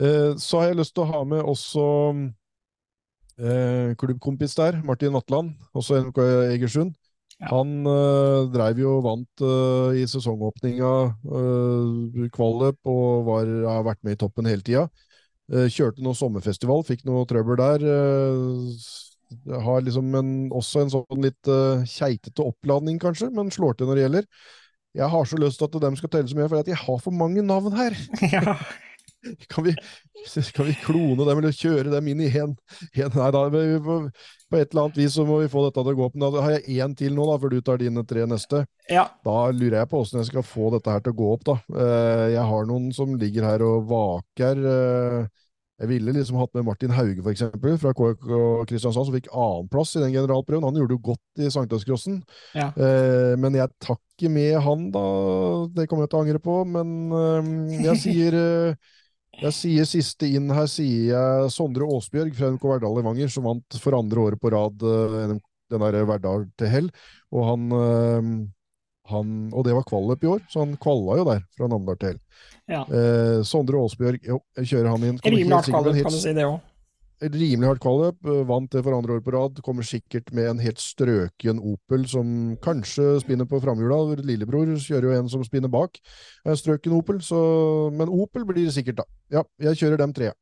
eh, 0.01 0.33
Så 0.41 0.61
har 0.61 0.73
jeg 0.73 0.81
lyst 0.81 0.97
til 0.97 1.05
å 1.05 1.13
ha 1.13 1.25
med 1.29 1.45
også 1.45 1.87
eh, 3.41 3.93
klubbkompis 3.99 4.55
der, 4.59 4.81
Martin 4.87 5.17
Atland, 5.19 5.55
også 5.75 6.01
NK 6.07 6.21
Egersund. 6.55 6.95
Ja. 7.41 7.49
Han 7.55 7.87
eh, 7.89 8.49
dreiv 8.53 8.83
jo 8.83 8.99
vant 9.05 9.45
eh, 9.45 10.01
i 10.03 10.07
sesongåpninga 10.11 10.91
eh, 11.41 12.27
kvalløp 12.35 12.91
og 12.93 13.25
var, 13.31 13.53
har 13.71 13.87
vært 13.87 14.03
med 14.05 14.17
i 14.19 14.21
toppen 14.21 14.49
hele 14.51 14.65
tida. 14.67 14.87
Eh, 15.51 15.71
kjørte 15.73 16.05
noe 16.05 16.19
sommerfestival, 16.19 16.85
fikk 16.87 17.07
noe 17.09 17.25
trøbbel 17.29 17.61
der. 17.61 17.87
Har 19.65 19.85
liksom 19.87 20.15
en, 20.19 20.31
også 20.53 20.85
en 20.85 20.93
sånn 20.93 21.25
litt 21.25 21.51
keitete 21.87 22.43
oppladning, 22.43 22.99
kanskje, 23.03 23.29
men 23.33 23.53
slår 23.55 23.79
til 23.79 23.89
når 23.89 23.99
det 23.99 24.05
gjelder. 24.05 24.31
Jeg 24.99 25.07
har 25.13 25.27
så 25.31 25.39
lyst 25.39 25.61
til 25.61 25.69
at 25.71 25.83
de 25.85 25.91
skal 26.01 26.11
telle 26.11 26.31
så 26.31 26.37
mye, 26.37 26.49
for 26.51 26.67
jeg 26.67 26.83
har 26.83 27.03
for 27.05 27.15
mange 27.15 27.45
navn 27.47 27.77
her! 27.79 27.95
Ja. 28.35 28.57
Kan 29.49 29.65
vi, 29.65 29.75
kan 30.55 30.67
vi 30.67 30.75
klone 30.81 31.25
dem, 31.25 31.39
eller 31.39 31.53
kjøre 31.53 31.93
dem 31.93 32.09
inn 32.13 32.23
i 32.25 32.31
en, 32.41 32.55
en 33.05 33.17
Nei 33.19 33.31
da, 33.35 33.43
på, 33.53 33.97
på, 34.49 34.57
et 34.57 34.73
eller 34.73 34.87
annet 34.87 35.01
vis 35.01 35.17
så 35.17 35.27
må 35.29 35.41
vi 35.43 35.51
få 35.53 35.67
dette 35.67 35.85
til 35.85 35.93
å 35.93 35.99
gå 35.99 36.07
opp. 36.07 36.17
Men 36.17 36.25
da 36.27 36.45
har 36.45 36.57
jeg 36.57 36.81
én 36.81 36.97
til 36.97 37.17
nå, 37.17 37.27
da, 37.29 37.37
før 37.43 37.53
du 37.53 37.61
tar 37.65 37.83
dine 37.83 38.05
tre 38.09 38.25
neste. 38.31 38.65
Ja. 38.91 39.07
Da 39.27 39.51
lurer 39.53 39.83
jeg 39.83 39.91
på 39.91 40.01
åssen 40.01 40.23
jeg 40.23 40.31
skal 40.31 40.47
få 40.47 40.73
dette 40.77 40.95
her 40.95 41.05
til 41.05 41.15
å 41.15 41.21
gå 41.21 41.29
opp, 41.35 41.45
da. 41.53 41.59
Eh, 41.75 42.27
jeg 42.37 42.49
har 42.53 42.67
noen 42.71 42.91
som 42.97 43.15
ligger 43.21 43.49
her 43.51 43.67
og 43.67 43.87
vaker. 43.91 44.65
Eh, 44.73 45.47
jeg 45.81 45.89
ville 45.89 46.13
liksom 46.13 46.37
hatt 46.37 46.53
med 46.53 46.67
Martin 46.67 46.93
Hauge, 46.93 47.23
eksempel, 47.31 47.79
fra 47.81 47.95
KK 47.97 48.25
Kristiansand, 48.69 49.07
som 49.09 49.15
fikk 49.17 49.31
annenplass 49.33 49.95
i 49.97 50.03
den 50.03 50.13
generalprøven. 50.13 50.67
Han 50.69 50.77
gjorde 50.77 50.93
det 50.93 50.99
jo 50.99 51.07
godt 51.15 51.41
i 51.41 51.53
Sankthanscrossen. 51.53 52.19
Ja. 52.53 52.69
Eh, 52.77 53.37
men 53.41 53.57
jeg 53.57 53.73
tar 53.81 53.97
ikke 53.97 54.33
med 54.33 54.59
han, 54.61 54.91
da. 54.93 55.05
Det 55.73 55.87
kommer 55.89 56.05
jeg 56.05 56.13
til 56.13 56.21
å 56.21 56.25
angre 56.27 56.43
på. 56.45 56.59
Men 56.69 57.79
jeg 57.81 57.97
sier 58.03 58.37
jeg 59.39 59.55
sier 59.57 59.89
siste 59.89 60.29
inn 60.29 60.51
her, 60.53 60.67
sier 60.69 61.13
jeg 61.13 61.51
Sondre 61.55 61.87
Åsbjørg 61.89 62.35
fra 62.37 62.51
NK 62.55 62.65
Verdal 62.73 62.97
Levanger, 62.99 63.31
som 63.33 63.47
vant 63.49 63.79
for 63.81 63.97
andre 63.99 64.25
året 64.27 64.43
på 64.43 64.53
rad 64.53 64.83
uh, 64.85 65.21
den 65.31 65.41
derre 65.71 66.07
Verdal 66.09 66.49
til 66.61 66.73
hell. 66.73 66.89
Og 67.31 67.47
han, 67.47 67.69
uh, 67.73 68.33
han, 69.13 69.37
Og 69.55 69.67
det 69.67 69.77
var 69.77 69.87
kvalløp 69.89 70.27
i 70.27 70.33
år, 70.35 70.43
så 70.51 70.65
han 70.65 70.75
kvalla 70.83 71.21
jo 71.21 71.29
der, 71.31 71.45
fra 71.57 71.71
Namdal 71.71 72.01
til 72.01 72.13
hell. 72.13 72.21
Ja. 72.71 72.83
Uh, 72.91 73.39
Sondre 73.47 73.81
Åsbjørg, 73.81 74.21
jo, 74.27 74.43
kjører 74.59 74.91
han 74.93 75.09
inn. 75.13 75.23
Rimelig 75.25 75.57
hardt 75.57 75.73
kvalløp, 75.73 76.03
kan 76.03 76.19
du 76.19 76.21
si 76.21 76.37
det 76.37 76.49
òg 76.49 76.59
rimelig 77.21 77.69
hardt 77.69 77.83
kvalløp. 77.85 78.19
Eh, 78.25 78.43
vant 78.49 78.71
det 78.73 78.83
for 78.87 78.97
andre 78.97 79.19
år 79.19 79.23
på 79.25 79.35
rad. 79.35 79.61
Kommer 79.65 79.87
sikkert 79.87 80.33
med 80.37 80.49
en 80.51 80.63
helt 80.65 80.81
strøken 80.81 81.61
Opel 81.61 82.07
som 82.09 82.57
kanskje 82.65 83.21
spinner 83.25 83.49
på 83.49 83.61
framhjula. 83.63 84.21
Lillebror 84.25 84.73
kjører 84.81 85.11
jo 85.11 85.17
en 85.19 85.31
som 85.33 85.45
spinner 85.45 85.73
bak. 85.73 86.01
Strøken 86.45 86.97
Opel, 86.97 87.21
så 87.21 87.91
Men 87.93 88.09
Opel 88.09 88.45
blir 88.49 88.65
det 88.65 88.75
sikkert, 88.75 89.03
da. 89.03 89.09
Ja, 89.39 89.45
jeg 89.61 89.83
kjører 89.83 90.01
dem 90.01 90.15
tre. 90.17 90.33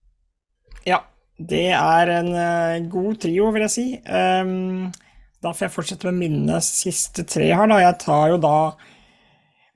Ja, 0.87 1.03
det 1.39 1.68
er 1.70 2.11
en 2.18 2.31
uh, 2.35 2.91
god 2.91 3.20
trio, 3.22 3.51
vil 3.55 3.64
jeg 3.66 3.74
si. 3.74 3.87
Um, 4.11 4.89
da 5.43 5.53
får 5.55 5.68
jeg 5.68 5.74
fortsette 5.74 6.11
med 6.11 6.22
mine 6.26 6.61
siste 6.64 7.22
tre 7.29 7.51
her, 7.53 7.68
da. 7.70 7.79
Jeg 7.83 7.99
tar 8.03 8.33
jo 8.33 8.41
da 8.43 8.57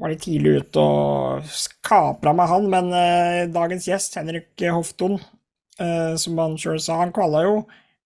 var 0.02 0.10
litt 0.10 0.24
tidlig 0.24 0.64
ute 0.64 0.82
og 0.82 1.52
kapra 1.86 2.32
meg 2.34 2.50
han, 2.50 2.66
men 2.72 2.90
uh, 2.90 3.52
dagens 3.54 3.86
gjest, 3.86 4.18
Henrik 4.18 4.64
Hofton, 4.74 5.20
som 5.78 6.36
han 6.38 6.58
sjøl 6.60 6.76
sa. 6.82 6.98
Han 7.00 7.14
kvala 7.16 7.46
jo 7.46 7.54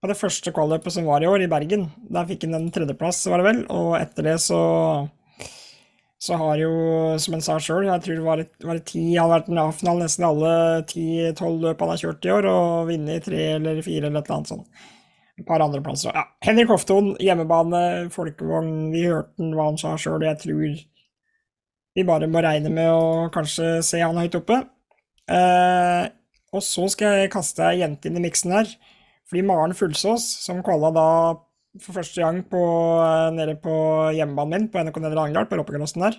på 0.01 0.11
det 0.11 0.19
første 0.21 0.53
kvalløpet 0.55 0.95
som 0.95 1.09
var 1.09 1.25
i 1.25 1.29
år, 1.31 1.43
i 1.45 1.51
Bergen. 1.51 1.89
Der 2.13 2.29
fikk 2.29 2.47
han 2.47 2.55
en 2.61 2.71
tredjeplass, 2.73 3.25
var 3.33 3.43
det 3.43 3.49
vel. 3.49 3.63
Og 3.75 3.97
etter 3.99 4.29
det 4.29 4.37
så 4.45 4.61
så 6.19 6.37
har 6.41 6.59
jo, 6.59 6.73
som 7.21 7.37
han 7.37 7.45
sa 7.45 7.59
sjøl, 7.61 7.87
jeg 7.87 8.03
tror 8.03 8.17
det 8.17 8.25
var, 8.25 8.43
var 8.65 8.79
det 8.79 8.87
ti, 8.89 9.03
han 9.15 9.29
har 9.29 9.35
vært 9.35 9.51
en 9.53 9.61
A-finale 9.61 10.07
nesten 10.07 10.25
alle 10.25 10.53
ti-tolv 10.89 11.61
løp 11.63 11.83
han 11.85 11.93
har 11.93 12.01
kjørt 12.01 12.27
i 12.27 12.33
år, 12.33 12.49
og 12.51 12.91
vunnet 12.91 13.27
tre 13.29 13.43
eller 13.59 13.83
fire 13.85 14.09
eller 14.09 14.23
et 14.23 14.31
eller 14.31 14.39
annet 14.39 14.53
sånt. 14.55 14.85
Et 15.37 15.45
par 15.47 15.61
andreplasser. 15.61 16.17
Ja. 16.17 16.25
Henrik 16.47 16.73
Hofton, 16.73 17.13
hjemmebane, 17.21 17.83
folkevogn, 18.15 18.71
vi 18.95 19.05
hørte 19.05 19.51
hva 19.53 19.69
han 19.69 19.81
sa 19.81 19.93
sjøl, 20.01 20.25
jeg 20.25 20.41
tror 20.41 20.79
vi 21.97 22.05
bare 22.05 22.29
må 22.29 22.41
regne 22.45 22.73
med 22.73 22.91
å 22.93 23.29
kanskje 23.33 23.79
se 23.85 24.01
han 24.01 24.17
høyt 24.21 24.41
oppe. 24.41 24.63
Eh, 25.33 26.03
og 26.57 26.65
så 26.65 26.89
skal 26.93 27.21
jeg 27.21 27.33
kaste 27.35 27.65
ei 27.69 27.83
jente 27.83 28.09
inn 28.09 28.19
i 28.19 28.25
miksen 28.25 28.55
her. 28.57 28.71
Fordi 29.27 29.43
Maren 29.47 29.75
Fullsås, 29.75 30.25
som 30.45 30.63
kvala 30.65 30.93
da 30.95 31.09
for 31.83 31.97
første 31.99 32.23
gang 32.23 32.43
på, 32.49 32.63
eh, 33.03 33.31
nede 33.37 33.57
på 33.61 33.75
hjemmebanen 34.17 34.53
min 34.53 34.69
på 34.73 34.83
NRK 34.83 35.01
Nedre 35.03 35.25
Angdal, 35.25 35.49
på 35.49 35.59
Roppegarossen 35.59 36.05
der, 36.05 36.17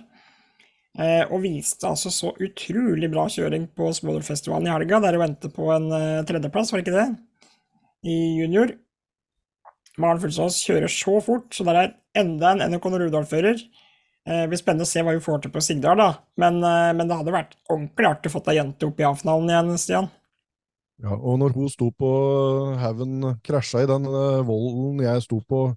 eh, 0.98 1.24
og 1.30 1.42
viste 1.42 1.88
altså 1.88 2.10
så 2.10 2.34
utrolig 2.36 3.10
bra 3.10 3.26
kjøring 3.26 3.68
på 3.74 3.90
Smådølfestivalen 3.92 4.68
i 4.68 4.74
helga, 4.74 5.00
der 5.00 5.18
hun 5.18 5.28
endte 5.28 5.50
på 5.50 5.70
en 5.74 5.90
eh, 5.92 6.24
tredjeplass, 6.24 6.72
var 6.72 6.82
det 6.82 6.86
ikke 6.86 6.98
det? 6.98 7.08
I 8.04 8.18
junior. 8.42 8.76
Maren 9.98 10.20
Fullsås 10.20 10.62
kjører 10.62 10.88
så 10.88 11.18
fort, 11.20 11.50
så 11.50 11.64
der 11.66 11.74
er 11.74 11.94
enda 12.14 12.52
en 12.52 12.70
NRK 12.70 12.84
Rudolf-fører. 12.86 13.58
Det 14.28 14.44
blir 14.50 14.60
spennende 14.60 14.84
å 14.84 14.88
se 14.88 15.00
hva 15.00 15.14
hun 15.14 15.24
får 15.24 15.40
til 15.42 15.50
på 15.50 15.60
Sigdal, 15.64 15.96
da. 15.96 16.20
Men, 16.36 16.60
men, 16.60 17.08
det 17.08 17.16
hadde 17.16 17.32
vært 17.32 17.56
ordentlig 17.72 18.06
artig 18.06 18.28
å 18.28 18.34
få 18.34 18.42
ei 18.52 18.58
jente 18.58 18.86
opp 18.86 19.00
i 19.00 19.06
A-finalen 19.08 19.48
igjen, 19.48 19.78
Stian. 19.80 20.10
Ja, 20.98 21.14
og 21.14 21.38
når 21.38 21.54
hun 21.54 21.68
sto 21.70 21.92
på 21.94 22.08
haugen, 22.80 23.20
krasja 23.46 23.84
i 23.84 23.90
den 23.90 24.08
uh, 24.10 24.42
volden 24.46 25.04
jeg 25.04 25.22
sto 25.22 25.38
på 25.46 25.68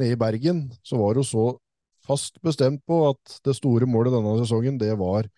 nede 0.00 0.16
i 0.16 0.18
Bergen, 0.18 0.64
så 0.82 0.98
var 0.98 1.20
hun 1.20 1.26
så 1.26 1.44
fast 2.04 2.40
bestemt 2.44 2.82
på 2.88 3.04
at 3.12 3.36
det 3.46 3.54
store 3.56 3.86
målet 3.86 4.16
denne 4.16 4.34
sesongen, 4.42 4.80
det 4.80 4.90
var 4.98 5.28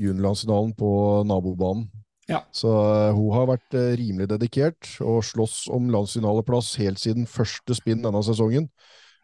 juniorlandsfinalen 0.00 0.72
på 0.78 0.90
nabobanen. 1.28 1.90
Ja. 2.30 2.40
Så 2.54 2.70
uh, 2.70 3.12
hun 3.12 3.34
har 3.34 3.50
vært 3.50 3.76
uh, 3.76 3.92
rimelig 3.98 4.30
dedikert 4.30 4.88
og 5.04 5.20
slåss 5.26 5.66
om 5.74 5.90
landsfinaleplass 5.92 6.72
helt 6.80 7.02
siden 7.02 7.28
første 7.28 7.76
spinn 7.76 8.04
denne 8.04 8.24
sesongen. 8.24 8.70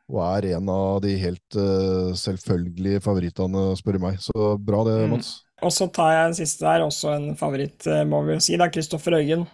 Og 0.09 0.23
er 0.25 0.55
en 0.57 0.69
av 0.73 1.03
de 1.05 1.15
helt 1.21 1.57
uh, 1.57 2.13
selvfølgelige 2.17 3.01
favorittene, 3.05 3.71
spør 3.81 3.97
du 3.97 4.05
meg. 4.05 4.21
Så 4.25 4.55
bra 4.61 4.85
det, 4.89 4.99
mm. 5.09 5.21
Og 5.65 5.73
så 5.75 5.89
tar 5.91 6.13
jeg 6.15 6.27
en 6.29 6.37
siste 6.39 6.67
der, 6.67 6.85
også 6.87 7.15
en 7.17 7.31
favoritt, 7.39 7.87
eh, 7.91 8.05
må 8.07 8.23
vi 8.29 8.39
si. 8.43 8.57
da, 8.61 8.69
Kristoffer 8.71 9.19
Øyen. 9.19 9.47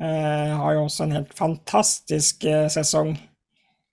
Eh, 0.00 0.52
har 0.56 0.76
jo 0.76 0.86
også 0.86 1.04
en 1.04 1.16
helt 1.18 1.34
fantastisk 1.36 2.46
eh, 2.48 2.68
sesong. 2.72 3.12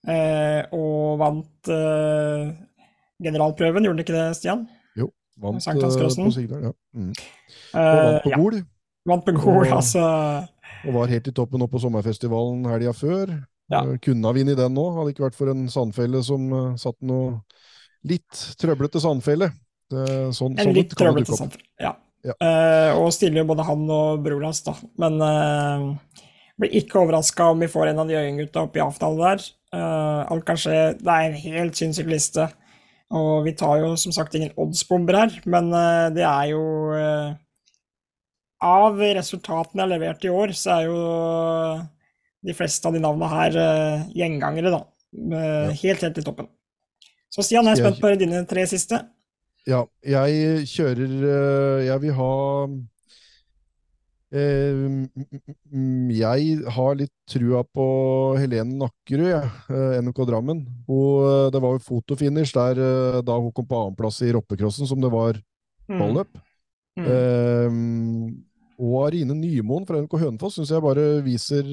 Eh, 0.07 0.61
og 0.75 1.17
vant 1.19 1.71
eh, 1.73 2.53
generalprøven, 3.25 3.87
gjorde 3.87 3.97
han 3.97 4.05
ikke 4.05 4.15
det, 4.15 4.27
Stian? 4.37 4.63
Jo, 4.95 5.09
vant 5.41 5.65
eh, 5.67 5.81
på 5.81 6.29
Sigdal, 6.35 6.69
ja. 6.69 6.73
Mm. 6.95 7.11
Og 7.73 7.99
vant 7.99 8.23
på 8.23 8.35
Gol. 8.37 8.61
Ja. 8.61 8.69
Vant 9.11 9.25
på 9.25 9.35
Gol, 9.41 9.73
altså. 9.73 10.05
Og 10.85 10.95
var 10.99 11.11
helt 11.11 11.27
i 11.27 11.35
toppen 11.35 11.59
nå 11.61 11.67
på 11.69 11.81
sommerfestivalen 11.81 12.63
helga 12.69 12.93
før. 12.95 13.35
Ja. 13.73 13.81
Kunne 14.05 14.29
ha 14.29 14.37
vunnet 14.37 14.59
den 14.61 14.75
nå, 14.77 14.87
hadde 14.93 15.11
ikke 15.11 15.25
vært 15.25 15.37
for 15.37 15.51
en 15.51 15.67
sandfelle 15.73 16.21
som 16.23 16.47
satt 16.77 16.99
noe 17.05 17.39
litt 18.05 18.43
trøblete 18.61 19.01
sandfelle. 19.01 19.49
Det, 19.93 20.05
sånn, 20.33 20.55
En 20.57 20.69
sånn 20.69 20.77
litt 20.77 20.93
trøblete 20.97 21.37
samfunn. 21.37 21.63
Ja. 21.81 21.93
Ja. 22.25 22.33
Uh, 22.41 23.03
og 23.03 23.11
stiller 23.13 23.43
jo 23.43 23.49
både 23.51 23.65
han 23.67 23.85
og 23.91 24.23
broren 24.25 24.47
hans, 24.49 24.63
da. 24.65 24.73
Men 25.01 25.19
uh, 25.21 26.21
blir 26.57 26.77
ikke 26.79 27.03
overraska 27.03 27.51
om 27.53 27.61
vi 27.61 27.69
får 27.69 27.91
en 27.91 28.01
av 28.01 28.09
de 28.09 28.17
Øyen-gutta 28.17 28.65
opp 28.65 28.77
i 28.77 28.83
avtalen 28.83 29.21
der. 29.21 29.47
Uh, 29.75 30.25
alt 30.33 30.45
kan 30.47 30.59
skje. 30.59 30.77
Det 30.97 31.11
er 31.11 31.27
en 31.27 31.41
helt 31.43 31.77
sinnssyk 31.77 32.09
liste. 32.09 32.47
Og 33.13 33.45
vi 33.45 33.53
tar 33.57 33.83
jo 33.83 33.93
som 34.01 34.15
sagt 34.15 34.33
ingen 34.33 34.55
oddsbomber 34.57 35.19
her, 35.19 35.35
men 35.45 35.69
uh, 35.75 36.09
det 36.13 36.25
er 36.25 36.55
jo 36.55 36.63
Av 38.65 38.97
resultatene 38.97 39.83
jeg 39.83 39.85
har 39.85 39.91
levert 39.91 40.23
i 40.25 40.31
år, 40.31 40.53
så 40.57 40.79
er 40.79 40.85
jo 40.87 40.99
de 42.45 42.53
fleste 42.55 42.87
av 42.87 42.95
de 42.95 43.01
navnene 43.03 43.27
her 43.29 43.57
gjengangere, 44.15 44.71
da. 44.73 44.79
Ja. 45.13 45.41
Helt, 45.75 46.01
helt 46.01 46.17
i 46.17 46.23
toppen. 46.25 46.47
Så 47.29 47.43
Stian, 47.45 47.67
jeg 47.67 47.75
er 47.75 47.83
spent 47.83 48.01
på 48.01 48.13
dine 48.17 48.41
tre 48.49 48.63
siste. 48.69 49.01
Ja, 49.65 49.79
jeg 50.05 50.65
kjører 50.69 51.13
eh, 51.25 51.79
Jeg 51.87 52.01
vil 52.03 52.13
ha 52.13 52.33
eh, 54.31 54.73
mm, 54.75 55.09
mm, 55.15 55.55
mm, 55.73 56.09
Jeg 56.13 56.59
har 56.75 56.97
litt 56.99 57.13
trua 57.31 57.63
på 57.65 57.85
Helene 58.39 58.77
Nakkerud, 58.83 59.27
jeg. 59.31 59.51
eh, 59.73 59.97
NMK 60.03 60.21
Drammen. 60.29 60.63
Hun, 60.89 61.51
det 61.53 61.61
var 61.63 61.77
jo 61.77 61.85
fotofinish 61.85 62.53
der 62.53 62.81
da 63.25 63.37
hun 63.41 63.53
kom 63.55 63.65
på 63.69 63.79
annenplass 63.81 64.21
i 64.25 64.33
roppecrossen, 64.35 64.87
som 64.89 65.01
det 65.01 65.11
var 65.13 65.41
Mm. 65.85 65.99
balløp. 66.01 66.37
Mm. 66.97 67.05
Eh, 67.05 67.75
og 68.81 68.95
Arine 69.05 69.35
Nymoen 69.37 69.85
fra 69.85 69.99
NK 70.01 70.15
Hønefoss 70.17 70.55
syns 70.57 70.71
jeg 70.73 70.81
bare 70.81 71.21
viser 71.23 71.63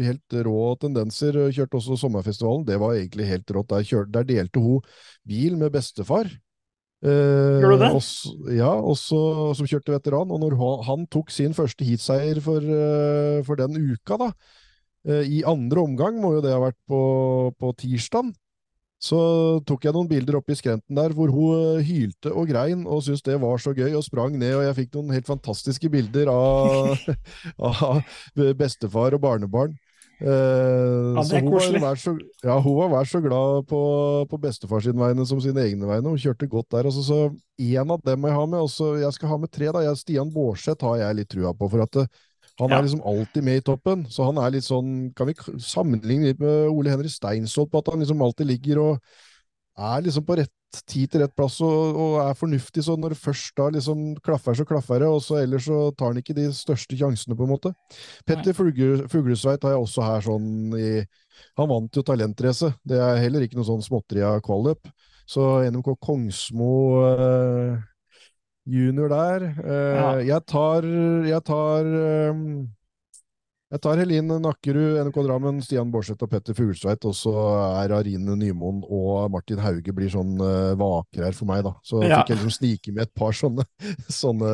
helt 0.00 0.36
rå 0.48 0.62
tendenser. 0.80 1.36
Kjørte 1.52 1.76
også 1.76 1.98
Sommerfestivalen. 2.00 2.64
Det 2.66 2.78
var 2.80 2.96
egentlig 2.96 3.26
helt 3.28 3.52
rått. 3.52 3.68
Der, 3.68 3.84
kjørte, 3.84 4.10
der 4.16 4.24
delte 4.24 4.62
hun 4.64 4.80
bil 5.28 5.58
med 5.60 5.70
bestefar. 5.76 6.26
Eh, 7.04 7.60
Gjorde 7.60 7.76
du 7.76 7.82
det? 7.84 7.90
Også, 7.98 8.32
ja, 8.56 8.70
også, 8.72 9.18
som 9.58 9.68
kjørte 9.68 9.94
veteran. 9.94 10.32
Og 10.32 10.40
når 10.42 10.56
han, 10.86 11.04
tok 11.12 11.30
sin 11.34 11.54
første 11.56 11.84
heatseier 11.84 12.40
for, 12.44 12.64
eh, 12.64 13.42
for 13.46 13.60
den 13.60 13.76
uka, 13.76 14.16
da, 14.22 14.32
eh, 15.06 15.28
i 15.38 15.42
andre 15.46 15.84
omgang, 15.84 16.20
må 16.22 16.36
jo 16.36 16.42
det 16.44 16.54
ha 16.54 16.62
vært 16.62 16.78
på, 16.88 17.52
på 17.60 17.72
tirsdag, 17.82 18.32
så 18.96 19.18
tok 19.68 19.84
jeg 19.84 19.92
noen 19.92 20.08
bilder 20.08 20.38
oppe 20.38 20.54
i 20.54 20.56
skrenten 20.56 20.96
der 20.96 21.12
hvor 21.12 21.28
hun 21.28 21.82
hylte 21.84 22.30
og 22.32 22.48
grein 22.48 22.86
og 22.88 23.02
syntes 23.04 23.20
det 23.26 23.36
var 23.42 23.60
så 23.60 23.74
gøy, 23.76 23.92
og 23.92 24.06
sprang 24.06 24.38
ned, 24.40 24.54
og 24.56 24.64
jeg 24.64 24.78
fikk 24.78 24.96
noen 24.96 25.12
helt 25.12 25.28
fantastiske 25.28 25.90
bilder 25.92 26.30
av, 26.32 26.96
av 27.70 28.00
bestefar 28.56 29.14
og 29.14 29.20
barnebarn. 29.20 29.76
Eh, 30.20 31.14
Ja, 31.16 31.22
så 31.24 31.40
hun 31.40 31.80
var, 31.80 31.96
så, 32.00 32.14
ja, 32.44 32.56
hun 32.60 32.76
var 32.78 32.88
vært 32.92 33.10
så 33.10 33.20
glad 33.24 33.66
på, 33.68 33.80
på 34.30 34.38
bestefar 34.40 34.80
sine 34.84 35.00
vegne 35.00 35.26
som 35.28 35.40
sine 35.44 35.60
egne 35.66 35.88
vegne. 35.88 36.08
Hun 36.12 36.20
kjørte 36.20 36.48
godt 36.48 36.70
der. 36.72 36.88
Altså, 36.88 37.02
så 37.04 37.18
en 37.58 37.90
av 37.92 38.00
dem 38.04 38.20
må 38.22 38.30
jeg 38.30 38.38
ha 38.38 38.46
med. 38.46 38.60
Også, 38.64 38.94
jeg 39.02 39.12
skal 39.16 39.28
ha 39.34 39.36
med 39.42 39.52
tre. 39.52 39.68
da. 39.72 39.84
Jeg, 39.84 40.00
Stian 40.00 40.32
Bårdseth 40.32 40.84
har 40.88 40.96
jeg 41.02 41.18
litt 41.20 41.28
trua 41.32 41.52
på. 41.56 41.68
for 41.70 41.84
at 41.84 41.96
eh, 41.96 42.06
han 42.58 42.70
Ja. 42.72 42.78
er 42.78 42.86
liksom 42.88 43.02
alltid 43.04 43.44
med 43.44 43.56
i 43.60 43.64
toppen. 43.68 44.06
Så 44.08 44.24
han 44.24 44.38
er 44.40 44.50
litt 44.50 44.64
sånn 44.64 45.12
Kan 45.14 45.26
vi 45.28 45.34
sammenligne 45.60 46.30
litt 46.32 46.40
med 46.40 46.70
Ole 46.72 46.90
Henry 46.90 47.08
Steinsvold 47.12 47.70
på 47.70 47.78
at 47.84 47.92
han 47.92 48.00
liksom 48.00 48.22
alltid 48.24 48.46
ligger 48.48 48.78
og 48.80 49.00
er 49.76 50.04
liksom 50.04 50.24
på 50.26 50.36
rett 50.40 50.52
tid 50.88 51.08
til 51.12 51.22
rett 51.22 51.32
plass 51.36 51.56
og, 51.64 51.96
og 51.96 52.14
er 52.24 52.36
fornuftig. 52.36 52.82
Så 52.84 52.96
når 53.00 53.14
det 53.14 53.20
først 53.22 53.52
da 53.56 53.68
liksom 53.72 54.02
klaffer, 54.24 54.56
så 54.58 54.66
klaffer 54.68 55.00
det, 55.00 55.08
og 55.08 55.22
så 55.24 55.38
ellers 55.42 55.66
så 55.68 55.90
tar 55.96 56.12
han 56.12 56.20
ikke 56.20 56.36
de 56.36 56.48
største 56.56 56.98
sjansene, 56.98 57.36
på 57.38 57.46
en 57.46 57.52
måte. 57.54 57.72
Petter 58.28 58.56
Fuglesveit 58.56 59.64
har 59.64 59.76
jeg 59.76 59.82
også 59.86 60.04
her 60.06 60.24
sånn 60.26 60.48
i 60.76 60.90
Han 61.60 61.68
vant 61.68 61.96
jo 61.96 62.04
talentrace. 62.04 62.72
Det 62.84 62.96
er 63.00 63.20
heller 63.20 63.44
ikke 63.44 63.58
noe 63.58 63.68
sånn 63.68 63.84
småtteri 63.84 64.22
av 64.24 64.40
kvalløp. 64.44 64.88
Så 65.28 65.42
NMK 65.68 65.90
Kongsmo 66.00 66.72
eh, 67.10 67.76
junior 68.66 69.10
der. 69.12 69.44
Eh, 69.64 69.96
Ja. 69.96 70.08
Jeg 70.34 70.46
tar 70.46 70.86
Jeg 71.28 71.42
tar 71.44 71.84
eh, 71.84 72.40
jeg 73.72 73.80
tar 73.82 73.98
Helin 73.98 74.28
Nakkerud, 74.42 74.98
NRK 75.08 75.16
Drammen, 75.26 75.56
Stian 75.64 75.90
Bårdseth 75.90 76.22
og 76.22 76.30
Petter 76.30 76.54
Fuglsveit. 76.54 77.02
og 77.08 77.14
så 77.18 77.32
er 77.82 77.94
Arine 77.96 78.36
Nymoen 78.38 78.84
og 78.86 79.30
Martin 79.34 79.58
Hauge 79.58 79.92
blir 79.96 80.12
sånn 80.12 80.36
uh, 80.38 80.76
vakre 80.78 81.26
her 81.26 81.34
for 81.34 81.50
meg, 81.50 81.64
da. 81.66 81.74
Så 81.82 82.04
Ja. 82.04 82.20
fikk 82.20 82.30
jeg 82.34 82.38
liksom 82.38 82.54
snike 82.60 82.94
med 82.94 83.02
et 83.08 83.14
par 83.18 83.34
sånne, 83.34 83.66
sånne 84.22 84.52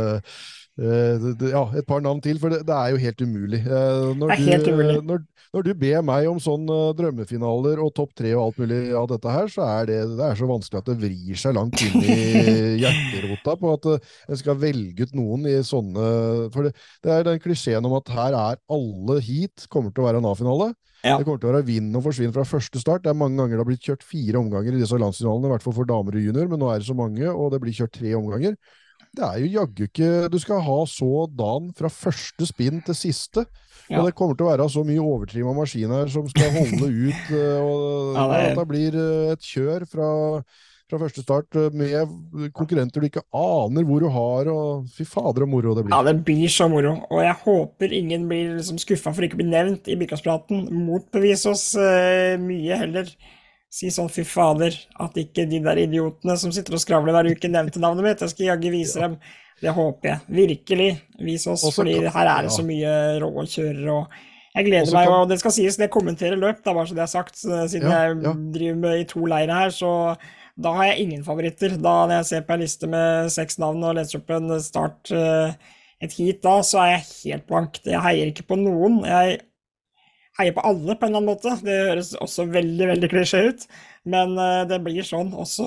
ja, 0.81 1.63
et 1.77 1.85
par 1.85 2.01
navn 2.01 2.23
til, 2.25 2.39
for 2.41 2.53
det, 2.53 2.63
det 2.65 2.73
er 2.73 2.95
jo 2.95 3.01
helt 3.03 3.21
umulig. 3.21 3.61
Eh, 3.61 4.07
når, 4.17 4.35
helt 4.41 4.65
du, 4.65 4.73
umulig. 4.73 4.97
Når, 5.05 5.21
når 5.53 5.67
du 5.67 5.73
ber 5.77 6.05
meg 6.09 6.29
om 6.31 6.39
sånne 6.41 6.79
drømmefinaler 6.97 7.83
og 7.85 7.93
topp 7.97 8.15
tre 8.17 8.33
og 8.33 8.47
alt 8.47 8.63
mulig 8.63 8.79
av 8.97 9.09
dette 9.11 9.35
her, 9.35 9.51
så 9.53 9.67
er 9.69 9.91
det, 9.91 9.99
det 10.17 10.29
er 10.29 10.39
så 10.41 10.49
vanskelig 10.49 10.81
at 10.81 10.89
det 10.89 10.99
vrir 11.03 11.41
seg 11.43 11.57
langt 11.59 11.83
inn 11.85 11.99
i 12.01 12.17
hjerterota 12.83 13.57
på 13.61 13.75
at 13.77 13.91
eh, 13.93 14.13
en 14.33 14.41
skal 14.41 14.61
velge 14.63 15.09
ut 15.09 15.17
noen 15.19 15.49
i 15.51 15.59
sånne 15.67 16.07
For 16.55 16.69
det, 16.69 16.73
det 17.05 17.13
er 17.13 17.29
den 17.29 17.43
klisjeen 17.43 17.85
om 17.89 17.99
at 18.01 18.15
her 18.17 18.39
er 18.39 18.63
alle 18.73 19.21
heat 19.21 19.69
kommer 19.73 19.93
til 19.93 20.05
å 20.05 20.09
være 20.09 20.23
en 20.25 20.31
A-finale. 20.33 20.73
Ja. 21.03 21.17
Det 21.19 21.27
kommer 21.27 21.41
til 21.43 21.51
å 21.51 21.57
være 21.57 21.67
vinn 21.67 21.91
og 21.99 22.05
forsvinn 22.07 22.33
fra 22.33 22.45
første 22.47 22.81
start. 22.81 23.03
Det 23.05 23.11
er 23.11 23.19
mange 23.19 23.37
ganger 23.41 23.59
det 23.59 23.65
har 23.65 23.69
blitt 23.69 23.89
kjørt 23.89 24.07
fire 24.07 24.39
omganger 24.39 24.77
i 24.77 24.81
disse 24.81 24.99
landsfinalene, 25.03 25.51
i 25.51 25.53
hvert 25.57 25.65
fall 25.65 25.75
for 25.77 25.89
damer 25.89 26.17
og 26.17 26.29
junior, 26.31 26.47
men 26.49 26.63
nå 26.63 26.71
er 26.71 26.81
det 26.81 26.89
så 26.89 26.97
mange, 26.97 27.27
og 27.29 27.51
det 27.53 27.61
blir 27.65 27.75
kjørt 27.77 27.97
tre 27.99 28.15
omganger. 28.17 28.55
Det 29.13 29.25
er 29.27 29.43
jo 29.43 29.51
jaggu 29.59 29.85
ikke 29.85 30.11
Du 30.33 30.39
skal 30.41 30.63
ha 30.65 30.79
så 30.89 31.27
dagen 31.29 31.71
fra 31.77 31.91
første 31.93 32.47
spinn 32.49 32.81
til 32.87 32.97
siste. 32.97 33.45
Ja. 33.91 34.01
Og 34.01 34.07
det 34.09 34.15
kommer 34.17 34.37
til 34.39 34.47
å 34.47 34.53
være 34.53 34.69
så 34.73 34.85
mye 34.89 35.03
overtrimma 35.05 35.53
maskiner 35.57 36.09
som 36.09 36.29
skal 36.31 36.53
holde 36.55 36.89
ut. 37.09 37.33
eh, 37.35 37.57
Og 37.61 38.15
Ja, 38.17 38.27
det 38.31 38.43
At 38.53 38.61
det 38.63 38.69
blir 38.71 38.97
eh, 38.97 39.33
et 39.35 39.43
kjør 39.45 39.85
fra, 39.91 40.07
fra 40.89 41.01
første 41.03 41.25
start 41.27 41.59
eh, 41.61 41.69
med 41.77 42.49
konkurrenter 42.57 43.03
du 43.05 43.11
ikke 43.11 43.25
aner 43.37 43.85
hvor 43.85 44.01
du 44.01 44.09
har, 44.15 44.49
og 44.55 44.89
fy 44.95 45.05
fader, 45.05 45.45
så 45.45 45.51
moro 45.51 45.75
det 45.77 45.85
blir. 45.85 45.93
Ja, 45.93 46.01
det 46.09 46.17
blir 46.25 46.49
så 46.55 46.71
moro. 46.73 46.95
Og 47.11 47.21
jeg 47.27 47.37
håper 47.43 47.99
ingen 47.99 48.25
blir 48.31 48.55
liksom 48.57 48.81
skuffa 48.81 49.13
for 49.13 49.27
ikke 49.29 49.37
å 49.37 49.43
bli 49.43 49.51
nevnt 49.51 49.93
i 49.93 49.99
Bilkastpraten. 50.01 50.71
Motbevis 50.87 51.45
oss 51.53 51.69
uh, 51.77 52.39
mye 52.41 52.81
heller. 52.87 53.13
Si 53.73 53.89
sånn 53.89 54.11
fy 54.13 54.21
fader, 54.29 54.75
at 55.01 55.15
ikke 55.17 55.47
de 55.49 55.59
der 55.65 55.79
idiotene 55.87 56.35
som 56.37 56.53
sitter 56.53 56.77
og 56.77 56.83
skravler 56.83 57.15
hver 57.17 57.31
uke, 57.33 57.49
nevnte 57.49 57.81
navnet 57.81 58.05
mitt. 58.05 58.21
Jeg 58.21 58.35
skal 58.35 58.51
jaggu 58.51 58.73
vise 58.75 59.01
dem. 59.01 59.15
Det 59.63 59.73
håper 59.73 60.11
jeg. 60.11 60.19
Virkelig. 60.29 60.91
Vis 61.25 61.47
oss, 61.49 61.65
Også 61.65 61.81
fordi 61.81 61.95
kan- 62.03 62.13
her 62.13 62.29
er 62.35 62.43
det 62.43 62.51
så 62.53 62.65
mye 62.67 62.93
rå 63.23 63.31
kjørere. 63.49 63.93
og 63.97 64.09
jeg 64.55 64.65
gleder 64.67 64.83
Også 64.85 64.93
meg, 64.93 65.07
kan- 65.09 65.15
og 65.23 65.29
det 65.31 65.39
skal 65.41 65.51
sies, 65.53 65.77
det 65.81 65.91
kommenterer 65.91 66.37
løp, 66.37 66.63
da, 66.63 66.75
bare 66.75 66.87
så 66.87 66.95
det 66.95 67.03
er 67.07 67.07
sagt. 67.07 67.35
Siden 67.37 67.89
Ja, 67.89 68.09
jeg 68.13 68.23
ja. 68.23 68.33
driver 68.35 68.77
med 68.77 69.01
i 69.01 69.05
to 69.05 69.21
leirer 69.21 69.55
her, 69.55 69.69
så 69.71 70.19
da 70.61 70.73
har 70.75 70.85
jeg 70.93 70.99
ingen 71.07 71.25
favoritter. 71.25 71.71
Da 71.81 72.07
når 72.07 72.17
jeg 72.19 72.25
ser 72.27 72.41
på 72.43 72.53
en 72.55 72.61
liste 72.61 72.87
med 72.87 73.31
seks 73.31 73.59
navn 73.59 73.83
og 73.85 73.95
leser 73.97 74.19
opp 74.21 74.31
en 74.31 74.61
start, 74.61 75.11
eh, 75.13 75.55
et 76.03 76.13
heat 76.13 76.43
da, 76.43 76.61
så 76.61 76.79
er 76.83 76.91
jeg 76.99 77.07
helt 77.25 77.47
blank. 77.47 77.79
Jeg 77.85 78.01
heier 78.03 78.27
ikke 78.35 78.47
på 78.47 78.59
noen. 78.59 79.05
Jeg 79.07 79.41
heier 80.39 80.55
på 80.57 80.63
alle 80.65 80.95
på 80.97 81.07
en 81.07 81.13
eller 81.13 81.21
annen 81.21 81.31
måte. 81.33 81.57
Det 81.65 81.75
høres 81.91 82.15
også 82.17 82.47
veldig, 82.53 82.87
veldig 82.95 83.11
klisjé 83.13 83.43
ut, 83.51 83.67
men 84.15 84.33
eh, 84.41 84.63
det 84.71 84.79
blir 84.85 85.05
sånn. 85.07 85.35
Og 85.37 85.49
så 85.51 85.67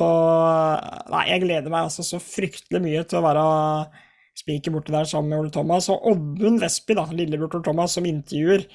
Nei, 1.13 1.24
jeg 1.32 1.43
gleder 1.45 1.70
meg 1.72 1.88
altså 1.88 2.05
så 2.05 2.20
fryktelig 2.24 2.82
mye 2.84 3.03
til 3.05 3.20
å 3.22 3.26
være 3.28 3.45
spiker 4.36 4.74
borti 4.76 4.91
der 4.95 5.07
sammen 5.07 5.32
med 5.32 5.43
Ole 5.43 5.53
Thomas. 5.55 5.88
Og 5.93 6.09
Oddmund 6.11 6.59
Vestby, 6.63 6.97
da, 6.97 7.05
lillebror 7.16 7.53
til 7.53 7.63
Thomas, 7.70 7.95
som 7.95 8.07
intervjuer. 8.09 8.66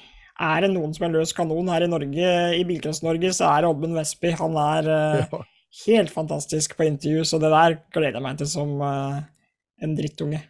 Er 0.41 0.63
det 0.63 0.71
noen 0.73 0.95
som 0.95 1.05
er 1.05 1.13
løs 1.19 1.35
kanon 1.37 1.69
her 1.69 1.85
i 1.85 1.89
Norge, 1.91 2.29
i 2.57 2.63
Bilcross-Norge, 2.65 3.33
så 3.37 3.49
er 3.51 3.61
det 3.65 3.69
Oddmund 3.73 3.99
Vestby. 3.99 4.31
Han 4.39 4.57
er 4.57 4.89
eh, 4.95 5.25
Ja. 5.35 5.43
helt 5.85 6.11
fantastisk 6.11 6.73
på 6.79 6.87
intervju, 6.87 7.21
så 7.27 7.37
det 7.39 7.51
der 7.53 7.77
gleder 7.93 8.17
jeg 8.19 8.25
meg 8.25 8.39
til 8.41 8.49
som 8.49 8.73
eh, 8.87 9.19
en 9.85 9.93
drittunge. 9.99 10.41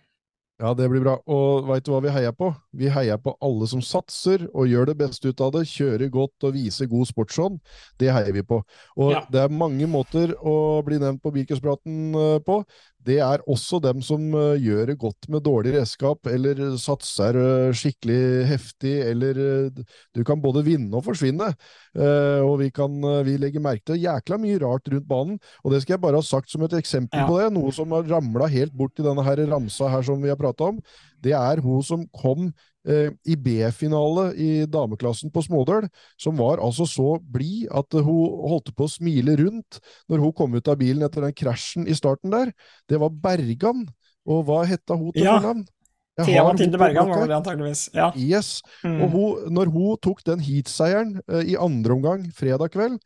Ja, 0.61 0.75
det 0.77 0.85
blir 0.91 1.01
bra. 1.01 1.15
Og 1.25 1.65
veit 1.65 1.87
du 1.87 1.89
hva 1.89 2.03
vi 2.05 2.11
heier 2.13 2.33
på? 2.37 2.51
Vi 2.77 2.89
heier 2.93 3.17
på 3.17 3.31
alle 3.41 3.65
som 3.65 3.81
satser 3.81 4.43
og 4.51 4.67
gjør 4.69 4.91
det 4.91 4.97
beste 4.99 5.31
ut 5.31 5.41
av 5.41 5.55
det, 5.55 5.63
kjører 5.71 6.11
godt 6.13 6.45
og 6.45 6.53
viser 6.53 6.85
god 6.91 7.09
sportsånd. 7.09 7.55
Det 7.97 8.11
heier 8.13 8.29
vi 8.35 8.43
på. 8.45 8.59
Og 9.01 9.09
Ja. 9.15 9.23
det 9.31 9.41
er 9.41 9.49
mange 9.49 9.87
måter 9.89 10.35
å 10.37 10.83
bli 10.85 10.99
nevnt 11.01 11.23
på 11.23 11.33
Bilcrosspraten 11.33 12.13
eh, 12.13 12.37
på. 12.45 12.59
Det 13.05 13.17
er 13.23 13.41
også 13.49 13.79
dem 13.81 14.01
som 14.05 14.27
eh, 14.37 14.59
gjør 14.61 14.91
det 14.91 14.95
godt 15.01 15.27
med 15.33 15.41
dårlig 15.45 15.71
redskap, 15.73 16.27
eller 16.29 16.59
satser 16.77 17.37
eh, 17.41 17.73
skikkelig 17.73 18.45
heftig, 18.51 18.93
eller 19.09 19.39
eh, 19.41 19.83
Du 20.13 20.21
kan 20.27 20.41
både 20.43 20.61
vinne 20.67 20.93
og 20.99 21.05
forsvinne. 21.07 21.51
Eh, 21.97 22.41
og 22.45 22.59
vi 22.61 22.69
kan 22.73 22.93
eh, 23.03 23.23
vi 23.25 23.37
legger 23.41 23.63
merke 23.65 23.83
til 23.89 24.03
jækla 24.03 24.37
mye 24.41 24.59
rart 24.61 24.91
rundt 24.93 25.07
banen. 25.09 25.39
Og 25.65 25.73
det 25.73 25.81
skal 25.83 25.97
jeg 25.97 26.03
bare 26.05 26.21
ha 26.21 26.25
sagt 26.25 26.53
som 26.53 26.61
et 26.67 26.77
eksempel 26.77 27.23
Ja. 27.23 27.27
på 27.29 27.39
det, 27.41 27.49
noe 27.57 27.73
som 27.73 27.91
har 27.97 28.05
ramla 28.09 28.47
helt 28.53 28.73
bort 28.77 28.99
i 29.01 29.05
denne 29.07 29.25
her 29.25 29.41
ramsa 29.49 29.89
her 29.89 30.05
som 30.05 30.21
vi 30.21 30.29
har 30.29 30.37
prata 30.39 30.69
om. 30.69 30.77
Det 31.21 31.33
er 31.37 31.61
hun 31.61 31.81
som 31.85 32.05
kom 32.17 32.47
eh, 32.49 32.70
i 32.81 33.35
B-finale 33.37 34.31
i 34.41 34.49
dameklassen 34.65 35.29
på 35.33 35.43
Smådøl, 35.45 35.85
som 36.17 36.39
var 36.39 36.61
altså 36.63 36.87
så 36.89 37.15
blid 37.21 37.67
at 37.69 37.93
eh, 37.97 38.05
hun 38.05 38.47
holdt 38.51 38.73
på 38.77 38.87
å 38.87 38.91
smile 38.91 39.35
rundt 39.39 39.81
når 40.09 40.23
hun 40.25 40.33
kom 40.37 40.55
ut 40.57 40.71
av 40.71 40.79
bilen 40.81 41.05
etter 41.05 41.25
den 41.27 41.35
krasjen 41.37 41.85
i 41.85 41.97
starten 41.97 42.33
der. 42.33 42.53
Det 42.89 43.01
var 43.01 43.13
Bergan. 43.13 43.85
Og 44.29 44.43
hva 44.45 44.61
hetta 44.69 44.97
hun 44.97 45.13
til 45.15 45.25
fornavn? 45.25 45.63
Ja. 45.65 46.25
Thea 46.27 46.43
Mathilde 46.45 46.77
Bergan 46.77 47.09
var 47.09 47.23
det 47.25 47.37
antageligvis. 47.37 47.87
Ja. 47.95 48.11
Yes. 48.13 48.59
Mm. 48.83 48.99
Og 49.01 49.13
hun, 49.15 49.53
når 49.55 49.71
hun 49.73 50.01
tok 50.03 50.21
den 50.27 50.43
heatseieren 50.43 51.15
uh, 51.31 51.41
i 51.41 51.55
andre 51.57 51.95
omgang 51.95 52.27
fredag 52.37 52.73
kveld, 52.75 52.99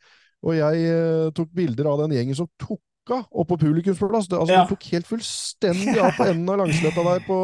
og 0.44 0.58
jeg 0.58 0.90
uh, 0.90 1.30
tok 1.36 1.52
bilder 1.56 1.88
av 1.88 2.02
den 2.02 2.16
gjengen 2.18 2.36
som 2.36 2.50
tok 2.60 2.82
av 3.14 3.24
og 3.30 3.46
på 3.48 3.56
publikumsplass 3.60 4.28
det, 4.28 4.38
altså, 4.38 4.54
Ja. 4.54 4.64
Hun 4.64 4.72
tok 4.74 4.84
helt 4.92 5.06
fullstendig 5.06 5.96
av 5.98 6.12
på 6.16 6.26
enden 6.26 6.48
av 6.48 6.58
langsletta 6.62 7.04
der 7.06 7.24
på, 7.26 7.38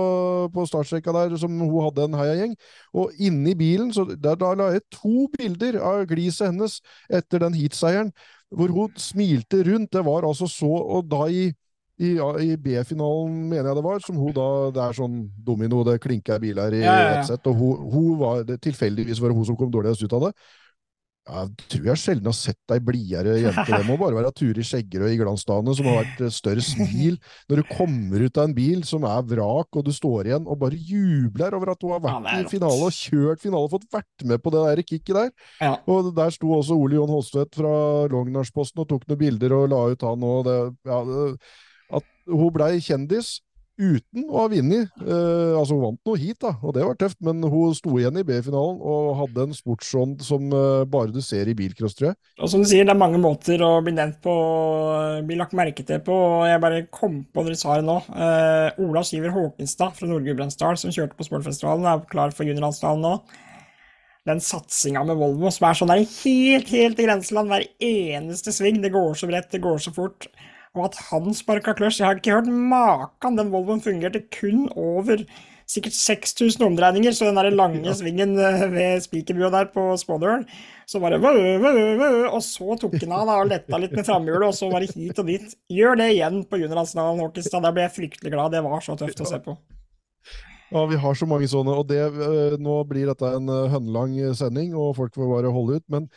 på 0.52 0.66
startstreka 0.66 1.12
der, 1.12 1.36
som 1.36 1.58
hun 1.60 1.84
hadde 1.84 2.04
en 2.04 2.18
heiagjeng. 2.18 2.54
Og 2.94 3.10
inni 3.18 3.54
bilen, 3.54 3.92
så 3.92 4.04
der, 4.10 4.36
da 4.36 4.52
la 4.54 4.72
jeg 4.72 4.86
to 4.90 5.28
bilder 5.36 5.80
av 5.80 6.06
gliset 6.10 6.50
hennes 6.50 6.80
etter 7.10 7.38
den 7.44 7.54
heatseieren, 7.54 8.12
hvor 8.52 8.68
hun 8.68 8.94
smilte 8.96 9.62
rundt. 9.64 9.92
Det 9.92 10.04
var 10.04 10.26
altså 10.28 10.46
så 10.50 10.68
Og 10.68 11.08
da 11.08 11.26
i 11.28 11.52
i, 12.02 12.16
I 12.16 12.56
B-finalen, 12.56 13.34
mener 13.50 13.68
jeg 13.68 13.76
det 13.76 13.84
var, 13.84 14.00
som 14.00 14.16
hun 14.16 14.32
da 14.34 14.46
Det 14.74 14.80
er 14.82 14.96
sånn 14.96 15.18
domino, 15.44 15.82
det 15.86 16.00
klinker 16.02 16.40
biler 16.42 16.74
i 16.74 16.80
Ja, 16.80 16.94
ja, 16.96 17.02
ja. 17.04 17.20
ett 17.20 17.28
sett, 17.28 17.46
og 17.46 17.54
hun, 17.54 17.84
hun 17.92 18.18
var 18.18 18.42
det, 18.48 18.56
Tilfeldigvis 18.64 19.20
var 19.20 19.30
det 19.30 19.36
hun 19.36 19.46
som 19.46 19.58
kom 19.60 19.70
dårligst 19.70 20.02
ut 20.02 20.16
av 20.16 20.24
det. 20.26 20.32
Ja, 21.22 21.44
Jeg 21.44 21.66
tror 21.70 21.84
jeg 21.86 22.00
sjelden 22.02 22.26
har 22.26 22.34
sett 22.34 22.72
ei 22.74 22.80
blidere 22.82 23.36
jente. 23.38 23.62
Det 23.70 23.84
må 23.86 23.94
bare 24.00 24.16
være 24.16 24.32
Turi 24.34 24.64
Skjeggerød 24.66 25.12
i 25.14 25.18
glansdagene 25.20 25.74
som 25.78 25.86
har 25.86 26.00
vært 26.00 26.22
eh, 26.26 26.32
større 26.34 26.64
smil 26.66 27.18
når 27.46 27.60
du 27.60 27.68
kommer 27.68 28.24
ut 28.26 28.40
av 28.40 28.48
en 28.48 28.56
bil 28.56 28.82
som 28.88 29.06
er 29.06 29.22
vrak, 29.30 29.70
og 29.78 29.86
du 29.86 29.92
står 29.94 30.32
igjen 30.32 30.48
og 30.50 30.58
bare 30.64 30.74
jubler 30.78 31.54
over 31.54 31.72
at 31.76 31.86
hun 31.86 31.94
har 31.94 32.02
vært 32.02 32.26
er 32.32 32.42
i 32.42 32.50
finale 32.50 32.88
og 32.88 32.96
kjørt 32.96 33.44
finale 33.44 33.68
og 33.68 33.76
fått 33.76 33.86
vært 33.94 34.26
med 34.32 34.42
på 34.42 34.54
det 34.54 34.64
der 34.66 34.82
kicket 34.82 35.14
der. 35.20 35.30
Ja. 35.62 35.76
Og 35.86 36.10
der 36.16 36.34
sto 36.34 36.50
også 36.58 36.80
Ole 36.82 36.98
Jon 36.98 37.14
Holstvedt 37.14 37.54
fra 37.60 37.76
Longnarsposten 38.10 38.82
og 38.82 38.90
tok 38.90 39.06
noen 39.06 39.22
bilder 39.22 39.54
og 39.60 39.70
la 39.70 39.82
ut 39.94 40.06
han 40.08 40.26
og 40.26 40.44
det, 40.50 40.58
ja, 40.90 41.00
At 42.02 42.10
hun 42.26 42.50
blei 42.54 42.74
kjendis 42.82 43.36
uten 43.80 44.26
å 44.28 44.42
ha 44.42 44.48
vunnet. 44.52 44.90
Eh, 45.00 45.52
altså, 45.56 45.76
hun 45.76 45.84
vant 45.86 46.08
noe 46.08 46.20
hit, 46.20 46.38
da, 46.42 46.52
og 46.60 46.74
det 46.76 46.84
var 46.86 46.98
tøft, 47.00 47.18
men 47.24 47.42
hun 47.42 47.74
sto 47.76 47.94
igjen 47.98 48.18
i 48.20 48.24
B-finalen 48.26 48.80
og 48.80 49.12
hadde 49.20 49.46
en 49.46 49.56
sportsånd 49.56 50.24
som 50.26 50.48
eh, 50.52 50.84
bare 50.90 51.14
du 51.14 51.20
ser 51.24 51.48
i 51.50 51.56
bilcross, 51.58 51.96
tror 51.98 52.10
jeg. 52.10 52.18
Og 52.40 52.52
som 52.52 52.64
du 52.64 52.68
sier, 52.68 52.86
det 52.88 52.94
er 52.94 53.00
mange 53.00 53.20
måter 53.22 53.62
å 53.64 53.74
bli 53.84 53.94
nevnt 53.96 54.20
på, 54.24 54.34
bli 55.28 55.38
lagt 55.40 55.56
merke 55.58 55.86
til 55.88 56.02
på, 56.04 56.16
og 56.16 56.48
jeg 56.50 56.62
bare 56.64 56.82
kom 56.92 57.22
på 57.32 57.46
dere 57.46 57.58
sa 57.58 57.78
det 57.78 57.86
nå. 57.88 57.98
Eh, 58.12 58.82
Ola 58.84 59.04
Skiver 59.06 59.34
Håkenstad 59.36 59.96
fra 59.98 60.10
Nord-Gudbrandsdal, 60.10 60.78
som 60.80 60.94
kjørte 60.94 61.18
på 61.18 61.28
Sportfestivalen, 61.28 61.88
er 61.88 62.04
klar 62.12 62.34
for 62.36 62.48
juniorlandsdalen 62.48 63.06
nå. 63.06 63.16
Den 64.28 64.38
satsinga 64.38 65.02
med 65.02 65.18
Volvo 65.18 65.50
som 65.50 65.66
er 65.66 65.78
sånn 65.78 65.90
der 65.90 66.04
helt, 66.06 66.68
helt 66.70 67.00
i 67.00 67.06
grenseland 67.08 67.50
hver 67.50 67.64
eneste 67.82 68.52
sving. 68.54 68.78
Det 68.84 68.92
går 68.94 69.16
så 69.18 69.26
bredt, 69.26 69.50
det 69.50 69.62
går 69.64 69.80
så 69.82 69.90
fort. 69.96 70.28
Og 70.72 70.86
at 70.88 70.98
han 71.10 71.34
sparka 71.36 71.74
clutch 71.76 72.00
Jeg 72.00 72.06
har 72.08 72.20
ikke 72.20 72.36
hørt 72.38 72.48
maken. 72.48 73.38
Den 73.38 73.50
Volvoen 73.52 73.82
fungerte 73.84 74.22
kun 74.32 74.68
over 74.72 75.24
sikkert 75.72 75.96
6000 75.96 76.64
omdreininger, 76.66 77.14
så 77.16 77.28
den 77.28 77.38
der 77.38 77.50
lange 77.54 77.94
svingen 77.98 78.36
eh, 78.40 78.64
ved 78.72 79.04
spikerbua 79.04 79.50
der 79.54 79.70
på 79.74 79.84
spådøren, 80.00 80.46
så 80.88 81.00
bare 81.00 81.20
vø, 81.22 81.32
vø, 81.62 81.72
vø, 82.00 82.08
Og 82.28 82.42
så 82.44 82.76
tok 82.80 82.96
han 83.00 83.14
av 83.16 83.28
da, 83.28 83.36
og 83.40 83.52
letta 83.52 83.80
litt 83.80 83.94
med 83.96 84.08
framhjulet, 84.08 84.48
og 84.48 84.56
så 84.56 84.68
var 84.72 84.84
det 84.84 84.92
hit 84.96 85.20
og 85.22 85.28
dit. 85.30 85.54
Gjør 85.72 86.00
det 86.02 86.10
igjen 86.16 86.42
på 86.48 86.60
juniorlandsfinalen, 86.60 87.22
Håkestad. 87.24 87.64
Der 87.64 87.76
ble 87.76 87.86
jeg 87.86 87.96
fryktelig 87.98 88.34
glad. 88.34 88.52
Det 88.56 88.64
var 88.66 88.84
så 88.84 88.98
tøft 89.00 89.24
å 89.24 89.28
se 89.28 89.40
på. 89.44 89.56
Ja, 90.72 90.86
vi 90.88 90.96
har 90.96 91.16
så 91.16 91.26
mange 91.28 91.48
sånne, 91.52 91.74
og 91.76 91.88
det, 91.90 92.00
eh, 92.00 92.54
nå 92.60 92.78
blir 92.88 93.10
dette 93.10 93.28
en 93.36 93.50
eh, 93.52 93.74
eh, 93.76 94.32
sending, 94.36 94.72
og 94.72 94.94
folk 94.96 95.12
får 95.18 95.28
bare 95.28 95.52
holde 95.52 95.80
ut, 95.80 95.84
men 95.92 96.08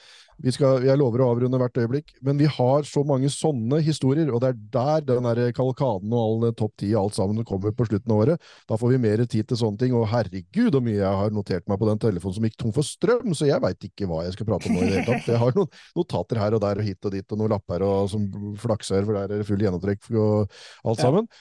vi 0.44 0.52
skal, 0.52 0.84
jeg 0.84 1.00
lover 1.00 1.24
å 1.24 1.30
avrunde 1.32 1.60
hvert 1.60 1.78
øyeblikk. 1.80 2.14
Men 2.26 2.40
vi 2.40 2.48
har 2.52 2.88
så 2.88 3.04
mange 3.08 3.30
sånne 3.32 3.80
historier, 3.86 4.32
og 4.34 4.42
det 4.44 4.52
er 4.52 4.58
der 4.76 5.06
den 5.08 5.28
der 5.30 5.54
kalkaden 5.56 6.12
og 6.14 6.24
all 6.26 6.56
topp 6.58 6.76
ti 6.82 6.92
og 6.94 7.06
alt 7.06 7.18
sammen 7.18 7.48
kommer 7.48 7.76
på 7.76 7.88
slutten 7.88 8.12
av 8.12 8.24
året. 8.26 8.50
Da 8.70 8.80
får 8.80 8.96
vi 8.96 9.02
mer 9.06 9.24
tid 9.26 9.48
til 9.50 9.60
sånne 9.62 9.82
ting, 9.82 9.96
og 9.96 10.08
herregud 10.12 10.76
hvor 10.76 10.84
mye 10.86 11.00
jeg 11.00 11.22
har 11.22 11.36
notert 11.36 11.68
meg 11.72 11.80
på 11.82 11.90
den 11.90 12.02
telefonen 12.04 12.38
som 12.38 12.50
gikk 12.50 12.60
tom 12.62 12.76
for 12.76 12.88
strøm, 12.88 13.32
så 13.38 13.50
jeg 13.50 13.64
veit 13.64 13.88
ikke 13.90 14.10
hva 14.12 14.26
jeg 14.26 14.36
skal 14.36 14.50
prate 14.50 14.70
om 14.70 14.76
nå 14.76 14.84
i 14.84 14.90
det 14.90 15.00
hele 15.00 15.08
tatt. 15.08 15.32
Jeg 15.32 15.42
har 15.46 15.56
noen 15.56 15.82
notater 15.96 16.42
her 16.44 16.58
og 16.58 16.66
der 16.66 16.84
og 16.84 16.90
hit 16.90 17.08
og 17.10 17.16
dit, 17.16 17.28
og 17.32 17.42
noen 17.42 17.56
lapper 17.56 17.88
og, 17.88 18.12
som 18.12 18.28
flakser, 18.62 19.08
for 19.08 19.16
der 19.16 19.30
er 19.30 19.42
det 19.42 19.48
full 19.48 19.64
gjennomtrekk 19.64 20.12
og 20.14 20.60
alt 20.92 21.04
sammen. 21.04 21.32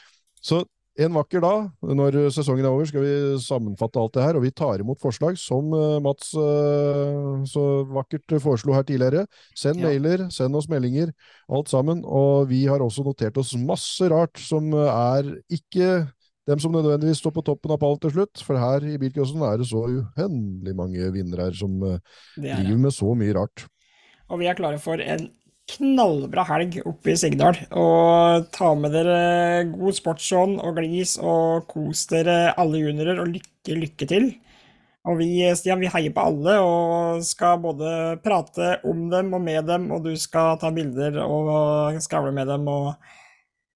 Så 0.44 0.62
en 0.94 1.14
vakker 1.16 1.42
dag, 1.42 1.70
når 1.82 2.16
sesongen 2.34 2.66
er 2.66 2.70
over, 2.70 2.86
skal 2.86 3.02
vi 3.02 3.14
sammenfatte 3.42 3.98
alt 3.98 4.14
det 4.14 4.22
her, 4.22 4.36
og 4.38 4.44
vi 4.44 4.52
tar 4.54 4.82
imot 4.82 5.00
forslag, 5.02 5.38
som 5.40 5.72
eh, 5.74 5.96
Mats 6.04 6.30
eh, 6.38 7.44
så 7.50 7.64
vakkert 7.90 8.36
foreslo 8.42 8.76
her 8.76 8.86
tidligere. 8.86 9.24
Send 9.58 9.82
Ja. 9.82 9.88
mailer, 9.88 10.28
send 10.30 10.54
oss 10.54 10.68
meldinger, 10.70 11.10
alt 11.50 11.72
sammen. 11.72 12.04
Og 12.06 12.48
vi 12.48 12.64
har 12.70 12.78
også 12.84 13.02
notert 13.06 13.36
oss 13.42 13.56
masse 13.58 14.06
rart 14.12 14.38
som 14.38 14.70
er 14.74 15.34
ikke 15.50 16.06
dem 16.46 16.60
som 16.60 16.74
nødvendigvis 16.76 17.22
står 17.24 17.32
på 17.38 17.44
toppen 17.44 17.72
av 17.72 17.80
pallen 17.80 18.00
til 18.02 18.12
slutt, 18.14 18.42
for 18.44 18.60
her 18.60 18.84
i 18.86 18.98
bilcrossen 19.00 19.42
er 19.42 19.58
det 19.58 19.66
så 19.70 19.86
uhendelig 19.88 20.74
mange 20.76 21.12
vinnere 21.14 21.50
som 21.56 21.80
eh, 21.88 21.98
er 22.38 22.60
driver 22.60 22.82
med 22.86 22.94
så 22.94 23.14
mye 23.18 23.34
rart. 23.34 23.66
Og 24.28 24.40
vi 24.40 24.46
er 24.46 24.56
klare 24.58 24.78
for 24.78 25.00
en 25.00 25.30
knallbra 25.70 26.44
helg 26.48 26.78
oppe 26.84 27.14
i 27.14 27.18
Sigdal. 27.18 27.58
Og 27.78 28.48
ta 28.54 28.72
med 28.78 28.94
dere 28.94 29.64
god 29.72 29.96
sportsånd 29.96 30.60
og 30.60 30.78
glis 30.78 31.16
og 31.20 31.66
kos 31.70 32.06
dere 32.12 32.54
alle 32.60 32.82
juniorer, 32.84 33.22
og 33.22 33.32
lykke, 33.32 33.78
lykke 33.80 34.08
til. 34.10 34.30
Og 35.04 35.18
vi, 35.20 35.28
Stian, 35.56 35.82
vi 35.82 35.90
heier 35.92 36.14
på 36.16 36.22
alle 36.30 36.54
og 36.64 37.24
skal 37.26 37.58
både 37.60 37.90
prate 38.24 38.78
om 38.88 39.08
dem 39.12 39.34
og 39.36 39.42
med 39.44 39.66
dem, 39.68 39.90
og 39.92 40.06
du 40.06 40.14
skal 40.20 40.56
ta 40.60 40.70
bilder 40.72 41.20
og 41.24 42.00
skravle 42.04 42.32
med 42.32 42.48
dem 42.52 42.70
og 42.72 42.94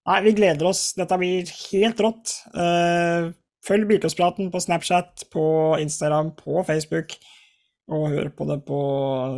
Nei, 0.08 0.22
vi 0.24 0.30
gleder 0.32 0.70
oss. 0.70 0.94
Dette 0.96 1.18
blir 1.20 1.50
helt 1.68 1.98
rått. 2.00 2.30
Eh, 2.56 3.26
følg 3.60 3.84
Bilcrosspraten 3.90 4.46
på 4.48 4.62
Snapchat, 4.64 5.26
på 5.28 5.42
Instagram, 5.82 6.30
på 6.38 6.62
Facebook. 6.64 7.12
Og 7.88 8.10
hør 8.12 8.26
på 8.36 8.44
det 8.44 8.58
på 8.68 8.78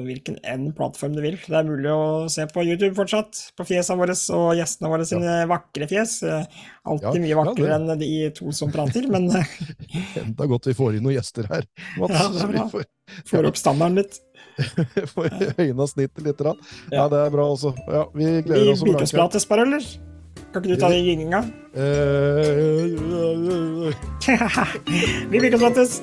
hvilken 0.02 0.40
enn 0.42 0.72
plattform 0.74 1.12
du 1.14 1.20
vil. 1.22 1.36
Det 1.38 1.54
er 1.54 1.68
mulig 1.68 1.90
å 1.94 2.26
se 2.32 2.42
på 2.50 2.64
YouTube 2.66 2.96
fortsatt, 2.96 3.38
på 3.54 3.66
fjesene 3.68 4.00
våre 4.00 4.16
og 4.34 4.48
gjestene 4.58 4.90
våre 4.90 5.06
sine 5.06 5.36
vakre 5.50 5.86
fjes. 5.90 6.16
Eh, 6.26 6.64
Alltid 6.90 7.20
Ja, 7.20 7.22
mye 7.22 7.38
vakrere 7.38 7.70
ja, 7.70 7.78
enn 7.78 8.00
de 8.00 8.08
to 8.34 8.50
som 8.56 8.72
prater, 8.74 9.06
men 9.12 9.28
eh, 9.38 9.52
Enda 10.24 10.48
godt 10.50 10.66
vi 10.66 10.74
får 10.74 10.98
inn 10.98 11.06
noen 11.06 11.14
gjester 11.20 11.46
her, 11.52 11.62
Mats. 12.00 12.16
Ja, 12.42 12.66
får, 12.72 12.88
får 13.30 13.50
opp 13.52 13.60
standarden 13.60 14.02
litt. 14.02 14.18
får 15.14 15.30
høyna 15.60 15.86
snittet 15.86 16.24
litt. 16.26 16.40
grann. 16.40 16.58
Ja. 16.90 17.04
Ja, 17.04 17.08
det 17.12 17.20
er 17.28 17.34
bra 17.36 17.44
også. 17.54 17.70
Ja, 17.86 18.08
vi 18.16 18.32
gleder 18.48 18.72
oss. 18.72 18.82
Vi 18.82 18.96
blanke. 18.96 19.44
Bare, 19.52 19.68
eller? 19.68 19.86
Kan 20.50 20.64
ikke 20.64 20.74
du 20.74 20.80
ta 20.82 20.90
den 20.90 21.06
gynginga? 21.06 21.44
Eh, 21.78 22.98
Vi 25.30 25.38
Bilcrossprates! 25.38 26.02